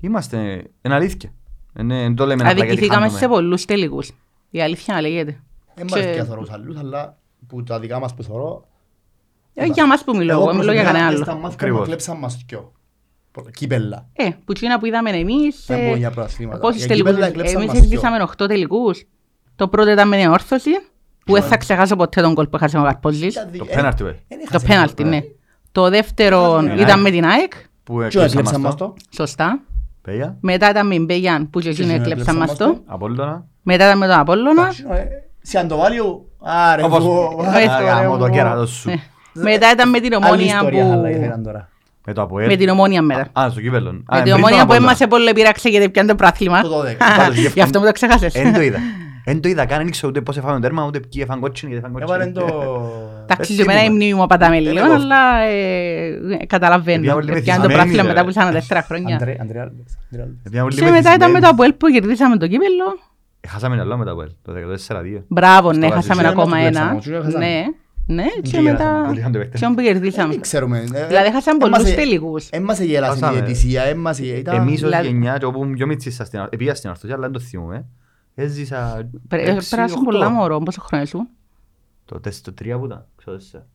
Είμαστε, 0.00 0.38
είναι 0.82 0.94
αλήθεια. 0.94 1.32
Είναι, 1.80 2.00
δεν 2.00 2.14
το 2.14 2.26
λέμε 2.26 2.42
απλά 2.42 2.54
γιατί 2.54 2.70
Αδικηθήκαμε 2.70 3.08
σε 3.08 3.16
χάνουμε. 3.18 3.34
πολλούς 3.40 3.64
τελικούς. 3.64 4.10
Η 4.50 4.62
αλήθεια 4.62 5.00
λέγεται. 5.00 5.40
Δεν 5.74 5.86
μ' 5.90 5.94
αρέσει 5.94 6.08
Και- 6.08 6.14
και 6.14 6.22
θωρώ 6.24 6.40
τους 6.40 6.50
άλλους, 6.50 6.76
αλλά 6.78 7.16
που 7.46 7.62
τα 7.62 7.78
δικά 7.80 7.98
μας 8.00 8.14
που 8.14 8.22
θωρώ... 8.22 8.64
Ε, 9.54 9.64
για 9.66 9.86
μας 9.86 10.04
που 10.04 10.16
μιλώ, 10.16 10.32
εγώ 10.32 10.40
μιλώ 10.40 10.52
για 10.52 10.62
προσωπικά, 10.62 10.84
κανένα 10.92 11.04
μες 11.04 11.14
άλλο. 11.14 11.24
στα 11.24 11.32
μάτια 11.34 11.48
μου 11.48 11.54
Ακριβώς. 11.54 11.86
κλέψαν 11.86 12.18
μας 12.18 12.42
δυο. 12.46 12.72
Κύπελλα. 13.56 14.06
Ε, 14.12 14.28
που 14.44 14.52
τσίνα 14.52 14.78
που 14.78 14.86
είδαμε 14.86 15.10
εμείς, 15.10 15.64
Δεν 15.66 15.78
ε, 15.86 15.88
πω 15.90 15.96
για 15.96 16.10
πρωταθλήματα. 16.10 16.58
πόσους 16.58 16.78
Για 16.78 16.88
τελικούς, 16.88 17.10
κύπελλα 17.12 17.30
κλέψαν 17.32 17.56
εμείς 17.62 17.66
μας 17.72 17.80
δυο. 17.80 17.88
ζήσαμε 17.98 18.22
8 18.22 18.46
τελικούς. 18.48 19.04
Το 19.56 19.68
πρώτο 19.68 19.90
ήταν 19.90 20.08
με 20.08 20.16
την 20.16 20.28
όρθωση, 20.30 20.70
που 21.24 21.32
δεν 21.32 21.42
θα 21.42 21.56
ξεχάσω 21.56 21.96
ποτέ 21.96 22.20
τον 22.22 22.34
κόλ 22.34 22.46
που 22.46 22.56
έχασε 22.56 22.78
ο 22.78 22.82
Καρπόζης. 22.82 23.34
Ήταν 23.34 23.50
δι- 23.50 23.58
Το 23.60 23.66
ε, 23.70 23.74
πέναλτι, 23.74 24.02
βε. 24.04 24.10
δεν 24.28 24.38
Το 24.38 24.44
έχασε 24.48 24.66
πέναλτι, 24.66 24.94
τίποτα. 24.94 25.14
ναι. 25.16 25.22
Το 25.72 25.88
δεύτερο 25.90 26.60
Ναι, 26.60 26.72
ήταν 26.72 26.96
ναι. 26.96 27.02
με 27.02 27.10
την 27.10 27.24
ΑΕΚ, 27.24 27.52
Που 27.84 27.98
Και 27.98 28.04
έκλεψαν 28.04 28.24
έκλεψαν 28.24 28.60
μας 28.60 28.70
μας 28.70 28.74
το. 28.80 28.86
το. 28.86 28.94
σωστά. 29.10 29.60
Παιδιά, 30.02 30.36
Μετά 30.40 30.70
ήταν 30.70 30.86
με 30.86 30.94
την 30.94 31.04
Μπέγιαν, 31.04 31.50
που 31.50 31.60
και 31.60 31.68
εκείνο 31.68 31.86
εκείνο 31.92 32.02
έκλεψαν 32.02 32.34
έκλεψαν 32.36 32.36
μας 32.36 32.48
μας 32.48 32.58
το. 32.58 32.66
το. 32.86 32.92
Απόλλωνα. 32.94 33.44
Μετά 33.62 33.84
ήταν 33.84 33.98
με 33.98 34.06
τον 34.06 34.18
Απόλλωνα. 34.18 34.60
Εντάξει, 34.62 34.84
ε, 34.90 35.02
Σε 35.42 35.58
Αντοβάλιο, 35.58 36.24
άρε 36.42 36.82
Όπως- 36.82 36.98
εγώ, 36.98 37.40
Ε, 37.44 37.48
άρε, 37.48 37.64
Α, 37.64 37.80
γάμο 38.00 38.16
το 38.16 38.24
εγώ. 38.24 38.34
κέρατος 38.34 38.70
σου. 38.70 38.90
Ε, 38.90 39.00
Μετά 39.32 39.70
ήταν 39.72 39.88
με 39.90 40.00
την 40.00 40.14
Άλλη 40.14 40.24
Ομόνια 40.24 40.44
ιστορία, 40.54 40.84
αλλά 40.92 41.00
που... 41.02 41.06
ήθελαν 41.06 41.42
τώρα. 41.42 41.68
Με 42.06 42.12
το 42.12 42.22
Αποέλ. 42.22 42.46
Με 42.46 42.56
την 42.56 42.68
ομόνια 42.68 43.02
μετά. 43.02 43.28
Α, 43.40 43.48
στο 43.50 43.60
κύπελλο. 43.60 43.88
Α, 43.88 43.92
Με 43.92 44.02
πριν 44.06 44.22
την 44.22 44.30
τον 44.32 44.40
ομόνια 44.40 44.56
που 44.56 44.62
Απόλλωνα. 44.62 44.84
έμασε 44.86 45.06
πολύ 45.06 45.32
πειράξε 45.32 45.68
γιατί 45.68 45.88
πιάνε 45.88 46.08
το 46.08 46.14
πράθλημα. 46.14 46.62
Το 46.62 46.68
12. 46.68 46.96
Πάντως, 47.16 47.36
γι' 47.36 47.46
Γι' 47.54 47.60
αυτό 47.60 47.78
μου 47.80 47.86
το 47.86 47.92
ξέχασες. 47.92 48.34
Εν 48.34 48.52
το 48.52 48.60
είδα. 48.60 48.78
Εν 49.24 49.40
το 49.40 49.48
είδα 49.48 49.66
καν, 49.66 49.78
δεν 49.78 49.86
ήξερα 49.86 50.08
ούτε 50.08 50.20
πώς 50.20 50.36
έφαγαν 50.36 50.56
το 50.56 50.62
τέρμα, 50.62 50.86
ούτε 50.86 50.98
ποιοι 51.00 51.20
έφαγαν 51.24 51.40
κότσινη, 51.42 51.72
γιατί 51.72 51.86
έφαγαν 51.86 52.08
Έβαλε 52.08 52.24
κότσινη. 52.32 52.50
το... 52.50 52.82
Εντάξει, 53.22 53.52
Έτσι 53.52 53.54
και 53.54 53.62
εμένα 53.62 53.78
η 53.80 53.82
ήμουν. 53.84 53.96
μνήμη 53.96 54.14
μου 54.14 54.22
απατάμε 54.22 54.60
λίγο, 54.60 54.84
εγώ- 54.84 54.92
αλλά 54.94 55.38
ε, 55.38 56.06
ε, 56.40 56.46
καταλαβαίνω. 56.46 56.96
Επειδή 56.98 57.10
όλοι 57.12 57.26
Πιάνε 57.26 57.42
το 57.42 57.44
μεθυσμένοι, 57.46 57.72
πράθλημα 57.74 58.02
ρε. 58.02 58.08
μετά 58.08 58.22
που 58.24 58.28
ήσαν 58.28 58.52
τέσσερα 58.52 58.82
χρόνια. 58.82 59.16
Αντρέ- 59.16 59.40
Αντρέα 59.40 59.62
Άλβεξ, 59.62 59.98
Αντρέα 60.10 60.24
Άλβεξ. 60.24 60.40
Επειδή 60.46 60.62
όλοι 60.62 60.74
Και 60.74 60.80
μετά 60.82 60.96
ήταν 60.98 61.08
μεθυσμένοι. 61.10 61.32
με 61.32 61.40
το 61.40 61.48
Αποέλ 61.48 61.72
που 61.72 61.86
κερδίσαμε 61.86 62.36
το 62.36 62.46
κύπελλο. 62.46 62.84
Ε, 63.40 63.48
Χάσαμε 63.48 63.80
άλλο 63.80 63.96
με 63.96 64.04
το 64.04 64.10
Αποέλ, 64.10 64.28
το 64.42 64.52
14-2. 64.52 65.22
Μπράβο, 65.28 65.72
ναι, 65.72 65.86
Στο 65.86 65.94
χάσαμε 65.94 66.22
Βασιλείο 66.22 66.30
ακόμα 66.30 66.56
μας 66.56 66.60
το 66.60 66.66
ένα. 66.66 66.70
κλέψαμε, 66.80 67.00
τσούγια 67.00 67.20
χάσαμε. 67.22 67.44
Ναι, 67.46 67.64
ναι, 68.06 68.22
και 68.42 68.48
γελάσαμε, 68.50 68.70
μετά 68.70 69.02
πολύ 69.06 69.18
είχαν 69.18 69.32
το 69.32 69.38
παίχτε. 69.38 69.58
ποιον 69.58 69.74
που 69.74 69.82
κερδίσαμε. 69.82 70.32
Δεν 70.32 70.40
ξέρουμε. 70.40 70.78
ε, 70.92 71.06
Δηλαδή 71.06 71.32
χάσαμε 71.32 71.58
πολλούς 71.58 71.78
έμασε- 71.78 71.96
τελικούς. 71.96 72.48
Έμασε 72.50 72.84
γέλασε 72.84 73.16
η 73.18 73.20
Χάσαμε. 73.20 73.40
διαιτησία, 73.40 73.82
έμασε... 73.82 74.24
ήταν- 74.24 74.54
Εμείς 74.56 74.74
ως 74.74 74.80
δηλαδή- 74.80 75.06
γενιά, 75.06 75.36
και 75.38 75.44
όπου 75.44 75.70
πιο 75.70 75.86
μίτσις 75.86 76.14
σας 76.14 76.26
στην- 76.26 76.46
επήγα 76.50 76.74
στην 76.74 76.90
Ορθωσία, 76.90 77.14
αλλά 77.14 77.24
δεν 77.24 77.32
το 77.32 77.40
θυμούμαι. 77.40 77.84
Έζησα 78.34 79.08
Πρέ- 79.28 79.48
έξι, 79.48 79.68
Πέρασαν 79.70 79.98
οχτώ. 79.98 80.10
πολλά 80.10 80.28
μωρό, 80.28 80.58
πόσο 80.58 80.80
χρόνο 80.80 81.02
ήσουν; 81.04 81.28
Το 82.04 82.20
τεστ 82.20 82.44
το 82.44 82.52
τρία 82.52 82.78
που 82.78 82.84
ήταν, 82.84 83.06
ξέρω 83.16 83.36
τέσσερα. 83.36 83.66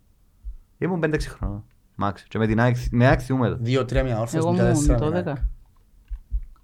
Ήμουν 0.77 0.99
πέντε-έξι 0.99 1.29
χρόνια. 1.29 1.63
Μάξ. 1.95 2.23
Και 2.23 2.37
με 2.37 2.47
την 2.47 2.59
ΑΕΚ, 2.59 2.75
με 2.91 3.07
ΑΕΚ 3.07 3.19
θυμούμαι 3.23 3.49
το. 3.49 3.57
Δύο-τρία 3.59 4.03
μια 4.03 4.19
όρθος, 4.19 4.35
Εγώ 4.39 4.51
μετά 4.51 4.63
ήμουν 4.63 4.75
τέσσερα, 4.75 4.99
το 4.99 5.09
ναι. 5.09 5.23
12. 5.25 5.33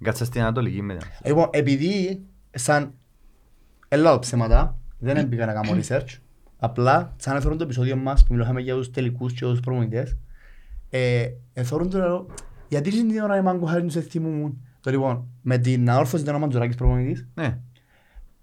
Κάτσα 0.03 0.25
στην 0.25 0.41
Ανατολική 0.41 0.81
με 0.81 0.95
την. 0.95 1.07
Λοιπόν, 1.25 1.47
επειδή 1.51 2.25
σαν 2.51 2.93
έλα 3.87 4.19
ψέματα, 4.19 4.77
δεν 4.99 5.17
έμπηκα 5.17 5.45
να 5.45 5.53
κάνω 5.53 5.71
research, 5.81 6.17
απλά 6.57 7.13
σαν 7.17 7.35
έφεραν 7.35 7.57
το 7.57 7.63
επεισόδιο 7.63 7.95
μας 7.95 8.23
που 8.23 8.33
μιλούσαμε 8.33 8.61
για 8.61 8.75
τους 8.75 8.91
τελικούς 8.91 9.33
και 9.33 9.45
τους 9.45 9.59
προμονητές, 9.59 10.17
ε, 10.89 11.25
εθώρουν 11.53 11.89
το 11.89 11.97
λέω, 11.97 12.25
γιατί 12.67 12.89
την 12.89 13.19
ώρα 13.21 13.37
η 13.37 13.41
Μάγκο 13.41 13.65
Χάριν 13.65 13.89
σε 13.89 14.01
θυμούμουν. 14.01 14.61
Το 14.79 14.91
λοιπόν, 14.91 15.27
με 15.41 15.57
την 15.57 15.89
αόρθωση 15.89 16.23
ήταν 16.23 16.35
ο 16.35 16.39
Μαντζουράκης 16.39 16.75
προμονητής, 16.75 17.27
Ναι, 17.33 17.59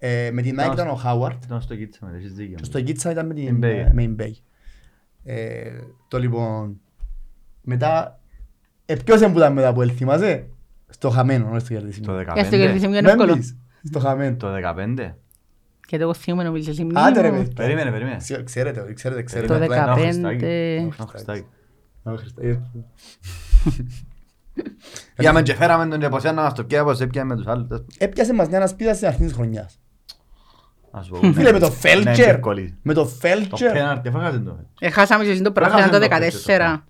ε, 0.03 0.29
με 0.33 0.41
την 0.41 0.57
Nike 0.59 0.73
ήταν 0.73 0.87
ο 0.87 0.93
Χάουαρτ, 0.95 1.43
ήταν 1.43 1.61
στο 1.61 1.75
κίτσα 1.75 2.05
με, 2.05 2.17
έχεις 2.17 2.33
δίκιο. 2.33 2.55
και 2.55 2.63
στο 2.63 2.81
Κίτσα 2.81 3.11
ήταν 3.11 3.25
με 3.27 3.33
την 3.33 3.47
Εμπέι. 3.47 3.77
ε, 3.77 3.89
με 3.93 4.01
την 4.01 4.13
Μπέι. 4.13 4.37
Ε, 5.23 5.69
Το 6.07 6.19
λοιπόν, 6.19 6.79
μετά, 7.61 8.19
ε, 8.85 8.95
ποιος 8.95 9.21
είναι 9.21 9.31
που 9.31 9.37
ήταν 9.37 9.53
μετά 9.53 9.73
που 9.73 9.83
θυμάσαι, 9.83 10.47
στο 10.89 11.09
χαμένο, 11.09 11.49
όχι 11.51 11.59
στο 11.59 11.67
Το 11.67 11.73
κερδίσιμο. 11.79 12.05
Και 12.05 12.23
στο 12.23 12.33
15. 12.35 12.49
κερδίσιμο 12.57 12.91
είναι 12.91 13.01
Δεν 13.01 13.09
εύκολο. 13.19 13.35
πεις, 13.35 13.57
στο 13.83 13.99
χαμένο. 13.99 14.35
Το 14.35 14.47
15. 14.53 15.15
Γιατί 15.87 16.03
εγώ 16.03 16.13
θυμούμαι 16.13 16.43
νομίζω 16.43 16.73
σε 16.73 16.87
Άντε 16.93 17.21
ρε 17.21 17.27
μνήμη 17.29 17.43
μου. 17.43 17.47
παιδιά. 17.53 17.63
Περίμενε, 17.63 17.91
περίμενε. 17.91 18.15
Ξέ- 18.17 18.43
Ξέρετε, 18.43 18.93
ξέρετε, 18.93 19.23
ξέρετε. 19.23 19.53
Το 19.53 19.59
Περίμενε, 19.59 19.81
απλά 19.91 20.03
ένα 20.07 20.29
15. 20.29 20.33
Χριστάκι. 20.33 20.45
Ένα 20.95 21.07
Χριστάκι. 21.07 21.45
Α, 22.09 22.13
Χριστέ, 22.17 22.47
ε. 22.47 22.59
Πήγαμε 25.15 25.41
και 25.41 25.53
φέραμε 25.55 25.87
τον 25.87 25.99
και 25.99 26.05
από 26.05 26.19
σένα 26.19 26.33
να 26.33 26.41
μας 26.41 26.53
το 26.53 26.63
πιάει, 26.63 26.81
όπως 26.81 26.99
έπιαμε 26.99 27.33
με 27.33 27.41
τους 27.41 27.47
άλλους. 27.51 27.67
Έπιασε 27.97 28.33
μας 28.33 28.47
μια 28.47 28.67
σπίδα 28.67 28.93
στην 28.93 29.07
αρχής 29.07 29.25
της 29.25 29.33
χρονιάς. 29.35 29.79
Ας 30.91 31.07
πω, 31.07 31.19
ναι. 31.27 31.33
Φίλε, 31.33 31.51
με 31.51 31.59
το 31.59 31.67
Ναι, 31.69 31.73
Φέλτσερ. 31.75 32.29
εύκολη. 32.29 32.75
Με 32.81 32.93
το 32.93 33.01
Το 33.03 33.07
Φέλτσερ. 33.07 33.71
πέναρτι, 33.71 34.07
έφαγατε 34.09 34.39
το. 34.39 34.57
Ε, 34.79 34.89
Χάσαμε 34.89 35.23
και 35.23 35.29
εσύ 35.29 35.41
το 35.41 35.53
Έχασαν 35.55 35.71
πράθλημα 35.89 35.99
το 35.99 36.07
το 36.07 36.15
14. 36.77 36.83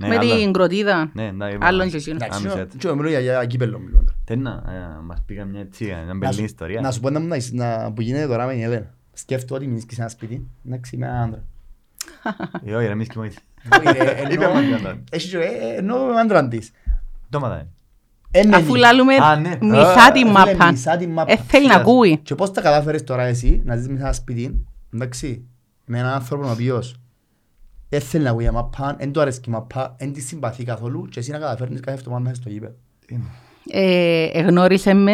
Ναι, 0.00 0.08
Με 0.08 0.16
αλλά- 0.16 0.36
την 0.36 0.52
κροτίδα. 0.52 1.10
Ναι, 1.14 1.26
εντάξει. 1.26 1.58
Άλλον 1.60 1.90
και 1.90 1.96
εσύ. 1.96 2.10
Εντάξει, 2.10 2.38
Άμεσα 2.38 2.54
τσο- 2.54 2.64
έτσι. 2.64 2.78
τσο, 2.78 2.94
μιλώ 2.96 3.08
για- 3.08 3.20
για 3.20 3.44
κύπελλο 3.44 3.78
μιλώ 3.78 3.98
τώρα. 3.98 4.14
Τι 4.24 4.36
να, 4.36 4.50
ε, 4.50 5.00
μας 5.02 5.22
πήγαν 5.26 5.48
μια 5.48 5.60
έτσι, 5.60 5.84
μια 5.84 6.04
Να 6.06 6.14
μπελή 6.16 6.32
σου- 6.34 6.44
ιστορία. 6.44 6.80
Να 6.80 6.90
σου 6.90 7.00
πω 7.00 7.10
να 7.10 7.20
μου 7.20 7.26
να- 7.26 7.36
να- 7.52 7.92
που 7.92 8.00
γίνεται 8.00 8.26
τώρα 8.26 8.46
με 8.46 8.52
την 8.52 8.62
Ελένα. 8.62 8.94
Σκέφτομαι 9.12 9.58
ότι 9.60 9.68
μείνεις 9.68 9.84
και 9.84 9.94
σε 9.94 10.00
ένα 10.00 10.10
σπίτι, 10.10 10.46
εντάξει, 10.66 10.96
με 10.96 11.06
έναν 11.06 11.22
άντρα. 11.22 11.42
Ε, 12.64 12.74
όχι, 12.74 12.86
ρε, 12.86 12.92
εμείς 12.92 13.08
κοιμόμαστε. 13.08 13.40
Όχι, 13.78 13.98
ε, 13.98 14.02
Είπε 14.32 14.32
εννοώ- 14.44 14.52
μας 14.54 14.62
για 14.64 14.78
να- 14.78 14.98
έχει 15.10 15.28
και- 15.28 15.36
ε, 15.38 15.76
εννοώ 15.76 16.04
με 16.06 16.20
άντρα 16.20 16.48
της. 16.48 16.70
Το 17.30 17.40
μάτα, 17.40 17.54
Ε, 17.54 17.58
ναι, 17.58 17.66
Αφού 18.54 18.72
ναι. 18.72 18.78
λαλούμε 18.78 19.14
Α, 19.14 19.36
ναι. 19.36 19.58
μισά 19.60 20.02
Α, 20.02 20.12
τη 20.12 20.18
Φίλε, 20.18 20.30
μάπα. 20.30 20.70
μισά 20.70 20.96
τη 20.96 21.06
μάπα. 21.06 21.32
Ε, 21.32 21.36
θέλει 21.36 21.66
να 21.66 21.72
Σιγά. 21.72 21.84
ακούει. 21.84 22.18
Και 22.18 22.34
πώς 22.34 22.50
τα 22.50 22.60
κατάφερες 22.60 23.04
τώρα 23.04 23.22
εσύ 23.22 23.62
να 23.64 23.76
ζεις 23.76 23.86
μέσα 23.86 23.98
σε 23.98 24.04
ένα 24.04 24.12
σπίτι, 24.12 24.66
εντάξει, 24.94 25.46
με 25.84 25.98
έναν 25.98 26.12
άνθρωπο 26.12 26.46
ο 26.46 26.50
οποίος 26.50 27.00
δεν 27.88 28.00
θέλει 28.00 28.24
να 28.24 28.30
ακούει 28.30 28.42
για 28.42 28.52
μαπά, 28.52 28.96
δεν 28.98 29.12
του 29.12 29.20
αρέσει 29.20 29.40
η 29.46 29.50
μαπά, 29.50 29.94
δεν 29.98 30.12
τη 30.12 30.20
συμπαθεί 30.20 30.64
καθόλου 30.64 31.06
και 31.10 31.18
εσύ 31.20 31.30
να 31.30 31.38
καταφέρνεις 31.38 31.80
κάθε 31.80 31.98
εβδομάδα 31.98 32.22
μέσα 32.22 32.34
στο 32.34 32.48
γήπεδο. 32.50 32.74
Ε, 33.70 34.28
εγνώρισε 34.32 34.94
με 34.94 35.12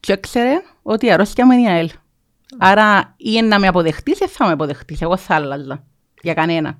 και 0.00 0.12
έξερε 0.12 0.50
ότι 0.82 1.06
η 1.06 1.12
αρρώστια 1.12 1.46
μου 1.46 1.52
είναι 1.52 1.62
η 1.70 1.72
ΑΕΛ. 1.72 1.90
Άρα 2.58 3.14
ή 3.16 3.30
είναι 3.36 3.46
να 3.46 3.58
με 3.58 3.66
αποδεχτείς 3.66 4.20
ή 4.20 4.26
θα 4.28 4.46
με 4.46 4.52
αποδεχτείς. 4.52 5.00
Εγώ 5.02 5.16
θα 5.16 5.34
άλλαζα. 5.34 5.84
Για 6.22 6.34
κανένα. 6.34 6.78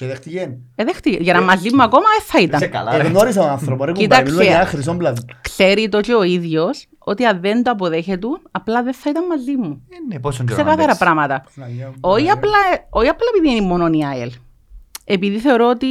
Και 0.00 0.06
δέχτηκε. 0.06 0.58
Ε, 0.74 0.84
δέχτηκε. 0.84 1.16
Για 1.20 1.34
να 1.34 1.42
μαζί 1.42 1.74
μου 1.74 1.82
ακόμα 1.82 2.04
ε, 2.18 2.22
θα 2.22 2.38
Είσαι 2.38 2.46
ήταν. 2.46 2.70
καλά, 2.70 2.96
ρε. 2.96 3.04
Εγνώρισα 3.04 3.40
τον 3.40 3.50
άνθρωπο, 3.50 3.84
ρε 3.84 3.92
Κοίταξε. 3.92 4.06
κουμπάρε, 4.08 4.24
μιλούμε 4.24 4.44
για 4.44 4.54
ένα 4.54 4.66
χρυσό 4.66 4.94
πλάσμα. 4.96 5.24
Ξέρει 5.40 5.88
το 5.88 6.00
και 6.00 6.14
ο 6.14 6.22
ίδιος 6.22 6.86
ότι 6.98 7.24
αν 7.24 7.40
δεν 7.40 7.62
το 7.62 7.70
αποδέχεται, 7.70 8.26
απλά 8.50 8.82
δεν 8.82 8.94
θα 8.94 9.10
ήταν 9.10 9.26
μαζί 9.26 9.56
μου. 9.56 9.82
Ε, 9.90 9.96
ναι, 10.12 10.20
πόσον 10.20 10.46
καιρό 10.46 10.58
να 10.58 10.62
Ξεκάθαρα 10.64 10.96
παίξεις. 10.96 10.98
πράγματα. 10.98 11.44
Όχι 12.00 12.30
απλά, 12.30 12.58
όχι 12.90 13.08
απλά 13.08 13.26
επειδή 13.36 13.54
είναι 13.56 13.66
μόνο 13.66 13.86
η 13.86 14.04
ΑΕΛ. 14.04 14.30
Επειδή 15.04 15.38
θεωρώ 15.38 15.68
ότι 15.68 15.86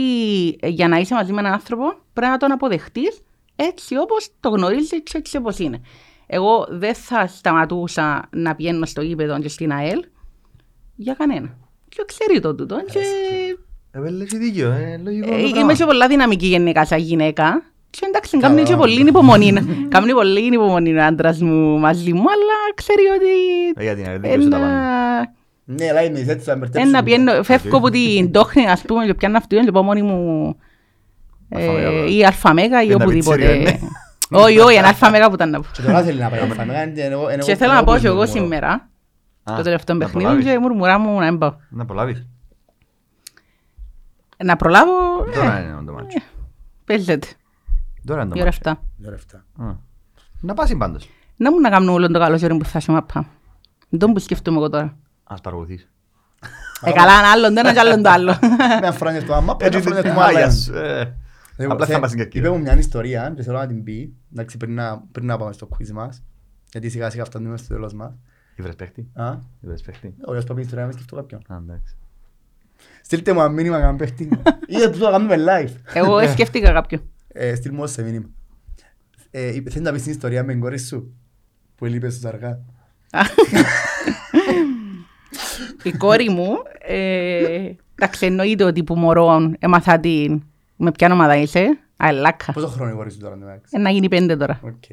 ε, 0.60 0.68
για 0.68 0.88
να 0.88 0.97
είσαι 0.97 1.14
μαζί 1.14 1.32
με 1.34 1.39
έναν 1.39 1.53
άνθρωπο 1.53 1.93
πρέπει 2.14 2.32
να 2.32 2.38
τον 2.38 2.51
αποδεχτείς 2.51 3.22
έτσι 3.55 3.97
όπως 3.97 4.28
το 4.39 4.49
γνωρίζεις 4.49 4.89
και 4.89 5.18
έτσι 5.18 5.38
όπως 5.38 5.60
είναι. 5.60 5.82
Εγώ 6.28 6.66
δεν 6.70 6.95
θα 6.95 7.28
σταματούσα 7.28 8.28
να 8.32 8.55
πηγαίνω 8.55 8.86
στο 8.86 9.01
γήπεδο 9.01 9.39
και 9.39 9.49
στην 9.49 9.72
ΑΕΛ 9.72 10.03
για 10.95 11.14
κανένα. 11.14 11.57
Και 11.89 12.03
ξέρει 12.07 12.39
το 12.39 12.55
τούτο. 12.55 12.76
Και... 12.91 12.99
Ε, 13.91 13.99
βέβαια, 13.99 14.21
έχει 14.21 14.37
δίκιο, 14.37 14.71
ε, 14.71 14.99
λογικό 15.03 15.27
το 15.27 15.33
Ε, 15.33 15.37
πράγμα. 15.37 15.59
Είμαι 15.59 15.73
και 15.73 15.85
πολλά 15.85 16.07
δυναμική 16.07 16.45
γενικά 16.47 16.85
σαν 16.85 16.99
γυναίκα. 16.99 17.63
Και 17.89 17.99
εντάξει, 18.07 18.37
Καλά, 18.37 18.53
κάνει 18.53 18.65
και 18.67 18.71
ναι. 18.73 18.77
πολύ 18.79 19.07
υπομονή. 19.07 19.53
Κάνει 19.89 20.11
πολύ 20.13 20.53
υπομονή 20.53 20.93
ο 20.97 21.03
άντρας 21.05 21.41
μου 21.41 21.77
μαζί 21.79 22.13
μου, 22.13 22.19
αλλά 22.19 22.73
ξέρει 22.75 23.01
ότι 23.15 23.31
Ε, 23.75 23.83
γιατί 23.83 24.01
να 24.01 24.17
δικαιούσε 24.17 24.49
τα 24.49 24.57
πάντα. 24.57 24.69
ένα... 24.69 25.33
Ναι, 25.65 25.89
αλλά 25.89 26.03
είναι 26.03 26.19
έτσι 26.19 26.37
θα 26.45 26.55
μπερδέψουμε. 26.55 26.81
Ένα 26.97 27.03
πιένω, 27.03 27.43
φεύγω 27.43 27.77
από 27.77 27.89
την 27.89 28.31
τόχνη, 28.31 28.67
ας 28.67 28.81
πούμε, 28.81 29.05
και 29.05 29.13
πιάνω 29.13 29.37
αυτού 29.37 29.59
και 29.63 29.71
πάω 29.71 29.83
μόνη 29.83 30.01
μου 30.01 30.55
Αλφα-μέγα, 31.51 31.89
ε, 31.89 32.11
ή 32.13 32.25
αλφαμέγα 32.25 32.83
ή 32.83 32.85
Ένα 32.91 32.95
οπουδήποτε. 32.95 33.37
πιτσίριο, 33.37 33.61
ναι. 33.61 34.39
Όχι, 34.41 34.59
όχι, 34.59 34.75
ένα 34.77 34.87
αλφαμέγα 34.87 35.27
που 35.27 35.33
ήταν 35.33 35.49
να 35.49 35.59
πω. 35.59 35.67
Και 35.73 35.81
τώρα 35.81 36.03
θέλει 36.03 36.19
να 36.19 36.29
πάει 36.29 36.39
αλφα, 36.39 36.65
μεγάλη, 36.65 36.91
είναι 36.91 37.01
εγώ- 37.01 37.29
είναι 37.31 37.43
Και 37.43 37.51
εγώ- 37.51 37.59
θέλω 37.59 37.71
να 37.71 37.77
εγώ 37.77 37.85
πω 37.85 37.93
που 37.93 37.99
και 37.99 38.07
εγώ 38.07 38.15
μουρμουρώ. 38.15 38.39
σήμερα, 38.39 38.69
Α, 39.43 39.53
το 39.55 39.61
τελευταίο 39.61 39.95
να 39.95 40.05
παιχνίδι 40.05 40.25
προλάβεις. 40.27 40.51
και 40.51 40.59
μουρμουρά 40.59 40.99
μου 40.99 41.19
να 41.19 41.25
μην 41.31 41.37
πάω. 41.39 41.53
Να 41.69 41.85
προλάβεις. 41.85 42.25
Να 44.43 44.55
προλάβω, 44.55 45.23
Τώρα 45.33 45.57
ε, 45.57 45.63
είναι 45.63 45.83
το 45.85 45.93
μάτσο. 45.93 46.17
παίζεται, 46.85 47.27
Τώρα 48.05 48.21
είναι 48.21 48.29
η 48.29 48.33
το 48.33 48.41
ώρα 48.41 48.45
μάτσο. 48.45 48.69
αυτά. 48.69 48.83
Ωραία, 49.05 49.15
αυτά. 49.17 49.45
Α. 49.65 49.75
Να 50.41 50.53
πάσει 50.53 50.75
πάντως. 50.75 51.09
Να 51.35 51.51
μου 51.51 51.59
να 51.59 51.69
κάνουμε 51.69 51.91
όλο 51.91 52.07
το 52.07 52.19
καλό 52.19 52.37
ζόρι 52.37 52.57
που 52.57 52.65
θα 52.65 52.79
σου 52.79 52.91
μαπά. 52.91 53.25
Δεν 53.89 53.99
τον 53.99 54.13
που 54.13 54.19
σκέφτομαι 54.19 54.57
εγώ 54.57 54.69
τώρα. 54.69 54.97
Ας 55.23 55.41
παρακολουθείς. 55.41 55.89
Ε, 56.83 56.91
καλά, 56.91 57.11
ένα 57.19 57.31
άλλον 57.31 57.53
το 57.53 57.59
ένα 57.59 57.73
και 57.73 57.79
άλλον 57.79 58.01
το 58.03 58.09
άλλο. 58.09 58.33
Μια 58.81 58.91
φορά 58.91 59.11
είναι 59.15 59.21
το 59.25 59.33
άμα, 59.33 59.55
Έτσι 59.59 59.77
μια 59.77 59.87
φορά 59.87 59.99
είναι 59.99 60.07
είναι 60.09 60.15
το 60.17 60.21
άλλο. 60.23 60.33
μάγια 60.33 60.51
σου. 60.51 60.75
ε. 60.75 61.16
Λοιπόν, 61.57 61.74
Απλά 61.74 61.86
θε- 61.86 61.95
θα 61.95 62.01
μας 62.01 62.09
συγκερκεί. 62.09 62.37
Είπε 62.37 62.49
μου 62.49 62.59
μια 62.59 62.78
ιστορία 62.78 63.33
και 63.36 63.43
θέλω 63.43 63.57
να 63.57 63.67
την 63.67 63.83
πει, 63.83 64.16
εντάξει, 64.32 64.57
πριν 64.57 64.74
να- 64.74 65.03
πριν 65.11 65.25
να 65.25 65.37
πάμε 65.37 65.51
στο 65.53 65.67
quiz 65.78 65.89
μας, 65.91 66.24
γιατί 66.71 66.89
σιγά 66.89 67.09
σιγά 67.09 67.25
φτάνουμε 67.25 67.57
στο 67.57 67.67
τέλος 67.74 67.93
μας. 67.93 68.13
Ήβρες 68.55 68.75
παίχτη. 68.75 69.09
Α, 69.13 69.33
Ήβρες 69.61 69.82
παίχτη. 69.82 70.16
ο 70.28 70.33
Ιωσ 70.33 70.43
Παπίνης 70.43 70.70
τώρα 70.70 70.82
να 70.82 70.87
μην 70.87 70.95
σκεφτώ 70.97 71.16
κάποιον. 71.16 71.41
Α, 71.47 71.55
εντάξει. 71.55 71.95
Στείλτε 73.09 73.33
μου 73.33 73.39
ένα 73.39 73.49
μήνυμα 73.49 73.79
να 73.79 73.95
παίχτη. 73.95 74.29
Είδε 74.67 74.89
που 74.89 74.97
το 74.97 75.09
κάνουμε 75.11 75.36
live. 75.37 75.73
Εγώ 75.93 76.27
σκέφτηκα 76.27 76.71
κάποιο. 76.71 76.99
Ε, 77.27 77.55
Στείλ 77.55 77.73
μου 77.73 77.87
σε 77.87 78.03
μήνυμα. 78.03 78.25
Ε, 79.31 79.55
είπε- 79.55 79.69
Θέλεις 79.71 79.87
να 79.87 79.93
πεις 79.93 80.03
την 80.03 80.11
ιστορία 80.11 80.43
με 80.43 80.51
την 80.51 80.61
κόρη 80.61 80.79
σου 80.79 81.13
που 81.75 81.86
έλειπε 81.86 82.09
στους 82.09 82.25
αργά. 82.25 82.59
Η 85.83 85.91
κόρη 85.91 86.29
μου, 86.29 86.47
ε, 86.79 87.69
εντάξει, 87.95 88.25
εννοείται 88.25 88.63
ότι 88.63 88.83
που 88.83 88.95
μωρό 88.95 89.51
έμαθα 89.59 89.99
την 89.99 90.41
με 90.75 90.91
ποια 90.91 91.13
ομάδα 91.13 91.36
είσαι, 91.36 91.79
αλάκα. 91.97 92.51
Πόσο 92.53 92.67
χρόνο 92.67 92.83
είναι 92.83 92.93
η 92.93 92.97
κόρη 92.97 93.11
σου 93.11 93.17
τώρα, 93.19 93.36
εντάξει. 93.41 93.71
Ε, 93.75 93.79
Να 93.79 93.89
γίνει 93.89 94.07
πέντε 94.07 94.37
τώρα. 94.37 94.59
Οκ. 94.63 94.83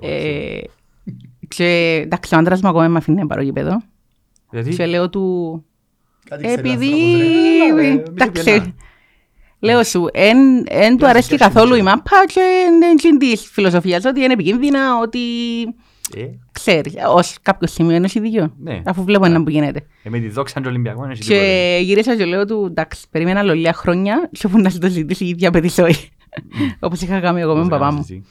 Ε, 0.00 0.60
και 1.48 2.00
εντάξει, 2.04 2.34
ο 2.34 2.38
άντρας 2.38 2.60
μου 2.62 2.68
ακόμα 2.68 2.88
με 2.88 2.98
αφήνει 2.98 3.20
να 3.20 3.26
πάρω 3.26 3.42
γήπεδο. 3.42 3.82
Γιατί; 4.50 4.74
Και 4.74 4.86
λέω 4.86 5.10
του, 5.10 5.20
Κάτι 5.24 5.54
ξέρει 5.56 5.69
επειδή, 6.34 6.70
άνθρωπος, 6.72 7.76
ρε. 7.76 7.82
Έλα, 7.82 7.82
ρε, 7.82 7.82
μη 7.92 7.96
σε 7.98 8.02
εντάξει, 8.10 8.42
πιένα. 8.44 8.74
λέω 9.60 9.84
σου, 9.84 10.06
εν, 10.12 10.36
εν 10.68 10.96
του 10.96 11.06
αρέσει 11.06 11.36
καθόλου 11.36 11.74
η 11.74 11.82
μάπα 11.82 12.24
και 12.26 12.40
εν 12.90 13.16
της 13.18 13.48
φιλοσοφίας 13.52 14.04
ότι 14.04 14.20
είναι 14.22 14.32
επικίνδυνα, 14.32 14.98
ότι 15.02 15.18
Ε, 16.16 16.24
ξέρεις, 16.52 16.94
ως 17.08 17.36
κάποιο 17.42 17.68
σημείο 17.68 17.96
είναι 17.96 18.08
δίκιο, 18.20 18.54
Ναι. 18.58 18.82
αφού 18.84 19.04
βλέπω 19.04 19.24
ένα 19.24 19.42
που 19.42 19.50
γίνεται. 19.50 19.80
ε, 20.02 20.10
με 20.10 20.18
τη 20.18 20.28
δόξα 20.28 20.60
του 20.60 20.66
Ολυμπιακού 20.68 21.04
είναι 21.04 21.14
τίποτα. 21.14 21.34
Και 21.34 21.78
γύρισα 21.82 22.16
και 22.16 22.24
λέω 22.24 22.44
του, 22.46 22.66
εντάξει, 22.70 23.06
περίμενα 23.10 23.40
άλλο 23.40 23.54
λίγα 23.54 23.72
χρόνια 23.72 24.28
και 24.32 24.46
όπου 24.46 24.58
να 24.58 24.70
σου 24.70 24.78
το 24.78 24.88
ζητήσει 24.88 25.24
η 25.24 25.28
ίδια 25.28 25.50
παιδί 25.50 25.68
Όπως 26.80 27.00
είχα 27.00 27.20
κάνει 27.20 27.40
εγώ 27.40 27.54
με 27.54 27.60
τον 27.60 27.68
Πώς 27.68 27.78
παπά 27.78 27.86
έκανες 27.86 28.10
μου. 28.10 28.18
εσύ. 28.18 28.24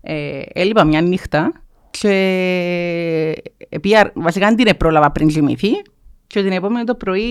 Ε, 0.00 0.42
έλειπα 0.60 0.84
μια 0.84 1.00
νύχτα 1.00 1.52
και 1.90 2.12
πήγα, 3.80 4.10
βασικά 4.14 4.46
δεν 4.46 4.56
την 4.56 4.76
πρόλαβα 4.76 5.10
πριν 5.10 5.28
κοιμηθεί 5.28 5.68
Και 6.26 6.42
την 6.42 6.52
επόμενη 6.52 6.84
το 6.84 6.94
πρωί 6.94 7.22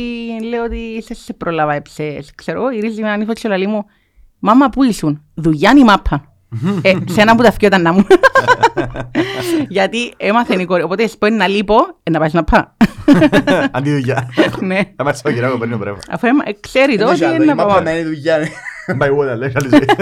λέω 0.49 0.63
ότι 0.63 1.03
σε, 1.05 1.13
σε 1.13 1.33
πρόλαβα 1.33 1.73
έψες. 1.73 2.31
Ξέρω 2.35 2.59
εγώ, 2.59 2.71
γυρίζει 2.71 3.01
με 3.01 3.07
έναν 3.07 3.21
ύφο 3.21 3.33
και 3.33 3.47
λαλεί 3.47 3.67
μου 3.67 3.85
«Μάμα, 4.39 4.69
πού 4.69 4.83
ήσουν» 4.83 5.23
«Δουλειά 5.33 5.71
είναι 5.71 5.79
η 5.79 5.83
μάπα». 5.83 6.33
ε, 6.81 6.93
σε 7.09 7.21
ένα 7.21 7.35
που 7.35 7.43
τα 7.43 7.51
φκιόταν 7.51 7.81
να 7.81 7.91
μου. 7.93 8.05
Γιατί 9.69 10.13
έμαθε 10.17 10.61
η 10.61 10.65
κόρη. 10.65 10.81
Οπότε 10.83 11.07
σπάει 11.07 11.31
να 11.31 11.47
λείπω, 11.47 11.75
ε, 12.03 12.09
να 12.09 12.19
πάει 12.19 12.29
να 12.31 12.43
πά. 12.43 12.75
Αντί 13.71 13.91
δουλειά. 13.91 14.29
ναι. 14.61 14.79
Θα 14.95 15.03
πάρεις 15.03 15.21
το 15.21 15.31
κυράκο, 15.31 15.57
παίρνει 15.57 15.73
ο 15.73 15.77
πρέφα. 15.77 15.97
Αφού 16.09 16.27
έμα- 16.27 16.43
ε, 16.47 16.51
ξέρει 16.59 16.91
το 16.97 16.97
Δεν 16.97 17.07
ότι 17.07 17.15
έχει 17.15 17.23
άλλο, 17.25 17.35
είναι 17.35 17.43
η 17.43 17.47
να 17.47 17.55
μάπα 17.55 17.73
πάω. 17.73 17.81
μένει 17.81 18.03
δουλειά, 18.03 18.37
ναι. 18.37 18.95
Πάει 18.97 19.09
εγώ, 19.09 19.23
λέει, 19.23 19.51
καλή 19.51 19.69
ζωή. 19.69 19.85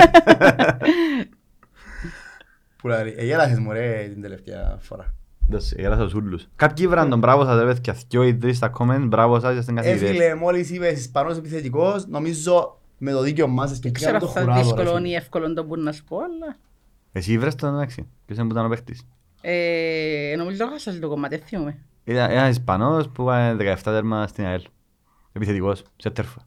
Που 2.78 2.88
λέει, 2.88 3.14
ε, 3.18 3.26
γέλασες 3.26 3.60
μου 3.60 3.72
ρε 3.72 4.08
την 4.14 4.22
τελευταία 4.22 4.78
φορά. 4.82 5.14
Δώσε, 5.50 5.76
γέλασα 5.80 6.04
τους 6.04 6.14
ούλους. 6.14 6.48
Κάποιοι 6.56 6.88
βραν 6.88 7.10
τον 7.10 7.20
μπράβο 7.20 7.46
σας, 7.46 7.60
ρε 7.60 7.66
παιδιά, 7.74 7.96
δυο 8.10 8.24
ή 8.24 8.36
τρεις 8.36 8.58
στα 8.58 8.72
comment, 8.80 9.04
μπράβο 9.08 9.40
σας, 9.40 9.58
είστε 9.58 9.72
Ε, 9.72 9.76
καθηγητές. 9.76 10.10
φίλε, 10.10 10.36
μόλις 10.36 10.70
είπες 10.70 11.00
Ισπανός 11.00 11.38
επιθετικός, 11.38 12.08
νομίζω 12.08 12.80
με 12.98 13.12
το 13.12 13.22
δίκαιο 13.22 13.48
μας 13.48 13.68
Δεν 13.70 13.78
σκεφτήκαμε 13.78 14.18
ξέρω 14.18 14.34
το 14.34 14.40
αν 14.40 14.46
θα 14.46 14.52
χουράδο. 14.54 14.60
ρε, 14.60 14.66
δύσκολο 14.76 14.96
φίλε. 14.98 15.08
ή 15.10 15.14
εύκολο 15.16 15.54
το 15.54 15.66
που 15.66 15.78
να 15.78 15.92
σου 15.92 16.04
πω, 16.04 16.18
αλλά... 16.18 16.56
Εσύ 17.12 17.38
βρες 17.38 17.56
τον 17.56 17.74
εντάξει, 17.74 18.08
ποιος 18.26 18.38
είναι 18.38 18.48
που 18.48 18.54
ήταν 18.54 18.66
ο 18.66 18.70
παίχτης; 18.70 19.06
Ε, 19.42 20.34
νομίζω 20.38 20.58
το 20.58 20.68
χάσα 20.72 21.00
το 21.00 21.08
κομμάτι, 21.10 21.36
δεν 21.38 21.46
θυμούμαι. 21.48 21.78
Ήταν 22.04 22.32
ένας 22.32 22.50
Ισπανός 22.50 23.10
που 23.10 23.30
έκανε 23.30 23.54
17 23.76 23.76
τέρμα 23.84 24.28
στην 24.28 24.46
ΑΕΛ. 24.46 24.62
Επιθετικός, 25.34 25.84
σε 25.96 26.10
τέρφα. 26.10 26.42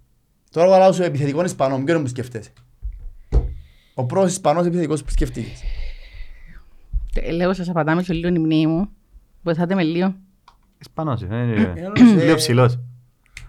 Τώρα 0.51 0.69
βάλω 0.69 0.93
σου 0.93 1.03
επιθετικό 1.03 1.45
Ισπανό, 1.45 1.83
ποιον 1.85 2.03
που 2.03 2.09
σκέφτεσαι; 2.09 2.53
Ο 3.95 4.05
πρώτος 4.05 4.31
Ισπανός 4.31 4.67
επιθετικός 4.67 5.03
που 5.05 5.11
σκέφτηκες; 5.11 5.63
Ε, 7.23 7.31
Λέω 7.31 7.53
σας 7.55 7.69
απαντάμε 7.69 8.03
σε 8.03 8.13
λίγο 8.13 8.29
η 8.29 8.39
μνήμη 8.39 8.67
μου. 8.67 8.89
Βοηθάτε 9.43 9.75
με 9.75 9.83
λίγο. 9.83 10.15
Ισπανός, 10.79 11.23
ε, 11.23 11.27
Ε, 11.31 11.83
είναι 11.99 12.23
λίγο 12.23 12.35
ψηλός. 12.35 12.79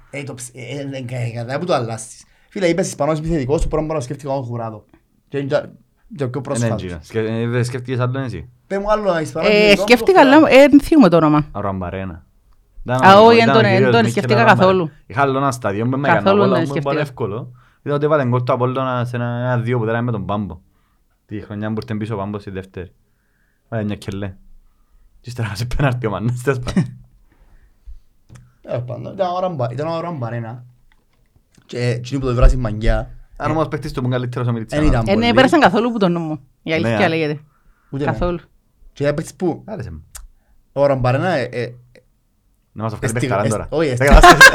Ε, 0.09 0.23
το 0.23 0.33
ψ- 0.33 0.55
ε, 0.55 0.87
δεν 0.89 1.05
κα- 1.07 1.15
κατά 1.35 1.59
που 1.59 1.65
το 1.65 1.73
αλλάσεις. 1.73 2.25
Φίλε, 2.49 2.67
είπες 2.67 2.87
Ισπανός 2.87 3.19
επιθετικός, 3.19 3.61
το 3.61 3.67
πρώτο 3.67 3.83
πράγμα 3.85 3.97
που 3.97 4.03
σκέφτηκα 4.03 4.31
εγώ 4.33 4.41
χουράδο. 4.41 4.85
Και 5.27 5.37
είναι 5.37 5.47
για- 5.47 5.71
για 6.07 6.29
πιο 6.29 6.31
Είναι 6.35 6.41
πρόσφατος. 6.41 6.83
έτσι. 6.83 6.97
Σκε- 7.07 7.27
ε, 7.29 7.47
δεν 7.47 7.63
Σκέφτηκες 7.63 7.99
άλλο 7.99 8.19
εσύ; 8.19 8.49
Πες 8.67 8.77
μου 8.77 8.91
άλλο 8.91 9.19
Ισπανό 9.19 9.47
Ε, 9.47 9.49
επιθετικό, 9.51 9.81
σκέφτηκα, 9.81 10.21
το 10.21 10.27
χουράδο. 10.27 10.45
αλλά 10.45 10.63
ε, 10.63 10.67
δεν 10.67 10.81
θυμούμαι 10.81 11.09
το 11.09 11.17
όνομα. 11.17 11.45
Αροαμπαρένα. 11.51 12.25
Α, 13.05 13.19
όχι, 13.21 13.37
δεν 13.37 13.53
τον- 13.53 13.61
δεν 13.61 13.91
τον 13.91 14.09
σκέφτηκα 14.09 14.43
καθόλου. 14.43 14.89
Είχα 15.07 15.21
άλλο 15.21 15.37
ένα 15.37 15.51
στάδιο 15.51 15.85
με 15.85 15.91
Καθόλου 15.91 16.05
έκανα 16.17 16.31
δεν 16.31 16.33
όλα, 16.33 16.43
τον 16.55 16.65
μου 16.67 16.73
είναι 16.73 16.81
πολύ 16.81 16.95
σκέφτηκα. 16.97 17.01
εύκολο. 17.01 17.51
Είδα 17.83 17.95
ότι 17.95 18.05
έβαλε 18.05 18.25
γκολ 18.25 18.43
του 18.43 18.53
Απόλλωνα 18.53 19.05
σε 19.05 19.15
ένα 19.15 19.25
ένα 19.25 19.57
δύο 19.57 19.77
που 19.79 19.85
τώρα 19.85 20.01
με 20.01 20.11
τον 20.11 20.25
Πάμπο. 20.25 20.59
Τη 21.25 21.41
χρονιά 21.41 21.67
που 21.73 21.79
ήρθε 21.81 21.95
πίσω 21.95 22.13
ο 22.15 22.17
Πάμπος 22.17 22.41
στη 22.41 22.51
δεύτερη. 22.51 22.91
Βάλε 23.69 23.83
μια 23.83 23.95
κελέ. 23.95 24.27
Και 25.21 25.29
ύστερα 25.29 25.55
σε 25.55 25.65
πέναρτι 25.65 26.05
ο 26.07 26.09
Μannας, 26.09 26.41
τέλος 26.41 26.59
πάντων. 26.59 26.97
Ε, 28.61 28.77
πάντων, 28.77 29.13
ήταν 29.13 29.29
ώρα 29.33 29.49
μπα- 29.49 29.71
Ήταν 29.71 29.87
ώρα 29.87 30.11
μπαρένα. 30.11 30.65
Και 31.65 31.87
εκείνοι 31.89 32.19
που 32.21 32.27
το 32.27 32.35
βράσει 32.35 32.57
μαγιά, 32.57 33.11
Αν 33.37 33.51
όμως 33.51 33.67
παίχτης 33.67 33.91
του 33.91 33.99
που 33.99 34.05
είναι 34.05 34.15
καλύτερος 34.15 34.47
ο 34.47 34.51
Μιλιτσάνα. 34.51 34.81
Εν 34.81 34.87
ήταν. 34.87 35.03
Ε, 35.07 35.15
ναι, 35.15 35.19
Πολύ. 35.21 35.33
πέρασαν 35.33 35.59
καθόλου 35.59 35.91
που 35.91 35.97
τον 35.97 36.11
νόμο. 36.11 36.39
Η 36.63 36.69
Ναι, 36.69 36.75
αλήθεια 36.75 37.05
α. 37.05 37.09
λέγεται. 37.09 37.39
ούτε 37.89 38.03
εμένα. 38.03 38.11
Καθόλου. 38.19 38.39
Και 38.93 39.07
έπαιξες 39.07 39.33
που, 39.35 39.61
Άρεσε 39.65 39.91
μου. 39.91 40.03
ώρα 40.71 40.95
μπαρένα, 40.95 41.29
ε, 41.29 41.43
ε, 41.51 41.73
Να 42.71 42.83
μας 42.83 42.91
το 42.91 42.97
βγάλει 42.97 43.15
Εστί- 43.15 43.19
παιχταράν 43.19 43.45
εσ- 43.45 43.53
τώρα. 43.53 43.67
όχι, 43.71 43.93
Δεν 43.95 44.07
εστί- 44.07 44.21
κατάσταση. 44.29 44.51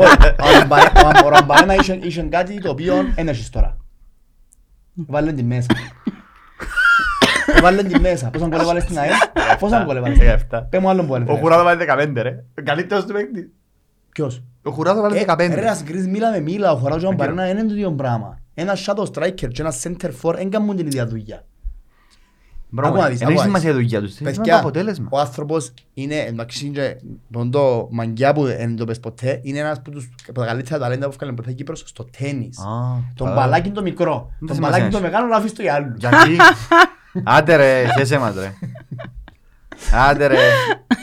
όχι, 0.00 0.56
ο 0.56 0.58
Ραμπα- 0.58 1.24
ο 1.24 1.28
Ραμπαρένα 1.28 1.74
είχε- 1.74 2.04
είχε 2.04 2.22
κάτι 2.22 2.60
το 2.60 2.70
οποίο 2.70 2.94
δεν 3.14 3.28
έχεις 3.28 3.50
τώρα. 3.50 3.76
Βάλε 4.94 5.32
την 5.32 5.46
μέσα. 5.46 5.66
Βάλε 7.62 7.82
την 7.82 8.00
μέσα. 8.00 8.30
Πόσα 8.30 8.46
γκολ 8.46 8.60
έβαλες 8.60 8.82
στην 8.82 8.98
ΑΕΛ, 8.98 9.10
πόσα 9.58 9.82
γκολ 9.84 9.96
έβαλες. 9.96 10.18
17. 10.50 10.66
Πες 10.70 10.80
μου 10.80 10.88
άλλον 10.88 11.06
που 11.06 11.12
Ο 11.12 11.16
έβαλες. 11.16 11.40
Χουράδο 11.40 11.64
βάλει 11.64 11.78
15 12.16 12.22
ρε. 12.22 12.44
Ο 12.58 12.62
καλύτερος 12.64 13.04
του 13.04 13.12
παίχτη. 13.12 13.50
Ποιος; 14.12 14.42
Ο 14.62 14.70
Χουράδο 14.70 15.00
βάλει 15.00 15.16
Ε, 15.16 15.24
15. 15.26 15.54
Ρε, 15.54 15.68
ας 15.68 15.82
κρίνεις 15.82 16.06
μίλα 16.06 16.30
με 16.30 16.40
μίλα, 16.40 16.72
ο 16.72 16.76
Χωράος 16.76 17.00
και 17.00 17.06
ο 17.08 17.12
Μπαρένα 17.12 17.48
είναι 17.48 17.64
το 17.64 17.72
ίδιο 17.74 17.92
πράγμα. 17.92 18.38
Ένα 18.54 18.76
shadow 18.86 19.04
striker 19.14 19.48
και 19.48 19.60
ένα 19.62 19.72
center 19.82 20.10
for 20.22 20.34
δεν 20.34 20.50
κάνουν 20.50 20.76
την 20.76 20.86
ίδια 20.86 21.06
δουλειά. 21.06 21.44
Μπράβο, 22.72 22.92
Άκου 22.94 23.02
να 23.02 23.08
δεις, 23.08 23.18
δεν 23.18 23.28
έχει 23.28 23.36
άκου 23.40 23.50
να 23.50 23.58
σημασία 23.58 23.70
η 23.70 23.72
δουλειά 23.72 24.00
τους. 24.00 24.18
Είναι 24.20 24.30
το 24.30 24.36
Παιδιά, 24.36 24.58
αποτέλεσμα; 24.58 25.08
ο 25.10 25.18
άνθρωπος 25.18 25.72
είναι, 25.94 26.14
εντάξει, 26.14 26.66
είναι 26.66 26.96
το 27.50 27.88
μαγκιά 27.90 28.32
που 28.32 28.44
δεν 28.44 28.76
το 28.76 28.84
πες 28.84 29.00
ποτέ, 29.00 29.40
είναι 29.42 29.58
ένας 29.58 29.78
από 29.78 29.90
τους 29.90 30.08
από 30.28 30.40
τα 30.40 30.46
καλύτερα 30.46 30.78
ταλέντα 30.78 31.06
που 31.08 31.12
έφυγαν 31.14 31.34
ποτέ 31.34 31.50
η 31.50 31.54
Κύπρος 31.54 31.82
στο 31.86 32.04
τένις. 32.18 32.58
Α, 32.58 32.62
Τον 33.14 33.26
καλά. 33.26 33.40
μπαλάκι 33.40 33.70
το 33.70 33.82
μικρό, 33.82 34.32
Δεν 34.38 34.48
τον 34.48 34.56
σημασία 34.56 34.76
μπαλάκι 34.78 34.94
έχει. 34.96 35.02
το 35.04 35.10
μεγάλο 35.10 35.26
να 35.26 35.36
αφήσεις 35.36 35.52
το 35.56 35.62
για 35.62 35.74
άλλους. 35.74 35.96
Γιατί; 35.98 36.36
Άντε 37.24 37.56
ρε, 37.56 37.86
χέσε 37.98 38.18
μας 38.18 38.34
ρε. 38.34 38.52
Άντε 40.08 40.26
ρε. 40.26 40.36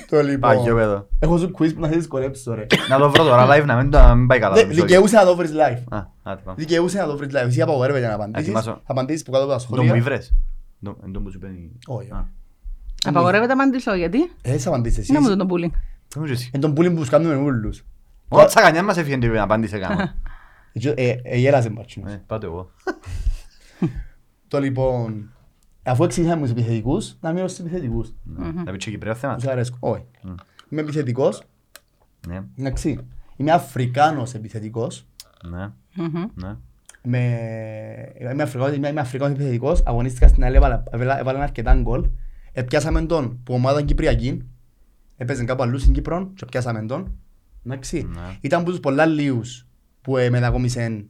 Το 0.09 0.21
λοιπόν. 0.21 0.39
Παγιό 0.55 0.75
παιδό. 0.75 1.07
Έχω 1.19 1.37
σου 1.37 1.51
quiz 1.59 1.73
που 1.73 1.79
να 1.79 1.87
σε 1.87 1.95
δυσκολέψεις 1.95 2.43
τώρα. 2.43 2.65
Να 2.89 2.97
το 2.97 3.09
βρω 3.11 3.23
τώρα 3.23 3.47
live 3.49 3.65
να 3.65 3.75
μην 3.75 3.91
το 3.91 3.97
να 3.99 4.15
μην 4.15 4.27
πάει 4.27 4.39
καλά. 4.39 4.55
Δε- 4.55 4.61
Sorry. 4.63 4.67
Δικαιούσε 4.73 5.15
να 5.15 5.25
το 5.25 5.35
βρεις 5.35 5.51
live. 5.53 5.83
Α, 5.97 6.03
άντε 6.23 6.41
πάμε. 6.43 6.57
Δικαιούσε 6.57 6.97
να 6.97 7.05
το 7.05 7.17
βρεις 7.17 7.29
live. 7.33 7.47
Εσύ 7.47 7.61
απαγορεύεται 7.61 8.07
να 8.07 8.13
απαντήσεις. 8.13 8.45
Ετοιμάσω. 8.47 8.71
Θα 8.71 8.81
απαντήσεις 8.85 9.23
που 9.23 9.31
κάτω 9.31 9.43
από 9.43 9.51
τα 9.53 9.57
Τον 9.59 9.67
μου 9.69 9.75
σχόλια. 9.75 9.95
ήβρες. 9.95 10.33
Τον- 10.83 10.97
Εν 11.05 11.11
τον 11.11 11.23
που 11.23 11.31
σου 11.31 11.39
παίρνει. 11.39 11.71
Όχι. 11.87 12.09
Α. 12.11 12.29
Απαγορεύεται 13.05 13.53
να 13.53 13.61
απαντήσω, 13.63 13.93
γιατί; 13.95 14.17
Ε, 14.41 14.57
θα 14.57 14.69
απαντήσεις 14.69 14.97
εσύ. 14.97 15.11
Είναι 15.11 15.19
μου 15.29 15.35
τον 15.35 15.47
bullying. 15.49 15.71
Δεν 16.09 16.17
μου 16.21 16.25
ζήσει. 16.25 16.49
Εν 16.53 16.59
τον 16.59 16.71
bullying 16.71 16.89
που 16.93 16.95
τους 16.99 17.09
κάνουμε 17.09 17.35
με 17.35 17.41
όλους. 17.41 17.85
Ο 18.27 18.45
τσακανιάς 18.45 18.83
μας 18.83 18.97
έφυγε 18.97 19.17
την 19.17 19.39
απάντηση 19.39 19.79
κάμα. 19.79 20.13
Έτσι, 20.73 20.93
ε, 20.95 21.15
ε, 21.23 21.37
γέλασε 21.37 21.69
μπατσινός. 21.69 22.11
Ε, 22.11 22.23
Πάτε 22.27 22.45
εγώ. 22.45 22.69
Το 24.47 24.59
λοιπόν, 24.59 25.31
αφού 25.91 26.03
εξηγήσαμε 26.03 26.41
τους 26.41 26.51
επιθετικούς, 26.51 27.15
να 27.19 27.31
μείνω 27.33 27.47
στους 27.47 27.59
επιθετικούς. 27.65 28.13
Ναι. 28.23 28.51
Να 28.63 28.71
πεις 28.71 28.83
και 28.85 28.91
Κυπρέο 28.91 29.15
θέμα. 29.15 29.35
Τους 29.35 29.47
αρέσκω. 29.47 29.77
Όχι. 29.79 30.05
Μμ. 30.23 30.33
Είμαι 30.69 30.81
επιθετικός. 30.81 31.41
Ναι, 32.27 32.41
Εντάξει. 32.57 32.97
Είμαι 33.35 33.51
Αφρικάνος 33.51 34.33
επιθετικός. 34.33 35.05
ναι, 35.49 35.71
Μμμ. 35.95 36.23
ναι. 36.33 36.55
Με... 37.01 37.19
Είμαι 38.31 38.43
Αφρικάνος, 38.43 38.75
είμαι, 38.75 38.87
είμαι 38.87 38.99
Αφρικάνος 38.99 39.33
επιθετικός. 39.35 39.81
Αγωνίστηκα 39.85 40.27
στην 40.27 40.43
ΑΕΛ, 40.43 40.53
έβαλα, 40.53 40.83
έβαλα, 40.91 41.19
έβαλα 41.19 41.39
αρκετά 41.43 41.75
γκολ. 41.75 42.09
Επιάσαμε 42.51 43.05
τον 43.05 43.39
που 43.43 43.53
ομάδα 43.53 43.81
Κυπριακή. 43.81 44.41
Έπαιζε 45.17 45.43
κάπου 45.43 45.63
αλλού 45.63 45.77
στην 45.77 45.93
Κύπρο 45.93 46.31
και 46.35 46.45
πιάσαμε 46.45 46.85
τον. 46.85 47.11
Εντάξει. 47.65 48.07
Ναι. 48.13 48.37
Ήταν 48.41 48.61
από 48.61 48.69
τους 48.69 48.79
πολλά 48.79 49.05
λίους 49.05 49.67
που 50.01 50.17
ε, 50.17 50.29
μετακόμισαν 50.29 51.09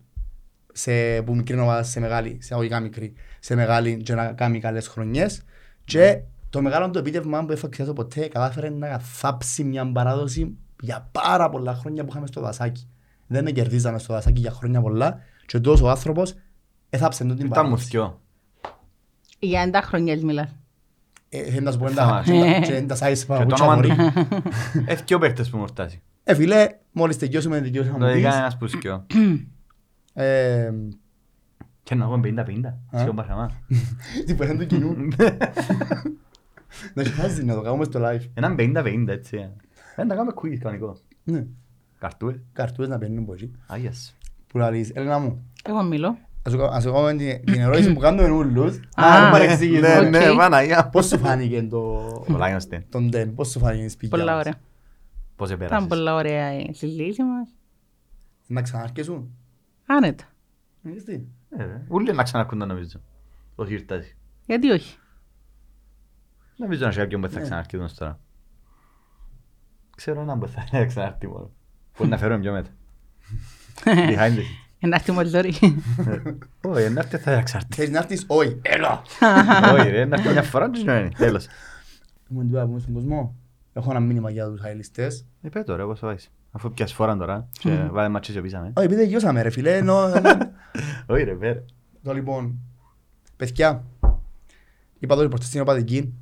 σε, 0.77 1.21
που 1.21 1.35
μικρή 1.35 1.59
ομάδα 1.59 1.83
σε 1.83 1.99
μεγάλη, 1.99 2.37
σε 2.41 2.53
αγωγικά 2.53 2.79
μικρή, 2.79 3.13
σε 3.39 3.55
μεγάλη 3.55 3.97
και 3.97 4.13
να 4.13 4.25
κάνει 4.33 4.59
καλές 4.59 4.87
χρονιές. 4.87 5.41
Και 5.85 6.21
το 6.49 6.61
μεγάλο 6.61 6.89
το 6.89 6.99
επίτευγμα 6.99 7.45
που 7.45 7.51
έφαξε 7.51 7.83
ποτέ 7.83 8.27
κατάφερε 8.27 8.69
να 8.69 8.99
θάψει 8.99 9.63
μια 9.63 9.91
παράδοση 9.91 10.57
για 10.81 11.09
πάρα 11.11 11.49
πολλά 11.49 11.73
χρόνια 11.75 12.03
που 12.03 12.09
είχαμε 12.11 12.27
στο 12.27 12.41
δασάκι. 12.41 12.87
Δεν 13.27 13.43
με 13.43 13.51
κερδίζαμε 13.51 13.99
στο 13.99 14.13
δασάκι 14.13 14.39
για 14.39 14.51
χρόνια 14.51 14.81
πολλά 14.81 15.19
και 15.45 15.59
τόσο 15.59 15.85
ο 15.85 15.89
άνθρωπος 15.89 16.33
έθαψε 16.89 17.23
τον 17.25 17.35
την 17.37 17.45
Ήταν 17.45 17.49
μου 17.49 17.55
παράδοση. 17.63 17.85
θκυο. 17.85 18.21
Για 19.39 19.61
εντά 19.61 19.81
χρονιές 19.81 20.23
μιλάς. 20.23 20.55
Ε, 21.29 21.43
Θέλω 21.43 21.61
να 21.61 21.71
σου 21.71 21.77
πω 21.77 21.87
Θα 21.89 21.93
τα- 21.95 22.05
μας. 22.05 22.25
και 22.25 22.31
τα- 22.39 22.59
και 22.59 22.81
τα 22.81 22.95
size 22.95 23.17
Και 23.17 23.25
το 23.25 23.33
παπούτσια 23.33 23.65
όνομα 23.65 23.75
μωρή. 23.75 23.95
του. 23.95 24.41
Ε, 24.85 24.95
θκυο 24.95 25.17
παίχτες 25.19 25.49
που 25.49 25.57
μου 25.57 25.67
φτάσει. 25.67 26.01
Ε, 26.23 26.35
φίλε, 26.35 26.67
μόλις 26.91 27.17
τελειώσουμε 27.17 27.61
τελειώσαμε 27.61 27.97
να 27.97 28.05
μου 28.05 28.13
Δηλαδή 28.13 28.57
πεις. 28.59 29.07
Και 31.83 31.95
να 31.95 32.03
έχω 32.03 32.19
50-50. 32.23 32.29
Α. 32.65 32.97
Σχεδόν 32.97 33.15
παραμά. 33.15 33.51
Τι 34.25 34.35
που 34.35 34.57
του 34.57 34.65
κοινού. 34.65 34.95
Να 36.93 37.03
χάσει 37.03 37.43
να 37.45 37.53
το 37.53 37.61
κάνουμε 37.61 37.83
στο 37.83 37.99
live. 38.03 38.21
Έναν 38.33 38.55
50-50 38.59 39.05
έτσι. 39.07 39.37
ε. 39.37 39.49
Ε, 39.95 40.03
να 40.03 40.15
κάνουμε 40.15 40.33
quiz 40.41 40.55
κανονικό. 40.57 40.97
Ναι. 41.23 41.45
Καρτούες. 41.99 42.35
Καρτούες 42.53 42.87
να 42.89 42.97
παίρνουν 42.97 43.23
από 43.23 43.33
εκεί. 43.33 43.51
Άγιας. 43.67 44.15
Που 44.47 44.57
λαλείς, 44.57 44.89
Έλενα 44.89 45.19
μου, 45.19 45.45
Εγώ 45.63 45.83
μιλώ. 45.83 46.17
ας 46.43 46.51
σου 46.51 46.57
κα- 46.57 46.69
ας 46.71 46.83
σου 46.83 46.91
κάνουμε 46.91 47.13
την- 47.15 47.45
την 47.45 47.59
ερώτηση 47.61 47.93
που 47.93 47.99
κάνουμε 47.99 48.29
όλους. 48.29 48.75
Α, 48.95 49.09
Να 49.09 49.15
μην 49.15 49.23
ναι, 49.25 49.31
παρεξηγήσουμε. 49.31 49.99
Ναι, 50.09 50.17
Οκ. 50.17 50.23
ναι, 50.25 50.35
Παναγία. 50.35 50.89
Πώς 50.89 51.07
σου 51.07 51.17
φάνηκε 51.17 51.63
το... 51.63 51.77
Ο 52.29 52.37
Lions 52.37 52.63
Den. 52.63 52.83
τον 52.89 53.09
Den, 53.09 53.33
πώς 53.33 53.49
σου 53.49 53.59
φάνηκε 53.59 53.83
η 53.83 53.87
σπίτια 53.89 54.17
Πολλά 54.17 54.31
μας; 54.35 54.39
ωραία. 54.45 54.53
Πώς 55.35 55.49
Ήταν 55.49 55.61
επέρασες. 55.61 55.87
πολλά 55.87 56.13
ωραία 56.15 56.53
η 56.59 56.73
συζήτηση 56.73 57.23
μας. 57.23 57.49
Να 58.47 58.61
ξαναρκέσουν. 58.61 59.31
Άνετα. 59.89 60.23
Είδες 60.81 61.03
τι. 61.03 61.13
Ε, 61.49 61.65
ρε. 61.65 61.81
Ούλοι 61.87 62.13
να 62.13 62.23
ξαναρκούνταν 62.23 62.67
νομίζω. 62.67 63.01
Ως 63.55 63.69
ήρθας. 63.69 64.13
Γιατί 64.45 64.69
όχι; 64.71 64.97
Νομίζω 66.57 66.85
να 66.85 66.91
σε 66.91 66.99
κάποιον 66.99 67.21
που 67.21 67.27
θα 67.29 67.37
Ναι. 67.37 67.41
ξαναρκούνταν 67.43 67.89
τώρα. 67.97 68.19
Ξέρω 69.95 70.21
έναν 70.21 70.39
που 70.39 70.47
θα 70.47 70.85
ξαναρκεί 70.85 71.27
μόνο. 71.27 71.51
Μπορεί 71.97 72.09
να 72.09 72.17
φέρουμε 72.17 72.39
πιο 72.39 72.51
μετά. 72.51 72.69
Behind 73.85 74.31
the 74.35 74.37
scenes. 74.37 74.65
Εντάξει 74.79 75.11
μόλις 75.11 75.31
δωρή. 75.31 75.49
Όχι, 76.61 76.89
να 76.89 76.99
έρθει 76.99 77.17
θα 77.17 77.31
εξαρτεί. 77.31 77.75
Θέλεις 77.75 77.91
να 77.91 77.97
έρθεις, 77.97 78.23
όχι, 78.27 78.59
έλα. 78.61 79.01
Όχι 79.73 79.89
ρε, 79.89 80.05
να 80.05 80.15
έρθει 80.15 80.29
μια 80.31 80.43
φορά 80.43 80.69
και 80.69 80.83
να 80.83 80.99
είναι. 80.99 81.09
Τέλος. 81.17 81.47
Μου 82.27 82.41
εντυπώ 82.41 82.65
πούμε 82.65 82.79
στον 82.79 82.93
κόσμο. 82.93 83.35
Έχω 83.73 83.89
ένα 83.91 83.99
μήνυμα 83.99 84.29
για 84.29 84.47
τους 84.49 84.59
χαϊλιστές. 84.61 85.25
Ε, 85.41 85.49
πέτω 85.49 85.75
ρε, 85.75 85.83
πώς 85.83 85.99
το 85.99 86.05
βάζεις. 86.07 86.31
Αφού 86.51 86.71
πιάσεις 86.73 86.95
φορά 86.95 87.17
τώρα 87.17 87.47
και 87.59 87.69
βάλε 87.91 88.09
μάτσες 88.09 88.35
και 88.35 88.41
πείσαμε. 88.41 88.73
Όχι, 88.75 88.85
επειδή 88.85 89.05
γιώσαμε 89.05 89.41
ρε 89.41 89.49
φίλε. 89.49 89.77
ενώ- 89.77 90.07
ενώ- 90.15 90.37
Όχι 91.07 91.23
ρε, 91.23 91.33
πέρα. 91.33 91.63
Το 92.03 92.13
λοιπόν, 92.13 92.59
παιδιά, 93.37 93.83
είπα 94.99 95.15
το 95.15 95.23
υποστή 95.23 95.45
στην 95.45 95.61
οπαδική. 95.61 96.13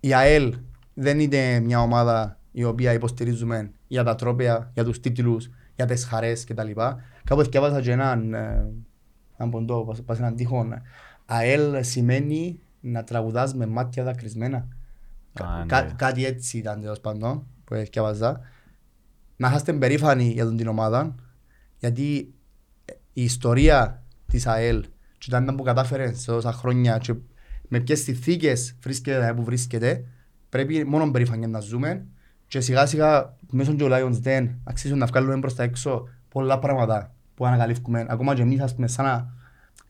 Η 0.00 0.14
ΑΕΛ 0.14 0.54
δεν 0.94 1.20
είναι 1.20 1.60
μια 1.60 1.80
ομάδα 1.80 2.38
η 2.52 2.64
οποία 2.64 2.92
υποστηρίζουμε 2.92 3.70
για 3.88 4.04
τα 4.04 4.14
τρόπια, 4.14 4.70
για 4.74 4.84
τους 4.84 5.00
τίτλους, 5.00 5.50
για 5.74 5.86
τις 5.86 6.04
χαρές 6.04 6.44
κτλ. 6.44 6.70
Κάπου 7.24 7.42
διάβασα 7.42 7.80
και 7.80 7.90
έναν, 7.90 8.34
ε, 8.34 8.66
έναν 9.36 9.50
ποντό, 9.50 9.84
πας- 9.84 10.02
πας 10.02 10.18
έναν 10.18 10.36
τείχον. 10.36 10.74
ΑΕΛ 11.26 11.84
σημαίνει 11.84 12.60
να 12.80 13.04
τραγουδάς 13.04 13.54
με 13.54 13.66
μάτια 13.66 14.04
δακρυσμένα. 14.04 14.66
Κα- 15.32 15.44
Α, 15.46 15.58
ναι. 15.58 15.66
κά- 15.66 15.96
Κάτι 15.96 16.24
έτσι 16.24 16.58
ήταν 16.58 16.80
τέλος 16.80 17.00
πάντων 17.00 17.46
που 17.72 17.90
διάβαζα. 17.90 18.40
Να 19.36 19.52
είστε 19.56 19.72
περήφανοι 19.72 20.24
για 20.24 20.44
τον 20.44 20.56
την 20.56 20.68
ομάδα, 20.68 21.14
γιατί 21.78 22.34
η 23.12 23.22
ιστορία 23.22 24.02
της 24.26 24.46
ΑΕΛ 24.46 24.84
και 25.18 25.30
τα 25.30 25.54
που 25.56 25.62
κατάφερε 25.62 26.14
σε 26.14 26.26
τόσα 26.26 26.52
χρόνια 26.52 26.98
και 26.98 27.14
με 27.68 27.80
ποιες 27.80 28.00
συνθήκες 28.00 28.76
βρίσκεται 28.82 29.34
που 29.36 29.44
βρίσκεται, 29.44 30.04
πρέπει 30.48 30.84
μόνο 30.84 31.10
περήφανοι 31.10 31.46
να 31.46 31.60
ζούμε 31.60 32.06
και 32.46 32.60
σιγά 32.60 32.86
σιγά 32.86 33.36
μέσω 33.50 33.74
του 33.74 33.88
Lions 33.90 34.22
Den 34.24 34.48
αξίζουν 34.64 34.98
να 34.98 35.06
βγάλουμε 35.06 35.38
προς 35.38 35.54
τα 35.54 35.62
έξω 35.62 36.08
πολλά 36.28 36.58
πράγματα 36.58 37.14
που 37.34 37.46
ανακαλύφουμε. 37.46 38.06
Ακόμα 38.08 38.34
και 38.34 38.42
εμείς 38.42 38.60
ας 38.60 38.74
πούμε 38.74 38.86
σαν 38.86 39.04
να 39.04 39.32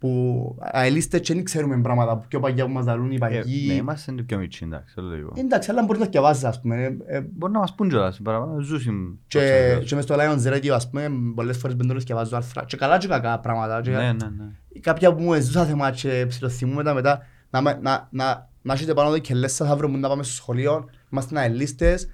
που 0.03 0.57
αελίστες 0.61 1.21
και 1.21 1.35
δεν 1.35 1.45
ξέρουμε 1.45 1.81
πράγματα 1.81 2.17
που 2.19 2.25
πιο 2.29 2.41
παγιά 2.41 2.65
που 2.65 2.71
μας 2.73 2.85
δαλούν 2.85 3.11
οι 3.11 3.15
Ε, 3.15 3.19
Ναι, 3.19 3.19
παγιοί. 3.19 3.69
είμαστε 3.79 4.13
πιο 4.13 4.39
μίτσι, 4.39 4.65
εντάξει, 4.65 4.95
το 4.95 5.03
λίγο. 5.03 5.33
Εντάξει, 5.37 5.71
αλλά 5.71 5.83
μπορεί 5.85 5.99
να 5.99 6.07
διαβάζεις 6.07 6.45
ας 6.45 6.61
πούμε. 6.61 6.77
Ε, 7.07 7.17
ε, 7.17 7.21
Μπορεί 7.21 7.53
να 7.53 7.59
μας 7.59 7.75
πούν 7.75 7.89
κιόλας, 7.89 8.21
παραπάνω, 8.23 8.61
ζούσιμ. 8.61 8.97
Και, 9.27 9.79
και 9.87 9.95
μες 9.95 10.05
στο 10.05 10.15
Lions 10.19 10.53
Radio 10.53 10.69
ας 10.69 10.91
πούμε 10.91 11.09
πολλές 11.35 11.57
φορές 11.57 11.77
μπαίνω 11.77 11.95
και 11.95 12.15
βάζω 12.15 12.37
άρθρα 12.37 12.65
και 12.65 12.77
καλά 12.77 12.99
και 12.99 13.09
κακά 13.09 13.39
πράγματα. 13.41 13.81
Και 13.81 13.91
Ναι, 13.91 13.97
ναι, 13.97 14.13
ναι. 14.13 14.81
κάποια 14.81 15.15
που 15.15 15.23
μου 15.23 15.35
ζούσα 15.41 15.65
θέμα 15.65 15.91
και 15.91 16.25
ψιλοθυμούμε 16.29 16.83
τα 16.83 16.95
μετά 16.95 17.23
να, 17.51 17.61
με- 17.63 17.79
να, 17.83 18.09
να, 18.11 18.49
να 18.63 18.73
έχετε 18.73 18.95
πάνω 18.95 19.09
εδώ 19.09 19.19
και 19.19 19.35
λες 19.35 19.55
σας 19.55 19.69
αύριο 19.71 19.89
που 19.91 19.97
να 19.97 20.09
πάμε 20.09 20.23
στο 20.23 20.33
σχολείο 20.35 20.85
είμαστε 21.13 21.41
αελίστες 21.41 22.09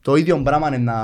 το 0.00 0.14
ίδιο 0.16 0.42
πράγμα 0.42 0.68
είναι 0.68 0.78
να, 0.78 0.94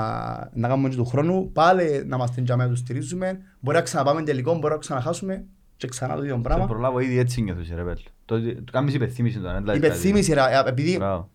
να 0.55 0.69
κάνουμε 0.69 0.89
και 0.89 0.97
του 0.97 1.05
χρόνου 1.05 1.51
πάλι 1.53 2.03
να 2.07 2.17
είμαστε 2.17 2.41
για 2.41 2.57
να 2.57 2.69
τους 2.69 2.79
στηρίζουμε 2.79 3.39
μπορεί 3.61 3.77
να 3.77 3.83
ξαναπάμε 3.83 4.23
τελικό, 4.23 4.55
μπορεί 4.59 4.73
να 4.73 4.79
ξαναχάσουμε 4.79 5.45
και 5.79 5.87
ξανά 5.89 6.15
το 6.17 6.23
ίδιο 6.23 6.35
Σε 6.35 6.41
πράγμα 6.41 6.67
προλάβω 6.67 6.99
ήδη 7.01 7.19
έτσι 7.19 7.43
νιώθεις 7.43 7.71
ρε 7.75 7.83
πέλ. 7.83 7.99
Το 8.25 8.35
ότι- 8.35 8.55
το 8.55 8.73
κάνεις 8.73 8.95
υπενθύμηση 8.95 9.39
τώρα, 9.39 9.59
δηλαδή, 9.61 9.79
υπενθύμηση 9.79 10.33
ρε, 10.35 10.41
ε, 10.41 10.69
επειδή 10.69 10.97
Μπράβο. 10.97 11.29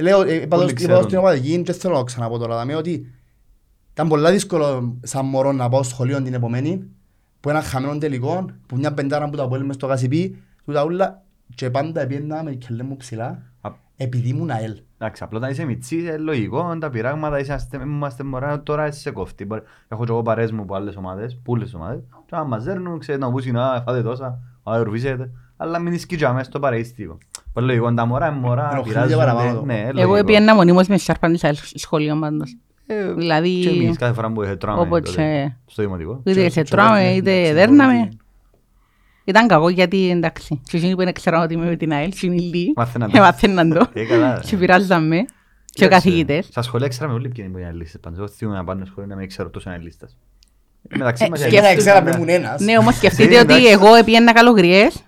Λέω, 0.00 0.22
ε, 0.22 0.34
είπα 0.34 0.56
το- 0.56 0.62
Όλοι 0.62 0.70
είπα 0.70 0.72
ξέρουν. 0.80 0.96
το 0.96 1.02
στην 1.02 1.18
ομαδική 1.18 1.62
και 1.62 1.72
θέλω 1.72 1.92
να 1.92 1.98
το 1.98 2.04
ξαναπώ 2.04 2.38
τώρα, 2.38 2.56
δαμε, 2.56 2.74
ότι 2.74 3.12
ήταν 3.92 4.08
πολλά 4.08 4.30
δύσκολο 4.30 4.96
σαν 5.02 5.26
μωρό 5.26 5.52
να 5.52 5.68
πάω 5.68 5.82
στο 5.82 5.94
σχολείο 5.94 6.22
την 6.22 6.34
επομένη, 6.34 6.84
που 7.40 7.48
ένα 7.50 7.62
χαμένο 7.62 7.98
τελικό, 7.98 8.44
που 8.66 8.76
μια 8.76 8.94
πεντάρα 8.94 9.28
που 9.30 9.36
τα 9.36 9.48
πόλει 9.48 9.64
μες 9.64 9.74
στο 9.74 9.86
κασιπί, 9.86 10.42
του 10.64 10.72
τα 10.72 10.84
ούλα 10.84 11.22
και 11.54 11.70
πάντα 11.70 12.06
πιένα 12.06 12.42
με 12.42 12.52
κελέ 12.54 12.82
μου 12.82 12.96
ψηλά, 12.96 13.42
Α, 13.60 13.70
επειδή 13.96 14.28
ήμουν 14.28 14.50
ΑΕΛ. 14.50 14.76
Εντάξει, 14.98 15.22
απλά 15.22 15.38
όταν 15.38 15.50
είσαι 15.50 15.64
μητσής, 15.64 16.02
είναι 16.02 16.16
λογικό, 16.16 16.76
τα 16.80 16.90
πειράγματα, 16.90 17.38
είσαστε, 17.38 17.80
είμαστε 17.82 18.24
μωρά, 18.24 18.62
τώρα 18.62 18.86
είσαι 18.86 19.00
σε 19.00 19.10
κόφτη. 19.10 19.44
Μπορεί- 19.44 19.62
Έχω 19.88 20.04
και 20.04 20.10
εγώ 20.10 20.22
παρέες 20.22 20.52
μου 20.52 20.62
από 20.62 20.74
άλλες 20.74 20.96
ομάδες, 20.96 21.38
πούλες 21.42 21.74
ομάδες, 21.74 22.02
και 22.34 22.40
άμα 22.40 22.48
μας 22.48 22.64
δέρνουν, 22.64 22.98
ξέρετε 22.98 23.24
να 23.24 23.30
πούσει 23.30 23.50
να 23.50 23.82
φάτε 23.86 24.02
τόσα, 24.02 24.38
να 24.64 24.82
ρουφίσετε, 24.82 25.30
αλλά 25.56 25.78
μην 25.78 25.92
ισκεί 25.92 26.16
μέσα 26.16 26.42
στο 26.44 26.58
παρεΐστικο. 26.60 27.18
Πολύ 27.52 27.66
λογικό, 27.66 27.94
τα 27.94 28.04
μωρά 28.06 28.26
είναι 28.28 28.36
μωρά, 28.38 28.70
Ενοχλούνται 28.72 29.16
παραπάνω. 29.16 29.40
πειράζονται, 29.48 29.72
ναι, 29.72 29.80
Εγώ 29.80 29.92
λογικό. 29.92 30.14
έπιανα 30.14 30.54
μονίμως 30.54 30.86
με 30.88 30.98
σάρπαν 30.98 31.32
της 31.32 31.44
ΑΕΛ 31.44 31.56
σχολείο 31.74 32.18
πάντως. 32.18 32.56
Ε, 32.86 33.12
Δηλαδή, 33.12 33.60
Και 33.60 33.68
εμείς 33.68 33.96
κάθε 33.98 34.12
φορά 34.12 34.32
που 34.32 34.42
είχε 34.42 34.56
τρώμε 34.56 34.80
όποτε- 34.80 35.06
τότε, 35.06 35.56
στο 35.66 35.82
δημοτικό. 35.82 36.20
είτε 36.24 36.42
Και- 36.42 36.50
σε 36.50 36.62
και 36.62 36.70
τρώμε 36.70 37.00
έτσι, 37.04 37.16
είτε 37.16 37.32
εντάξει, 37.38 37.52
δέρναμε. 37.52 37.92
μπορεί- 37.98 38.18
Ήταν 39.24 39.46
κακό 39.46 39.68
γιατί 39.68 40.10
εντάξει. 40.10 40.60
Και 40.70 40.76
εκείνοι 40.76 40.94
που 40.94 41.04
δεν 41.04 41.12
ξέραν 41.12 41.42
ότι 41.42 41.54
είμαι 41.54 41.64
με 41.64 41.76
την 41.76 41.92
ΑΕΛ, 41.92 42.12
συνειλή, 42.12 42.72
Μάθαιναν 42.76 43.10
το. 43.10 43.16
έμαθαιναν 43.16 43.70
το. 43.72 43.86
Ε, 43.92 44.04
καλά, 44.04 44.38
Και 44.44 44.50
ρε. 44.50 44.56
πειράζαν 44.56 45.06
με. 45.06 45.16
Και 45.70 45.84
ο 45.84 45.86
Έτσι, 45.86 45.88
καθηγητές. 45.88 46.44
Στα 46.46 46.62
σχολεία 46.62 46.88
ξέραμε 46.88 47.14
όλοι 47.14 47.28
ποιοι 47.28 47.44
είναι 47.48 47.60
οι 47.60 47.72
λίστες. 47.76 48.00
Πάντως, 48.00 48.18
εγώ 48.18 48.28
θυμούμαι 48.28 48.56
να 48.56 48.64
πάνε 48.64 48.80
στο 48.80 48.90
σχολείο 48.90 49.10
να 49.10 49.16
μην 49.16 49.28
ξέρω 49.28 49.50
τόσο 49.50 49.70
είναι 49.70 49.78
λίστες. 49.78 50.16
Μεταξύ 50.90 51.24
Ε, 51.24 51.28
μας 51.28 51.40
Και 51.40 51.46
οι 51.46 51.50
να 51.54 51.60
λίστες 51.60 51.76
ξέραμε 51.76 52.08
ήταν- 52.08 52.20
ήμουν 52.22 52.34
ένας. 52.34 52.60
Ναι, 52.60 52.78
όμως 52.78 52.94
σκεφτείτε 52.96 53.34
Ε, 53.36 53.40
ότι 53.40 53.52
εντάξει. 53.52 53.66
εγώ 53.72 53.94
έπιανα 53.94 54.32
καλογριές 54.32 55.04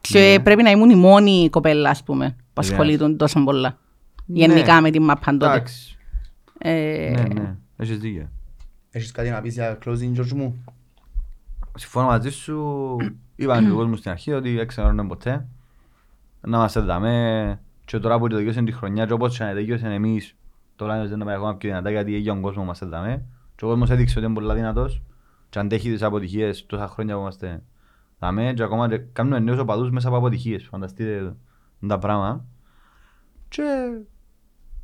και 0.00 0.18
Ναι. 0.36 0.42
πρέπει 0.42 0.62
να 0.62 0.70
ήμουν 0.70 0.90
η 0.90 0.94
μόνη 0.94 1.48
κοπέλα, 1.50 1.90
ας 1.90 2.02
πούμε, 2.02 2.28
που 2.28 2.36
Εντάξει. 2.50 2.70
ασχολείται 2.72 3.08
τόσο 3.08 3.44
πολλά. 3.44 3.78
Ναι. 4.26 4.38
Γενικά 4.38 4.80
με 4.80 4.90
την 4.90 5.02
μάπαν 5.02 5.38
τότε. 5.38 5.52
Εντάξει. 5.52 5.98
Ε, 6.58 7.12
Ναι, 7.16 7.40
ναι. 7.40 7.54
Έχεις 7.76 7.98
δίκιο. 7.98 8.28
Έχεις 8.90 9.12
κάτι 9.12 9.28
να 9.30 9.40
πεις 9.40 9.54
για 9.54 9.78
closing, 9.84 10.18
George 10.18 10.32
μου; 10.34 10.64
Συμφωνώ 11.76 12.06
μαζί 12.06 12.30
σου. 12.30 12.96
Είπαμε 13.36 13.68
του 13.68 13.74
κόσμου 13.74 13.96
στην 13.96 14.10
αρχή 14.10 14.32
ότι 14.32 14.54
δεν 14.54 14.66
ξέρουμε 14.66 15.06
ποτέ. 15.06 15.46
Να 16.40 16.58
μας 16.58 16.72
δάμε 16.72 17.60
και 17.84 17.98
τώρα 17.98 18.18
που 18.18 18.26
τελειώσε 18.28 18.62
τη 18.62 18.72
χρονιά 18.72 19.06
και 19.06 19.12
όπως 19.12 19.36
και 19.38 19.44
να 19.44 19.52
τελειώσε 19.52 19.86
εμείς 19.86 20.36
το 20.76 20.86
Lions 20.86 21.08
δεν 21.08 21.18
το 21.18 21.24
πάει 21.24 21.34
ακόμα 21.34 21.54
πιο 21.56 21.68
δυνατά 21.68 21.90
γιατί 21.90 22.14
έγινε 22.14 22.30
ο 22.30 22.34
κόσμος 22.40 22.54
που 22.54 22.62
μας 22.64 22.78
δάμε 22.82 23.22
και 23.64 23.70
ο 23.70 23.72
κόσμος 23.72 23.90
έδειξε 23.90 24.18
ότι 24.18 24.26
είναι 24.26 24.34
πολύ 24.34 24.54
δυνατός 24.54 25.02
και 25.48 25.58
αντέχει 25.58 25.90
τις 25.90 26.02
αποτυχίες 26.02 26.66
τόσα 26.66 26.88
χρόνια 26.88 27.14
που 27.14 27.20
είμαστε 27.20 27.62
δάμε 28.18 28.52
και 28.56 28.62
ακόμα 28.62 28.88
και 28.88 28.98
κάνουμε 28.98 29.38
νέους 29.38 29.58
οπαδούς 29.58 29.90
μέσα 29.90 30.08
από 30.08 30.16
αποτυχίες. 30.16 30.66
Φανταστείτε 30.70 31.34
τα 31.88 31.98
πράγματα 31.98 32.44
και 33.48 33.62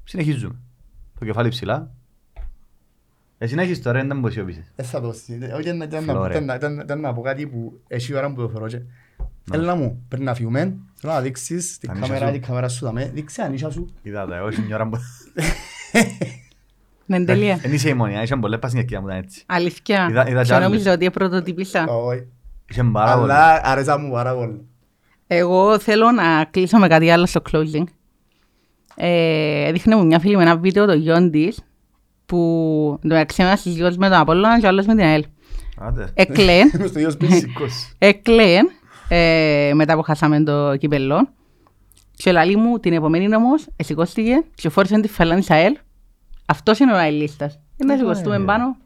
συνεχίζουμε. 0.05 0.55
Το 1.19 1.25
κεφάλι 1.25 1.49
ψηλά. 1.49 1.91
Εσύ 3.39 3.55
να 3.55 3.63
έχεις 3.63 3.83
τώρα, 3.83 4.05
δεν 4.05 4.17
μου 4.17 4.29
σιωπήσεις. 4.31 4.73
Δεν 4.77 4.87
θα 4.87 5.01
το 5.01 5.13
συζητήσω. 5.13 5.57
Όχι, 5.57 5.63
ήταν- 5.69 5.81
ήταν 5.81 6.05
να- 6.05 6.13
Φλόρε. 6.13 6.33
ήταν 6.33 6.45
να- 6.45 6.55
ήταν- 6.55 6.79
ήταν 6.81 7.01
να 7.01 7.13
πω 7.13 7.21
κάτι 7.23 7.47
που 7.47 7.81
έχει 7.87 8.15
ώρα 8.15 8.33
που 8.33 8.41
το 8.41 8.49
φέρω. 8.49 8.67
και- 8.69 8.83
Έλα 9.53 9.75
μου, 9.75 10.05
πριν 10.09 10.23
να 10.25 10.35
φύγουμε, 10.35 10.77
θέλω 10.95 11.13
να 11.13 11.21
δείξεις 11.21 11.79
την 11.79 11.89
Τα 11.89 11.95
νύχια 11.95 12.09
κάμερα, 12.09 12.27
σου. 12.27 12.33
την 12.39 12.43
κάμερα 12.43 12.69
σου 12.69 12.85
δαμέ. 12.85 13.11
Δείξε 13.15 13.43
ανίσια 13.43 13.71
σου. 13.71 13.87
Είδα 14.03 14.27
τα, 14.27 14.37
εγώ 14.37 14.51
στην 14.51 14.73
ώρα 14.73 14.89
που... 14.89 14.99
Ναι, 17.19 17.25
τέλεια. 17.25 17.57
Δεν 17.57 17.73
είσαι 17.73 17.89
η 17.89 17.95
μόνη, 17.95 18.15
είχαν 18.23 18.41
πολλές 18.41 18.59
πασινιακοί 18.59 18.97
που 18.99 19.07
ήταν 19.07 19.19
έτσι. 19.19 19.43
Αλήθεια. 19.47 20.07
Είδα- 20.11 20.29
είδα 20.29 20.43
κι 20.43 20.49
Και 20.49 20.55
άλλους. 20.55 20.69
νόμιζα 20.69 20.93
ότι 20.93 21.11
πρωτοτυπήσα. 21.11 21.85
Όχι. 21.89 22.27
Είχαν 22.71 22.93
πάρα 22.93 23.15
πολλές. 23.19 23.35
Αλλά 23.37 23.61
αρέσα 23.65 23.99
μου 23.99 24.11
πάρα 24.13 24.35
πολύ. 24.35 24.67
Εγώ 25.27 25.79
θέλω 25.79 26.11
να 26.11 26.45
κλείσω 26.51 26.79
με 26.79 26.89
κάτι 26.89 27.11
άλλο 27.11 27.27
στο 27.27 27.43
closing. 27.53 27.85
Ε, 28.95 29.73
δείχνε 29.73 29.97
μου 29.97 30.07
μια 30.07 30.19
φίλη 30.19 30.37
με 30.37 30.43
ένα 30.43 30.57
βίντεο 30.57 30.87
το 30.87 30.93
γιον 30.93 31.31
της 31.31 31.61
που 32.27 32.39
το 33.03 33.09
μεταξύ 33.09 33.43
ένας 33.43 33.61
συζυγός 33.61 33.97
με 33.97 34.09
τον 34.09 34.19
Απόλλωνα 34.19 34.61
και 34.61 34.67
ο 34.67 34.69
άλλος 34.69 34.87
με 34.87 34.95
την 34.95 35.05
ΑΕΛ. 35.05 35.25
Άντε. 35.79 36.09
Εκλέν, 36.15 36.71
Είμαι 36.75 36.87
στο 36.87 36.99
ίδιο 36.99 37.11
σπίτι. 37.11 37.35
Σηκώς. 37.35 37.93
εκλέν 37.99 38.71
ε, 39.09 39.71
μετά 39.75 39.95
που 39.97 40.03
χάσαμε 40.03 40.43
το 40.43 40.77
κυπελό 40.77 41.29
και 42.15 42.33
λαλή 42.33 42.57
μου 42.57 42.79
την 42.79 42.93
επομένη 42.93 43.35
όμως 43.35 43.67
εσηκώστηκε 43.77 44.45
και 44.55 44.69
φόρησε 44.69 45.01
τη 45.01 45.09
φαλάνη 45.09 45.41
της 45.41 45.51
ΑΕΛ. 45.51 45.77
Αυτός 46.51 46.79
είναι 46.79 46.93
ο 46.93 46.97
αελίστας. 46.97 47.59
Είναι 47.77 47.93
να 47.93 47.99
Τούτο 47.99 48.09
σηκωστούμε 48.09 48.37
είναι. 48.37 48.45
πάνω. 48.45 48.77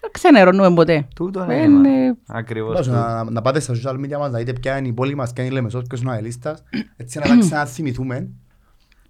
Δεν 0.00 0.10
ξενερώνουμε 0.12 0.74
ποτέ. 0.74 1.08
Τούτο 1.14 1.46
Ε, 1.48 1.54
είναι. 1.56 1.68
μα. 1.68 1.78
ναι. 1.80 2.12
Ακριβώς. 2.26 2.76
Δώσου, 2.76 2.90
τούτο. 2.90 3.02
να, 3.02 3.30
να 3.30 3.42
πάτε 3.42 3.60
στα 3.60 3.74
social 3.74 3.94
media 3.94 4.18
μας, 4.18 4.30
να 4.30 4.38
δείτε 4.38 4.52
ποια 4.52 4.76
είναι 4.78 4.88
η 4.88 4.92
πόλη 4.92 5.14
μας, 5.14 5.32
ποια 5.32 5.44
είναι 5.44 5.52
η 5.52 5.56
Λεμεσός, 5.56 5.82
ποιος 5.88 6.00
είναι 6.00 6.10
ο 6.10 6.12
αελίστας. 6.12 6.62
Έτσι 6.96 7.18
να 7.18 7.24
τα 7.26 7.36
ξαναθυμηθούμε. 7.38 8.28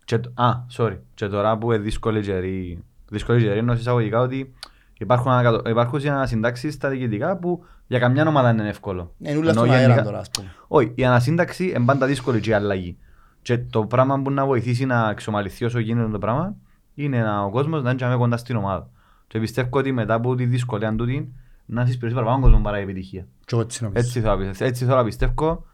Και 0.05 0.19
το- 0.19 0.33
Α, 0.35 0.51
sorry. 0.77 0.99
Και 1.15 1.27
τώρα 1.27 1.59
που 1.59 1.73
είναι 1.73 1.83
δύσκολη 1.83 2.21
καιρή, 2.23 2.85
δύσκολη 3.11 3.43
καιρή 3.43 3.59
εννοώ 3.59 3.75
εισαγωγικά 3.75 4.21
ότι 4.21 4.55
υπάρχουν, 4.99 5.31
ανακατο- 5.33 5.69
υπάρχουν 5.69 6.09
ανασυντάξεις 6.09 6.75
στα 6.75 6.89
διοικητικά 6.89 7.37
που 7.37 7.65
για 7.87 7.99
καμιά 7.99 8.27
ομάδα 8.29 8.51
είναι 8.51 8.69
εύκολο. 8.69 9.15
Είναι 9.19 9.31
όλα 9.37 9.51
Ενώ 9.51 9.59
στον 9.59 9.71
αέρα 9.71 9.83
γενικά- 9.83 10.03
τώρα, 10.05 10.19
ας 10.19 10.31
πούμε. 10.31 10.49
Όχι, 10.69 10.93
η 10.95 11.05
ανασύνταξη 11.05 11.69
είναι 11.69 11.85
πάντα 11.85 12.07
δύσκολη 12.07 12.41
και 12.41 12.51
η 12.51 12.53
αλλαγή. 12.53 12.97
Και 13.43 13.59
το 13.59 13.85
πράγμα 13.87 14.23
που 14.23 14.31
να 14.31 14.47
βοηθήσει 14.47 14.85
να 14.85 15.11
εξομαλυνθεί 15.11 15.65
όσο 15.65 15.79
γίνεται 15.79 16.09
το 16.11 16.19
πράγμα 16.19 16.57
είναι 16.95 17.19
να, 17.23 17.43
ο 17.45 17.51
κόσμος 17.51 17.83
να 17.83 17.91
είναι 17.91 17.99
και 18.09 18.15
κοντά 18.19 18.37
στην 18.37 18.57
ομάδα. 18.57 18.89
Και 19.27 19.39
πιστεύω 19.39 19.69
ότι 19.79 19.93
μετά 19.93 20.15
από 20.15 20.35
τη 20.35 20.45
δυσκολία 20.45 20.95
τούτη 20.95 21.33
να 21.67 21.87
συσπηρήσει 21.87 22.17
παραπάνω 22.17 22.41
κόσμο 22.43 22.61
παρά 22.61 22.79
η 22.79 22.83
επιτυχία. 22.83 23.27
Και 23.45 23.51
εγώ 23.53 23.61
έτσι 23.61 23.83
νομίζω. 23.83 24.01
Έτσι 24.07 24.21
θέλω, 24.21 24.33
να 24.37 24.39
πιστεύω- 24.39 24.71
έτσι 24.71 24.85
θέλω 24.85 24.97
να 24.97 25.05
πιστεύω 25.05 25.65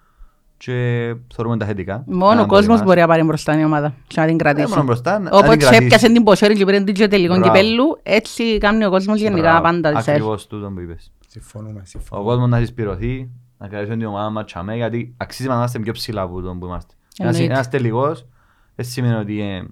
και 0.57 1.15
θεωρούμε 1.35 1.57
τα 1.57 1.67
θετικά. 1.67 2.03
Μόνο 2.07 2.25
ο 2.27 2.31
Έναν 2.33 2.47
κόσμος 2.47 2.61
δοκιμάσει. 2.67 2.85
μπορεί 2.85 3.01
να 3.01 3.07
πάρει 3.07 3.23
μπροστά 3.23 3.59
η 3.61 3.65
ομάδα 3.65 3.95
και 4.07 4.21
να 4.21 4.27
την 4.27 4.35
Ε, 4.35 4.39
κρατήσει. 4.39 4.69
μόνο 4.69 4.83
μπροστά, 4.83 5.13
να- 5.13 5.19
να 5.19 5.31
την 5.31 5.39
Όπως 5.39 5.57
κρατήσει. 5.57 5.85
έπιασε 5.85 6.13
την 6.13 6.23
ποσόρη 6.23 6.57
και 6.57 6.65
πήρε 6.65 6.81
την 6.81 6.95
και 6.95 7.09
τελικό 7.09 7.35
Μπράβο. 7.39 7.53
κυπέλλου, 7.53 7.99
έτσι 8.03 8.59
κάνει 8.59 8.85
ο 8.85 8.91
κόσμος 8.91 9.21
γενικά 9.21 9.41
Μπράβο. 9.41 9.63
πάντα 9.63 9.93
της 9.93 10.09
ΑΕΛ. 10.09 10.17
Ακριβώς 10.17 10.47
τούτο 10.47 10.71
που 10.75 10.81
είπες. 10.81 11.13
Συμφωνούμε, 11.27 11.81
Ο 11.81 11.85
συμφωνούμε. 11.85 12.29
κόσμος 12.31 12.49
να 12.49 12.59
συσπηρωθεί, 12.59 13.31
να 13.59 13.69
κρατήσει 13.69 13.97
την 13.97 14.07
ομάδα 14.07 14.31
μας 14.31 14.45
τσαμέ, 14.45 14.77
γιατί 14.77 15.15
αξίζει 15.17 15.49
να 15.49 15.55
είμαστε 15.55 15.79
πιο 15.79 15.93
ψηλά 15.93 16.23
από 16.23 16.41
τον 16.41 16.59
που 16.59 16.67
είμαστε. 16.67 16.95
Ένας, 17.19 17.33
Εννοείται. 17.35 17.55
ένας 17.55 17.69
τελικός 17.69 18.27
δεν 18.75 18.87
σημαίνει 18.87 19.15
ότι 19.15 19.41
ε, 19.41 19.47
δεν 19.59 19.71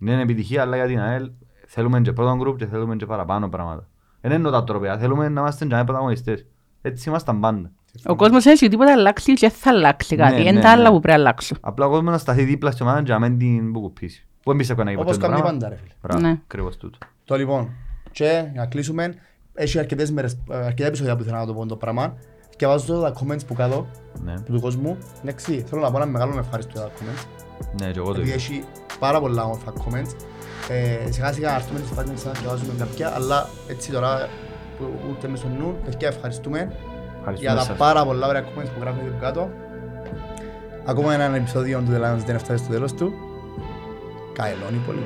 είναι 0.00 0.22
επιτυχία, 0.22 0.62
αλλά 0.62 0.76
για 0.76 0.86
την 0.86 1.00
ΑΕΛ 1.00 1.30
θέλουμε 1.66 2.00
και 2.00 2.12
πρώτον 2.12 2.38
γκρουπ 2.38 2.58
και 2.58 2.66
θέλουμε 2.66 2.96
και 2.96 3.06
παραπάνω 3.06 3.48
πράγματα. 3.48 3.86
Δεν 4.20 4.32
εννοώ 4.32 4.50
τα 4.52 4.64
τροπέα, 4.64 4.98
θέλουμε 4.98 5.28
να 5.28 5.40
είμαστε 5.40 5.66
και 5.66 5.74
πρωταγωνιστές. 5.84 6.46
Έτσι 6.82 7.08
ήμασταν 7.08 7.40
πάντα. 7.40 7.70
Ο 8.06 8.16
κόσμος 8.16 8.46
έχει 8.46 8.68
τίποτα 8.68 8.92
αλλάξει 8.92 9.32
και 9.32 9.48
θα 9.48 9.70
αλλάξει 9.70 10.14
Ναι, 10.16 10.22
κάτι. 10.22 10.40
Είναι 10.40 10.50
ναι, 10.52 10.60
τα 10.60 10.70
άλλα 10.70 10.82
ναι. 10.82 10.88
που 10.90 11.00
πρέπει 11.00 11.16
να 11.16 11.22
αλλάξουν. 11.24 11.56
Απλά 11.60 11.86
ο 11.86 11.90
κόσμος 11.90 12.12
να 12.12 12.18
σταθεί 12.18 12.42
δίπλα 12.42 12.70
στην 12.70 12.86
ομάδα 12.86 13.02
και 13.02 13.12
να 13.12 13.18
μην 13.18 13.38
την 13.38 13.70
μπουκουπήσει. 13.70 14.26
Πού 14.42 14.50
εμπιστεύω 14.50 14.82
να 14.84 14.90
γίνει 14.90 15.02
Όπως 15.02 15.16
ποτέ 15.16 15.26
το 15.26 15.32
κάνει 15.32 15.42
πράγμα. 15.42 15.58
πάντα, 15.58 15.74
ρε 15.74 15.80
φίλε. 15.82 15.92
Μπράβο, 16.02 16.22
Ναι. 16.26 16.40
ακριβώς 16.44 16.76
τούτο. 16.76 16.98
Το 17.24 17.36
λοιπόν, 17.36 17.70
και 18.10 18.24
για 18.24 18.60
να 18.60 18.66
κλείσουμε, 18.66 19.14
έχει 19.54 19.78
αρκετές 19.78 20.10
μέρες, 20.10 20.38
ε, 20.50 20.56
αρκετά 20.56 20.88
επεισόδια 20.88 21.16
που 21.16 21.22
θέλω 21.22 21.36
να 21.36 21.46
το 21.46 21.54
πω 21.54 21.66
το 21.66 21.76
πράγμα. 21.76 22.16
Και 22.60 22.66
βάζω 22.66 23.00
τα 23.00 23.12
comments 23.20 23.46
που 23.46 23.54
κάτω, 23.54 23.86
Ναι, 24.24 24.34
του 24.40 24.60
κόσμου. 24.60 24.96
Εντάξει, 25.22 25.64
θέλω 25.68 25.80
να 25.80 25.90
πω 25.90 25.96
ένα 25.96 26.06
μεγάλο 26.06 26.38
ευχαριστώ 26.38 26.70
για 26.74 26.82
τα 26.82 26.90
comments. 26.98 27.26
ναι, 27.80 27.90
και 27.90 27.98
εγώ 27.98 28.12
το 28.12 28.20
Γιατί 28.20 28.28
ίδιο. 28.44 28.54
έχει 28.54 28.64
πάρα 28.98 29.20
πολλά 29.20 29.42
όμορφα 29.44 29.72
comments. 29.72 30.10
Ε, 30.68 31.10
σιγά 31.12 31.32
σιγά 31.32 31.48
να 31.50 31.54
έρθουμε 31.54 31.78
στις 31.78 31.90
φάσεις 31.90 32.24
να 32.24 32.30
διαβάζουμε 32.32 32.72
κάποια, 32.78 33.12
αλλά 33.14 33.48
έτσι 33.68 33.90
τώρα 33.90 34.28
που 34.78 34.84
ούτε 35.10 35.28
με 35.28 35.36
στο 35.36 35.48
νου, 35.48 35.76
παιδιά 35.84 36.08
ευχαριστούμε 36.08 36.58
για 36.58 37.18
Ευχαριστούμε 37.18 37.54
τα 37.54 37.60
σας. 37.62 37.76
πάρα 37.76 38.04
πολλά 38.04 38.26
ωραία 38.26 38.42
comments 38.44 38.70
που 38.74 38.80
γράφετε 38.80 39.08
από 39.08 39.18
κάτω. 39.20 39.50
Ακόμα 40.84 41.14
ένα 41.14 41.36
επεισόδιο 41.36 41.78
του 41.80 41.92
The 41.92 41.96
Lions 42.04 42.22
δεν 42.26 42.34
έφτασε 42.34 42.56
στο 42.64 42.72
τέλος 42.72 42.92
του. 42.94 43.12
Καελώνει 44.32 44.80
πολύ. 44.86 45.02